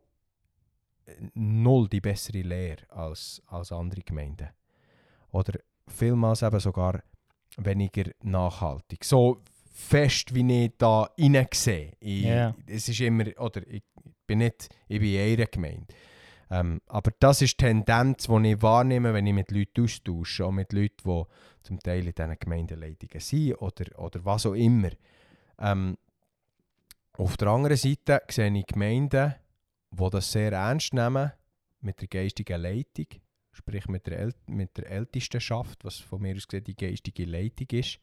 äh, 1.06 1.12
null 1.34 1.88
die 1.88 2.00
bessere 2.00 2.42
Lehre 2.42 2.88
als, 2.90 3.42
als 3.46 3.72
andere 3.72 4.02
Gemeinden. 4.02 4.48
Oder 5.32 5.58
vielmals 5.88 6.42
eben 6.42 6.60
sogar 6.60 7.02
weniger 7.56 8.10
nachhaltig. 8.22 9.04
So 9.04 9.42
fest, 9.72 10.34
wie 10.34 10.64
ich 10.64 10.72
da. 10.78 11.08
Ich, 12.00 12.24
Ja. 12.24 12.54
Es 12.66 12.88
ist 12.88 13.00
immer, 13.00 13.24
oder 13.38 13.66
ich 13.66 13.82
bin 14.26 14.38
nicht, 14.38 14.68
ich 14.88 15.00
bin 15.00 15.14
in 15.14 15.38
einer 15.38 15.46
Gemeinde. 15.46 15.86
Ähm, 16.50 16.80
aber 16.86 17.12
das 17.18 17.42
ist 17.42 17.60
die 17.60 17.64
Tendenz, 17.64 18.26
die 18.26 18.52
ich 18.52 18.62
wahrnehme, 18.62 19.14
wenn 19.14 19.26
ich 19.26 19.34
mit 19.34 19.50
Leuten 19.50 19.84
austausche, 19.84 20.46
auch 20.46 20.52
mit 20.52 20.72
Leuten, 20.72 21.02
die 21.04 21.22
zum 21.62 21.80
Teil 21.80 22.06
in 22.06 22.14
diesen 22.14 22.38
Gemeindeleitungen 22.38 23.20
sind 23.20 23.54
oder, 23.54 23.98
oder 23.98 24.24
was 24.24 24.46
auch 24.46 24.54
immer. 24.54 24.90
Ähm, 25.58 25.96
auf 27.14 27.36
der 27.36 27.48
anderen 27.48 27.76
Seite 27.76 28.22
sehe 28.28 28.56
ich 28.56 28.66
Gemeinden, 28.66 29.34
die 29.90 30.10
das 30.10 30.32
sehr 30.32 30.52
ernst 30.52 30.92
nehmen, 30.92 31.32
mit 31.80 32.00
der 32.00 32.08
geistigen 32.08 32.60
Leitung, 32.60 33.06
sprich 33.52 33.86
mit 33.86 34.06
der, 34.06 34.18
El 34.18 34.34
mit 34.46 34.76
der 34.76 34.90
Ältestenschaft, 34.90 35.84
was 35.84 35.98
von 35.98 36.20
mir 36.20 36.34
aus 36.34 36.48
gesehen 36.48 36.64
die 36.64 36.76
geistige 36.76 37.24
Leitung 37.24 37.68
ist. 37.70 38.00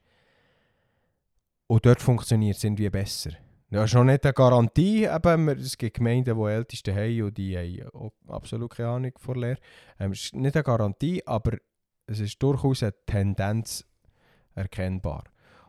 Und 1.68 1.86
dort 1.86 2.02
funktioniert 2.02 2.58
es 2.58 2.64
irgendwie 2.64 2.90
besser. 2.90 3.32
Ja, 3.72 3.88
schon 3.88 4.08
nicht 4.08 4.26
eine 4.26 4.34
Garantie, 4.34 5.06
eben, 5.06 5.48
es 5.48 5.78
gibt 5.78 5.96
Gemeinden, 5.96 6.38
die 6.38 6.52
Älteste 6.52 6.94
haben 6.94 7.24
und 7.24 7.38
die 7.38 7.58
haben 7.58 8.12
absolut 8.28 8.76
keine 8.76 8.90
Ahnung 8.90 9.14
von 9.18 9.40
Lehre. 9.40 9.60
Ähm, 9.98 10.12
es 10.12 10.26
ist 10.26 10.36
nicht 10.36 10.58
eine 10.58 10.64
Garantie, 10.64 11.26
aber 11.26 11.58
es 12.06 12.20
ist 12.20 12.44
durchaus 12.44 12.84
eine 12.84 12.94
Tendenz 13.06 13.86
erkennbar. 14.56 15.24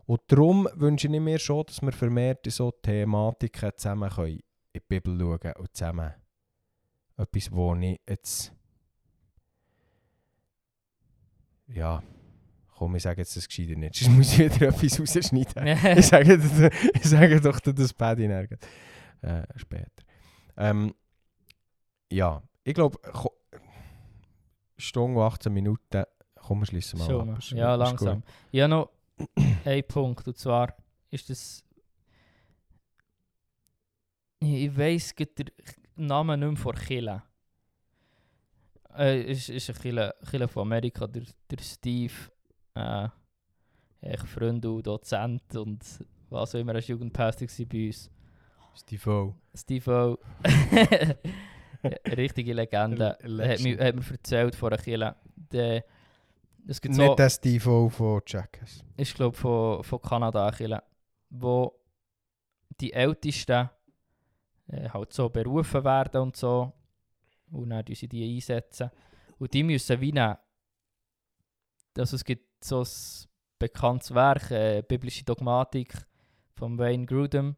Und 0.04 0.20
darum 0.26 0.68
wünsche 0.74 1.06
ich 1.06 1.20
mir 1.20 1.38
schon, 1.38 1.64
dass 1.66 1.80
wir 1.80 1.92
vermehrt 1.92 2.44
in 2.44 2.50
so 2.50 2.72
Thematiken 2.72 3.70
zusammen 3.76 4.10
können 4.10 4.40
in 4.72 4.80
die 4.80 4.80
Bibel 4.80 5.16
schauen 5.16 5.52
und 5.60 5.76
zusammen 5.76 6.12
etwas, 7.16 7.52
wo 7.52 7.76
ich 7.76 8.00
jetzt 8.08 8.52
ja, 11.68 12.02
komm, 12.82 12.96
ich 12.96 13.02
sage 13.04 13.20
jetzt 13.20 13.36
das 13.36 13.46
gescheiter 13.46 13.76
nicht, 13.76 13.94
sonst 13.94 14.16
muss 14.16 14.32
ich 14.32 14.38
wieder 14.40 14.68
etwas 14.68 14.98
rausschneiden. 14.98 15.66
ich, 15.98 16.06
sage, 16.06 16.70
ich 16.94 17.04
sage 17.04 17.40
doch 17.40 17.60
das 17.60 17.92
Paddy 17.94 18.26
nirgends. 18.26 18.66
Äh, 19.20 19.44
später. 19.54 20.02
Ähm, 20.56 20.92
ja, 22.10 22.42
ich 22.64 22.74
glaube, 22.74 22.98
Stunde 24.76 25.20
und 25.20 25.24
18 25.26 25.52
Minuten, 25.52 26.02
komm, 26.34 26.58
wir 26.60 26.66
schließen 26.66 26.98
mal 26.98 27.20
ab. 27.20 27.26
mal. 27.26 27.38
Ist- 27.38 27.52
Ja, 27.52 27.76
langsam. 27.76 28.24
Ich 28.50 28.60
habe 28.60 28.70
noch 28.70 28.90
einen 29.64 29.84
Punkt, 29.86 30.26
und 30.26 30.36
zwar 30.36 30.74
ist 31.10 31.30
das. 31.30 31.64
Ich, 34.40 34.76
weiss 34.76 35.14
den 35.14 35.50
Namen 35.94 36.40
nicht 36.40 36.48
mehr 36.48 36.56
von 36.56 36.74
Kille. 36.74 37.22
Äh, 38.96 39.22
ist, 39.30 39.48
ist 39.48 39.70
ein 39.70 39.76
Kille, 39.76 40.14
Kille 40.28 40.48
von 40.48 40.62
Amerika, 40.62 41.06
der, 41.06 41.22
der 41.48 41.58
Steve, 41.62 42.12
äh, 42.74 43.08
echt 44.00 44.26
Freund 44.26 44.64
und 44.64 44.86
Dozent 44.86 45.54
und 45.56 45.84
was 46.30 46.54
auch 46.54 46.58
immer, 46.58 46.74
als 46.74 46.88
Jugendpastor 46.88 47.48
bei 47.66 47.86
uns. 47.86 48.10
Steve 48.74 49.10
O. 49.10 49.34
Steve 49.54 49.90
O. 49.90 50.18
Richtige 52.16 52.54
Legende. 52.54 53.18
Hat, 53.20 53.60
mir, 53.60 53.78
hat 53.78 53.94
mir 53.96 54.10
erzählt 54.10 54.62
einer 54.62 54.78
Kille. 54.78 55.16
Der, 55.34 55.84
es 56.66 56.80
gibt 56.80 56.94
so, 56.94 57.02
Nicht 57.02 57.18
der 57.18 57.30
Steve 57.30 57.70
O 57.70 57.88
von 57.88 58.22
Jackass. 58.26 58.84
ist 58.96 59.14
glaube 59.14 59.36
von, 59.36 59.82
von 59.84 60.00
Kanada 60.00 60.46
eine 60.46 60.56
Kirche, 60.56 60.82
wo 61.28 61.78
die 62.80 62.92
Ältesten 62.92 63.68
äh, 64.68 64.88
halt 64.88 65.12
so 65.12 65.28
berufen 65.28 65.84
werden 65.84 66.22
und 66.22 66.36
so 66.36 66.72
und 67.50 67.70
dann 67.70 67.84
tun 67.84 67.94
sie 67.94 68.08
die 68.08 68.34
einsetzen 68.34 68.90
und 69.38 69.52
die 69.52 69.62
müssen 69.62 70.00
wie 70.00 70.12
nehmen. 70.12 70.36
Also 71.98 72.16
es 72.16 72.24
gibt 72.24 72.64
so 72.64 72.80
ein 72.82 72.88
bekanntes 73.58 74.14
Werk, 74.14 74.50
äh, 74.50 74.82
biblische 74.86 75.24
Dogmatik 75.24 75.94
von 76.54 76.78
Wayne 76.78 77.06
Grudem, 77.06 77.56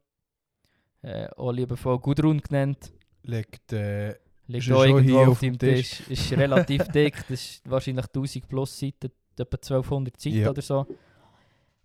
äh, 1.02 1.28
auch 1.36 1.52
liebevoll 1.52 1.98
Gudrun 1.98 2.40
genannt. 2.40 2.92
Liegt, 3.22 3.72
äh, 3.72 4.16
Liegt 4.46 4.70
auch 4.72 4.84
irgendwo 4.84 5.00
hier 5.20 5.28
auf 5.28 5.40
dem 5.40 5.56
deinem 5.56 5.76
Tisch. 5.76 6.00
Ist 6.08 6.32
relativ 6.32 6.88
dick. 6.88 7.14
Das 7.28 7.40
ist 7.40 7.70
wahrscheinlich 7.70 8.06
1000 8.06 8.48
plus 8.48 8.78
Seiten, 8.78 9.10
etwa 9.38 9.56
1200 9.56 10.20
Seiten 10.20 10.36
Ja. 10.36 10.50
oder 10.50 10.62
so. 10.62 10.86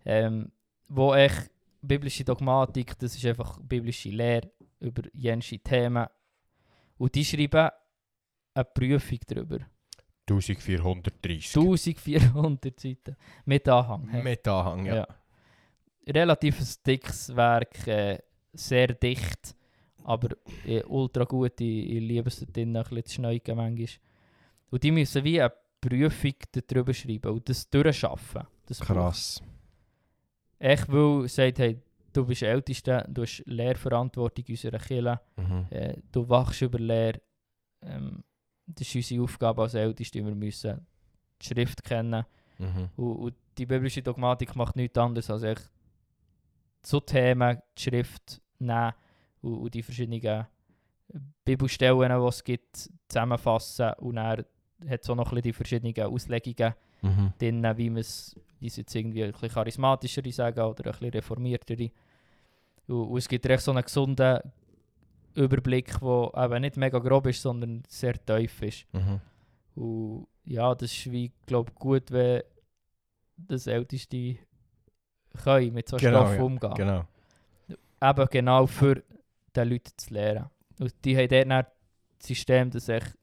Ähm, 0.04 0.50
wo 0.88 1.14
echt 1.14 1.50
biblische 1.80 2.24
Dogmatik, 2.24 2.98
das 2.98 3.14
ist 3.14 3.24
einfach 3.24 3.58
biblische 3.62 4.10
Lehre 4.10 4.50
über 4.80 5.02
jensche 5.12 5.58
Themen. 5.58 6.06
Und 6.98 7.14
die 7.14 7.24
schreiben 7.24 7.70
eine 8.54 8.64
Prüfung 8.64 9.18
darüber. 9.26 9.58
1430. 10.30 11.56
1400 11.56 12.80
Seiten. 12.80 13.16
Mit 13.44 13.68
Anhang. 13.68 14.08
hä? 14.10 14.22
Mit 14.22 14.46
Anhang, 14.48 14.86
ja. 14.86 14.94
Ja. 14.96 15.08
Relativ 16.08 16.76
dickes 16.82 17.34
Werk. 17.34 17.86
Äh, 17.86 18.18
sehr 18.52 18.88
dicht, 18.88 19.54
aber 20.02 20.30
äh, 20.66 20.82
ultra 20.84 21.24
gut. 21.24 21.60
Ich, 21.60 21.90
ich 21.90 22.00
liebe 22.00 22.28
es 22.28 22.40
drin, 22.52 22.76
ein 22.76 22.82
bisschen 22.82 23.04
zu 23.04 23.14
schneiden 23.14 23.56
manchmal. 23.56 23.88
Und 24.70 24.82
die 24.82 24.90
müssen 24.90 25.22
wie 25.24 25.40
eine 25.40 25.52
Prüfung 25.80 26.34
darüber 26.66 26.92
schreiben 26.94 27.30
und 27.32 27.48
das 27.48 27.68
durchschaffen. 27.70 28.42
Das. 28.66 28.80
Krass. 28.80 29.42
Echt, 30.58 30.90
weil 30.92 31.24
es 31.24 31.34
sagt, 31.36 31.58
hey, 31.58 31.78
du 32.12 32.26
bist 32.26 32.42
Ältester, 32.42 33.06
du 33.08 33.22
hast 33.22 33.42
Lehrverantwortung 33.46 34.44
unserer 34.48 34.78
Kirche, 34.78 35.20
Mhm. 35.36 35.66
äh, 35.70 35.94
du 36.12 36.28
wachst 36.28 36.62
über 36.62 36.78
Lehre. 36.78 37.20
Ähm, 37.82 38.22
das 38.74 38.88
ist 38.88 38.94
unsere 38.94 39.22
Aufgabe 39.22 39.62
als 39.62 39.74
Älteste, 39.74 40.24
wir 40.24 40.34
müssen 40.34 40.86
die 41.40 41.46
Schrift 41.46 41.82
kennen. 41.82 42.24
Mhm. 42.58 42.88
Und, 42.96 43.16
und 43.16 43.34
die 43.58 43.66
biblische 43.66 44.02
Dogmatik 44.02 44.54
macht 44.56 44.76
nichts 44.76 44.98
anderes 44.98 45.30
als 45.30 45.42
echt 45.42 45.70
so 46.82 47.00
Themen, 47.00 47.60
die 47.76 47.82
Schrift 47.82 48.40
nehmen 48.58 48.92
und, 49.42 49.54
und 49.54 49.74
die 49.74 49.82
verschiedenen 49.82 50.46
Bibelstellen, 51.44 52.20
die 52.20 52.26
es 52.28 52.44
gibt, 52.44 52.90
zusammenfassen 53.08 53.92
und 53.98 54.16
dann 54.16 54.44
hat 54.88 55.10
auch 55.10 55.14
noch 55.14 55.26
ein 55.26 55.36
bisschen 55.36 55.42
die 55.42 55.52
verschiedenen 55.52 56.06
Auslegungen 56.06 56.74
Mhm. 57.02 57.32
drin, 57.38 57.66
wie 57.76 57.90
man 57.90 58.00
es 58.00 58.36
jetzt 58.60 58.94
irgendwie 58.94 59.24
ein 59.24 59.32
bisschen 59.32 59.48
charismatischere 59.48 60.32
sagen 60.32 60.60
oder 60.60 60.84
ein 60.84 60.92
bisschen 60.92 61.10
reformiertere. 61.10 61.90
Und, 62.86 63.08
und 63.08 63.18
es 63.18 63.28
gibt 63.28 63.46
recht 63.46 63.62
so 63.62 63.70
einen 63.70 63.82
gesunden 63.82 64.40
Überblick, 65.34 65.98
der 66.00 66.30
eben 66.36 66.60
nicht 66.60 66.76
mega 66.76 66.98
grob 66.98 67.26
ist, 67.26 67.42
sondern 67.42 67.82
sehr 67.88 68.14
tief 68.24 68.62
ist. 68.62 68.86
Mhm. 68.92 69.20
Und 69.74 70.26
ja, 70.44 70.74
das 70.74 70.92
ist 70.92 71.10
wie, 71.10 71.32
glaube 71.46 71.72
gut, 71.72 72.10
wenn 72.10 72.42
das 73.36 73.66
Älteste 73.66 74.36
können 75.42 75.72
mit 75.72 75.88
so 75.88 75.96
Genau, 75.96 76.20
Stoffen 76.20 76.36
ja, 76.36 76.42
umgehen. 76.42 76.74
Genau. 76.74 77.04
Eben 78.02 78.26
genau 78.30 78.66
für 78.66 79.02
die 79.54 79.60
Leute 79.60 79.96
zu 79.96 80.14
lehren. 80.14 80.50
Und 80.78 80.94
die 81.04 81.16
haben 81.16 81.28
dort 81.28 81.50
dann 81.50 81.66
das 82.18 82.26
System, 82.26 82.70
dass 82.70 82.88
echt 82.88 83.16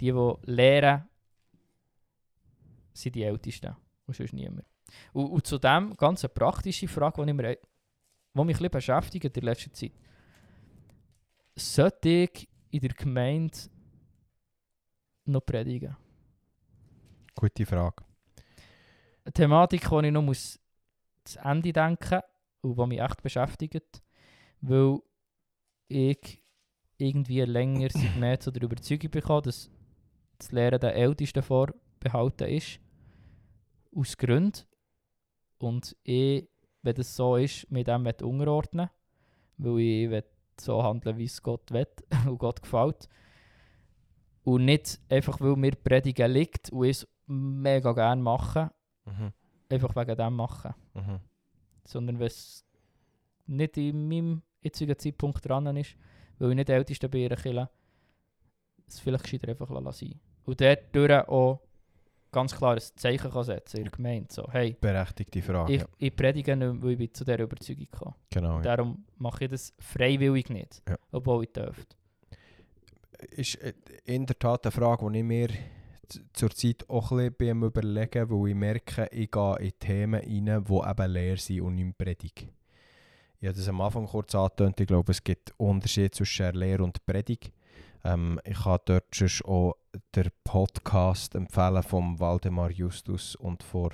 die, 0.00 0.12
die 0.12 0.32
lehren, 0.44 1.04
sind 2.92 3.14
die 3.14 3.22
Ältesten. 3.22 3.76
Und 4.06 4.16
sonst 4.16 4.32
niemand. 4.32 4.64
Und, 5.12 5.26
und 5.30 5.46
zu 5.46 5.58
dem 5.58 5.94
ganz 5.96 6.24
eine 6.24 6.30
praktische 6.30 6.88
Frage, 6.88 7.22
die, 7.22 7.30
ich 7.30 7.36
mir, 7.36 7.54
die 7.54 7.58
mich 8.34 8.38
ein 8.38 8.46
bisschen 8.46 8.70
beschäftigt 8.70 9.24
in 9.26 9.32
der 9.32 9.42
letzten 9.42 9.74
Zeit. 9.74 9.92
Sollte 11.58 12.08
ich 12.08 12.48
in 12.70 12.80
der 12.80 12.90
Gemeinde 12.90 13.58
noch 15.24 15.44
predigen? 15.44 15.96
Gute 17.34 17.66
Frage. 17.66 18.04
eine 19.24 19.32
Thematik, 19.32 19.80
die 19.88 20.06
ich 20.06 20.12
noch 20.12 20.22
muss 20.22 20.60
zu 21.24 21.38
Ende 21.40 21.72
denken 21.72 22.20
und 22.62 22.78
die 22.78 22.86
mich 22.86 23.00
echt 23.00 23.22
beschäftigt, 23.22 24.02
weil 24.60 25.00
ich 25.88 26.42
irgendwie 26.96 27.40
länger 27.40 27.88
mehr 28.18 28.38
zu 28.40 28.52
der 28.52 28.62
Überzeugung 28.62 29.10
bekomme, 29.10 29.42
dass 29.42 29.68
das 30.38 30.52
Lehren 30.52 30.78
der 30.78 30.94
Ältesten 30.94 31.42
vorbehalten 31.42 32.48
ist. 32.48 32.78
Aus 33.94 34.16
Gründen. 34.16 34.62
Und 35.58 35.96
ich, 36.04 36.48
wenn 36.82 36.94
das 36.94 37.16
so 37.16 37.34
ist, 37.34 37.68
mit 37.68 37.88
dem 37.88 38.06
unterordnen 38.06 38.90
weil 39.56 39.80
ich 39.80 40.10
so 40.60 40.82
handeln, 40.82 41.16
wie 41.18 41.24
es 41.24 41.42
Gott 41.42 41.70
will 41.72 41.86
und 42.26 42.38
Gott 42.38 42.62
gefällt. 42.62 43.08
Und 44.44 44.64
nicht 44.64 45.00
einfach, 45.08 45.40
weil 45.40 45.56
mir 45.56 45.72
Predigen 45.72 46.30
liegt 46.30 46.70
und 46.70 46.84
ich 46.84 46.98
es 47.02 47.08
mega 47.26 47.92
gerne 47.92 48.22
mache, 48.22 48.70
Mhm. 49.04 49.32
einfach 49.70 49.96
wegen 49.96 50.16
dem 50.16 50.34
machen. 50.36 50.74
Mhm. 50.94 51.20
Sondern 51.86 52.18
wenn 52.18 52.26
es 52.26 52.64
nicht 53.46 53.76
in 53.78 54.06
meinem 54.08 54.42
jetzigen 54.60 54.98
Zeitpunkt 54.98 55.46
dran 55.48 55.74
ist, 55.76 55.96
weil 56.38 56.50
ich 56.50 56.56
nicht 56.56 56.68
der 56.68 56.76
Älteste 56.76 57.08
bin 57.08 57.22
in 57.22 57.68
es 58.86 59.00
vielleicht 59.00 59.24
gescheiter 59.24 59.48
einfach 59.48 59.70
lassen. 59.70 60.20
Und 60.44 60.60
dadurch 60.60 61.28
auch 61.28 61.60
ganz 62.30 62.54
klar 62.54 62.74
ein 62.74 62.82
Zeichen 62.96 63.30
kann 63.30 63.44
setzen 63.44 63.78
in 63.78 63.84
der 63.84 63.92
Gemeinde. 63.92 64.28
So, 64.30 64.46
hey, 64.50 64.76
Berechtigte 64.80 65.42
Frage. 65.42 65.72
ich, 65.72 65.80
ja. 65.80 65.88
ich 65.98 66.14
predige 66.14 66.56
nicht, 66.56 66.82
weil 66.82 67.00
ich 67.00 67.12
zu 67.14 67.24
dieser 67.24 67.40
Überzeugung 67.40 67.86
gekommen. 67.90 68.14
Genau. 68.30 68.56
Ja. 68.56 68.62
Darum 68.76 69.04
mache 69.16 69.44
ich 69.44 69.50
das 69.50 69.72
freiwillig 69.78 70.50
nicht, 70.50 70.82
Ja. 70.88 70.96
obwohl 71.12 71.44
ich 71.44 71.52
dürfte. 71.52 71.96
Ist 73.30 73.56
äh, 73.56 73.72
in 74.04 74.26
der 74.26 74.38
Tat 74.38 74.64
eine 74.64 74.72
Frage, 74.72 75.10
die 75.10 75.18
ich 75.18 75.24
mir 75.24 75.48
zurzeit 76.32 76.88
auch 76.88 77.12
ein 77.12 77.32
bisschen 77.32 77.62
Überlegen 77.62 78.30
weil 78.30 78.48
ich 78.50 78.54
merke, 78.54 79.08
ich 79.10 79.30
gehe 79.30 79.56
in 79.58 79.72
Themen 79.78 80.20
rein, 80.20 80.64
die 80.64 80.90
eben 80.90 81.10
leer 81.12 81.36
sind 81.36 81.60
und 81.60 81.74
nicht 81.74 81.98
Predigt. 81.98 82.48
Ich 83.40 83.46
habe 83.46 83.56
das 83.56 83.68
am 83.68 83.80
Anfang 83.80 84.06
kurz 84.06 84.34
angetönt. 84.34 84.80
Ich 84.80 84.86
glaube, 84.86 85.12
es 85.12 85.22
gibt 85.22 85.52
Unterschiede 85.58 86.10
zwischen 86.10 86.54
Lehre 86.54 86.82
und 86.82 87.04
Predigt. 87.06 87.52
Ähm, 88.04 88.40
ich 88.44 88.58
kann 88.62 88.78
dort 88.84 89.14
sonst 89.14 89.44
auch 89.44 89.74
den 90.14 90.30
Podcast 90.44 91.34
empfehlen 91.34 91.82
vom 91.82 92.20
Waldemar 92.20 92.70
Justus 92.70 93.34
und 93.36 93.62
von 93.62 93.90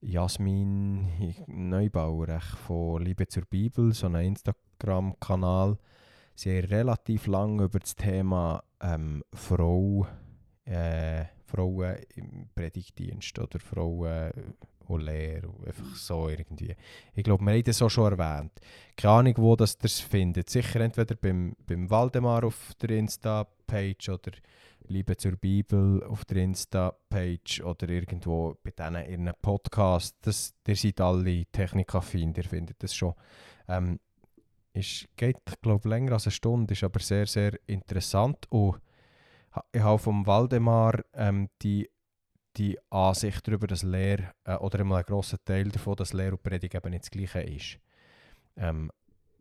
Jasmin 0.00 1.34
Neubauer 1.46 2.40
von 2.40 3.02
Liebe 3.02 3.26
zur 3.26 3.44
Bibel, 3.44 3.92
so 3.92 4.06
einem 4.06 4.26
Instagram-Kanal. 4.26 5.78
Sie 6.34 6.56
haben 6.56 6.66
relativ 6.66 7.26
lange 7.26 7.64
über 7.64 7.78
das 7.78 7.96
Thema 7.96 8.62
ähm, 8.80 9.24
Frau, 9.32 10.06
äh, 10.64 11.24
Frauen 11.46 11.96
im 12.14 12.48
Predigtdienst 12.54 13.38
oder 13.38 13.58
Frauen 13.58 14.30
und 14.88 15.00
Lehre, 15.02 15.48
einfach 15.66 15.94
so 15.94 16.28
irgendwie. 16.28 16.74
Ich 17.14 17.24
glaube, 17.24 17.44
wir 17.44 17.52
haben 17.52 17.62
das 17.64 17.82
auch 17.82 17.90
schon 17.90 18.18
erwähnt. 18.18 18.52
Keine 18.96 19.14
Ahnung, 19.14 19.34
wo 19.38 19.56
das 19.56 19.76
ihr 19.80 19.86
es 19.86 20.00
findet. 20.00 20.50
Sicher 20.50 20.80
entweder 20.80 21.14
beim, 21.14 21.56
beim 21.66 21.90
Waldemar 21.90 22.44
auf 22.44 22.72
der 22.80 22.90
Insta-Page 22.90 24.10
oder 24.10 24.32
Liebe 24.88 25.16
zur 25.16 25.32
Bibel 25.32 26.02
auf 26.04 26.24
der 26.24 26.38
Insta-Page 26.38 27.62
oder 27.62 27.88
irgendwo 27.88 28.56
bei 28.62 28.70
denen 28.70 29.04
in 29.06 29.20
einem 29.22 29.34
Podcast. 29.40 30.16
Das, 30.22 30.54
ihr 30.66 30.76
seid 30.76 31.00
alle 31.00 31.44
technikaffin, 31.46 32.34
ihr 32.34 32.44
findet 32.44 32.82
das 32.82 32.94
schon. 32.94 33.14
Ähm, 33.68 33.98
ist, 34.72 35.08
geht, 35.16 35.38
glaube 35.62 35.88
länger 35.88 36.12
als 36.12 36.26
eine 36.26 36.32
Stunde, 36.32 36.74
ist 36.74 36.84
aber 36.84 37.00
sehr, 37.00 37.26
sehr 37.26 37.58
interessant. 37.66 38.46
Und 38.50 38.80
ich 39.72 39.82
habe 39.82 39.98
vom 39.98 40.26
Waldemar 40.26 41.00
ähm, 41.14 41.48
die, 41.62 41.90
die 42.56 42.78
Ansicht 42.90 43.46
darüber, 43.46 43.66
dass 43.66 43.82
Lehr 43.82 44.34
äh, 44.44 44.54
oder 44.56 44.80
einmal 44.80 44.98
ein 44.98 45.06
grosser 45.06 45.42
Teil 45.44 45.68
davon, 45.68 45.96
dass 45.96 46.12
Lehr 46.12 46.32
und 46.32 46.42
Predigt 46.42 46.74
eben 46.74 46.90
nicht 46.90 47.04
das 47.04 47.10
Gleiche 47.10 47.40
ist. 47.40 47.78
Ähm, 48.56 48.90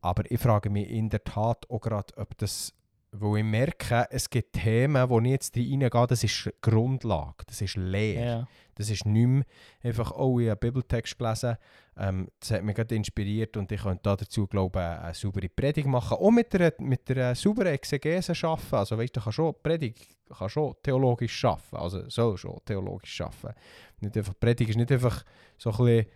aber 0.01 0.29
ich 0.29 0.39
frage 0.39 0.69
mich 0.69 0.89
in 0.89 1.09
der 1.09 1.23
Tat 1.23 1.69
auch 1.69 1.81
gerade, 1.81 2.15
ob 2.17 2.37
das, 2.37 2.73
wo 3.19 3.35
ich 3.37 3.43
merke, 3.43 4.07
es 4.09 4.29
gibt 4.29 4.53
Themen, 4.53 5.09
wo 5.09 5.19
ich 5.19 5.27
jetzt 5.27 5.55
reingehe, 5.55 5.89
das 5.89 6.23
ist 6.23 6.51
Grundlage, 6.61 7.43
das 7.47 7.61
ist 7.61 7.75
Lehr. 7.77 8.25
Ja. 8.25 8.47
Das 8.75 8.89
ist 8.89 9.05
nicht 9.05 9.27
mehr 9.27 9.45
einfach, 9.83 10.11
oh, 10.11 10.39
ich 10.39 10.49
habe 10.49 10.61
einen 10.61 10.73
Bibeltext 10.73 11.17
gelesen, 11.17 11.55
ähm, 11.97 12.27
das 12.39 12.51
hat 12.51 12.63
mich 12.63 12.75
gerade 12.75 12.93
inspiriert 12.93 13.55
und 13.55 13.71
ich 13.71 13.81
könnte 13.81 14.01
da 14.03 14.17
dazu, 14.17 14.47
glaube 14.47 14.79
ich, 14.79 15.03
eine 15.03 15.13
saubere 15.13 15.47
Predigt 15.47 15.87
machen. 15.87 16.17
Auch 16.17 16.31
mit 16.31 16.53
einer, 16.55 16.73
mit 16.79 17.09
einer 17.09 17.35
sauberen 17.35 17.73
Exegese 17.73 18.33
arbeiten. 18.45 18.75
Also 18.75 18.97
weißt 18.97 19.15
du, 19.15 19.21
kann 19.21 19.31
schon 19.31 19.55
Predigt 19.63 20.15
kann 20.29 20.49
schon 20.49 20.73
theologisch 20.81 21.45
arbeiten, 21.45 21.75
also 21.75 22.09
soll 22.09 22.37
schon 22.37 22.59
theologisch 22.65 23.21
arbeiten. 23.21 23.57
Nicht 24.01 24.17
einfach, 24.17 24.33
Predigt 24.39 24.71
ist 24.71 24.77
nicht 24.77 24.91
einfach 24.91 25.23
so 25.57 25.71
ein 25.71 25.77
bisschen 25.77 26.07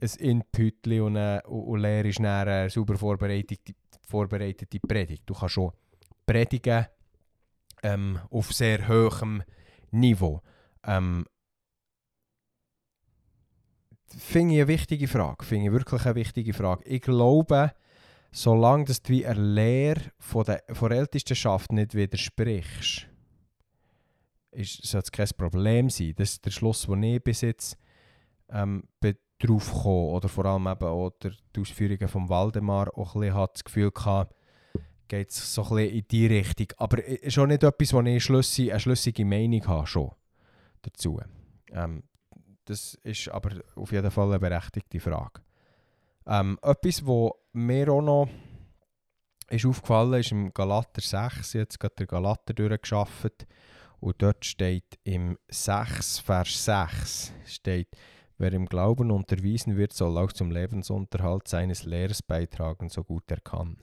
ein 0.00 0.28
Inputli 0.30 1.00
und, 1.00 1.16
äh, 1.16 1.40
und, 1.46 1.80
Lehre 1.80 2.08
ist 2.08 2.20
eine 2.20 2.70
sauber 2.70 2.96
vorbereitete, 2.96 3.74
vorbereitete 4.06 4.78
Predigt. 4.80 5.24
Du 5.26 5.34
kannst 5.34 5.54
schon 5.54 5.72
predigen 6.28 6.86
ähm, 7.82 8.20
auf 8.30 8.52
sehr 8.52 8.86
hohem 8.86 9.42
Niveau. 9.90 10.42
Ähm, 10.84 11.26
finde 14.16 14.54
ich 14.54 14.60
eine 14.60 14.68
wichtige 14.68 15.08
Frage. 15.08 15.44
Finde 15.44 15.66
ich 15.66 15.72
wirklich 15.72 16.04
eine 16.04 16.14
wichtige 16.14 16.52
Frage. 16.52 16.84
Ich 16.84 17.00
glaube, 17.00 17.72
solange 18.30 18.84
dass 18.84 19.02
du 19.02 19.12
wie 19.12 19.26
eine 19.26 19.40
Lehre 19.40 20.02
von 20.18 20.44
der, 20.44 20.62
von 20.72 20.90
der 20.90 20.98
Ältestenschaft 20.98 21.72
nicht 21.72 21.94
widersprichst, 21.94 23.08
ist, 24.50 24.86
soll 24.86 25.00
es 25.00 25.12
kein 25.12 25.28
Problem 25.36 25.88
sein. 25.88 26.14
Das 26.16 26.32
ist 26.32 26.44
der 26.44 26.50
Schluss, 26.50 26.82
den 26.82 27.02
ich 27.02 27.22
bis 27.22 27.40
jetzt 27.40 27.78
ähm, 28.50 28.84
drauf 29.38 29.72
komme. 29.82 30.10
Oder 30.10 30.28
vor 30.28 30.44
allem 30.44 30.66
eben 30.66 30.84
auch 30.84 31.10
die 31.20 31.60
Ausführungen 31.60 32.08
von 32.08 32.28
Waldemar 32.28 32.88
auch 32.96 33.14
ein 33.14 33.20
bisschen 33.20 33.48
das 33.52 33.64
Gefühl 33.64 33.90
gehabt, 33.90 34.34
geht 35.08 35.30
es 35.30 35.54
so 35.54 35.62
ein 35.62 35.68
bisschen 35.76 35.96
in 35.96 36.08
die 36.10 36.26
Richtung. 36.26 36.66
Aber 36.76 36.98
es 37.06 37.20
ist 37.20 37.38
auch 37.38 37.46
nicht 37.46 37.62
etwas, 37.62 37.92
wo 37.92 38.00
ich 38.02 38.24
schlüssig, 38.24 38.70
eine 38.70 38.80
schlüssige 38.80 39.24
Meinung 39.24 39.66
habe 39.66 39.86
schon 39.86 40.10
dazu. 40.82 41.20
Ähm, 41.72 42.04
das 42.64 42.94
ist 43.02 43.28
aber 43.28 43.62
auf 43.76 43.92
jeden 43.92 44.10
Fall 44.10 44.28
eine 44.28 44.38
berechtigte 44.38 45.00
Frage. 45.00 45.40
Ähm, 46.26 46.58
etwas, 46.62 47.06
was 47.06 47.32
mir 47.52 47.88
auch 47.90 48.02
noch 48.02 48.28
ist 49.50 49.64
aufgefallen 49.64 50.20
ist 50.20 50.30
im 50.30 50.52
Galater 50.52 51.00
6. 51.00 51.10
Ich 51.10 51.54
habe 51.54 51.58
jetzt 51.60 51.80
gerade 51.80 51.94
den 51.96 52.06
Galater 52.06 52.52
durchgeschafft. 52.52 53.46
Und 54.00 54.22
dort 54.22 54.44
steht 54.44 54.98
im 55.04 55.38
6, 55.48 56.20
Vers 56.20 56.64
6, 56.64 57.32
steht, 57.46 57.88
Wer 58.40 58.52
im 58.52 58.66
Glauben 58.66 59.10
unterwiesen 59.10 59.76
wird, 59.76 59.92
soll 59.92 60.16
auch 60.16 60.32
zum 60.32 60.52
Lebensunterhalt 60.52 61.48
seines 61.48 61.82
Lehrers 61.82 62.22
beitragen, 62.22 62.88
so 62.88 63.02
gut 63.02 63.24
er 63.32 63.40
kann. 63.40 63.78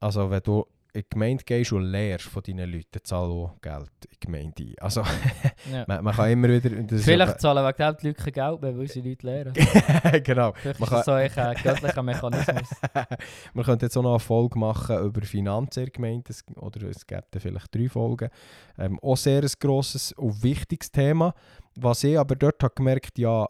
Also 0.00 0.30
wenn 0.30 0.42
du 0.42 0.66
in 0.92 1.02
die 1.02 1.08
Gemeinde 1.08 1.44
gehst 1.44 1.72
und 1.72 1.84
lehrst 1.84 2.24
von 2.24 2.42
deinen 2.42 2.68
Leuten, 2.68 2.98
zahl 3.04 3.30
auch 3.30 3.60
Geld 3.60 3.90
in 4.06 4.10
die 4.12 4.18
Gemeinde 4.26 4.64
ein. 4.64 4.74
Also 4.80 5.02
Ja. 5.70 5.84
man, 5.86 6.02
man 6.02 6.14
kann 6.14 6.30
immer 6.30 6.48
wieder... 6.48 6.98
Vielleicht 6.98 7.30
aber- 7.32 7.38
zahlen 7.38 7.64
wegen 7.64 7.76
dem 7.76 7.96
die 8.00 8.06
Leute 8.08 8.22
kein 8.24 8.32
Geld 8.32 8.62
mehr, 8.62 8.78
weil 8.78 8.88
sie 8.88 9.00
Leute 9.02 9.26
lehren. 9.26 9.52
genau. 10.24 10.52
Vielleicht 10.54 10.80
Man 10.80 10.88
ist 10.88 10.92
das 10.92 11.04
so 11.04 11.12
ein 11.12 11.30
äh, 11.30 11.54
göttlicher 11.62 12.02
Mechanismus. 12.02 12.70
Wir 13.54 13.62
könnten 13.64 13.84
jetzt 13.84 13.96
auch 13.96 14.02
noch 14.02 14.10
eine 14.14 14.18
Folge 14.18 14.58
machen 14.58 14.98
über 15.04 15.22
Finanzen 15.22 15.80
in 15.80 15.84
der 15.84 15.92
Gemeinde. 15.92 16.34
Oder 16.56 16.88
es 16.88 17.06
dann 17.06 17.22
vielleicht 17.40 17.72
drei 17.74 17.88
Folgen. 17.88 18.30
Ähm, 18.78 18.98
auch 19.00 19.16
sehr 19.16 19.42
ein 19.42 19.50
grosses 19.60 20.12
und 20.12 20.42
wichtiges 20.42 20.90
Thema. 20.90 21.34
Was 21.76 22.02
ich 22.02 22.18
aber 22.18 22.34
dort 22.34 22.62
habe 22.64 22.74
gemerkt 22.74 23.16
ja, 23.18 23.46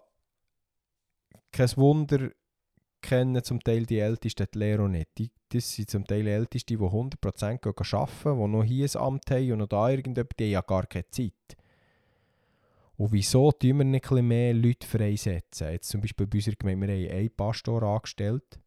kein 1.52 1.76
Wunder 1.76 2.30
kennen 3.02 3.42
zum 3.42 3.60
Teil 3.60 3.86
die 3.86 3.98
Ältesten 3.98 4.46
die 4.52 4.58
Lehre 4.58 4.88
nicht. 4.88 5.08
Die, 5.16 5.30
das 5.52 5.72
sind 5.74 5.90
zum 5.90 6.04
Teil 6.06 6.26
Älteste, 6.26 6.76
die 6.76 6.78
100% 6.82 7.58
gehen 7.58 7.74
arbeiten, 7.98 8.40
die 8.40 8.48
noch 8.48 8.64
hier 8.64 8.88
ein 8.94 9.00
Amt 9.00 9.30
haben 9.30 9.52
und 9.52 9.58
noch 9.58 9.66
da 9.68 9.88
irgendetwas, 9.90 10.36
die 10.38 10.44
haben 10.44 10.50
ja 10.52 10.60
gar 10.62 10.86
keine 10.86 11.08
Zeit. 11.10 11.32
Und 12.96 13.12
wieso 13.12 13.50
tun 13.52 13.78
wir 13.78 13.84
nicht 13.84 14.12
ein 14.12 14.26
mehr 14.28 14.52
Leute 14.54 14.86
freisetzen? 14.86 15.70
Jetzt 15.72 15.88
zum 15.88 16.00
Beispiel 16.02 16.26
bei 16.26 16.36
unserer 16.38 16.54
Gemeinde, 16.56 16.88
wir 16.88 17.08
haben 17.08 17.16
einen 17.18 17.30
Pastor 17.36 17.82
angestellt. 17.82 18.60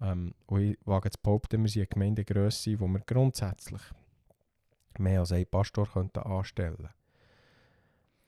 Ähm, 0.00 0.34
und 0.46 0.60
ich 0.60 0.78
wage 0.84 1.10
zu 1.10 1.18
behaupten, 1.22 1.62
wir 1.62 1.68
sind 1.68 1.82
eine 1.82 1.86
Gemeindegrösse, 1.88 2.78
wo 2.80 2.88
wir 2.88 3.00
grundsätzlich 3.00 3.80
mehr 4.98 5.20
als 5.20 5.30
einen 5.32 5.46
Pastor 5.46 5.86
könnten 5.88 6.18
anstellen 6.18 6.88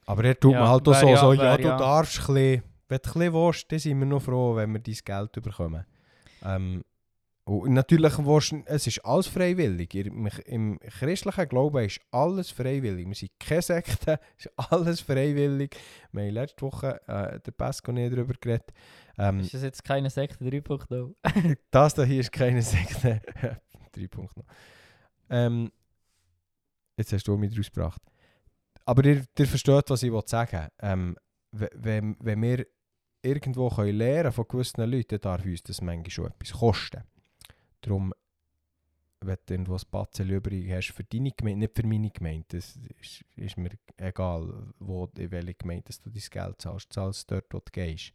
Aber 0.06 0.24
er 0.24 0.38
tut 0.38 0.52
Ja, 0.52 0.60
man 0.60 0.68
halt 0.68 0.88
auch 0.88 0.94
so, 0.94 1.08
ja- 1.08 1.16
so 1.16 1.32
ja, 1.32 1.56
du 1.56 1.62
ja- 1.64 1.76
darfst 1.76 2.20
ein 2.20 2.34
bisschen, 2.34 2.62
wenn 2.88 2.98
du 2.98 3.08
ein 3.08 3.12
bisschen 3.12 3.32
willst, 3.34 3.72
dann 3.72 3.78
sind 3.80 3.98
wir 3.98 4.06
noch 4.06 4.22
froh, 4.22 4.54
wenn 4.54 4.72
wir 4.72 4.78
dein 4.80 4.94
Geld 5.04 5.32
bekommen. 5.42 5.84
Ähm, 6.44 6.84
und 7.46 7.74
natürlich, 7.74 8.16
willst, 8.18 8.52
du- 8.52 8.62
es 8.66 8.86
ist 8.86 9.04
alles 9.04 9.26
freiwillig. 9.26 9.94
Im, 9.94 10.26
Im 10.46 10.78
christlichen 10.78 11.48
Glauben 11.48 11.84
ist 11.84 12.00
alles 12.10 12.50
freiwillig. 12.50 13.06
Wir 13.06 13.14
sind 13.14 13.32
keine 13.38 13.60
Sekte, 13.62 14.18
es 14.38 14.46
ist 14.46 14.52
alles 14.56 15.00
freiwillig. 15.00 15.76
Wir 16.12 16.22
haben 16.24 16.30
letzte 16.30 16.62
Woche 16.62 17.00
äh, 17.06 17.38
der 17.40 17.52
Pesco 17.52 17.92
nicht 17.92 18.12
darüber 18.12 18.32
geredet. 18.40 18.72
Ähm, 19.18 19.40
Ist 19.40 19.52
das 19.54 19.62
jetzt 19.62 19.84
keine 19.84 20.08
Sekte 20.10 20.42
3.0? 20.44 21.14
das 21.70 21.94
da 21.94 22.02
hier 22.04 22.20
ist 22.20 22.32
keine 22.32 22.62
Sekte. 22.62 23.20
Drei 23.92 24.08
Punkte 24.08 24.40
noch. 24.40 24.46
Ähm, 25.30 25.70
jetzt 26.96 27.12
hast 27.12 27.28
du 27.28 27.36
mich 27.36 27.56
rausgebracht. 27.56 28.00
Aber 28.86 29.04
ihr, 29.04 29.24
ihr 29.38 29.46
versteht, 29.46 29.88
was 29.90 30.02
ich 30.02 30.12
sagen 30.26 30.68
ähm, 30.80 31.16
we- 31.52 31.70
wenn, 31.74 32.16
wenn 32.20 32.42
wir 32.42 32.66
irgendwo 33.22 33.68
können 33.68 33.96
lernen 33.96 34.32
von 34.32 34.46
gewissen 34.48 34.90
Leuten, 34.90 35.20
darf 35.20 35.44
uns 35.44 35.62
das 35.62 35.80
manchmal 35.80 36.10
schon 36.10 36.26
etwas 36.26 36.52
kosten. 36.58 37.02
Darum, 37.84 38.14
wenn 39.20 39.36
du 39.46 39.54
irgendwo 39.54 39.74
ein 39.74 39.82
Batzen 39.90 40.30
übrig 40.30 40.70
hast 40.72 40.92
für 40.92 41.04
deine 41.04 41.32
Gemeinde, 41.32 41.60
nicht 41.60 41.76
für 41.76 41.86
meine 41.86 42.10
Gemeinde, 42.10 42.46
das 42.48 42.76
ist, 43.00 43.24
ist 43.36 43.56
mir 43.58 43.70
egal, 43.98 44.72
wo, 44.78 45.10
in 45.18 45.30
welche 45.30 45.54
Gemeinde 45.54 45.92
du 46.02 46.10
dein 46.10 46.22
Geld 46.30 46.62
zahlst, 46.62 46.92
zahlst 46.92 47.30
dort, 47.30 47.52
wo 47.52 47.58
du 47.58 47.70
gehst. 47.72 48.12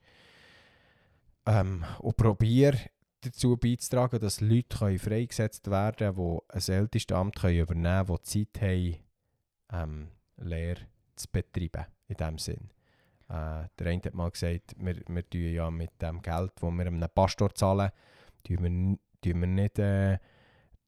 Ähm, 1.46 1.86
und 2.00 2.18
probier 2.18 2.80
dazu 3.22 3.58
beizutragen, 3.58 4.20
dass 4.20 4.42
Leute 4.42 4.78
können 4.78 5.00
freigesetzt 5.00 5.70
werden 5.70 6.16
können, 6.16 6.40
die 6.50 6.56
ein 6.56 6.76
ältestes 6.76 7.16
Amt 7.16 7.36
können 7.36 7.60
übernehmen 7.60 8.06
können, 8.08 8.20
die 8.24 8.48
Zeit 8.52 8.62
haben, 8.62 8.98
ähm, 9.72 10.08
Lehre 10.38 10.82
zu 11.16 11.28
betreiben, 11.32 11.86
in 12.08 12.16
dem 12.16 12.38
Sinn. 12.38 12.72
Äh, 13.28 13.68
der 13.78 13.88
eine 13.88 14.02
hat 14.04 14.14
mal 14.16 14.32
gesagt, 14.32 14.76
wir, 14.78 14.96
wir 15.08 15.30
tun 15.30 15.54
ja 15.54 15.70
mit 15.70 16.02
dem 16.02 16.22
Geld, 16.22 16.54
das 16.56 16.72
wir 16.72 16.88
einem 16.88 17.06
Pastor 17.14 17.54
zahlen, 17.54 17.92
tun 18.44 18.64
wir, 18.64 18.98
tun 19.22 19.42
wir 19.42 19.48
nicht 19.48 19.80
äh, 19.80 20.18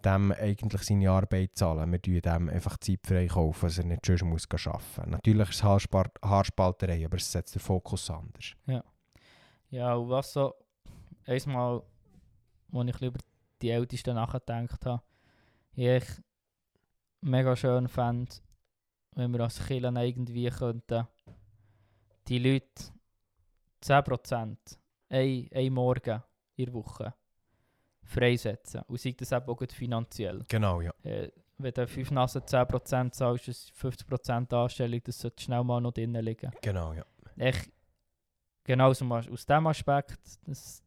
dem 0.04 0.32
eigentlich 0.32 0.82
seine 0.84 1.12
Arbeit 1.12 1.52
zahlen. 1.56 1.92
Wir 1.92 2.02
tun 2.02 2.22
dem 2.22 2.50
einfach 2.50 2.78
Zeit 2.78 3.02
frei 3.06 3.28
kaufen, 3.28 3.68
dass 3.68 3.78
er 3.78 3.86
nicht 3.86 4.06
schon 4.06 4.30
muss 4.30 4.48
arbeiten 4.50 4.72
muss. 4.98 5.08
Natürlich 5.08 5.50
ist 5.50 5.56
es 5.56 5.64
Haarspar- 5.64 6.22
Haarspalterei, 6.24 7.06
aber 7.06 7.18
es 7.18 7.32
setzt 7.32 7.56
den 7.56 7.60
Fokus 7.60 8.10
anders. 8.10 8.54
Ja, 9.70 9.94
und 9.94 10.10
was 10.10 10.34
so, 10.34 10.54
einmal, 11.26 11.82
als 12.74 12.90
ich 12.90 13.02
über 13.02 13.20
die 13.62 13.70
Ältesten 13.70 14.16
nachgedacht 14.16 14.86
habe, 14.86 15.04
ich 15.74 16.04
mega 17.22 17.56
schön 17.56 17.88
fände, 17.88 18.32
wenn 19.16 19.32
wir 19.32 19.42
als 19.42 19.66
Kirche 19.66 19.88
irgendwie 19.88 20.50
könnten, 20.50 21.08
die 22.28 22.40
Leute 22.40 22.92
10% 23.84 24.58
ein, 25.10 25.50
ein 25.54 25.74
Morgen 25.74 26.24
in 26.56 26.66
der 26.66 26.74
Woche 26.74 27.14
freisetzen. 28.12 28.82
Und 28.88 29.00
sei 29.00 29.14
das 29.18 29.32
eben 29.32 29.48
auch 29.48 29.62
finanziell. 29.72 30.44
Genau, 30.48 30.82
ja. 30.82 30.92
Äh, 31.04 31.32
wenn 31.58 31.74
du 31.74 31.88
5 31.88 32.12
Nasen 32.12 32.42
10% 32.42 33.12
zahlst, 33.12 33.48
ist 33.48 33.72
50% 33.80 34.54
Anstellung, 34.54 35.00
das 35.04 35.20
sollte 35.20 35.44
schnell 35.44 35.64
mal 35.64 35.80
noch 35.80 35.92
drinnen 35.94 36.24
liegen. 36.24 36.52
Genau, 36.62 36.94
ja. 36.94 37.04
echt 37.38 37.72
genau 38.64 38.90
aus, 38.90 39.00
dem 39.00 39.12
aus 39.12 39.46
dem 39.46 39.68
Aspekt, 39.68 40.18
dass 40.48 40.84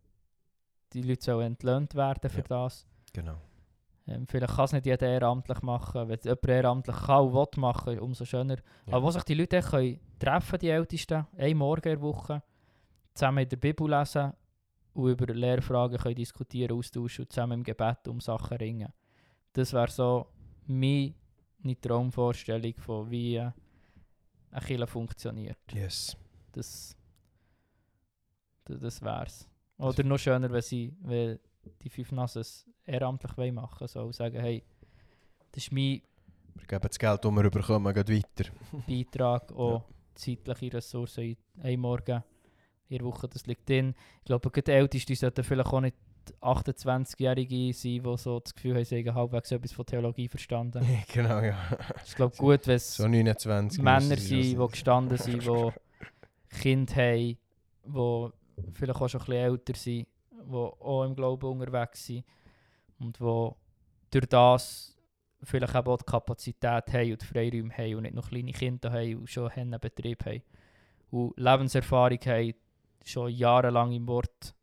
die 0.92 1.02
Leute 1.02 1.24
sollen 1.24 1.46
entlöhnt 1.46 1.94
werden 1.94 2.28
für 2.30 2.40
Ja. 2.40 2.46
das. 2.48 2.86
Genau. 3.12 3.36
Ähm, 4.06 4.26
vielleicht 4.28 4.55
kann 4.55 4.64
es 4.66 4.72
nicht 4.72 4.86
jeder 4.86 5.06
ehrenamtlich 5.09 5.62
machen. 5.62 6.09
Wenn 6.09 6.18
es 6.18 6.24
jemand 6.24 6.46
ehrenamtlich 6.48 6.96
kann 6.96 7.24
und 7.24 7.34
will 7.34 7.60
machen, 7.60 7.98
umso 8.01 8.24
schöner. 8.24 8.56
Ja. 8.86 8.94
Aber 8.94 9.02
wo 9.06 9.10
sich 9.10 9.22
die 9.22 9.34
Leute 9.34 9.56
echt 9.59 9.70
können 9.70 10.01
treffen, 10.18 10.59
die 10.59 10.68
Ältesten, 10.68 11.26
einen 11.38 11.59
Morgen 11.59 11.88
in 11.88 11.94
der 11.94 12.01
Woche, 12.02 12.42
zusammen 13.14 13.44
in 13.44 13.48
der 13.48 13.56
Bibel 13.56 13.88
lesen 13.88 14.32
und 14.94 15.10
über 15.10 15.32
Lehrfragen 15.32 15.98
können 15.98 16.14
diskutieren, 16.14 16.76
austauschen 16.76 17.24
und 17.24 17.32
zusammen 17.32 17.60
im 17.60 17.64
Gebet 17.64 18.06
um 18.08 18.20
Sachen 18.20 18.56
ringen. 18.56 18.92
Das 19.52 19.72
wäre 19.72 19.90
so 19.90 20.26
meine 20.66 21.14
Traumvorstellung 21.80 22.74
von 22.78 23.10
wie 23.10 23.36
äh, 23.36 23.50
eine 24.50 24.64
Kirche 24.64 24.86
funktioniert. 24.86 25.58
Yes. 25.72 26.16
Das, 26.52 26.96
das, 28.64 28.80
das 28.80 29.02
wär's. 29.02 29.48
Oder 29.78 30.04
noch 30.04 30.18
schöner, 30.18 30.50
wenn 30.50 30.62
sie 30.62 30.96
wenn 31.00 31.38
die 31.82 31.88
fünf 31.88 32.12
Nassen 32.12 32.40
es 32.40 32.66
ehrenamtlich 32.84 33.36
wollen 33.36 33.54
machen 33.54 33.88
so 33.88 34.02
und 34.02 34.14
sagen, 34.14 34.38
hey, 34.40 34.62
das 35.50 35.64
ist 35.64 35.72
mein 35.72 36.02
Wir 36.54 36.66
geben 36.66 36.88
das 36.88 36.98
Geld, 36.98 37.24
das 37.24 37.32
wir 37.32 37.50
bekommen, 37.50 37.94
geht 37.94 38.08
weiter. 38.10 38.50
Beitrag, 38.86 39.52
auch 39.52 39.84
zeitliche 40.14 40.76
Ressourcen 40.76 41.24
in 41.24 41.36
einem 41.62 41.80
Morgen 41.80 42.22
in 42.94 42.98
der 42.98 43.06
Woche, 43.06 43.28
das 43.28 43.46
liegt 43.46 43.68
drin. 43.68 43.94
Ich 44.18 44.24
glaube, 44.24 44.50
die 44.50 44.70
Ältesten 44.70 45.14
sollten 45.14 45.44
vielleicht 45.44 45.72
auch 45.72 45.80
nicht 45.80 45.96
28-Jährige 46.40 47.72
sein, 47.72 48.02
die 48.02 48.16
so 48.16 48.40
das 48.40 48.54
Gefühl 48.54 48.76
haben, 48.76 48.84
sie 48.84 49.04
haben 49.06 49.14
halbwegs 49.14 49.50
etwas 49.50 49.72
von 49.72 49.86
Theologie 49.86 50.28
verstanden. 50.28 50.86
genau, 51.12 51.40
ja. 51.40 51.58
Ist 52.02 52.16
glaube 52.16 52.36
gut, 52.36 52.66
wenn 52.66 52.76
es 52.76 52.96
So 52.96 53.06
29. 53.06 53.82
Männer 53.82 54.16
sind, 54.16 54.42
die 54.42 54.56
gestanden 54.56 55.18
sind, 55.18 55.42
die 55.46 56.58
Kinder 56.60 56.94
haben, 56.94 57.38
die 57.84 58.28
vielleicht 58.72 59.00
auch 59.00 59.08
schon 59.08 59.20
ein 59.20 59.26
bisschen 59.26 59.42
älter 59.42 59.74
sind, 59.74 60.08
die 60.30 60.54
auch 60.54 61.04
im 61.04 61.14
Glauben 61.14 61.46
unterwegs 61.46 62.06
sind 62.06 62.24
und 62.98 63.18
die 63.18 63.50
durch 64.10 64.26
das 64.26 64.96
vielleicht 65.42 65.74
auch 65.74 65.98
die 65.98 66.04
Kapazität 66.04 66.92
haben 66.92 67.12
und 67.12 67.22
die 67.22 67.26
Freiräume 67.26 67.76
haben 67.76 67.96
und 67.96 68.02
nicht 68.02 68.14
noch 68.14 68.28
kleine 68.28 68.52
Kinder 68.52 68.90
haben 68.90 69.16
und 69.16 69.30
schon 69.30 69.50
einen 69.50 69.78
Betrieb 69.78 70.24
haben 70.24 70.42
und 71.10 71.34
Lebenserfahrung 71.36 72.18
haben, 72.26 72.54
schon 73.09 73.31
jahrelang 73.31 73.93
im 73.93 74.06
Wort 74.06 74.55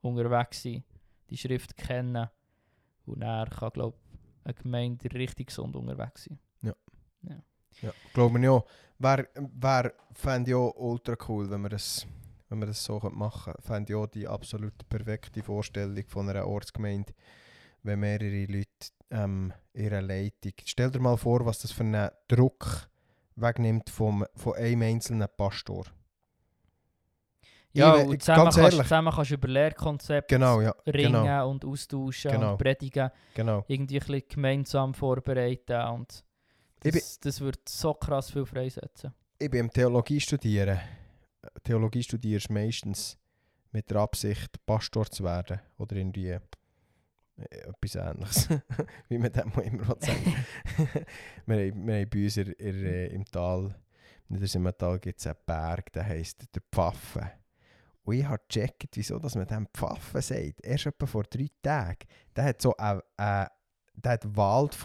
unterwegs 0.00 0.62
sind, 0.62 0.84
die 1.30 1.36
Schrift 1.36 1.76
kennen 1.76 2.28
und 3.06 3.20
dann 3.20 3.48
kann, 3.50 3.70
glaube 3.70 3.98
eine 4.44 4.54
Gemeinde 4.54 5.12
richtig 5.12 5.48
gesund 5.48 5.74
unterwegs 5.74 6.24
sein. 6.24 6.38
Ja, 7.82 7.92
glaube 8.14 8.40
ich 8.40 8.48
auch. 8.48 8.64
Wäre 8.98 9.28
wär, 9.34 9.92
fände 10.12 10.50
ich 10.50 10.54
auch 10.54 10.74
ultra 10.76 11.16
cool, 11.28 11.50
wenn 11.50 11.60
wir 11.62 11.68
das, 11.68 12.06
wenn 12.48 12.58
wir 12.58 12.66
das 12.66 12.82
so 12.82 12.98
machen 13.12 13.52
könnten. 13.52 13.62
Fände 13.62 13.92
ich 13.92 13.96
auch 13.96 14.06
die 14.06 14.26
absolut 14.26 14.88
perfekte 14.88 15.42
Vorstellung 15.42 16.04
von 16.08 16.28
einer 16.28 16.46
Ortsgemeinde, 16.46 17.12
wenn 17.82 18.00
mehrere 18.00 18.46
Leute 18.46 18.92
ähm, 19.10 19.52
ihre 19.74 20.00
Leitung... 20.00 20.52
Stell 20.64 20.90
dir 20.90 21.00
mal 21.00 21.18
vor, 21.18 21.44
was 21.44 21.58
das 21.58 21.72
für 21.72 21.82
einen 21.82 22.10
Druck 22.28 22.88
wegnimmt 23.34 23.90
vom, 23.90 24.24
von 24.34 24.54
einem 24.54 24.82
einzelnen 24.82 25.28
Pastor. 25.36 25.84
Ja, 27.78 27.94
und 27.94 28.20
zusammen, 28.22 28.44
ganz 28.44 28.54
kannst, 28.56 28.72
ehrlich. 28.72 28.82
zusammen 28.88 29.12
kannst 29.14 29.30
du 29.30 29.34
über 29.34 29.48
Lehrkonzepte 29.48 30.34
Genau, 30.34 30.60
ja. 30.60 30.74
ringen 30.86 31.12
Genau, 31.12 31.50
und 31.50 31.64
austauschen 31.64 32.30
Genau. 32.30 32.52
und 32.52 32.58
predigen, 32.58 33.10
genau. 33.34 33.64
irgendwie 33.68 33.96
ein 34.00 34.06
bisschen 34.06 34.22
gemeinsam 34.28 34.94
vorbereiten 34.94 35.80
und 35.94 36.24
Ich 36.82 36.92
bin- 36.92 37.00
das, 37.00 37.20
das 37.20 37.40
wird 37.40 37.68
so 37.68 37.94
krass 37.94 38.30
viel 38.30 38.46
freisetzen. 38.46 39.12
Ich 39.38 39.50
bin 39.50 39.60
im 39.60 39.70
Theologie 39.72 40.20
studieren. 40.20 40.78
Theologie 41.62 42.02
studierst 42.02 42.50
meistens 42.50 43.16
mit 43.72 43.90
der 43.90 43.98
Absicht, 43.98 44.64
Pastor 44.64 45.06
zu 45.10 45.22
werden. 45.24 45.60
Oder 45.78 45.96
irgendwie 45.96 46.30
äh, 46.30 46.40
etwas 47.50 47.94
ähnliches. 47.96 48.48
Wie 49.08 49.18
man 49.18 49.30
dem 49.32 49.52
auch 49.52 49.58
immer 49.58 49.84
sagen 50.00 50.34
wir, 51.46 51.56
haben, 51.70 51.86
wir 51.86 51.94
haben 52.00 52.08
bei 52.10 52.24
uns 52.24 52.36
in, 52.38 52.52
in, 52.52 52.84
äh, 52.86 53.06
im 53.08 53.24
Tal 53.26 53.74
In 54.30 54.38
der 54.38 54.48
Simmental 54.48 54.98
gibt 54.98 55.20
es 55.20 55.26
einen 55.26 55.36
Berg, 55.44 55.92
der 55.92 56.06
heisst 56.06 56.42
der 56.54 56.62
Pfaffen. 56.72 57.26
Und 58.06 58.14
ich 58.14 58.24
habe 58.24 58.40
gecheckt, 58.48 58.96
wieso 58.96 59.18
dass 59.18 59.34
man 59.34 59.46
dem 59.48 59.66
Pfaffen 59.74 60.22
sagt. 60.22 60.64
Erst 60.64 60.86
etwa 60.86 61.06
vor 61.06 61.24
drei 61.24 61.48
Tagen. 61.60 62.06
Der 62.36 62.44
hat 62.44 62.62
so 62.62 62.74
einen, 62.76 63.02
der 63.18 63.50
hat 64.12 64.36
Wald 64.36 64.76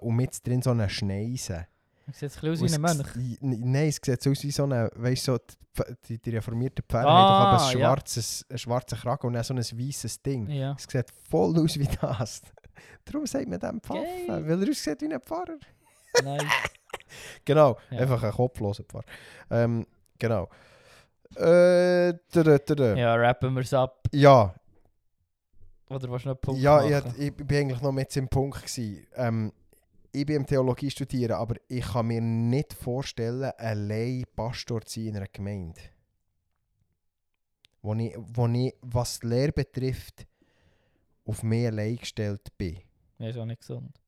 und 0.00 0.16
mit 0.16 0.46
drin 0.46 0.62
so 0.62 0.70
eine 0.70 0.88
Schneise. 0.88 1.66
Das 2.06 2.18
sieht 2.18 2.42
ein 2.42 2.50
bisschen 2.50 2.66
aus 2.66 2.72
wie 2.72 2.74
ein 2.74 2.80
Mönch. 2.80 3.38
Nein, 3.40 3.88
es 3.88 4.00
sieht 4.02 4.22
so 4.22 4.30
aus 4.30 4.42
wie 4.42 4.50
so 4.50 4.64
eine, 4.64 4.90
weißt 4.94 5.24
so, 5.24 5.38
die, 6.08 6.18
die, 6.18 6.30
reformierten 6.30 6.84
Pferde 6.88 7.08
Ah, 7.08 7.12
haben 7.12 7.56
doch 7.56 7.62
aber 7.62 7.70
ein 7.70 7.78
ja. 7.78 7.86
schwarzes, 7.88 8.46
schwarzer 8.54 8.96
Kragen 8.96 9.26
und 9.26 9.32
dann 9.34 9.44
so 9.44 9.54
ein 9.54 9.58
weißes 9.58 10.22
Ding. 10.22 10.48
Ja. 10.48 10.74
Es 10.78 10.84
sieht 10.90 11.10
voll 11.30 11.58
aus 11.58 11.78
wie 11.78 11.88
das. 12.00 12.40
Darum 13.04 13.26
sagt 13.26 13.48
man 13.48 13.60
dem 13.60 13.80
Pfaffen, 13.82 14.26
Geil. 14.26 14.48
weil 14.48 14.62
er 14.62 14.70
aussieht 14.70 15.00
wie 15.02 15.12
ein 15.12 15.20
Pfarrer. 15.20 15.58
Nice. 16.24 16.42
Genau, 17.44 17.76
Ja. 17.90 17.98
einfach 18.00 18.22
ein 18.22 18.32
kopfloser 18.32 18.84
Pfarrer. 18.84 19.04
Ähm, 19.50 19.86
genau. 20.18 20.48
Äh, 21.36 22.14
tada, 22.30 22.58
tada. 22.58 22.94
Ja, 22.96 23.14
rappen 23.14 23.54
wir 23.54 23.62
es 23.62 23.72
ab. 23.74 24.06
ja, 24.12 24.54
Oder 25.88 26.10
was 26.10 26.24
noch 26.24 26.40
Punkt 26.40 26.60
ja, 26.60 26.82
ich, 26.84 27.18
ich 27.18 27.36
bin 27.36 27.58
eigentlich 27.58 27.80
noch 27.80 27.92
mit 27.92 28.16
im 28.16 28.28
Punkt 28.28 28.58
gewesen. 28.58 29.06
Ähm, 29.14 29.52
ich 30.12 30.26
bin 30.26 30.36
im 30.36 30.46
Theologie 30.46 30.90
studieren, 30.90 31.32
aber 31.32 31.56
ich 31.68 31.84
kann 31.84 32.06
mir 32.06 32.20
nicht 32.20 32.74
vorstellen, 32.74 33.50
allein 33.56 34.24
Pastor 34.36 34.82
zu 34.82 35.00
sein 35.00 35.08
in 35.08 35.16
einer 35.16 35.26
Gemeinde. 35.26 35.80
Wo 37.80 37.94
ich, 37.94 38.14
wo 38.16 38.46
ich, 38.46 38.74
was 38.82 39.20
die 39.20 39.26
Lehre 39.26 39.52
betrifft, 39.52 40.26
auf 41.24 41.42
mich 41.42 41.66
allein 41.66 41.96
gestellt 41.96 42.46
bin. 42.56 42.78
Ja, 43.18 43.28
ist 43.28 43.38
auch 43.38 43.44
nicht 43.46 43.60
gesund. 43.60 43.98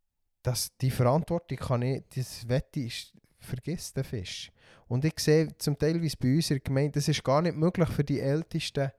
Das, 0.42 0.76
die 0.76 0.90
Verantwortung 0.90 1.56
kann 1.58 1.82
ich, 1.82 2.04
das 2.14 2.46
Wette 2.48 2.80
ist, 2.80 3.14
vergiss 3.44 3.92
den 3.92 4.04
Fisch. 4.04 4.50
Und 4.88 5.04
ich 5.04 5.18
sehe 5.18 5.56
zum 5.58 5.78
Teil, 5.78 6.00
wie 6.02 6.06
es 6.06 6.16
bei 6.16 6.34
uns 6.34 6.50
in 6.50 6.56
der 6.56 6.60
Gemeinde, 6.60 6.98
es 6.98 7.08
ist 7.08 7.24
gar 7.24 7.42
nicht 7.42 7.56
möglich 7.56 7.88
für 7.88 8.04
die 8.04 8.20
Ältesten, 8.20 8.90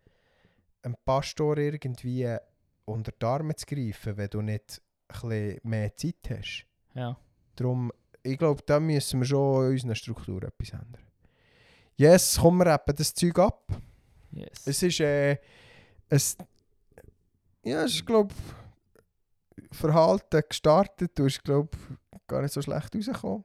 einen 0.82 0.96
Pastor 1.04 1.58
irgendwie 1.58 2.38
unter 2.86 3.12
die 3.12 3.26
Arme 3.26 3.56
zu 3.56 3.66
greifen, 3.66 4.18
wenn 4.18 4.30
du 4.30 4.42
nicht 4.42 4.82
ein 5.08 5.60
mehr 5.64 5.96
Zeit 5.96 6.16
hast. 6.30 6.66
Ja. 6.94 7.18
Darum, 7.56 7.92
ich 8.24 8.38
glaube, 8.38 8.62
da 8.66 8.80
müssen 8.80 9.20
wir 9.20 9.26
schon 9.26 9.66
in 9.66 9.72
unseren 9.72 9.96
Strukturen 9.96 10.48
etwas 10.48 10.72
ändern. 10.72 11.04
Yes, 11.98 12.38
kommen 12.40 12.60
wir 12.60 12.74
eben 12.74 12.96
das 12.96 13.14
Zeug 13.14 13.40
ab. 13.40 13.68
Yes. 14.32 14.68
Es 14.68 14.84
ist, 14.84 15.00
äh, 15.00 15.38
es, 16.10 16.38
ja, 17.64 17.84
es 17.84 17.96
ist, 17.96 18.06
glaube 18.06 18.34
Verhalten 19.72 20.42
gestartet. 20.48 21.18
Du 21.18 21.24
bist, 21.24 21.44
glaube 21.44 21.78
gar 22.28 22.42
nicht 22.42 22.54
so 22.54 22.62
schlecht 22.62 22.94
rausgekommen. 22.96 23.44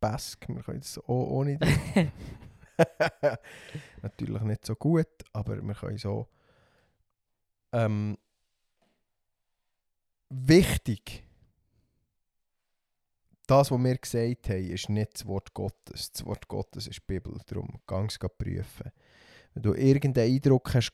Bask, 0.00 0.48
wir 0.48 0.62
können 0.62 0.80
es 0.80 0.98
auch 0.98 1.08
ohne 1.08 1.58
dich. 1.58 1.78
Natürlich 4.02 4.42
nicht 4.42 4.66
so 4.66 4.74
gut, 4.76 5.08
aber 5.32 5.60
wir 5.60 5.74
können 5.74 5.98
so. 5.98 6.28
Ähm, 7.72 8.16
wichtig, 10.30 11.24
das, 13.48 13.70
was 13.70 13.78
wir 13.82 13.96
gesagt 13.96 14.50
haben, 14.50 14.70
ist 14.70 14.88
nicht 14.90 15.14
das 15.14 15.26
Wort 15.26 15.54
Gottes. 15.54 16.12
Das 16.12 16.24
Wort 16.26 16.48
Gottes 16.48 16.86
ist 16.86 16.98
die 16.98 17.06
Bibel. 17.06 17.34
Darum 17.46 17.80
gang 17.86 18.10
es 18.10 18.18
prüfen. 18.18 18.92
Wenn 19.60 19.72
du 19.72 19.74
irgendeinen 19.74 20.34
Eindruck 20.36 20.72
hast, 20.72 20.92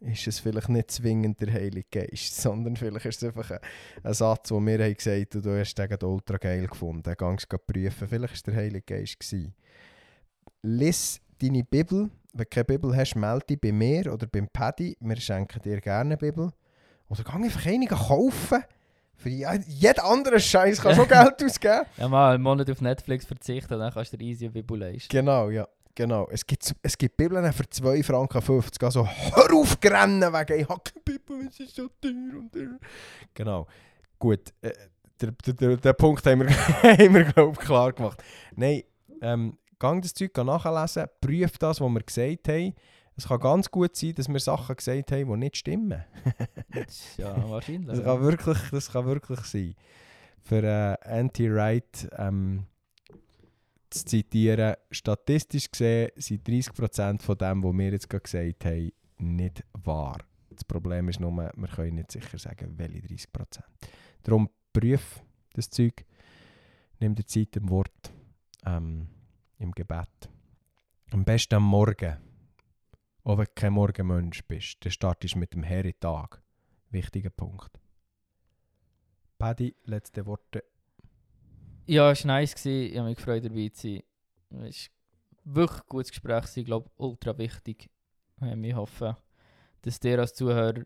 ist 0.00 0.26
es 0.26 0.38
vielleicht 0.38 0.70
nicht 0.70 0.90
zwingend 0.90 1.38
der 1.38 1.52
Heilige 1.52 1.86
Geist, 1.90 2.34
sondern 2.40 2.74
vielleicht 2.74 3.04
ist 3.04 3.22
es 3.22 3.28
einfach 3.28 3.50
ein, 3.50 3.58
ein 4.02 4.14
Satz, 4.14 4.48
den 4.48 4.66
wir 4.66 4.82
haben 4.82 4.94
gesagt 4.94 5.34
und 5.36 5.44
du 5.44 5.58
hast 5.60 5.74
den 5.74 6.02
ultra 6.04 6.38
geil 6.38 6.66
gefunden. 6.66 7.14
Gang 7.18 7.38
es 7.38 7.46
prüfen. 7.46 8.08
Vielleicht 8.08 8.22
war 8.22 8.32
es 8.32 8.42
der 8.42 8.54
Heilige 8.54 8.80
Geist. 8.80 9.20
Gewesen. 9.20 9.54
Lies 10.62 11.20
deine 11.42 11.62
Bibel. 11.62 12.08
Wenn 12.32 12.44
du 12.44 12.48
keine 12.48 12.64
Bibel 12.64 12.96
hast, 12.96 13.16
melde 13.16 13.44
dich 13.50 13.60
bei 13.60 13.72
mir 13.72 14.12
oder 14.12 14.26
beim 14.26 14.48
Paddy. 14.48 14.96
Wir 15.00 15.16
schenken 15.16 15.60
dir 15.62 15.80
gerne 15.82 16.00
eine 16.00 16.16
Bibel. 16.16 16.50
Oder 17.10 17.22
gang 17.22 17.44
einfach 17.44 17.66
einige 17.66 17.94
kaufen. 17.96 18.62
Für 19.16 19.28
je- 19.28 19.60
jeden 19.66 20.00
anderen 20.00 20.40
Scheiß 20.40 20.80
kannst 20.80 20.98
du 20.98 21.02
schon 21.02 21.08
Geld 21.24 21.44
ausgeben. 21.44 21.82
Ja, 21.98 22.08
mal 22.08 22.34
einen 22.34 22.42
Monat 22.42 22.70
auf 22.70 22.80
Netflix 22.80 23.26
verzichten, 23.26 23.78
dann 23.78 23.92
kannst 23.92 24.14
du 24.14 24.16
dir 24.16 24.24
easy 24.24 24.46
eine 24.46 24.52
Bibel 24.52 24.78
leisten. 24.78 25.08
Genau, 25.10 25.50
ja. 25.50 25.68
Genau. 26.00 26.26
Es 26.30 26.46
gibt, 26.46 26.74
es 26.82 26.96
gibt 26.96 27.18
Bibeln 27.18 27.52
für 27.52 27.68
2 27.68 28.02
Franken 28.02 28.40
50. 28.40 28.82
Also 28.82 29.06
hör 29.06 29.54
auf 29.54 29.76
rennen 29.84 30.32
wegen 30.32 30.60
ich 30.60 30.66
habe 30.66 30.80
keine 30.82 31.02
Bibel, 31.04 31.46
es 31.46 31.60
ist 31.60 31.76
so 31.76 31.88
teuer 32.00 32.38
und 32.38 32.50
teuer. 32.50 32.78
Genau. 33.34 33.66
Gut. 34.18 34.54
Äh, 34.62 34.72
der, 35.20 35.32
der, 35.32 35.76
den 35.76 35.94
Punkt 35.96 36.24
haben 36.24 36.40
wir, 36.40 36.48
haben 36.82 37.14
wir 37.14 37.24
glaube 37.24 37.52
ich, 37.52 37.66
klar 37.66 37.92
gemacht. 37.92 38.24
Nein, 38.56 38.84
ähm, 39.20 39.58
gang 39.78 40.00
das 40.00 40.14
Zeug 40.14 40.34
nachlesen, 40.38 41.04
prüf 41.20 41.58
das, 41.58 41.82
was 41.82 41.90
wir 41.90 42.02
gesagt 42.02 42.48
haben. 42.48 42.74
Es 43.14 43.28
kann 43.28 43.40
ganz 43.40 43.70
gut 43.70 43.94
sein, 43.94 44.14
dass 44.14 44.26
wir 44.26 44.40
Sachen 44.40 44.76
gesagt 44.76 45.12
haben, 45.12 45.30
die 45.30 45.36
nicht 45.36 45.58
stimmen. 45.58 46.02
ja, 47.18 47.50
wahrscheinlich. 47.50 47.88
Das 47.88 48.02
kann 48.02 48.22
wirklich, 48.22 48.58
das 48.70 48.90
kann 48.90 49.04
wirklich 49.04 49.40
sein. 49.40 49.74
Für 50.40 50.62
äh, 50.62 50.96
Anti-Right 51.06 52.08
ähm, 52.16 52.64
zu 53.90 54.04
zitieren, 54.04 54.74
statistisch 54.90 55.70
gesehen 55.70 56.10
sind 56.16 56.48
30% 56.48 57.22
von 57.22 57.38
dem, 57.38 57.62
was 57.62 57.76
wir 57.76 57.90
jetzt 57.90 58.08
gerade 58.08 58.22
gesagt 58.22 58.64
haben, 58.64 58.92
nicht 59.18 59.64
wahr. 59.72 60.18
Das 60.50 60.64
Problem 60.64 61.08
ist 61.08 61.20
nur, 61.20 61.32
wir 61.32 61.68
können 61.68 61.96
nicht 61.96 62.12
sicher 62.12 62.38
sagen, 62.38 62.76
welche 62.76 63.00
30%. 63.00 63.62
Darum 64.22 64.48
prüf 64.72 65.22
das 65.52 65.70
Zeug, 65.70 66.04
nimm 66.98 67.14
dir 67.14 67.26
Zeit 67.26 67.56
im 67.56 67.68
Wort, 67.70 68.12
ähm, 68.64 69.08
im 69.58 69.72
Gebet. 69.72 70.30
Am 71.10 71.24
besten 71.24 71.56
am 71.56 71.64
Morgen. 71.64 72.16
Auch 73.24 73.38
wenn 73.38 73.44
du 73.44 73.52
kein 73.54 73.72
Morgenmensch 73.72 74.44
bist, 74.44 74.84
dann 74.84 74.92
startest 74.92 75.34
du 75.34 75.38
mit 75.38 75.52
dem 75.52 75.62
Herr 75.62 75.84
in 75.84 75.92
den 75.92 76.00
Tag. 76.00 76.42
Wichtiger 76.90 77.30
Punkt. 77.30 77.78
Paddy, 79.38 79.74
letzte 79.84 80.26
Worte. 80.26 80.64
Ja, 81.90 82.12
es 82.12 82.24
war 82.24 82.38
nice. 82.38 82.54
Gewesen. 82.54 82.92
Ich 82.92 82.96
habe 82.98 83.08
mich 83.08 83.16
gefreut, 83.16 83.44
dabei 83.44 83.68
zu 83.70 83.88
sein. 83.88 84.02
Es 84.64 84.90
war 85.42 85.56
wirklich 85.56 85.80
ein 85.80 85.86
gutes 85.88 86.10
Gespräch. 86.10 86.56
Ich 86.56 86.64
glaube, 86.64 86.88
ultra 86.96 87.36
wichtig. 87.36 87.90
Ähm, 88.40 88.62
Ich 88.62 88.74
hoffe, 88.76 89.16
dass 89.82 89.98
ihr 90.04 90.20
als 90.20 90.32
Zuhörer 90.34 90.84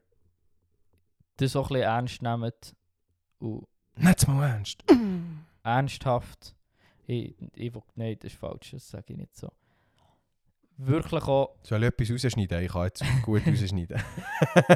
das 1.37 1.57
auch 1.57 1.71
ein 1.71 1.75
bisschen 1.75 1.83
ernst 1.83 2.23
nehmt 2.23 2.75
und 3.39 3.67
Nicht 3.97 4.29
mal 4.29 4.49
ernst. 4.49 4.83
ernsthaft. 5.63 6.57
Ich, 7.07 7.37
ich 7.55 7.75
will, 7.75 7.83
nein, 7.97 8.17
das 8.19 8.33
ist 8.33 8.39
falsch, 8.39 8.71
das 8.71 8.89
sage 8.89 9.13
ich 9.13 9.19
nicht 9.19 9.37
so. 9.37 9.53
Wirklich 10.77 11.23
auch, 11.23 11.55
Soll 11.63 11.83
ich 11.85 11.89
etwas 11.89 12.11
rausschneiden? 12.11 12.63
Ich 12.63 12.73
kann 12.73 12.85
jetzt 12.85 13.05
gut 13.23 13.43
rausschneiden. 13.47 14.01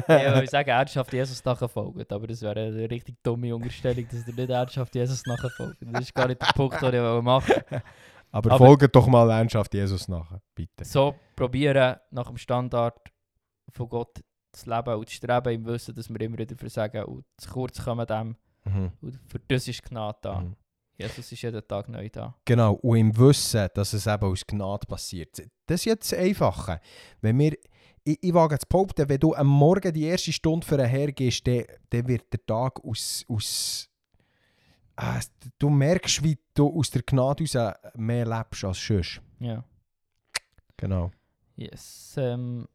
ja, 0.07 0.41
ich 0.41 0.49
sage 0.49 0.71
ernsthaft 0.71 1.11
Jesus 1.11 1.43
nachfolgen, 1.43 2.05
aber 2.09 2.27
das 2.27 2.41
wäre 2.41 2.59
eine 2.67 2.89
richtig 2.89 3.17
dumme 3.21 3.53
Unterstellung, 3.53 4.07
dass 4.09 4.27
ihr 4.27 4.33
nicht 4.33 4.49
ernsthaft 4.49 4.95
Jesus 4.95 5.25
nachfolgt. 5.25 5.77
Das 5.81 6.01
ist 6.01 6.13
gar 6.15 6.27
nicht 6.27 6.41
der 6.41 6.47
Punkt, 6.53 6.81
den 6.81 6.93
ich 6.93 7.21
machen 7.23 7.53
wollte. 7.53 7.83
Aber, 8.31 8.51
Aber- 8.51 8.65
folgt 8.65 8.95
doch 8.95 9.07
mal 9.07 9.29
ernsthaft 9.31 9.73
Jesus 9.73 10.07
nach, 10.07 10.37
bitte. 10.55 10.85
So 10.85 11.15
probieren, 11.35 11.97
nach 12.11 12.27
dem 12.27 12.37
Standard 12.37 12.97
von 13.71 13.89
Gott 13.89 14.21
zu 14.51 14.69
leben 14.69 14.95
und 14.95 15.09
zu 15.09 15.15
streben, 15.15 15.53
im 15.53 15.65
Wissen, 15.65 15.95
dass 15.95 16.09
wir 16.09 16.21
immer 16.21 16.37
wieder 16.37 16.55
versagen 16.55 17.03
und 17.05 17.25
zu 17.37 17.49
kurz 17.49 17.83
kommen 17.83 18.05
dem. 18.07 18.35
Mhm. 18.65 18.91
Und 19.01 19.19
für 19.27 19.39
das 19.47 19.67
ist 19.67 19.83
Gnade 19.83 20.17
da. 20.21 20.39
Mhm. 20.41 20.55
Jesus 20.99 21.31
ist 21.31 21.41
jeden 21.41 21.65
Tag 21.65 21.87
neu 21.87 22.09
da. 22.09 22.35
Genau, 22.43 22.73
und 22.73 22.97
im 22.97 23.17
Wissen, 23.17 23.69
dass 23.73 23.93
es 23.93 24.05
eben 24.05 24.25
aus 24.25 24.45
Gnade 24.45 24.85
passiert. 24.85 25.41
Das 25.65 25.81
ist 25.81 25.85
jetzt 25.85 26.11
das 26.11 26.19
Einfache. 26.19 26.81
Wenn 27.21 27.39
wir, 27.39 27.53
ich, 28.03 28.17
ich 28.21 28.33
wage 28.33 28.59
zu 28.59 28.67
behaupten, 28.67 29.07
wenn 29.07 29.19
du 29.19 29.33
am 29.33 29.47
Morgen 29.47 29.93
die 29.93 30.03
erste 30.03 30.33
Stunde 30.33 30.67
für 30.67 30.75
einen 30.75 30.89
hergehst, 30.89 31.47
dann, 31.47 31.63
dann 31.89 32.07
wird 32.07 32.31
der 32.33 32.45
Tag 32.45 32.83
aus... 32.83 33.23
aus 33.29 33.89
ah, 34.97 35.21
du 35.57 35.69
merkst, 35.69 36.21
wie 36.21 36.37
du 36.53 36.77
aus 36.77 36.89
der 36.89 37.03
Gnade 37.03 37.45
raus 37.45 37.75
mehr 37.95 38.25
lebst 38.25 38.65
als 38.65 38.85
sonst. 38.85 39.21
Ja. 39.39 39.63
Genau. 40.75 41.11
Yes. 41.55 42.15
Ähm, 42.17 42.67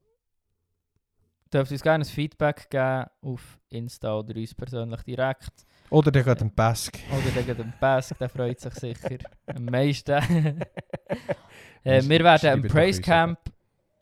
dürft 1.52 1.72
uns 1.72 1.82
gerne 1.82 2.04
ein 2.04 2.08
Feedback 2.08 2.70
geben 2.70 3.06
auf 3.20 3.58
Insta 3.68 4.18
oder 4.18 4.34
uns 4.34 4.54
persönlich 4.54 5.02
direkt. 5.02 5.66
Oder 5.90 6.10
der 6.10 6.24
geht 6.24 6.40
ein 6.40 6.54
Bask. 6.54 6.98
Oder 7.10 7.34
wegen 7.34 7.56
dem 7.56 7.72
Bask, 7.78 8.16
der 8.18 8.28
freut 8.28 8.60
sich 8.60 8.74
sicher 8.74 9.18
am 9.46 9.64
meisten. 9.66 10.12
äh, 11.84 12.02
wir 12.02 12.24
werden 12.24 12.62
doch 12.62 12.68
Praise 12.68 13.00
Camp 13.00 13.38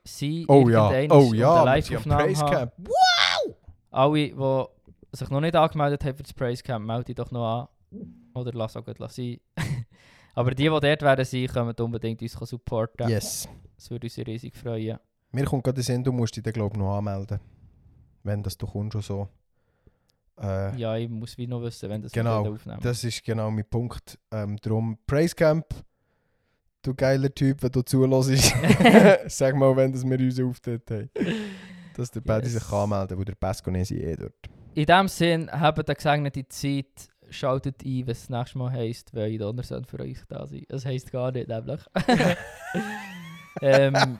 sein. 0.05 0.45
Oh 0.49 0.69
ja, 0.69 0.91
oh 1.11 1.33
ja, 1.35 1.61
am 1.61 1.67
Live-Aufnahme. 1.67 2.33
Camp. 2.35 2.73
Alle, 3.91 4.29
die 4.29 5.17
sich 5.17 5.31
noch 5.31 5.41
nicht 5.41 5.55
angemeldet 5.55 6.05
haben 6.05 6.17
für 6.17 6.23
das 6.23 6.33
Praise 6.33 6.63
Camp, 6.63 6.87
melde 6.87 7.05
dich 7.05 7.17
doch 7.17 7.31
noch 7.31 7.69
an. 7.93 8.01
Oder 8.35 8.53
lass 8.55 8.77
auch 8.77 8.85
gleich 8.85 9.11
sein. 9.11 9.41
Aber 10.35 10.53
die, 10.53 10.63
die 10.63 10.69
dort 10.69 11.03
werden 11.03 11.25
sein, 11.25 11.47
können 11.47 11.75
unbedingt 11.79 12.23
uns 12.23 12.33
supporten. 12.33 13.09
Yes. 13.09 13.49
Das 13.77 13.91
würde 13.91 14.07
uns 14.07 14.17
riesig 14.19 14.57
freuen. 14.57 14.99
Mir 15.33 15.45
kommt 15.45 15.65
gerade 15.65 15.77
der 15.77 15.85
Sinn, 15.85 16.05
du 16.05 16.13
musst 16.13 16.37
dich 16.37 16.43
dann 16.43 16.53
glaube 16.53 16.75
ich 16.75 16.79
noch 16.79 16.97
anmelden. 16.97 17.41
Wenn 18.23 18.43
das 18.43 18.57
du 18.57 18.67
kommst 18.67 18.93
schon 18.93 19.03
so. 19.03 19.29
Äh, 20.43 20.77
Ja, 20.77 20.97
ich 20.97 21.09
muss 21.09 21.37
wie 21.39 21.47
noch 21.47 21.63
wissen, 21.63 21.89
wenn 21.89 22.03
das 22.03 22.13
Genau, 22.13 22.53
aufnehmen. 22.53 22.81
Das 22.83 23.05
ist 23.05 23.25
genau 23.25 23.51
mein 23.51 23.65
Punkt. 23.69 24.19
Ähm, 24.33 24.57
darum, 24.61 24.99
Praise 25.07 25.35
Camp, 25.35 25.67
du 26.83 26.95
geiler 26.95 27.33
Typ, 27.35 27.63
wenn 27.63 27.71
du 27.71 27.83
zulässt. 27.83 28.55
Sag 29.27 29.55
mal, 29.57 29.75
wenn 29.77 29.93
das 29.93 30.05
wir 30.05 30.19
uns 30.19 30.41
Auftritt 30.41 30.91
haben. 30.91 31.11
Dass 31.95 32.11
der 32.11 32.21
Paddy 32.23 32.49
Yes. 32.49 32.55
sich 32.63 32.73
anmelden 32.73 33.19
wo 33.19 33.25
der 33.25 33.35
Pesconesi 33.35 33.97
eh 33.97 34.17
dort. 34.17 34.35
In 34.75 34.87
dem 34.87 35.09
Sinn, 35.09 35.51
habt 35.53 35.87
eine 35.89 35.95
gesegnete 35.95 36.49
Zeit. 36.49 37.09
Schaltet 37.29 37.83
ein, 37.85 38.07
was 38.07 38.27
das 38.27 38.31
nächste 38.31 38.59
Mal 38.59 38.73
heisst, 38.73 39.15
weil 39.15 39.33
ich 39.33 39.67
soll 39.67 39.85
für 39.85 40.01
euch 40.01 40.19
da 40.29 40.47
sein. 40.47 40.65
Das 40.69 40.85
heisst 40.85 41.13
gar 41.13 41.33
nicht, 41.33 41.49
nämlich. 41.49 41.81
ähm, 43.63 44.19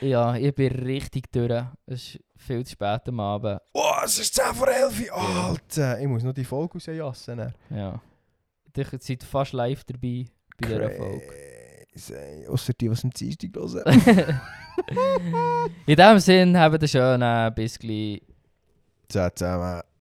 ja, 0.00 0.34
ich 0.36 0.54
bin 0.54 0.72
richtig 0.72 1.30
durch. 1.32 1.64
Es 1.86 2.14
ist 2.14 2.20
viel 2.36 2.64
zu 2.64 2.72
spät 2.72 3.08
am 3.08 3.20
Abend. 3.20 3.60
Oh, 3.72 3.92
es 4.04 4.18
ist 4.18 4.34
10 4.34 4.54
vor 4.54 4.68
11 4.68 5.06
Ja. 5.06 5.12
Alter! 5.14 6.00
Ich 6.00 6.06
muss 6.06 6.22
noch 6.22 6.34
die 6.34 6.44
Folge 6.44 6.78
rausjassen. 6.78 7.52
Ja. 7.70 8.00
Ihr 8.76 8.86
seid 9.00 9.24
fast 9.24 9.52
live 9.54 9.82
dabei 9.84 10.26
bei 10.60 10.66
dieser 10.68 10.90
Folge. 10.90 11.26
Crazy. 11.92 12.46
Ausser 12.48 12.72
die, 12.74 12.90
was 12.90 13.02
am 13.04 13.10
Dienstag 13.10 13.50
hören. 13.56 14.40
In 15.86 15.96
dem 15.96 16.18
Sinn, 16.20 16.56
habt 16.56 16.74
einen 16.78 16.88
schönen, 16.88 17.54
bis 17.54 17.78
gleich. 17.78 18.22
Ciao 19.08 19.30
zusammen. 19.30 19.82